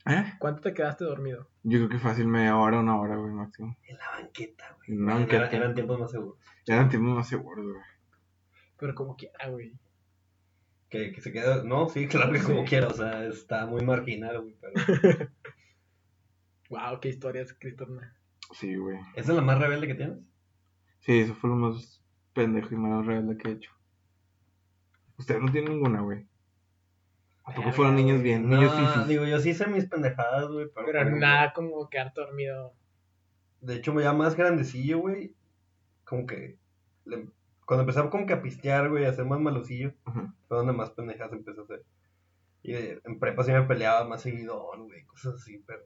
¿Eh? 0.06 0.34
¿Cuánto 0.38 0.60
te 0.62 0.72
quedaste 0.74 1.04
dormido? 1.04 1.48
Yo 1.62 1.78
creo 1.78 1.88
que 1.90 1.98
fácil 1.98 2.26
media 2.26 2.56
hora, 2.56 2.78
una 2.80 2.98
hora, 2.98 3.16
güey, 3.16 3.32
máximo. 3.32 3.76
En 3.86 3.96
la 3.98 4.10
banqueta, 4.12 4.64
güey. 4.76 4.98
En 4.98 5.04
Era- 5.04 5.14
banqueta. 5.18 5.50
eran 5.56 5.74
tiempos 5.74 5.98
más 6.00 6.10
seguros. 6.10 6.38
Ya 6.66 6.74
eran 6.76 6.88
tiempos 6.88 7.14
más 7.16 7.28
seguros, 7.28 7.64
güey. 7.66 7.82
Pero 8.78 8.94
como 8.94 9.16
quiera, 9.16 9.48
güey. 9.48 9.72
Que, 10.88 11.12
que 11.12 11.20
se 11.20 11.32
quede. 11.32 11.64
No, 11.64 11.88
sí, 11.88 12.06
claro 12.06 12.32
que 12.32 12.42
como 12.42 12.64
quiera. 12.64 12.88
O 12.88 12.94
sea, 12.94 13.24
está 13.26 13.66
muy 13.66 13.84
marginal, 13.84 14.40
güey. 14.42 14.56
Pero... 14.60 15.30
Wow, 16.70 16.98
qué 17.00 17.08
historias, 17.10 17.54
Cristóbal. 17.58 18.12
Sí, 18.52 18.74
güey. 18.76 18.98
¿Esa 19.14 19.32
es 19.32 19.36
la 19.36 19.42
más 19.42 19.58
rebelde 19.58 19.86
que 19.86 19.94
tienes? 19.94 20.18
Sí, 21.00 21.20
eso 21.20 21.34
fue 21.34 21.50
lo 21.50 21.56
más 21.56 21.95
pendejo 22.36 22.72
y 22.74 22.78
más 22.78 23.04
real 23.06 23.36
que 23.42 23.48
he 23.48 23.52
hecho. 23.52 23.72
Usted 25.18 25.40
no 25.40 25.50
tiene 25.50 25.70
ninguna, 25.70 26.02
güey. 26.02 26.26
¿A 27.44 27.52
poco 27.54 27.72
fueron 27.72 27.96
niños 27.96 28.22
bien? 28.22 28.48
Niños 28.48 28.76
No, 28.78 28.86
fifis. 28.88 29.08
digo, 29.08 29.24
yo 29.24 29.38
sí 29.40 29.50
hice 29.50 29.66
mis 29.66 29.86
pendejadas, 29.86 30.48
güey. 30.48 30.66
Pero, 30.74 30.86
Pero 30.86 30.98
ejemplo, 31.00 31.20
nada 31.20 31.52
como 31.52 31.88
quedarte 31.88 32.20
dormido. 32.20 32.74
De 33.60 33.76
hecho, 33.76 33.98
ya 34.00 34.12
más 34.12 34.36
grandecillo, 34.36 34.98
güey. 34.98 35.34
Como 36.04 36.26
que. 36.26 36.58
le- 37.04 37.28
cuando 37.64 37.82
empezaba 37.82 38.10
como 38.10 38.26
que 38.26 38.32
a 38.34 38.42
pistear, 38.42 38.90
güey, 38.90 39.06
a 39.06 39.12
ser 39.12 39.24
más 39.24 39.40
malosillo, 39.40 39.92
fue 40.46 40.56
donde 40.56 40.72
más 40.72 40.90
pendejadas 40.90 41.32
empecé 41.32 41.60
a 41.60 41.64
hacer. 41.64 41.84
Y 42.62 42.74
eh, 42.74 43.00
en 43.04 43.18
prepa 43.18 43.42
sí 43.42 43.50
me 43.50 43.62
peleaba 43.62 44.04
más 44.06 44.22
seguidón, 44.22 44.86
güey, 44.86 45.04
cosas 45.06 45.34
así, 45.34 45.62
pero. 45.66 45.82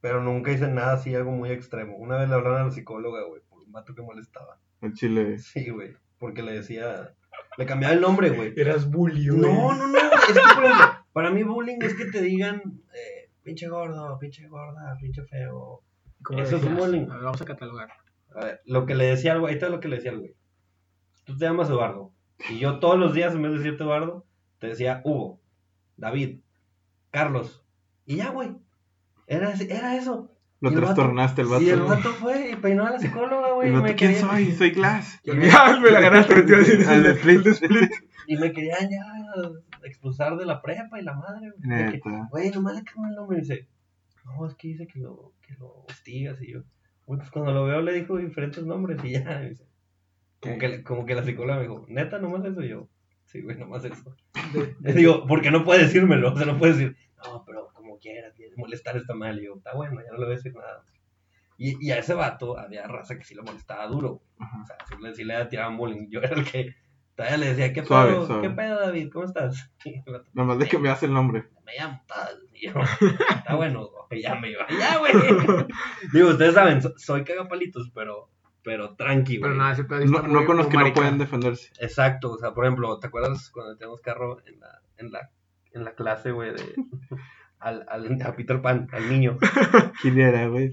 Pero 0.00 0.20
nunca 0.20 0.50
hice 0.50 0.66
nada 0.68 0.94
así, 0.94 1.14
algo 1.14 1.30
muy 1.30 1.50
extremo. 1.50 1.96
Una 1.96 2.16
vez 2.18 2.28
le 2.28 2.34
hablaron 2.34 2.60
a 2.60 2.64
la 2.64 2.70
psicóloga, 2.72 3.22
güey, 3.24 3.40
por 3.48 3.60
un 3.62 3.70
vato 3.70 3.94
que 3.94 4.02
molestaba. 4.02 4.58
El 4.82 4.92
chile. 4.94 5.38
Sí, 5.38 5.70
güey, 5.70 5.94
porque 6.18 6.42
le 6.42 6.52
decía. 6.52 7.14
Le 7.56 7.66
cambiaba 7.66 7.94
el 7.94 8.00
nombre, 8.00 8.30
güey. 8.30 8.52
Eras 8.56 8.90
bully, 8.90 9.28
güey. 9.28 9.40
No, 9.40 9.74
no, 9.74 9.86
no, 9.86 9.98
güey, 9.98 10.12
es 10.12 10.26
que, 10.26 10.54
por 10.54 10.64
ejemplo, 10.64 10.86
para 11.12 11.30
mí 11.30 11.42
bullying 11.42 11.78
es 11.80 11.94
que 11.94 12.06
te 12.06 12.20
digan, 12.20 12.62
eh, 12.94 13.30
pinche 13.42 13.68
gordo, 13.68 14.18
pinche 14.18 14.46
gorda, 14.48 14.96
pinche 15.00 15.22
feo. 15.24 15.82
¿Cómo 16.22 16.40
Eso 16.40 16.56
es 16.56 16.64
un 16.64 16.76
bullying. 16.76 17.08
A 17.10 17.14
ver, 17.14 17.24
vamos 17.24 17.40
a 17.40 17.44
catalogar. 17.44 17.88
A 18.34 18.44
ver, 18.44 18.60
lo 18.64 18.86
que 18.86 18.94
le 18.94 19.06
decía 19.06 19.32
al 19.32 19.40
güey, 19.40 19.52
ahí 19.52 19.56
está 19.56 19.68
lo 19.68 19.80
que 19.80 19.88
le 19.88 19.96
decía 19.96 20.10
al 20.10 20.18
güey. 20.18 20.34
Tú 21.24 21.36
te 21.36 21.44
llamas 21.44 21.68
Eduardo. 21.68 22.12
Y 22.50 22.58
yo 22.58 22.80
todos 22.80 22.98
los 22.98 23.14
días, 23.14 23.34
en 23.34 23.42
vez 23.42 23.52
de 23.52 23.58
decirte 23.58 23.84
Eduardo, 23.84 24.26
te 24.58 24.68
decía 24.68 25.00
Hugo, 25.04 25.40
David, 25.96 26.40
Carlos. 27.10 27.64
Y 28.04 28.16
ya, 28.16 28.30
güey. 28.30 28.56
Era, 29.26 29.52
era 29.54 29.96
eso. 29.96 30.30
Lo 30.62 30.70
Y 30.70 30.74
el 30.74 30.80
vato- 30.80 30.94
trastornaste 30.94 31.42
el 31.42 31.48
vato. 31.48 31.62
Y 31.62 31.68
el 31.70 31.80
vato 31.82 32.08
fue 32.12 32.50
y 32.52 32.56
peinó 32.56 32.86
a 32.86 32.90
la 32.92 32.98
psicóloga, 32.98 33.52
güey. 33.52 33.68
El 33.68 33.76
y 33.80 33.82
¿quién 33.82 33.96
quería- 33.96 34.20
soy? 34.20 34.52
Soy 34.52 34.70
Glass. 34.70 35.20
Y 35.24 35.30
ya, 35.32 35.76
me 35.82 35.90
la 35.90 36.00
ganaste. 36.00 36.42
te 36.42 36.48
iba 36.48 36.56
a 36.56 36.60
decir. 36.60 36.86
Al 36.88 37.02
de 37.02 37.10
Split. 37.50 37.90
Y 38.28 38.36
me 38.36 38.52
querían 38.52 38.88
ya 38.88 39.04
expulsar 39.82 40.36
de 40.36 40.46
la 40.46 40.62
prepa 40.62 41.00
y 41.00 41.02
la 41.02 41.12
madre, 41.14 41.50
güey. 41.58 42.00
Güey, 42.30 42.50
nomás 42.52 42.76
le 42.76 42.84
cambió 42.84 43.10
el 43.10 43.16
nombre 43.16 43.38
y 43.38 43.40
dice, 43.40 43.66
no, 44.24 44.46
es 44.46 44.54
que 44.54 44.68
dice 44.68 44.86
que 44.86 45.00
lo, 45.00 45.32
que 45.44 45.54
lo 45.54 45.84
hostigas 45.88 46.40
y 46.40 46.52
yo. 46.52 46.62
Güey, 47.04 47.18
pues 47.18 47.30
cuando 47.32 47.52
lo 47.52 47.64
veo 47.64 47.82
le 47.82 47.92
dijo 47.94 48.16
diferentes 48.16 48.64
nombres 48.64 49.04
y 49.04 49.10
ya. 49.14 49.42
y 49.42 49.48
dice, 49.50 49.64
como, 50.40 50.58
que, 50.58 50.82
como 50.84 51.04
que 51.04 51.16
la 51.16 51.24
psicóloga 51.24 51.56
me 51.56 51.62
dijo, 51.62 51.84
neta, 51.88 52.20
nomás 52.20 52.44
eso 52.44 52.62
y 52.62 52.68
yo. 52.68 52.88
Sí, 53.24 53.42
güey, 53.42 53.58
nomás 53.58 53.84
eso. 53.84 54.14
Le 54.80 54.92
digo, 54.92 55.26
porque 55.26 55.50
no 55.50 55.64
puede 55.64 55.82
decírmelo, 55.82 56.32
o 56.32 56.36
sea, 56.36 56.46
no 56.46 56.58
puede 56.58 56.74
decir, 56.74 56.96
no, 57.24 57.42
pero 57.44 57.70
como 58.02 58.14
quiera, 58.14 58.32
que 58.34 58.50
molestar 58.56 58.96
está 58.96 59.14
mal. 59.14 59.38
Y 59.40 59.44
yo, 59.46 59.54
está 59.56 59.74
bueno, 59.74 60.00
ya 60.02 60.10
no 60.12 60.18
le 60.18 60.24
voy 60.24 60.34
a 60.34 60.36
decir 60.36 60.54
nada. 60.54 60.84
Y, 61.58 61.86
y 61.86 61.90
a 61.92 61.98
ese 61.98 62.14
vato 62.14 62.58
había 62.58 62.86
raza 62.88 63.16
que 63.16 63.24
sí 63.24 63.34
lo 63.34 63.42
molestaba 63.44 63.86
duro. 63.86 64.22
Ajá. 64.38 64.62
O 64.62 64.66
sea, 64.66 64.76
sí 64.88 64.94
le, 65.00 65.14
sí 65.14 65.24
le 65.24 65.44
tiraban 65.46 65.76
bullying. 65.76 66.08
Yo 66.10 66.20
era 66.20 66.34
el 66.34 66.44
que 66.50 66.74
todavía 67.14 67.36
le 67.38 67.46
decía, 67.54 67.72
¿qué 67.72 67.84
Suave, 67.84 68.12
pedo? 68.12 68.26
suave. 68.26 68.42
¿Qué 68.42 68.50
pedo, 68.54 68.80
David? 68.80 69.10
¿Cómo 69.12 69.24
estás? 69.26 69.70
Vato, 70.06 70.30
Nomás 70.32 70.58
de 70.58 70.66
que 70.68 70.78
me 70.78 70.88
hace 70.90 71.06
el 71.06 71.12
nombre. 71.14 71.48
me 71.64 71.72
llamo 71.78 72.02
tal. 72.08 72.48
Y 72.54 72.66
yo, 72.68 72.74
está 73.36 73.54
bueno, 73.54 73.88
ya 74.10 74.34
me 74.36 74.50
iba. 74.50 74.66
Ya, 74.68 74.98
güey. 74.98 75.12
Digo, 76.12 76.30
ustedes 76.30 76.54
saben, 76.54 76.82
so- 76.82 76.94
soy 76.96 77.22
cagapalitos, 77.22 77.90
pero, 77.94 78.30
pero 78.64 78.96
tranqui, 78.96 79.36
güey. 79.38 79.50
Pero 79.50 79.54
nada, 79.54 79.72
ese 79.74 79.84
pedo 79.84 80.00
No, 80.00 80.16
está 80.16 80.28
no 80.28 80.34
muy- 80.34 80.46
con 80.46 80.56
los 80.56 80.66
que 80.66 80.76
no 80.78 80.92
pueden 80.92 81.18
defenderse. 81.18 81.70
Exacto, 81.80 82.32
o 82.32 82.38
sea, 82.38 82.52
por 82.54 82.64
ejemplo, 82.64 82.98
¿te 82.98 83.06
acuerdas 83.06 83.50
cuando 83.50 83.76
teníamos 83.76 84.00
carro 84.00 84.38
en 84.46 84.58
la, 84.58 84.80
en 84.96 85.12
la, 85.12 85.30
en 85.72 85.84
la 85.84 85.94
clase, 85.94 86.32
güey, 86.32 86.52
de 86.52 86.74
al, 87.62 87.86
al, 87.88 88.20
a 88.26 88.34
Peter 88.36 88.60
Pan, 88.60 88.88
al 88.92 89.08
niño, 89.08 89.38
¿Quién 90.02 90.18
era, 90.20 90.46
güey? 90.48 90.70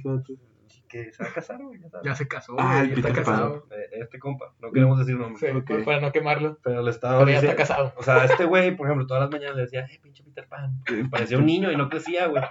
que 0.88 1.12
se 1.14 1.22
va 1.24 1.30
a 1.30 1.34
casar, 1.34 1.62
güey, 1.62 1.80
ya 2.04 2.16
se 2.16 2.28
casó, 2.28 2.56
Ah, 2.58 2.82
el 2.82 2.90
ya 2.90 2.96
está 2.96 3.10
Peter 3.10 3.24
Pan. 3.24 3.34
casado. 3.36 3.68
Eh, 3.70 3.90
Este 4.02 4.18
compa, 4.18 4.54
no 4.60 4.72
queremos 4.72 4.98
decir 4.98 5.16
nombre, 5.18 5.40
Sí, 5.40 5.56
Ok. 5.56 5.86
para 5.86 6.02
no 6.02 6.12
quemarlo. 6.12 6.58
pero 6.64 6.82
le 6.82 6.90
estaba 6.90 7.20
Pero 7.20 7.30
ya 7.32 7.38
está 7.40 7.56
casado. 7.56 7.94
O 7.96 8.02
sea, 8.02 8.26
este 8.26 8.46
güey, 8.46 8.76
por 8.76 8.88
ejemplo, 8.88 9.06
todas 9.06 9.22
las 9.22 9.30
mañanas 9.32 9.56
le 9.56 9.62
decía, 9.64 9.82
eh, 9.86 10.00
pinche 10.02 10.24
Peter 10.24 10.48
Pan. 10.48 10.82
Parecía 11.12 11.38
un 11.38 11.46
niño 11.46 11.72
y 11.72 11.76
no 11.78 11.90
crecía, 11.90 12.26
güey. 12.26 12.42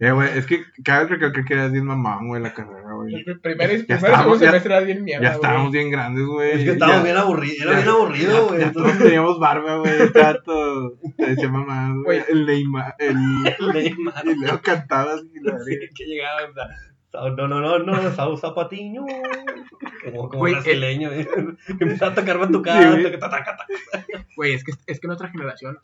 Eh, 0.00 0.12
güey, 0.12 0.38
es 0.38 0.46
que 0.46 0.62
cabe 0.84 1.08
recalcar 1.08 1.44
que 1.44 1.54
eras 1.54 1.72
bien 1.72 1.84
mamón, 1.84 2.28
güey, 2.28 2.40
la 2.40 2.54
carrera, 2.54 2.92
güey. 2.94 3.14
El 3.26 3.40
primer 3.40 3.72
y 3.72 3.78
Ya 3.78 3.84
primero 3.84 3.84
y 3.84 3.88
segundo 3.88 4.06
estábamos, 4.06 4.40
ya- 4.40 4.46
semestre 4.46 4.74
era 4.76 4.84
bien 4.84 5.02
mierda, 5.04 5.24
Ya 5.28 5.32
estábamos 5.34 5.72
bien 5.72 5.90
grandes, 5.90 6.24
güey. 6.24 6.50
Es 6.52 6.64
que 6.64 6.70
estábamos 6.70 7.02
bien 7.02 7.16
aburridos, 7.16 7.60
era 7.62 7.70
ya- 7.72 7.76
bien 7.78 7.88
aburrido, 7.88 8.46
güey. 8.46 8.72
Todos 8.72 8.98
teníamos 8.98 9.38
barba, 9.40 9.76
güey. 9.78 9.92
El 10.00 10.10
gato. 10.10 10.92
Te 11.16 11.26
decía 11.30 11.48
mamá, 11.48 11.92
güey. 12.04 12.22
El 12.28 12.46
Neymar. 12.46 12.94
El. 13.00 13.16
Neymar, 13.74 14.24
Y 14.26 14.34
luego 14.36 14.60
cantabas. 14.62 15.22
Y 15.34 15.40
la 15.44 15.58
sí, 15.58 15.76
que 15.94 16.04
llegaba, 16.04 16.42
o 16.48 16.52
sea, 16.54 16.68
Sao- 17.10 17.30
no, 17.34 17.48
no, 17.48 17.60
no, 17.60 17.78
no, 17.80 18.12
Sao 18.12 18.36
Zapatiño. 18.36 19.04
Como, 20.04 20.28
como 20.28 20.42
brasileño, 20.44 21.10
eh, 21.10 21.26
que 21.78 21.84
empezaba 21.84 22.12
a 22.12 22.14
tocar 22.14 22.38
batucada. 22.38 22.96
Güey, 24.36 24.54
es 24.54 24.62
que, 24.62 24.72
es 24.86 25.00
que 25.00 25.06
nuestra 25.08 25.28
generación 25.30 25.78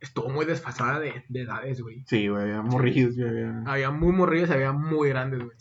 estuvo 0.00 0.28
muy 0.28 0.44
desfasada 0.46 1.00
de, 1.00 1.24
de 1.28 1.42
edades, 1.42 1.80
güey. 1.80 2.04
Sí, 2.06 2.28
güey, 2.28 2.42
había 2.44 2.62
morrillos, 2.62 3.16
güey. 3.16 3.28
había- 3.28 3.62
Había 3.66 3.90
muy 3.90 4.12
morridos 4.12 4.50
y 4.50 4.52
había 4.52 4.72
muy 4.72 5.08
grandes, 5.10 5.40
güey. 5.44 5.56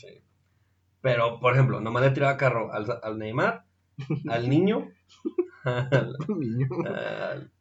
Pero, 1.02 1.40
por 1.40 1.54
ejemplo, 1.54 1.80
nomás 1.80 2.04
le 2.04 2.12
tiraba 2.12 2.38
carro 2.38 2.72
al, 2.74 2.86
al 3.02 3.18
Neymar, 3.18 3.64
al 4.30 4.50
niño, 4.50 4.90
al, 5.64 6.16
Niño. 6.28 6.68
al- 6.86 7.52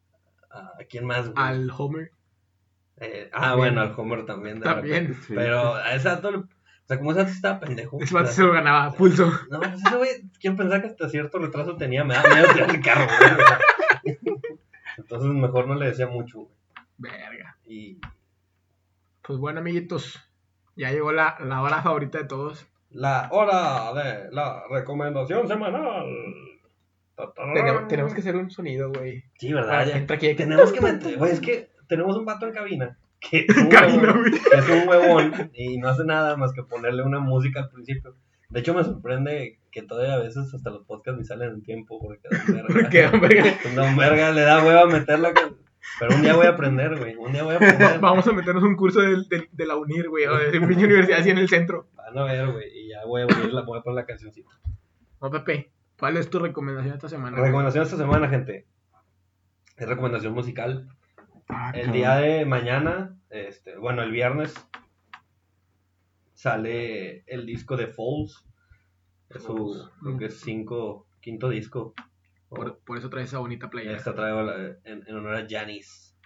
a 0.50 0.84
quién 0.88 1.04
más, 1.06 1.24
güey? 1.28 1.34
Al 1.36 1.70
Homer 1.76 2.10
Eh, 2.98 3.28
ah, 3.32 3.40
También. 3.50 3.58
bueno, 3.58 3.80
al 3.82 3.94
Homer 3.96 4.24
también. 4.24 4.58
de 4.60 4.64
también. 4.64 5.14
Sí. 5.26 5.34
Pero 5.34 5.74
a 5.74 5.94
ese 5.94 6.08
dato, 6.08 6.30
le- 6.30 6.38
o 6.38 6.48
sea, 6.88 6.98
como 6.98 7.10
ese 7.10 7.20
dato 7.20 7.32
estaba 7.32 7.60
pendejo. 7.60 7.98
Ese 8.00 8.14
o 8.14 8.18
vato 8.18 8.26
sea, 8.28 8.36
se 8.36 8.42
lo 8.42 8.52
ganaba 8.52 8.84
a 8.86 8.92
pulso. 8.92 9.30
No, 9.50 9.58
pues 9.60 9.74
ese 9.84 9.96
güey, 9.96 10.10
quiero 10.40 10.56
pensar 10.56 10.80
que 10.80 10.86
hasta 10.88 11.08
cierto 11.10 11.38
retraso 11.38 11.76
tenía, 11.76 12.04
me 12.04 12.14
da 12.14 12.22
miedo 12.22 12.46
tirar 12.54 12.70
el 12.70 12.80
carro, 12.80 13.04
güey. 13.06 13.32
o 13.32 13.36
sea. 13.46 13.58
Entonces 14.98 15.28
mejor 15.30 15.66
no 15.68 15.74
le 15.74 15.86
decía 15.88 16.06
mucho, 16.06 16.38
güey. 16.40 16.55
Verga. 16.98 17.56
Y 17.66 17.98
Pues 19.22 19.38
bueno, 19.38 19.60
amiguitos. 19.60 20.20
Ya 20.76 20.90
llegó 20.92 21.12
la, 21.12 21.36
la 21.40 21.62
hora 21.62 21.82
favorita 21.82 22.18
de 22.18 22.24
todos. 22.24 22.66
la 22.90 23.28
hora 23.32 23.92
de 23.94 24.30
la 24.30 24.62
recomendación 24.70 25.48
semanal. 25.48 26.06
Tenemos, 27.54 27.88
tenemos 27.88 28.12
que 28.14 28.20
hacer 28.20 28.36
un 28.36 28.50
sonido, 28.50 28.90
güey. 28.92 29.24
Sí, 29.38 29.52
¿verdad? 29.52 29.86
Ya- 29.86 30.14
aquí. 30.14 30.34
Tenemos 30.34 30.70
que 30.72 30.80
meter, 30.82 31.16
güey, 31.16 31.32
es 31.32 31.40
que 31.40 31.70
tenemos 31.88 32.16
un 32.16 32.24
vato 32.26 32.46
en 32.46 32.52
cabina. 32.52 32.98
Que 33.18 33.38
es 33.48 33.56
un, 33.56 33.68
Cabina, 33.70 34.12
huevón, 34.12 34.34
es 34.34 34.68
un 34.68 34.88
huevón 34.88 35.50
y 35.54 35.78
no 35.78 35.88
hace 35.88 36.04
nada 36.04 36.36
más 36.36 36.52
que 36.52 36.62
ponerle 36.62 37.02
una 37.02 37.18
música 37.20 37.60
al 37.60 37.70
principio. 37.70 38.14
De 38.50 38.60
hecho, 38.60 38.74
me 38.74 38.84
sorprende 38.84 39.58
que 39.72 39.82
todavía 39.82 40.14
a 40.14 40.18
veces 40.18 40.52
hasta 40.54 40.68
los 40.70 40.84
podcasts 40.84 41.18
me 41.18 41.24
salen 41.24 41.54
en 41.54 41.62
tiempo 41.62 41.98
porque 41.98 42.28
Don 42.28 42.74
Verga, 43.20 43.58
Don 43.74 43.96
Verga 43.96 44.30
le 44.32 44.42
da 44.42 44.62
hueva 44.62 44.84
meterla. 44.86 45.32
con- 45.32 45.56
Pero 45.98 46.14
un 46.14 46.22
día 46.22 46.34
voy 46.34 46.46
a 46.46 46.50
aprender, 46.50 46.98
güey. 46.98 47.16
Un 47.16 47.32
día 47.32 47.42
voy 47.42 47.54
a 47.54 47.56
aprender. 47.58 48.00
vamos 48.00 48.26
a 48.26 48.32
meternos 48.32 48.62
un 48.62 48.76
curso 48.76 49.00
de, 49.00 49.16
de, 49.28 49.48
de 49.50 49.66
la 49.66 49.76
UNIR, 49.76 50.08
güey. 50.08 50.26
De 50.52 50.60
pinche 50.60 50.84
universidad 50.84 51.20
así 51.20 51.30
en 51.30 51.38
el 51.38 51.48
centro. 51.48 51.88
Van 51.94 52.16
a 52.18 52.24
ver, 52.24 52.52
güey. 52.52 52.66
Y 52.78 52.88
ya 52.90 53.04
voy 53.06 53.22
a 53.22 53.26
poner 53.26 53.52
la, 53.52 53.62
voy 53.62 53.78
a 53.78 53.82
poner 53.82 53.96
la 53.96 54.06
cancioncita. 54.06 54.50
No, 55.20 55.30
Pepe. 55.30 55.70
¿Cuál 55.98 56.18
es 56.18 56.28
tu 56.28 56.38
recomendación 56.38 56.94
esta 56.94 57.08
semana? 57.08 57.38
Recomendación 57.38 57.84
esta 57.84 57.96
semana, 57.96 58.28
gente. 58.28 58.66
Es 59.76 59.88
recomendación 59.88 60.34
musical. 60.34 60.88
Ah, 61.48 61.72
El 61.74 61.92
día 61.92 62.16
de 62.16 62.44
mañana, 62.44 63.16
este, 63.30 63.76
bueno, 63.78 64.02
el 64.02 64.10
viernes, 64.10 64.54
sale 66.34 67.24
el 67.26 67.46
disco 67.46 67.76
de 67.76 67.86
Falls. 67.86 68.44
Es 69.30 69.42
su, 69.42 69.90
creo 70.02 70.18
que 70.18 70.26
es 70.26 70.40
cinco, 70.40 71.06
quinto 71.20 71.48
disco. 71.48 71.94
Por, 72.48 72.78
por 72.80 72.96
eso 72.98 73.10
traes 73.10 73.28
esa 73.28 73.38
bonita 73.38 73.68
playera. 73.70 73.96
está 73.96 74.14
traído 74.14 74.42
la- 74.42 74.76
en, 74.84 75.02
en 75.06 75.16
honor 75.16 75.34
a 75.36 75.46
Janis, 75.48 76.16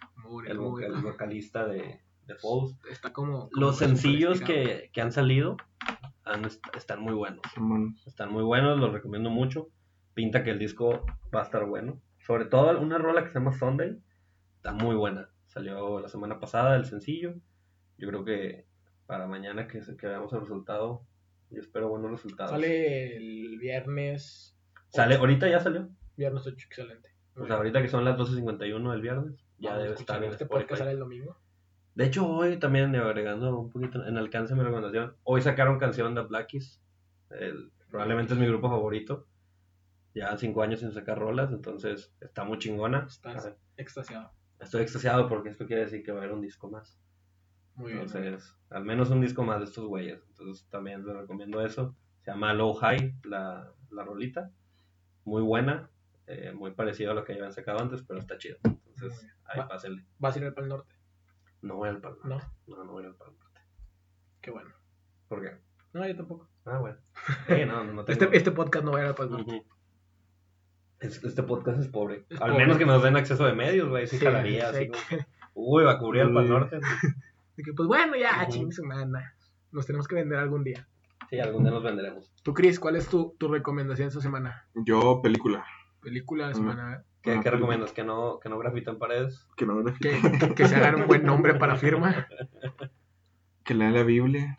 el, 0.46 0.58
vocal- 0.58 1.02
vocalista 1.02 1.66
de, 1.66 2.00
de 2.26 2.34
Falls. 2.36 2.76
Está 2.90 3.12
como. 3.12 3.48
como 3.48 3.60
Los 3.60 3.78
sencillos 3.78 4.40
que, 4.40 4.90
que 4.92 5.00
han 5.00 5.12
salido 5.12 5.56
han- 6.24 6.46
están 6.76 7.00
muy 7.00 7.14
buenos. 7.14 7.40
Están 8.06 8.30
muy 8.32 8.42
buenos, 8.42 8.78
los 8.78 8.92
recomiendo 8.92 9.30
mucho. 9.30 9.68
Pinta 10.14 10.42
que 10.44 10.50
el 10.50 10.58
disco 10.58 11.04
va 11.34 11.40
a 11.40 11.44
estar 11.44 11.64
bueno. 11.66 12.00
Sobre 12.26 12.44
todo 12.44 12.78
una 12.80 12.98
rola 12.98 13.22
que 13.24 13.30
se 13.30 13.38
llama 13.38 13.52
Sunday. 13.52 13.96
Está 14.56 14.72
muy 14.72 14.94
buena. 14.94 15.30
Salió 15.46 16.00
la 16.00 16.08
semana 16.08 16.38
pasada 16.38 16.76
el 16.76 16.84
sencillo. 16.84 17.34
Yo 17.96 18.08
creo 18.08 18.24
que 18.24 18.66
para 19.06 19.26
mañana 19.26 19.66
que, 19.66 19.80
que 19.98 20.06
veamos 20.06 20.32
el 20.34 20.40
resultado, 20.40 21.02
yo 21.50 21.60
espero 21.60 21.88
buenos 21.88 22.10
resultados. 22.10 22.50
Sale 22.52 23.16
el 23.16 23.58
viernes. 23.58 24.56
Sale- 24.90 25.16
ahorita 25.16 25.48
ya 25.48 25.60
salió. 25.60 25.88
Viernes 26.20 26.46
8, 26.46 26.54
excelente. 26.66 27.08
O 27.34 27.46
sea, 27.46 27.56
ahorita 27.56 27.80
que 27.80 27.88
son 27.88 28.04
las 28.04 28.18
12.51 28.18 28.90
del 28.92 29.00
viernes, 29.00 29.42
ya 29.58 29.70
Vamos 29.70 29.80
a 29.80 29.82
debe 29.84 29.94
estar 29.94 30.22
en 30.22 30.30
Este 30.30 30.44
podcast 30.44 30.78
sale 30.80 30.90
el 30.90 30.98
domingo. 30.98 31.38
De 31.94 32.04
hecho, 32.04 32.28
hoy 32.28 32.58
también, 32.58 32.94
eh, 32.94 32.98
agregando 32.98 33.58
un 33.58 33.70
poquito 33.70 34.04
en 34.06 34.18
alcance 34.18 34.54
mi 34.54 34.60
recomendación, 34.62 35.16
hoy 35.22 35.40
sacaron 35.40 35.78
canción 35.78 36.14
de 36.14 36.20
Blackies. 36.20 36.78
El- 37.30 37.72
probablemente 37.90 38.34
es 38.34 38.38
mi 38.38 38.46
grupo 38.46 38.68
favorito. 38.68 39.26
Ya 40.14 40.36
cinco 40.36 40.60
años 40.62 40.80
sin 40.80 40.92
sacar 40.92 41.18
rolas, 41.18 41.52
entonces 41.52 42.12
está 42.20 42.44
muy 42.44 42.58
chingona. 42.58 43.06
Estás 43.08 43.50
extasiado. 43.78 44.30
Estoy 44.58 44.82
extasiado 44.82 45.26
porque 45.26 45.48
esto 45.48 45.66
quiere 45.66 45.84
decir 45.84 46.02
que 46.02 46.12
va 46.12 46.18
a 46.18 46.22
haber 46.24 46.34
un 46.34 46.42
disco 46.42 46.68
más. 46.68 47.00
Muy 47.76 47.92
bien. 47.92 48.02
Entonces, 48.04 48.54
al 48.68 48.84
menos 48.84 49.08
un 49.08 49.22
disco 49.22 49.42
más 49.42 49.60
de 49.60 49.64
estos 49.64 49.86
güeyes. 49.86 50.22
Entonces, 50.28 50.66
también 50.68 51.06
les 51.06 51.16
recomiendo 51.16 51.64
eso. 51.64 51.96
Se 52.24 52.30
llama 52.30 52.52
Low 52.52 52.74
High, 52.74 53.20
la, 53.24 53.72
la 53.90 54.04
rolita. 54.04 54.50
Muy 55.24 55.40
buena. 55.42 55.88
Eh, 56.32 56.52
muy 56.52 56.72
parecido 56.72 57.10
a 57.12 57.14
lo 57.14 57.24
que 57.24 57.32
habían 57.32 57.52
sacado 57.52 57.80
antes, 57.80 58.02
pero 58.02 58.18
está 58.20 58.38
chido. 58.38 58.56
Entonces, 58.64 59.26
ahí 59.44 59.60
Va- 59.60 59.68
pásele. 59.68 60.04
¿Vas 60.18 60.36
a 60.36 60.38
ir 60.38 60.44
al 60.46 60.54
Pal 60.54 60.68
Norte? 60.68 60.94
No 61.62 61.76
voy 61.76 61.88
al 61.88 62.00
Pal 62.00 62.16
Norte. 62.24 62.46
No, 62.66 62.76
No, 62.76 62.84
no 62.84 62.92
voy 62.92 63.04
al 63.04 63.14
Pal 63.14 63.28
Norte. 63.38 63.60
qué 64.40 64.50
bueno. 64.50 64.70
¿Por 65.28 65.42
qué? 65.42 65.56
No, 65.92 66.06
yo 66.06 66.16
tampoco. 66.16 66.48
Ah, 66.64 66.78
bueno. 66.78 66.98
Sí, 67.48 67.64
no, 67.66 67.84
no 67.84 68.04
tengo... 68.04 68.22
Este, 68.24 68.36
este 68.36 68.50
podcast 68.52 68.84
no 68.84 68.92
va 68.92 68.98
a 68.98 69.02
ir 69.02 69.08
al 69.08 69.14
Pal 69.14 69.30
Norte. 69.30 69.64
Es- 71.00 71.22
Este 71.24 71.42
podcast 71.42 71.80
es 71.80 71.88
pobre. 71.88 72.26
Es 72.28 72.40
Al 72.40 72.50
pobre. 72.52 72.64
menos 72.64 72.78
que 72.78 72.86
nos 72.86 73.02
den 73.02 73.16
acceso 73.16 73.44
de 73.44 73.54
medios, 73.54 73.88
güey. 73.88 74.06
Sí, 74.06 74.18
Sí, 74.18 74.24
jalaría. 74.24 74.68
así 74.70 74.88
como, 74.88 75.02
que- 75.08 75.26
Uy, 75.54 75.84
va 75.84 75.92
a 75.92 75.98
cubrir 75.98 76.22
al 76.22 76.32
Pal. 76.34 76.48
Norte. 76.48 76.78
de 77.56 77.62
que, 77.62 77.72
pues 77.72 77.86
bueno, 77.88 78.16
ya, 78.16 78.46
ching 78.48 78.70
su 78.72 78.84
madre, 78.84 79.24
Nos 79.72 79.86
tenemos 79.86 80.06
que 80.08 80.14
vender 80.14 80.38
algún 80.38 80.62
día. 80.64 80.86
Sí, 81.28 81.38
algún 81.38 81.62
día 81.62 81.72
nos 81.72 81.82
venderemos. 81.82 82.32
Tú, 82.42 82.52
Chris, 82.54 82.80
¿cuál 82.80 82.96
es 82.96 83.06
tu, 83.08 83.36
tu 83.38 83.48
recomendación 83.48 84.08
esta 84.08 84.20
semana? 84.20 84.66
Yo, 84.74 85.20
película. 85.22 85.64
Película 86.00 86.44
de 86.44 86.50
la 86.50 86.56
semana. 86.56 87.04
¿Qué, 87.22 87.38
¿qué 87.42 87.50
recomiendas? 87.50 87.92
¿Que 87.92 88.02
no, 88.04 88.38
¿Que 88.40 88.48
no 88.48 88.58
grafiten 88.58 88.98
paredes? 88.98 89.46
Que 89.56 89.66
no 89.66 89.74
me 89.74 89.92
Que, 89.94 90.18
que 90.54 90.66
se 90.68 90.76
hagan 90.76 91.02
un 91.02 91.06
buen 91.06 91.24
nombre 91.24 91.54
para 91.54 91.76
firma. 91.76 92.26
Que 93.64 93.74
lean 93.74 93.94
la 93.94 94.02
Biblia. 94.02 94.56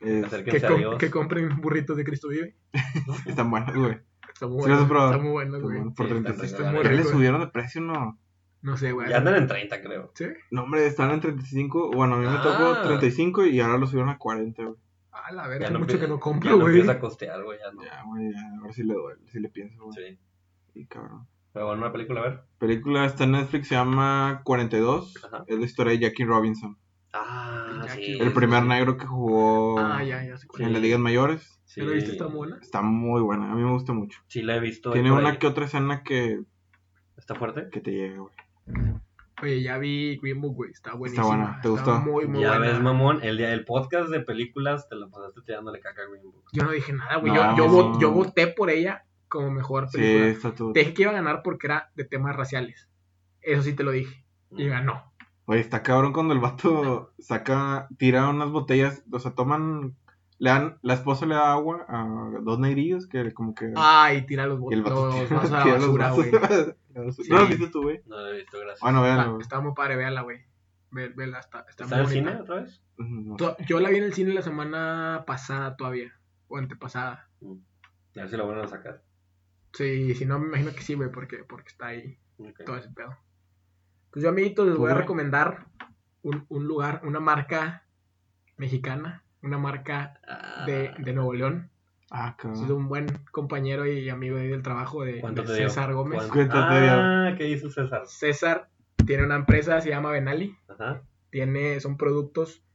Es- 0.00 0.26
Que, 0.42 0.56
a 0.64 0.68
com- 0.68 0.78
Dios. 0.78 0.98
que 0.98 1.10
compren 1.10 1.60
burritos 1.60 1.96
de 1.96 2.04
Cristo 2.04 2.28
Vive. 2.28 2.56
están 3.26 3.50
buenas, 3.50 3.74
güey. 3.74 3.98
Está 4.32 4.46
muy 4.46 4.62
Sí, 4.64 4.68
los 4.68 4.78
bueno. 4.78 4.82
he 4.82 4.86
probado. 4.88 5.10
Está 5.12 5.22
muy 5.22 5.32
bueno, 5.32 5.56
Están 5.56 5.70
güey. 5.70 5.94
Por 5.94 6.06
Sí, 6.08 6.12
están 6.14 6.24
36. 6.24 6.52
ricas, 6.58 6.72
muy 6.74 6.84
Ya 6.84 6.90
le 6.90 7.04
subieron 7.04 7.40
de 7.40 7.46
precio, 7.48 7.80
¿no? 7.80 8.18
No 8.60 8.76
sé, 8.76 8.92
güey. 8.92 9.08
Ya 9.08 9.18
andan 9.18 9.36
en 9.36 9.46
30, 9.46 9.80
creo. 9.82 10.10
¿Sí? 10.14 10.26
No, 10.50 10.64
hombre, 10.64 10.86
estaban 10.86 11.14
en 11.14 11.20
35. 11.20 11.90
Bueno, 11.92 12.16
a 12.16 12.18
mí 12.18 12.26
me 12.26 12.32
Ah. 12.36 12.42
tocó 12.42 12.82
35 12.88 13.46
y 13.46 13.60
ahora 13.60 13.78
lo 13.78 13.86
subieron 13.86 14.10
a 14.10 14.18
40, 14.18 14.62
güey. 14.64 14.76
A 15.12 15.32
la 15.32 15.42
Ya 15.44 15.48
verga, 15.48 15.70
no 15.70 15.78
mucho 15.80 15.98
que 15.98 16.08
no 16.08 16.16
ya 16.16 16.20
compro, 16.20 16.50
no 16.50 16.56
güey. 16.58 16.68
empieza 16.74 16.92
a 16.92 16.98
costear, 17.00 17.42
güey. 17.44 17.58
Ya 17.58 17.72
no. 17.72 17.82
Ya, 17.82 18.02
güey, 18.04 18.32
ya. 18.32 18.58
Ahora 18.60 18.72
sí 18.72 18.82
le 18.82 18.94
doy, 18.94 19.14
sí 19.26 19.40
le 19.40 19.48
pienso, 19.48 19.84
güey. 19.84 19.96
Sí. 20.12 20.18
Y 20.74 20.86
cabrón. 20.86 21.26
Pero 21.52 21.66
bueno, 21.66 21.82
una 21.82 21.92
película, 21.92 22.20
a 22.20 22.24
ver. 22.24 22.40
Película 22.58 23.04
está 23.04 23.24
en 23.24 23.32
Netflix, 23.32 23.68
se 23.68 23.74
llama 23.74 24.42
42. 24.44 25.14
Ajá. 25.24 25.44
Es 25.46 25.58
la 25.58 25.64
historia 25.64 25.92
de 25.92 25.98
Jackie 26.00 26.24
Robinson. 26.24 26.76
Ah, 27.12 27.82
Jackie. 27.86 28.04
sí. 28.16 28.18
El 28.20 28.32
primer 28.32 28.62
negro 28.64 28.96
que 28.98 29.06
jugó 29.06 29.78
Ah, 29.78 30.02
ya, 30.04 30.22
ya 30.22 30.32
en 30.32 30.38
Sí. 30.38 30.46
las 30.72 30.82
ligas 30.82 31.00
mayores. 31.00 31.60
Sí. 31.64 31.80
¿Ya 31.80 31.86
la 31.86 31.92
viste? 31.94 32.12
¿Está 32.12 32.26
muy 32.28 32.36
buena? 32.36 32.58
Está 32.60 32.82
muy 32.82 33.22
buena, 33.22 33.50
a 33.50 33.54
mí 33.54 33.62
me 33.62 33.72
gusta 33.72 33.92
mucho. 33.92 34.20
Sí, 34.28 34.42
la 34.42 34.56
he 34.56 34.60
visto. 34.60 34.92
Tiene 34.92 35.10
una 35.10 35.30
ahí. 35.30 35.38
que 35.38 35.46
otra 35.46 35.64
escena 35.64 36.02
que, 36.02 36.40
¿Está 37.16 37.34
fuerte? 37.34 37.68
que 37.72 37.80
te 37.80 37.90
llega, 37.92 38.18
güey. 38.20 38.34
Oye, 39.42 39.62
ya 39.62 39.78
vi 39.78 40.18
Green 40.20 40.40
Book, 40.40 40.54
güey. 40.56 40.70
Está 40.72 40.94
buenísima. 40.94 41.26
buena, 41.28 41.60
¿te 41.62 41.68
gustó? 41.68 42.00
muy, 42.00 42.26
muy 42.26 42.40
ya 42.42 42.58
buena. 42.58 42.72
ves, 42.72 42.80
mamón. 42.80 43.20
El 43.22 43.36
día 43.38 43.50
del 43.50 43.64
podcast 43.64 44.10
de 44.10 44.20
películas 44.20 44.88
te 44.88 44.96
lo 44.96 45.08
pasaste 45.10 45.40
tirándole 45.46 45.78
caca 45.80 46.02
a 46.02 46.10
Green 46.10 46.24
Book. 46.24 46.42
Yo 46.52 46.64
no 46.64 46.72
dije 46.72 46.92
nada, 46.92 47.16
güey. 47.18 47.32
No. 47.32 47.56
Yo, 47.56 47.64
yo, 47.66 47.70
vo- 47.72 48.00
yo 48.00 48.10
voté 48.12 48.48
por 48.48 48.68
ella 48.68 49.04
como 49.28 49.50
mejor 49.50 49.88
Sí, 49.90 49.98
película. 49.98 50.26
está 50.28 50.54
todo. 50.54 50.72
Te 50.72 50.80
dije 50.80 50.94
que 50.94 51.02
iba 51.02 51.10
a 51.12 51.14
ganar 51.14 51.42
porque 51.42 51.66
era 51.66 51.90
de 51.94 52.04
temas 52.04 52.34
raciales. 52.36 52.88
Eso 53.40 53.62
sí 53.62 53.74
te 53.74 53.82
lo 53.84 53.90
dije. 53.92 54.24
Y 54.50 54.66
ganó. 54.68 55.12
Oye, 55.46 55.60
está 55.60 55.82
cabrón 55.82 56.12
cuando 56.12 56.34
el 56.34 56.40
vato 56.40 57.12
saca, 57.18 57.88
tira 57.98 58.28
unas 58.28 58.50
botellas, 58.50 59.02
o 59.10 59.18
sea, 59.18 59.32
toman, 59.32 59.96
le 60.38 60.50
dan, 60.50 60.78
la 60.82 60.94
esposa 60.94 61.24
le 61.26 61.34
da 61.36 61.52
agua 61.52 61.86
a 61.88 62.06
dos 62.42 62.58
negrillos 62.58 63.06
que 63.06 63.32
como 63.32 63.54
que... 63.54 63.72
Ay, 63.76 64.26
tira 64.26 64.46
los, 64.46 64.60
vato 64.60 65.10
los 65.10 65.30
vasos 65.30 65.52
a 65.52 65.64
la 65.66 65.72
basura, 65.74 66.08
vasos 66.10 66.16
güey. 66.30 66.32
la. 66.94 67.12
Sí. 67.12 67.22
¿No 67.30 67.38
lo 67.40 67.46
viste 67.46 67.68
tú, 67.68 67.82
güey? 67.82 68.00
No 68.06 68.16
lo 68.18 68.26
he 68.28 68.36
visto, 68.38 68.58
gracias. 68.58 68.80
Bueno, 68.80 69.04
Está, 69.06 69.16
véanlo. 69.16 69.40
está 69.40 69.60
muy 69.60 69.72
padre, 69.74 69.96
véala, 69.96 70.22
güey. 70.22 70.40
Ve- 70.90 71.12
Vela, 71.14 71.38
está, 71.38 71.64
está, 71.68 71.84
¿Está 71.84 71.96
muy 71.96 72.04
en 72.06 72.10
cine 72.10 72.36
otra 72.40 72.62
vez? 72.62 72.82
No 72.96 73.36
Yo 73.68 73.78
la 73.78 73.90
vi 73.90 73.98
en 73.98 74.04
el 74.04 74.14
cine 74.14 74.32
la 74.34 74.42
semana 74.42 75.24
pasada 75.26 75.76
todavía. 75.76 76.12
O 76.48 76.56
antepasada. 76.56 77.28
A 77.42 78.20
ver 78.20 78.28
si 78.30 78.36
lo 78.36 78.46
vuelven 78.46 78.64
a 78.64 78.68
sacar. 78.68 79.02
Sí, 79.78 80.14
si 80.14 80.24
no, 80.26 80.38
me 80.40 80.48
imagino 80.48 80.72
que 80.72 80.82
sí, 80.82 80.94
güey, 80.94 81.10
porque, 81.10 81.38
porque 81.44 81.68
está 81.68 81.86
ahí 81.88 82.18
todo 82.66 82.76
ese 82.76 82.90
pedo. 82.90 83.16
Pues 84.10 84.22
yo, 84.24 84.30
amiguitos, 84.30 84.66
les 84.66 84.74
¿Tú, 84.74 84.80
voy 84.80 84.90
a 84.90 84.94
güey? 84.94 85.02
recomendar 85.02 85.66
un, 86.22 86.44
un 86.48 86.66
lugar, 86.66 87.00
una 87.04 87.20
marca 87.20 87.84
mexicana, 88.56 89.22
una 89.42 89.58
marca 89.58 90.20
Ah, 90.26 90.64
de, 90.66 90.92
de 90.98 91.12
Nuevo 91.12 91.32
León. 91.34 91.70
Ah, 92.10 92.34
Es 92.38 92.44
de 92.44 92.50
cabrón. 92.54 92.72
un 92.72 92.88
buen 92.88 93.06
compañero 93.30 93.86
y 93.86 94.08
amigo 94.08 94.38
ahí 94.38 94.48
del 94.48 94.62
trabajo 94.62 95.04
de, 95.04 95.20
¿Cuánto 95.20 95.42
de 95.42 95.48
te 95.48 95.54
dio? 95.58 95.68
César 95.68 95.92
Gómez. 95.94 96.22
Ah, 96.50 97.34
¿qué 97.36 97.48
hizo 97.48 97.70
César? 97.70 98.02
César 98.06 98.68
tiene 99.06 99.24
una 99.24 99.36
empresa, 99.36 99.80
se 99.80 99.90
llama 99.90 100.10
Benali. 100.10 100.56
Ajá. 100.68 101.02
Tiene, 101.30 101.78
son 101.80 101.96
productos, 101.98 102.62
de 102.62 102.67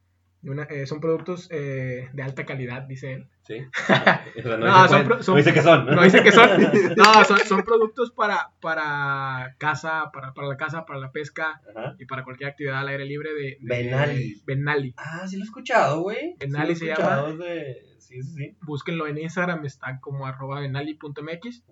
una- 0.52 0.64
eh, 0.64 0.86
son 0.86 1.00
productos 1.00 1.48
eh, 1.52 2.10
de 2.14 2.24
alta 2.24 2.46
calidad, 2.46 2.84
dice 2.84 3.14
él. 3.14 3.28
Sí. 3.48 3.56
O 4.40 4.42
sea, 4.42 4.58
no, 4.58 4.66
No, 4.66 4.84
dice 4.84 4.88
son 4.88 4.88
cuál- 4.90 5.06
pro- 5.08 5.24
son- 5.24 5.34
no 5.36 5.38
dice 5.38 5.54
que 5.54 5.62
son. 5.62 5.86
No 5.88 6.04
dice 6.04 6.24
que 6.24 6.32
son, 6.32 6.50
no, 6.98 7.24
son, 7.26 7.40
son 7.40 7.64
productos 7.64 8.12
para, 8.12 8.52
para 8.62 9.56
casa, 9.58 10.12
para, 10.14 10.34
para 10.34 10.48
la 10.48 10.58
casa, 10.58 10.86
para 10.86 11.00
la 11.00 11.12
pesca 11.12 11.62
Ajá. 11.76 11.96
y 12.00 12.06
para 12.06 12.24
cualquier 12.24 12.50
actividad 12.50 12.80
al 12.80 12.88
aire 12.90 13.06
libre 13.06 13.34
de, 13.34 13.58
de 13.60 13.84
Benali. 13.84 14.42
Benali. 14.46 14.94
Ah, 14.98 15.28
sí 15.28 15.36
lo 15.38 15.44
he 15.44 15.46
escuchado, 15.46 16.02
güey. 16.02 16.36
Benali 16.40 16.76
Sí 16.76 16.86
se 16.88 16.92
es 16.92 17.38
de... 17.38 17.86
Sí, 18.00 18.22
sí, 18.22 18.34
sí. 18.36 18.58
Búsquenlo 18.62 19.08
en 19.08 19.18
Instagram, 19.18 19.66
está 19.66 20.00
como 20.02 20.26
arroba 20.28 20.60
benali.mx. 20.60 21.64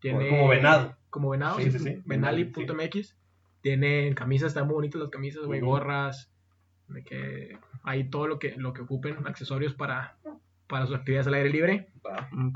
Tiene, 0.00 0.28
Como 0.30 0.48
venado. 0.48 0.96
Como 1.10 1.30
venado, 1.30 1.56
Sí, 1.58 1.70
sí, 1.70 1.78
sí, 1.78 1.84
sí. 1.84 2.02
Benali.mx. 2.04 3.16
Tienen 3.62 4.14
camisas, 4.14 4.48
están 4.48 4.66
muy 4.66 4.74
bonitas 4.74 5.00
las 5.00 5.10
camisas, 5.10 5.44
güey, 5.44 5.60
gorras, 5.60 6.30
de 6.88 7.02
que 7.02 7.58
hay 7.82 8.04
todo 8.10 8.26
lo 8.26 8.38
que, 8.38 8.54
lo 8.56 8.72
que 8.72 8.82
ocupen, 8.82 9.26
accesorios 9.26 9.74
para, 9.74 10.16
para 10.66 10.86
sus 10.86 10.96
actividades 10.96 11.26
al 11.26 11.34
aire 11.34 11.50
libre. 11.50 11.88
Mm. 12.32 12.52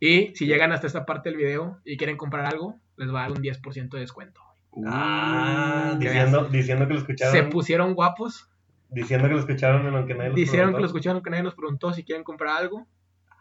Y 0.00 0.34
si 0.34 0.46
llegan 0.46 0.72
hasta 0.72 0.86
esta 0.86 1.06
parte 1.06 1.30
del 1.30 1.38
video 1.38 1.80
y 1.84 1.96
quieren 1.96 2.16
comprar 2.16 2.46
algo, 2.46 2.78
les 2.96 3.12
va 3.12 3.20
a 3.20 3.28
dar 3.28 3.32
un 3.32 3.42
10% 3.42 3.88
de 3.90 4.00
descuento. 4.00 4.40
Ah, 4.86 5.92
Uh, 5.94 5.98
diciendo, 5.98 6.48
diciendo 6.48 6.88
que 6.88 6.94
lo 6.94 6.98
escucharon. 6.98 7.32
Se 7.32 7.42
pusieron 7.44 7.94
guapos, 7.94 8.50
Diciendo 8.90 9.26
que 9.28 9.34
lo 9.34 9.40
escucharon 9.40 9.86
en 9.86 9.92
lo 9.92 10.06
que 10.06 10.14
nadie 10.14 10.30
los 10.30 10.36
dijeron 10.36 10.72
que 10.72 10.80
lo 10.80 10.86
escucharon, 10.86 11.22
que 11.22 11.30
nadie 11.30 11.42
nos 11.42 11.54
preguntó 11.54 11.92
si 11.92 12.04
quieren 12.04 12.22
comprar 12.22 12.56
algo, 12.56 12.86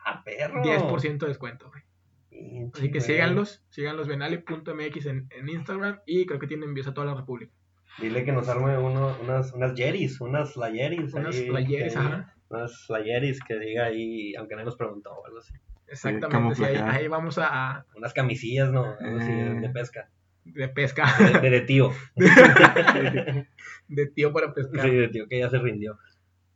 Ah, 0.06 0.22
perro. 0.24 0.64
10% 0.64 1.18
de 1.20 1.28
descuento, 1.28 1.70
güey. 1.70 1.84
Así 2.74 2.92
que 2.92 3.00
síganlos, 3.00 3.64
síganlos 3.70 4.08
benali.mx 4.08 5.06
en, 5.06 5.28
en 5.30 5.50
Instagram 5.50 6.00
y 6.06 6.26
creo 6.26 6.40
que 6.40 6.48
tienen 6.48 6.70
envíos 6.70 6.88
a 6.88 6.94
toda 6.94 7.08
la 7.08 7.14
República. 7.14 7.54
Dile 8.00 8.24
que 8.26 8.32
nos 8.32 8.48
arme 8.50 8.78
uno, 8.78 9.16
unas, 9.22 9.54
unas 9.54 9.74
yeris, 9.76 10.20
unas 10.22 10.54
slayeris. 10.54 11.14
Unas 11.14 11.36
ahí, 11.36 11.48
playeres, 11.48 11.94
que- 11.94 12.00
ajá. 12.00 12.34
Unas 12.50 12.86
slayeris 12.86 13.40
que 13.44 13.58
diga 13.60 13.86
ahí, 13.86 14.36
aunque 14.36 14.56
nadie 14.56 14.66
nos 14.66 14.76
preguntó 14.76 15.12
o 15.12 15.26
algo 15.26 15.40
así. 15.40 15.54
Exactamente, 15.88 16.56
sí, 16.56 16.64
ahí, 16.64 16.76
ahí 16.78 17.08
vamos 17.08 17.38
a, 17.38 17.86
Unas 17.96 18.14
camisillas, 18.14 18.72
¿no? 18.72 18.84
Algo 19.00 19.18
así, 19.20 19.32
de, 19.32 19.48
Eh. 19.58 19.60
de 19.62 19.70
pesca. 19.70 20.10
de 20.46 20.68
pesca, 20.70 21.06
De, 21.20 21.40
de- 21.40 21.50
de 21.50 21.62
tío. 21.62 21.92
de 23.88 24.06
tío 24.08 24.34
para 24.34 24.54
pescar. 24.54 24.82
Sí, 24.86 24.90
de 24.96 25.08
tío 25.10 25.28
que 25.28 25.40
ya 25.40 25.50
se 25.50 25.60
rindió. 25.60 25.98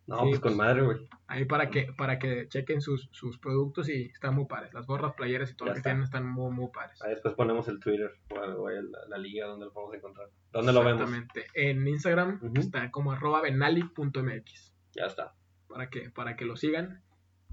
No, 0.07 0.19
Sí, 0.21 0.29
pues 0.29 0.39
con 0.39 0.51
pues. 0.51 0.57
madre, 0.57 0.81
güey. 0.83 0.97
Ahí 1.27 1.43
para 1.45 1.69
que, 1.69 1.91
para 1.97 2.17
que 2.17 2.47
chequen 2.47 2.79
sus, 2.79 3.09
sus 3.11 3.37
productos 3.37 3.89
y 3.89 4.03
están 4.05 4.33
muy 4.35 4.45
padres. 4.45 4.73
Las 4.73 4.87
gorras, 4.87 5.13
playeras 5.15 5.51
y 5.51 5.55
todo 5.55 5.65
Ya 5.67 5.71
lo 5.71 5.73
que 5.75 5.79
está. 5.79 5.89
tienen 5.89 6.03
están 6.03 6.25
muy, 6.25 6.49
muy 6.51 6.69
padres. 6.71 7.01
Ahí 7.01 7.11
después 7.11 7.33
ponemos 7.35 7.67
el 7.67 7.79
Twitter 7.81 8.11
o, 8.29 8.69
el- 8.69 8.89
la, 9.09 9.17
liga 9.17 9.47
donde 9.47 9.65
lo 9.65 9.73
podemos 9.73 9.95
encontrar. 9.95 10.29
¿Dónde 10.53 10.71
lo 10.71 10.79
vemos? 10.83 11.01
Exactamente. 11.01 11.45
En 11.53 11.85
Instagram 11.87 12.39
está 12.55 12.89
como 12.89 13.11
arroba 13.11 13.41
benali.mx 13.41 14.73
Ya 14.95 15.05
está. 15.07 15.33
para 15.67 15.89
que, 15.89 16.09
para 16.09 16.37
que 16.37 16.45
lo 16.45 16.55
sigan 16.55 17.03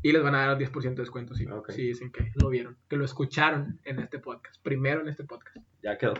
y 0.02 0.12
les 0.12 0.22
van 0.22 0.34
a 0.36 0.46
dar 0.46 0.56
10% 0.58 0.82
de 0.82 0.94
descuento 1.02 1.34
si, 1.34 1.46
si 1.70 1.82
dicen 1.82 2.12
que 2.12 2.30
lo 2.40 2.50
vieron, 2.50 2.76
que 2.88 2.96
lo 2.96 3.04
escucharon 3.04 3.80
en 3.84 3.98
este 3.98 4.18
podcast, 4.20 4.62
primero 4.62 5.00
en 5.00 5.08
este 5.08 5.24
podcast. 5.24 5.56
Ya 5.82 5.98
quedó. 5.98 6.14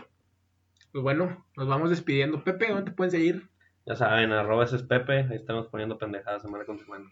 Pues 0.91 1.03
bueno, 1.03 1.45
nos 1.55 1.67
vamos 1.67 1.89
despidiendo. 1.89 2.43
Pepe, 2.43 2.67
¿dónde 2.69 2.91
te 2.91 2.91
pueden 2.91 3.11
seguir? 3.11 3.49
Ya 3.85 3.95
saben, 3.95 4.31
arroba 4.31 4.63
ese 4.65 4.77
es 4.77 4.83
Pepe. 4.83 5.19
Ahí 5.29 5.35
estamos 5.35 5.67
poniendo 5.67 5.97
pendejadas 5.97 6.41
semana 6.41 6.65
con 6.65 6.79
semana. 6.79 7.05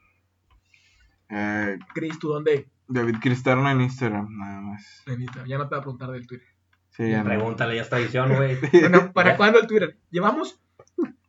Eh, 1.29 1.77
Chris, 1.93 2.17
¿tú 2.19 2.29
dónde? 2.29 2.67
David 2.87 3.15
Cristerna 3.21 3.71
en 3.71 3.81
Instagram, 3.81 4.27
nada 4.37 4.61
más. 4.61 5.03
En 5.07 5.21
Instagram. 5.21 5.47
Ya 5.47 5.57
no 5.57 5.63
te 5.67 5.69
voy 5.75 5.79
a 5.79 5.81
preguntar 5.81 6.09
del 6.11 6.27
Twitter. 6.27 6.47
Sí, 6.89 7.09
ya 7.09 7.19
no. 7.19 7.25
Pregúntale, 7.25 7.75
ya 7.75 7.81
es 7.83 7.89
tradición, 7.89 8.35
güey. 8.35 8.57
Bueno, 8.71 9.11
¿para 9.13 9.37
cuándo 9.37 9.59
el 9.59 9.67
Twitter? 9.67 9.97
Llevamos. 10.11 10.59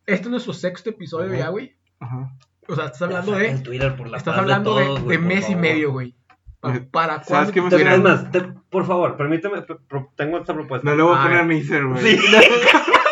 Este 0.06 0.24
es 0.24 0.30
nuestro 0.30 0.52
sexto 0.52 0.90
episodio 0.90 1.34
ya, 1.34 1.48
güey. 1.48 1.74
Ajá. 2.00 2.32
O 2.68 2.74
sea, 2.74 2.86
estás 2.86 3.02
hablando 3.02 3.32
de. 3.32 3.50
el 3.50 3.62
Twitter 3.62 3.96
por 3.96 4.08
la 4.08 4.18
Estás 4.18 4.36
hablando 4.36 4.76
de, 4.78 4.84
todos, 4.86 5.06
de 5.08 5.18
mes 5.18 5.48
y 5.48 5.54
medio, 5.56 5.92
güey. 5.92 6.14
¿Para, 6.60 6.82
para 6.90 7.24
¿Sabes 7.24 7.50
qué 7.52 7.60
me 7.60 7.68
te- 7.68 7.98
más, 7.98 8.30
te- 8.30 8.40
por 8.70 8.86
favor, 8.86 9.16
permíteme, 9.18 9.60
pro- 9.62 10.12
tengo 10.16 10.38
esta 10.38 10.54
propuesta. 10.54 10.88
No 10.88 10.96
le 10.96 11.02
voy 11.02 11.14
a 11.14 11.20
A 11.20 11.24
poner 11.24 11.44
mi 11.44 11.56
Instagram, 11.58 11.92
güey. 11.92 12.16
Sí. 12.16 12.22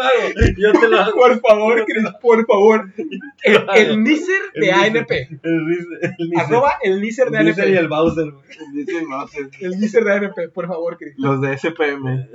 yo 0.00 0.32
te 0.34 0.40
lo 0.40 0.50
hago, 0.50 0.56
yo 0.56 0.72
te 0.80 0.88
lo 0.88 1.00
hago. 1.00 1.12
Por 1.18 1.40
favor, 1.40 1.84
Chris, 1.86 2.04
por 2.20 2.46
favor. 2.46 2.92
El, 3.42 3.66
el 3.76 4.02
Nícer 4.02 4.40
El 4.54 4.60
de. 4.62 4.72
ANP. 4.72 5.10
El. 5.42 6.38
Arroba 6.38 6.72
el 6.82 7.00
Nícer 7.00 7.30
de 7.30 7.38
El 7.38 7.46
Nícer 7.46 7.68
y 7.68 7.72
ANP. 7.72 7.80
el 7.80 7.88
Bowser, 7.88 8.32
el 9.60 9.70
Nícer 9.80 10.04
de 10.04 10.12
ANP, 10.12 10.52
por 10.52 10.66
favor, 10.66 10.96
Chris. 10.98 11.14
Los 11.16 11.40
de 11.40 11.56
SPM. 11.56 12.28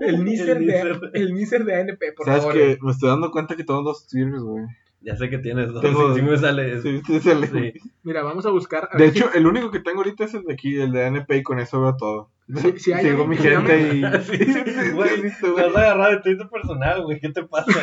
El 0.00 0.24
Nícer 0.24 0.58
El 0.58 0.66
de, 0.66 0.80
el 1.14 1.64
de 1.64 1.74
ANP, 1.74 2.02
por 2.16 2.26
¿Sabes 2.26 2.42
favor. 2.42 2.54
que 2.54 2.78
Me 2.82 2.90
estoy 2.92 3.08
dando 3.08 3.30
cuenta 3.30 3.56
que 3.56 3.64
tengo 3.64 3.82
dos 3.82 4.06
Twitters, 4.06 4.42
güey. 4.42 4.64
Ya 5.02 5.16
sé 5.16 5.30
que 5.30 5.38
tienes 5.38 5.72
dos. 5.72 5.80
Tengo- 5.82 6.12
Sí, 6.14 6.20
sí 6.20 6.26
me 6.26 6.36
sale. 6.36 6.82
Sí, 6.82 7.00
sí, 7.06 7.20
sale. 7.20 7.46
Sí. 7.46 7.72
Mira, 8.02 8.22
vamos 8.22 8.44
a 8.44 8.50
buscar. 8.50 8.88
a 8.92 8.98
De 8.98 9.10
si- 9.10 9.18
hecho, 9.18 9.32
el 9.32 9.46
único 9.46 9.70
que 9.70 9.80
tengo 9.80 9.98
ahorita 9.98 10.24
es 10.24 10.34
el 10.34 10.44
de 10.44 10.52
aquí, 10.52 10.78
el 10.78 10.92
de 10.92 11.04
ANP, 11.06 11.36
y 11.38 11.42
con 11.42 11.58
eso 11.58 11.80
veo 11.80 11.96
todo. 11.96 12.30
Si- 12.54 12.78
si 12.78 12.92
hay 12.92 13.04
Sigo 13.06 13.26
mi 13.26 13.36
gente 13.36 13.80
y... 13.94 14.02
Sí, 14.24 14.44
sí, 14.44 14.90
güey, 14.92 15.22
listo, 15.22 15.46
Te 15.46 15.52
güey. 15.52 15.64
vas 15.66 15.76
a 15.76 15.80
agarrar 15.92 16.10
de 16.16 16.20
Twitter 16.22 16.48
personal, 16.50 17.02
güey. 17.04 17.18
¿Qué 17.20 17.30
te 17.30 17.44
pasa? 17.44 17.70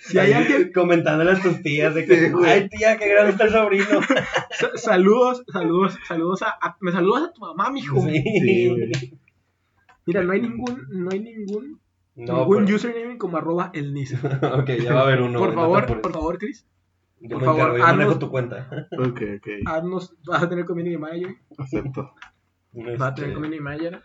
si 0.00 0.18
hay 0.18 0.32
alguien. 0.32 0.72
Comentándole 0.72 1.32
a 1.32 1.40
tus 1.40 1.62
tías 1.62 1.94
de 1.94 2.04
que, 2.04 2.16
Sí, 2.26 2.30
güey. 2.30 2.50
ay, 2.50 2.68
tía, 2.68 2.98
qué 2.98 3.08
grande 3.08 3.32
está 3.32 3.44
el 3.44 3.50
sobrino. 3.52 3.86
sa- 4.50 4.76
Saludos, 4.76 5.44
saludos, 5.52 5.96
saludos 6.06 6.42
a, 6.42 6.50
a- 6.60 6.76
Me 6.80 6.92
saludas 6.92 7.24
a 7.24 7.32
tu 7.32 7.40
mamá, 7.40 7.70
mijo. 7.70 8.00
Sí, 8.02 8.68
güey. 8.68 8.92
Mira, 10.06 10.22
no 10.24 10.32
hay 10.32 10.40
ningún. 10.42 10.86
No 10.90 11.10
hay 11.12 11.20
ningún. 11.20 11.80
No, 12.14 12.38
ningún 12.40 12.64
pero- 12.66 12.76
username 12.76 13.18
como 13.18 13.36
arroba 13.38 13.70
el 13.74 13.94
Nice. 13.94 14.16
ok, 14.42 14.68
ya 14.82 14.94
va 14.94 15.00
a 15.00 15.02
haber 15.04 15.22
uno. 15.22 15.38
por 15.38 15.48
no 15.50 15.54
favor, 15.54 16.00
por 16.00 16.12
favor, 16.12 16.38
Chris. 16.38 16.66
Yo 17.20 17.38
por 17.38 17.44
favor, 17.44 17.76
encargo, 17.76 18.02
haznos- 18.02 18.18
tu 18.18 18.30
cuenta. 18.30 18.68
Ok, 18.98 19.20
ok. 19.38 19.48
Haznos, 19.66 20.14
vas 20.26 20.42
a 20.42 20.48
tener 20.48 20.64
community 20.64 20.96
manager. 20.98 21.36
Acepto. 21.58 22.10
Vas 22.72 23.00
a 23.00 23.14
tener 23.14 23.30
Este, 23.30 23.34
community 23.34 23.60
manager. 23.62 24.02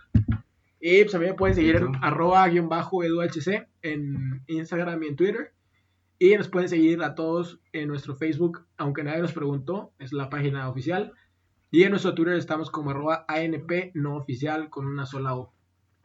Y 0.79 1.03
pues 1.03 1.15
a 1.15 1.19
mí 1.19 1.25
me 1.25 1.33
pueden 1.33 1.55
seguir 1.55 1.77
en 1.77 1.91
arroba 2.01 2.47
guion 2.47 2.69
bajo 2.69 3.03
eduhc 3.03 3.67
en 3.81 4.43
Instagram 4.47 5.01
y 5.03 5.07
en 5.07 5.15
Twitter. 5.15 5.53
Y 6.19 6.35
nos 6.35 6.47
pueden 6.49 6.69
seguir 6.69 7.01
a 7.03 7.13
todos 7.15 7.59
en 7.73 7.87
nuestro 7.89 8.15
Facebook, 8.15 8.65
aunque 8.77 9.03
nadie 9.03 9.21
nos 9.21 9.33
preguntó, 9.33 9.91
es 9.99 10.13
la 10.13 10.29
página 10.29 10.69
oficial. 10.69 11.13
Y 11.71 11.83
en 11.83 11.89
nuestro 11.91 12.13
Twitter 12.13 12.35
estamos 12.35 12.69
como 12.71 12.91
arroba 12.91 13.25
ANP 13.27 13.91
no 13.95 14.15
oficial 14.17 14.69
con 14.69 14.85
una 14.85 15.05
sola 15.05 15.35
O. 15.35 15.53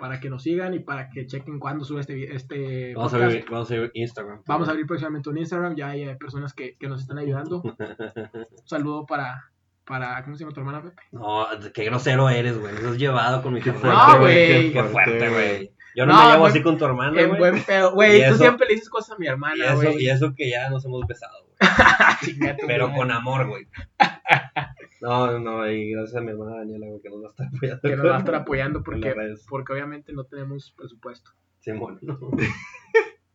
Para 0.03 0.19
que 0.19 0.29
nos 0.29 0.43
sigan 0.43 0.75
y 0.75 0.81
para 0.81 1.11
que 1.11 1.29
chequen 1.29 1.61
cuándo 1.61 1.85
sube 1.85 2.01
este, 2.01 2.35
este 2.35 2.93
Vamos 2.97 3.15
a, 3.15 3.19
abrir, 3.19 3.45
vamos 3.49 3.71
a 3.71 3.75
abrir 3.75 3.93
Instagram. 3.95 4.43
Vamos 4.49 4.67
a 4.67 4.73
abrir 4.73 4.85
próximamente 4.85 5.31
un 5.31 5.39
Instagram, 5.39 5.77
ya 5.77 5.91
hay 5.91 6.03
eh, 6.03 6.17
personas 6.17 6.53
que, 6.55 6.75
que 6.77 6.89
nos 6.89 7.03
están 7.03 7.19
ayudando. 7.19 7.63
Un 7.63 7.77
saludo 8.65 9.07
para, 9.07 9.53
para, 9.85 10.25
¿cómo 10.25 10.35
se 10.35 10.43
llama 10.43 10.55
tu 10.55 10.59
hermana 10.59 10.83
Pepe? 10.83 11.03
No, 11.13 11.47
qué 11.73 11.85
grosero 11.85 12.29
eres, 12.29 12.59
güey. 12.59 12.75
Nos 12.75 12.85
has 12.85 12.99
llevado 12.99 13.43
con 13.45 13.55
mi 13.55 13.61
carnal. 13.61 13.83
No, 14.15 14.19
güey. 14.19 14.73
Qué 14.73 14.83
fuerte, 14.83 15.29
güey. 15.29 15.73
Yo 15.95 16.05
no, 16.05 16.15
No, 16.15 16.19
me 16.19 16.25
llevo 16.31 16.39
buen- 16.41 16.51
así 16.51 16.63
con 16.65 16.79
tu 16.79 16.85
hermana, 16.85 17.21
En 17.21 17.29
güey. 17.29 17.39
buen 17.39 17.63
pedo, 17.63 17.91
Y 17.91 17.95
güey, 17.95 18.19
tú 18.23 18.27
eso- 18.35 18.39
siempre 18.39 18.67
le 18.67 18.75
dices 18.75 18.89
cosas 18.91 19.13
a 19.15 19.19
mi 19.21 19.27
Y 19.27 19.29
hermana, 19.29 19.75
güey. 19.75 20.03
y 20.03 20.09
eso 20.11 20.35
que 20.35 20.51
ya 20.51 20.69
nos 20.69 20.85
hemos 20.85 21.07
besado, 21.07 21.45
güey. 21.45 21.52
Pero 22.67 22.93
con 22.93 23.11
amor, 23.11 23.47
güey. 23.49 23.67
No, 25.01 25.37
no, 25.41 25.69
y 25.69 25.91
gracias 25.91 26.15
a 26.15 26.21
mi 26.21 26.31
hermana 26.31 26.59
Daniela, 26.59 26.87
güey, 26.87 27.01
que 27.03 27.11
nos 27.11 27.25
va 27.25 27.27
a 27.27 27.31
estar 27.31 27.47
apoyando. 27.49 27.81
que 27.83 27.97
nos 27.97 28.07
va 28.07 28.15
a 28.15 28.19
estar 28.21 28.35
apoyando 28.37 28.83
porque, 28.85 29.73
obviamente 29.73 30.13
no 30.13 30.23
tenemos 30.23 30.71
presupuesto. 30.77 31.33
Cuando 31.65 31.99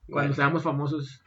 Bueno, 0.08 0.34
seamos 0.34 0.64
famosos, 0.64 1.22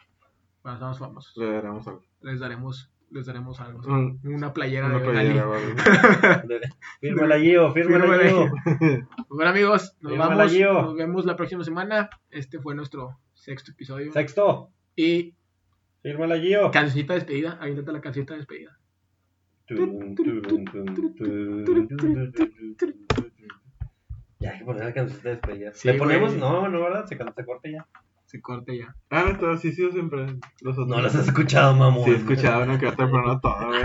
cuando 0.63 0.79
seamos 0.81 0.99
famosos, 0.99 1.37
Le 1.37 1.53
daremos 1.53 1.87
algo. 1.87 2.03
les 2.23 2.41
daremos, 2.41 2.91
les 3.11 3.27
daremos 3.27 3.61
algo. 3.61 3.81
Un- 3.87 4.19
Una 4.25 4.55
playera 4.55 4.87
Una 4.87 4.99
de 4.99 5.05
playera, 5.11 5.45
vale. 5.45 5.75
Fírmala, 7.01 7.39
Gio, 7.39 7.73
fírmala, 7.75 8.05
Fírmala, 8.07 8.29
Gio. 8.31 8.51
Bueno 9.29 9.51
amigos, 9.51 9.95
nos 10.01 10.13
Fírmala, 10.13 10.37
vamos, 10.37 10.53
Gio. 10.53 10.73
nos 10.73 10.95
vemos 10.95 11.25
la 11.27 11.37
próxima 11.37 11.65
semana. 11.65 12.09
Este 12.31 12.59
fue 12.59 12.75
nuestro 12.75 13.19
sexto 13.35 13.73
episodio. 13.73 14.11
Sexto, 14.13 14.71
Y 14.97 15.35
fírmala, 16.03 16.39
Gio. 16.39 16.71
cancioncita 16.71 17.15
de 17.15 17.21
despedida, 17.21 17.59
aviéntate 17.61 17.93
la 17.93 18.01
cancioncita 18.01 18.35
de 18.35 18.39
despedida. 18.41 18.77
Ya 24.39 24.51
hay 24.53 24.59
que 24.59 24.65
poner 24.65 24.85
la 24.85 24.93
canción 24.95 25.23
de 25.23 25.31
despedida. 25.31 25.73
Sí, 25.75 25.89
¿Le 25.89 25.95
ponemos? 25.95 26.31
güey. 26.31 26.41
No, 26.41 26.69
no, 26.69 26.81
¿verdad? 26.81 27.05
Se, 27.07 27.17
se 27.17 27.45
corta 27.45 27.69
ya. 27.71 27.87
Se 28.25 28.41
corte 28.41 28.79
ya. 28.79 28.95
Ah, 29.11 29.25
no, 29.29 29.39
todo, 29.39 29.57
sí, 29.57 29.73
sí, 29.73 29.91
siempre. 29.91 30.27
Los 30.61 30.75
otros. 30.79 30.89
No 30.89 31.01
las 31.01 31.15
has 31.15 31.27
escuchado, 31.29 31.75
mamón. 31.75 32.05
Sí, 32.05 32.11
he 32.13 32.17
escuchado 32.17 32.63
una 32.63 32.79
que 32.79 32.87
otra, 32.87 33.07
pero 33.11 33.23
no 33.27 33.41
toda, 33.41 33.67
güey. 33.67 33.83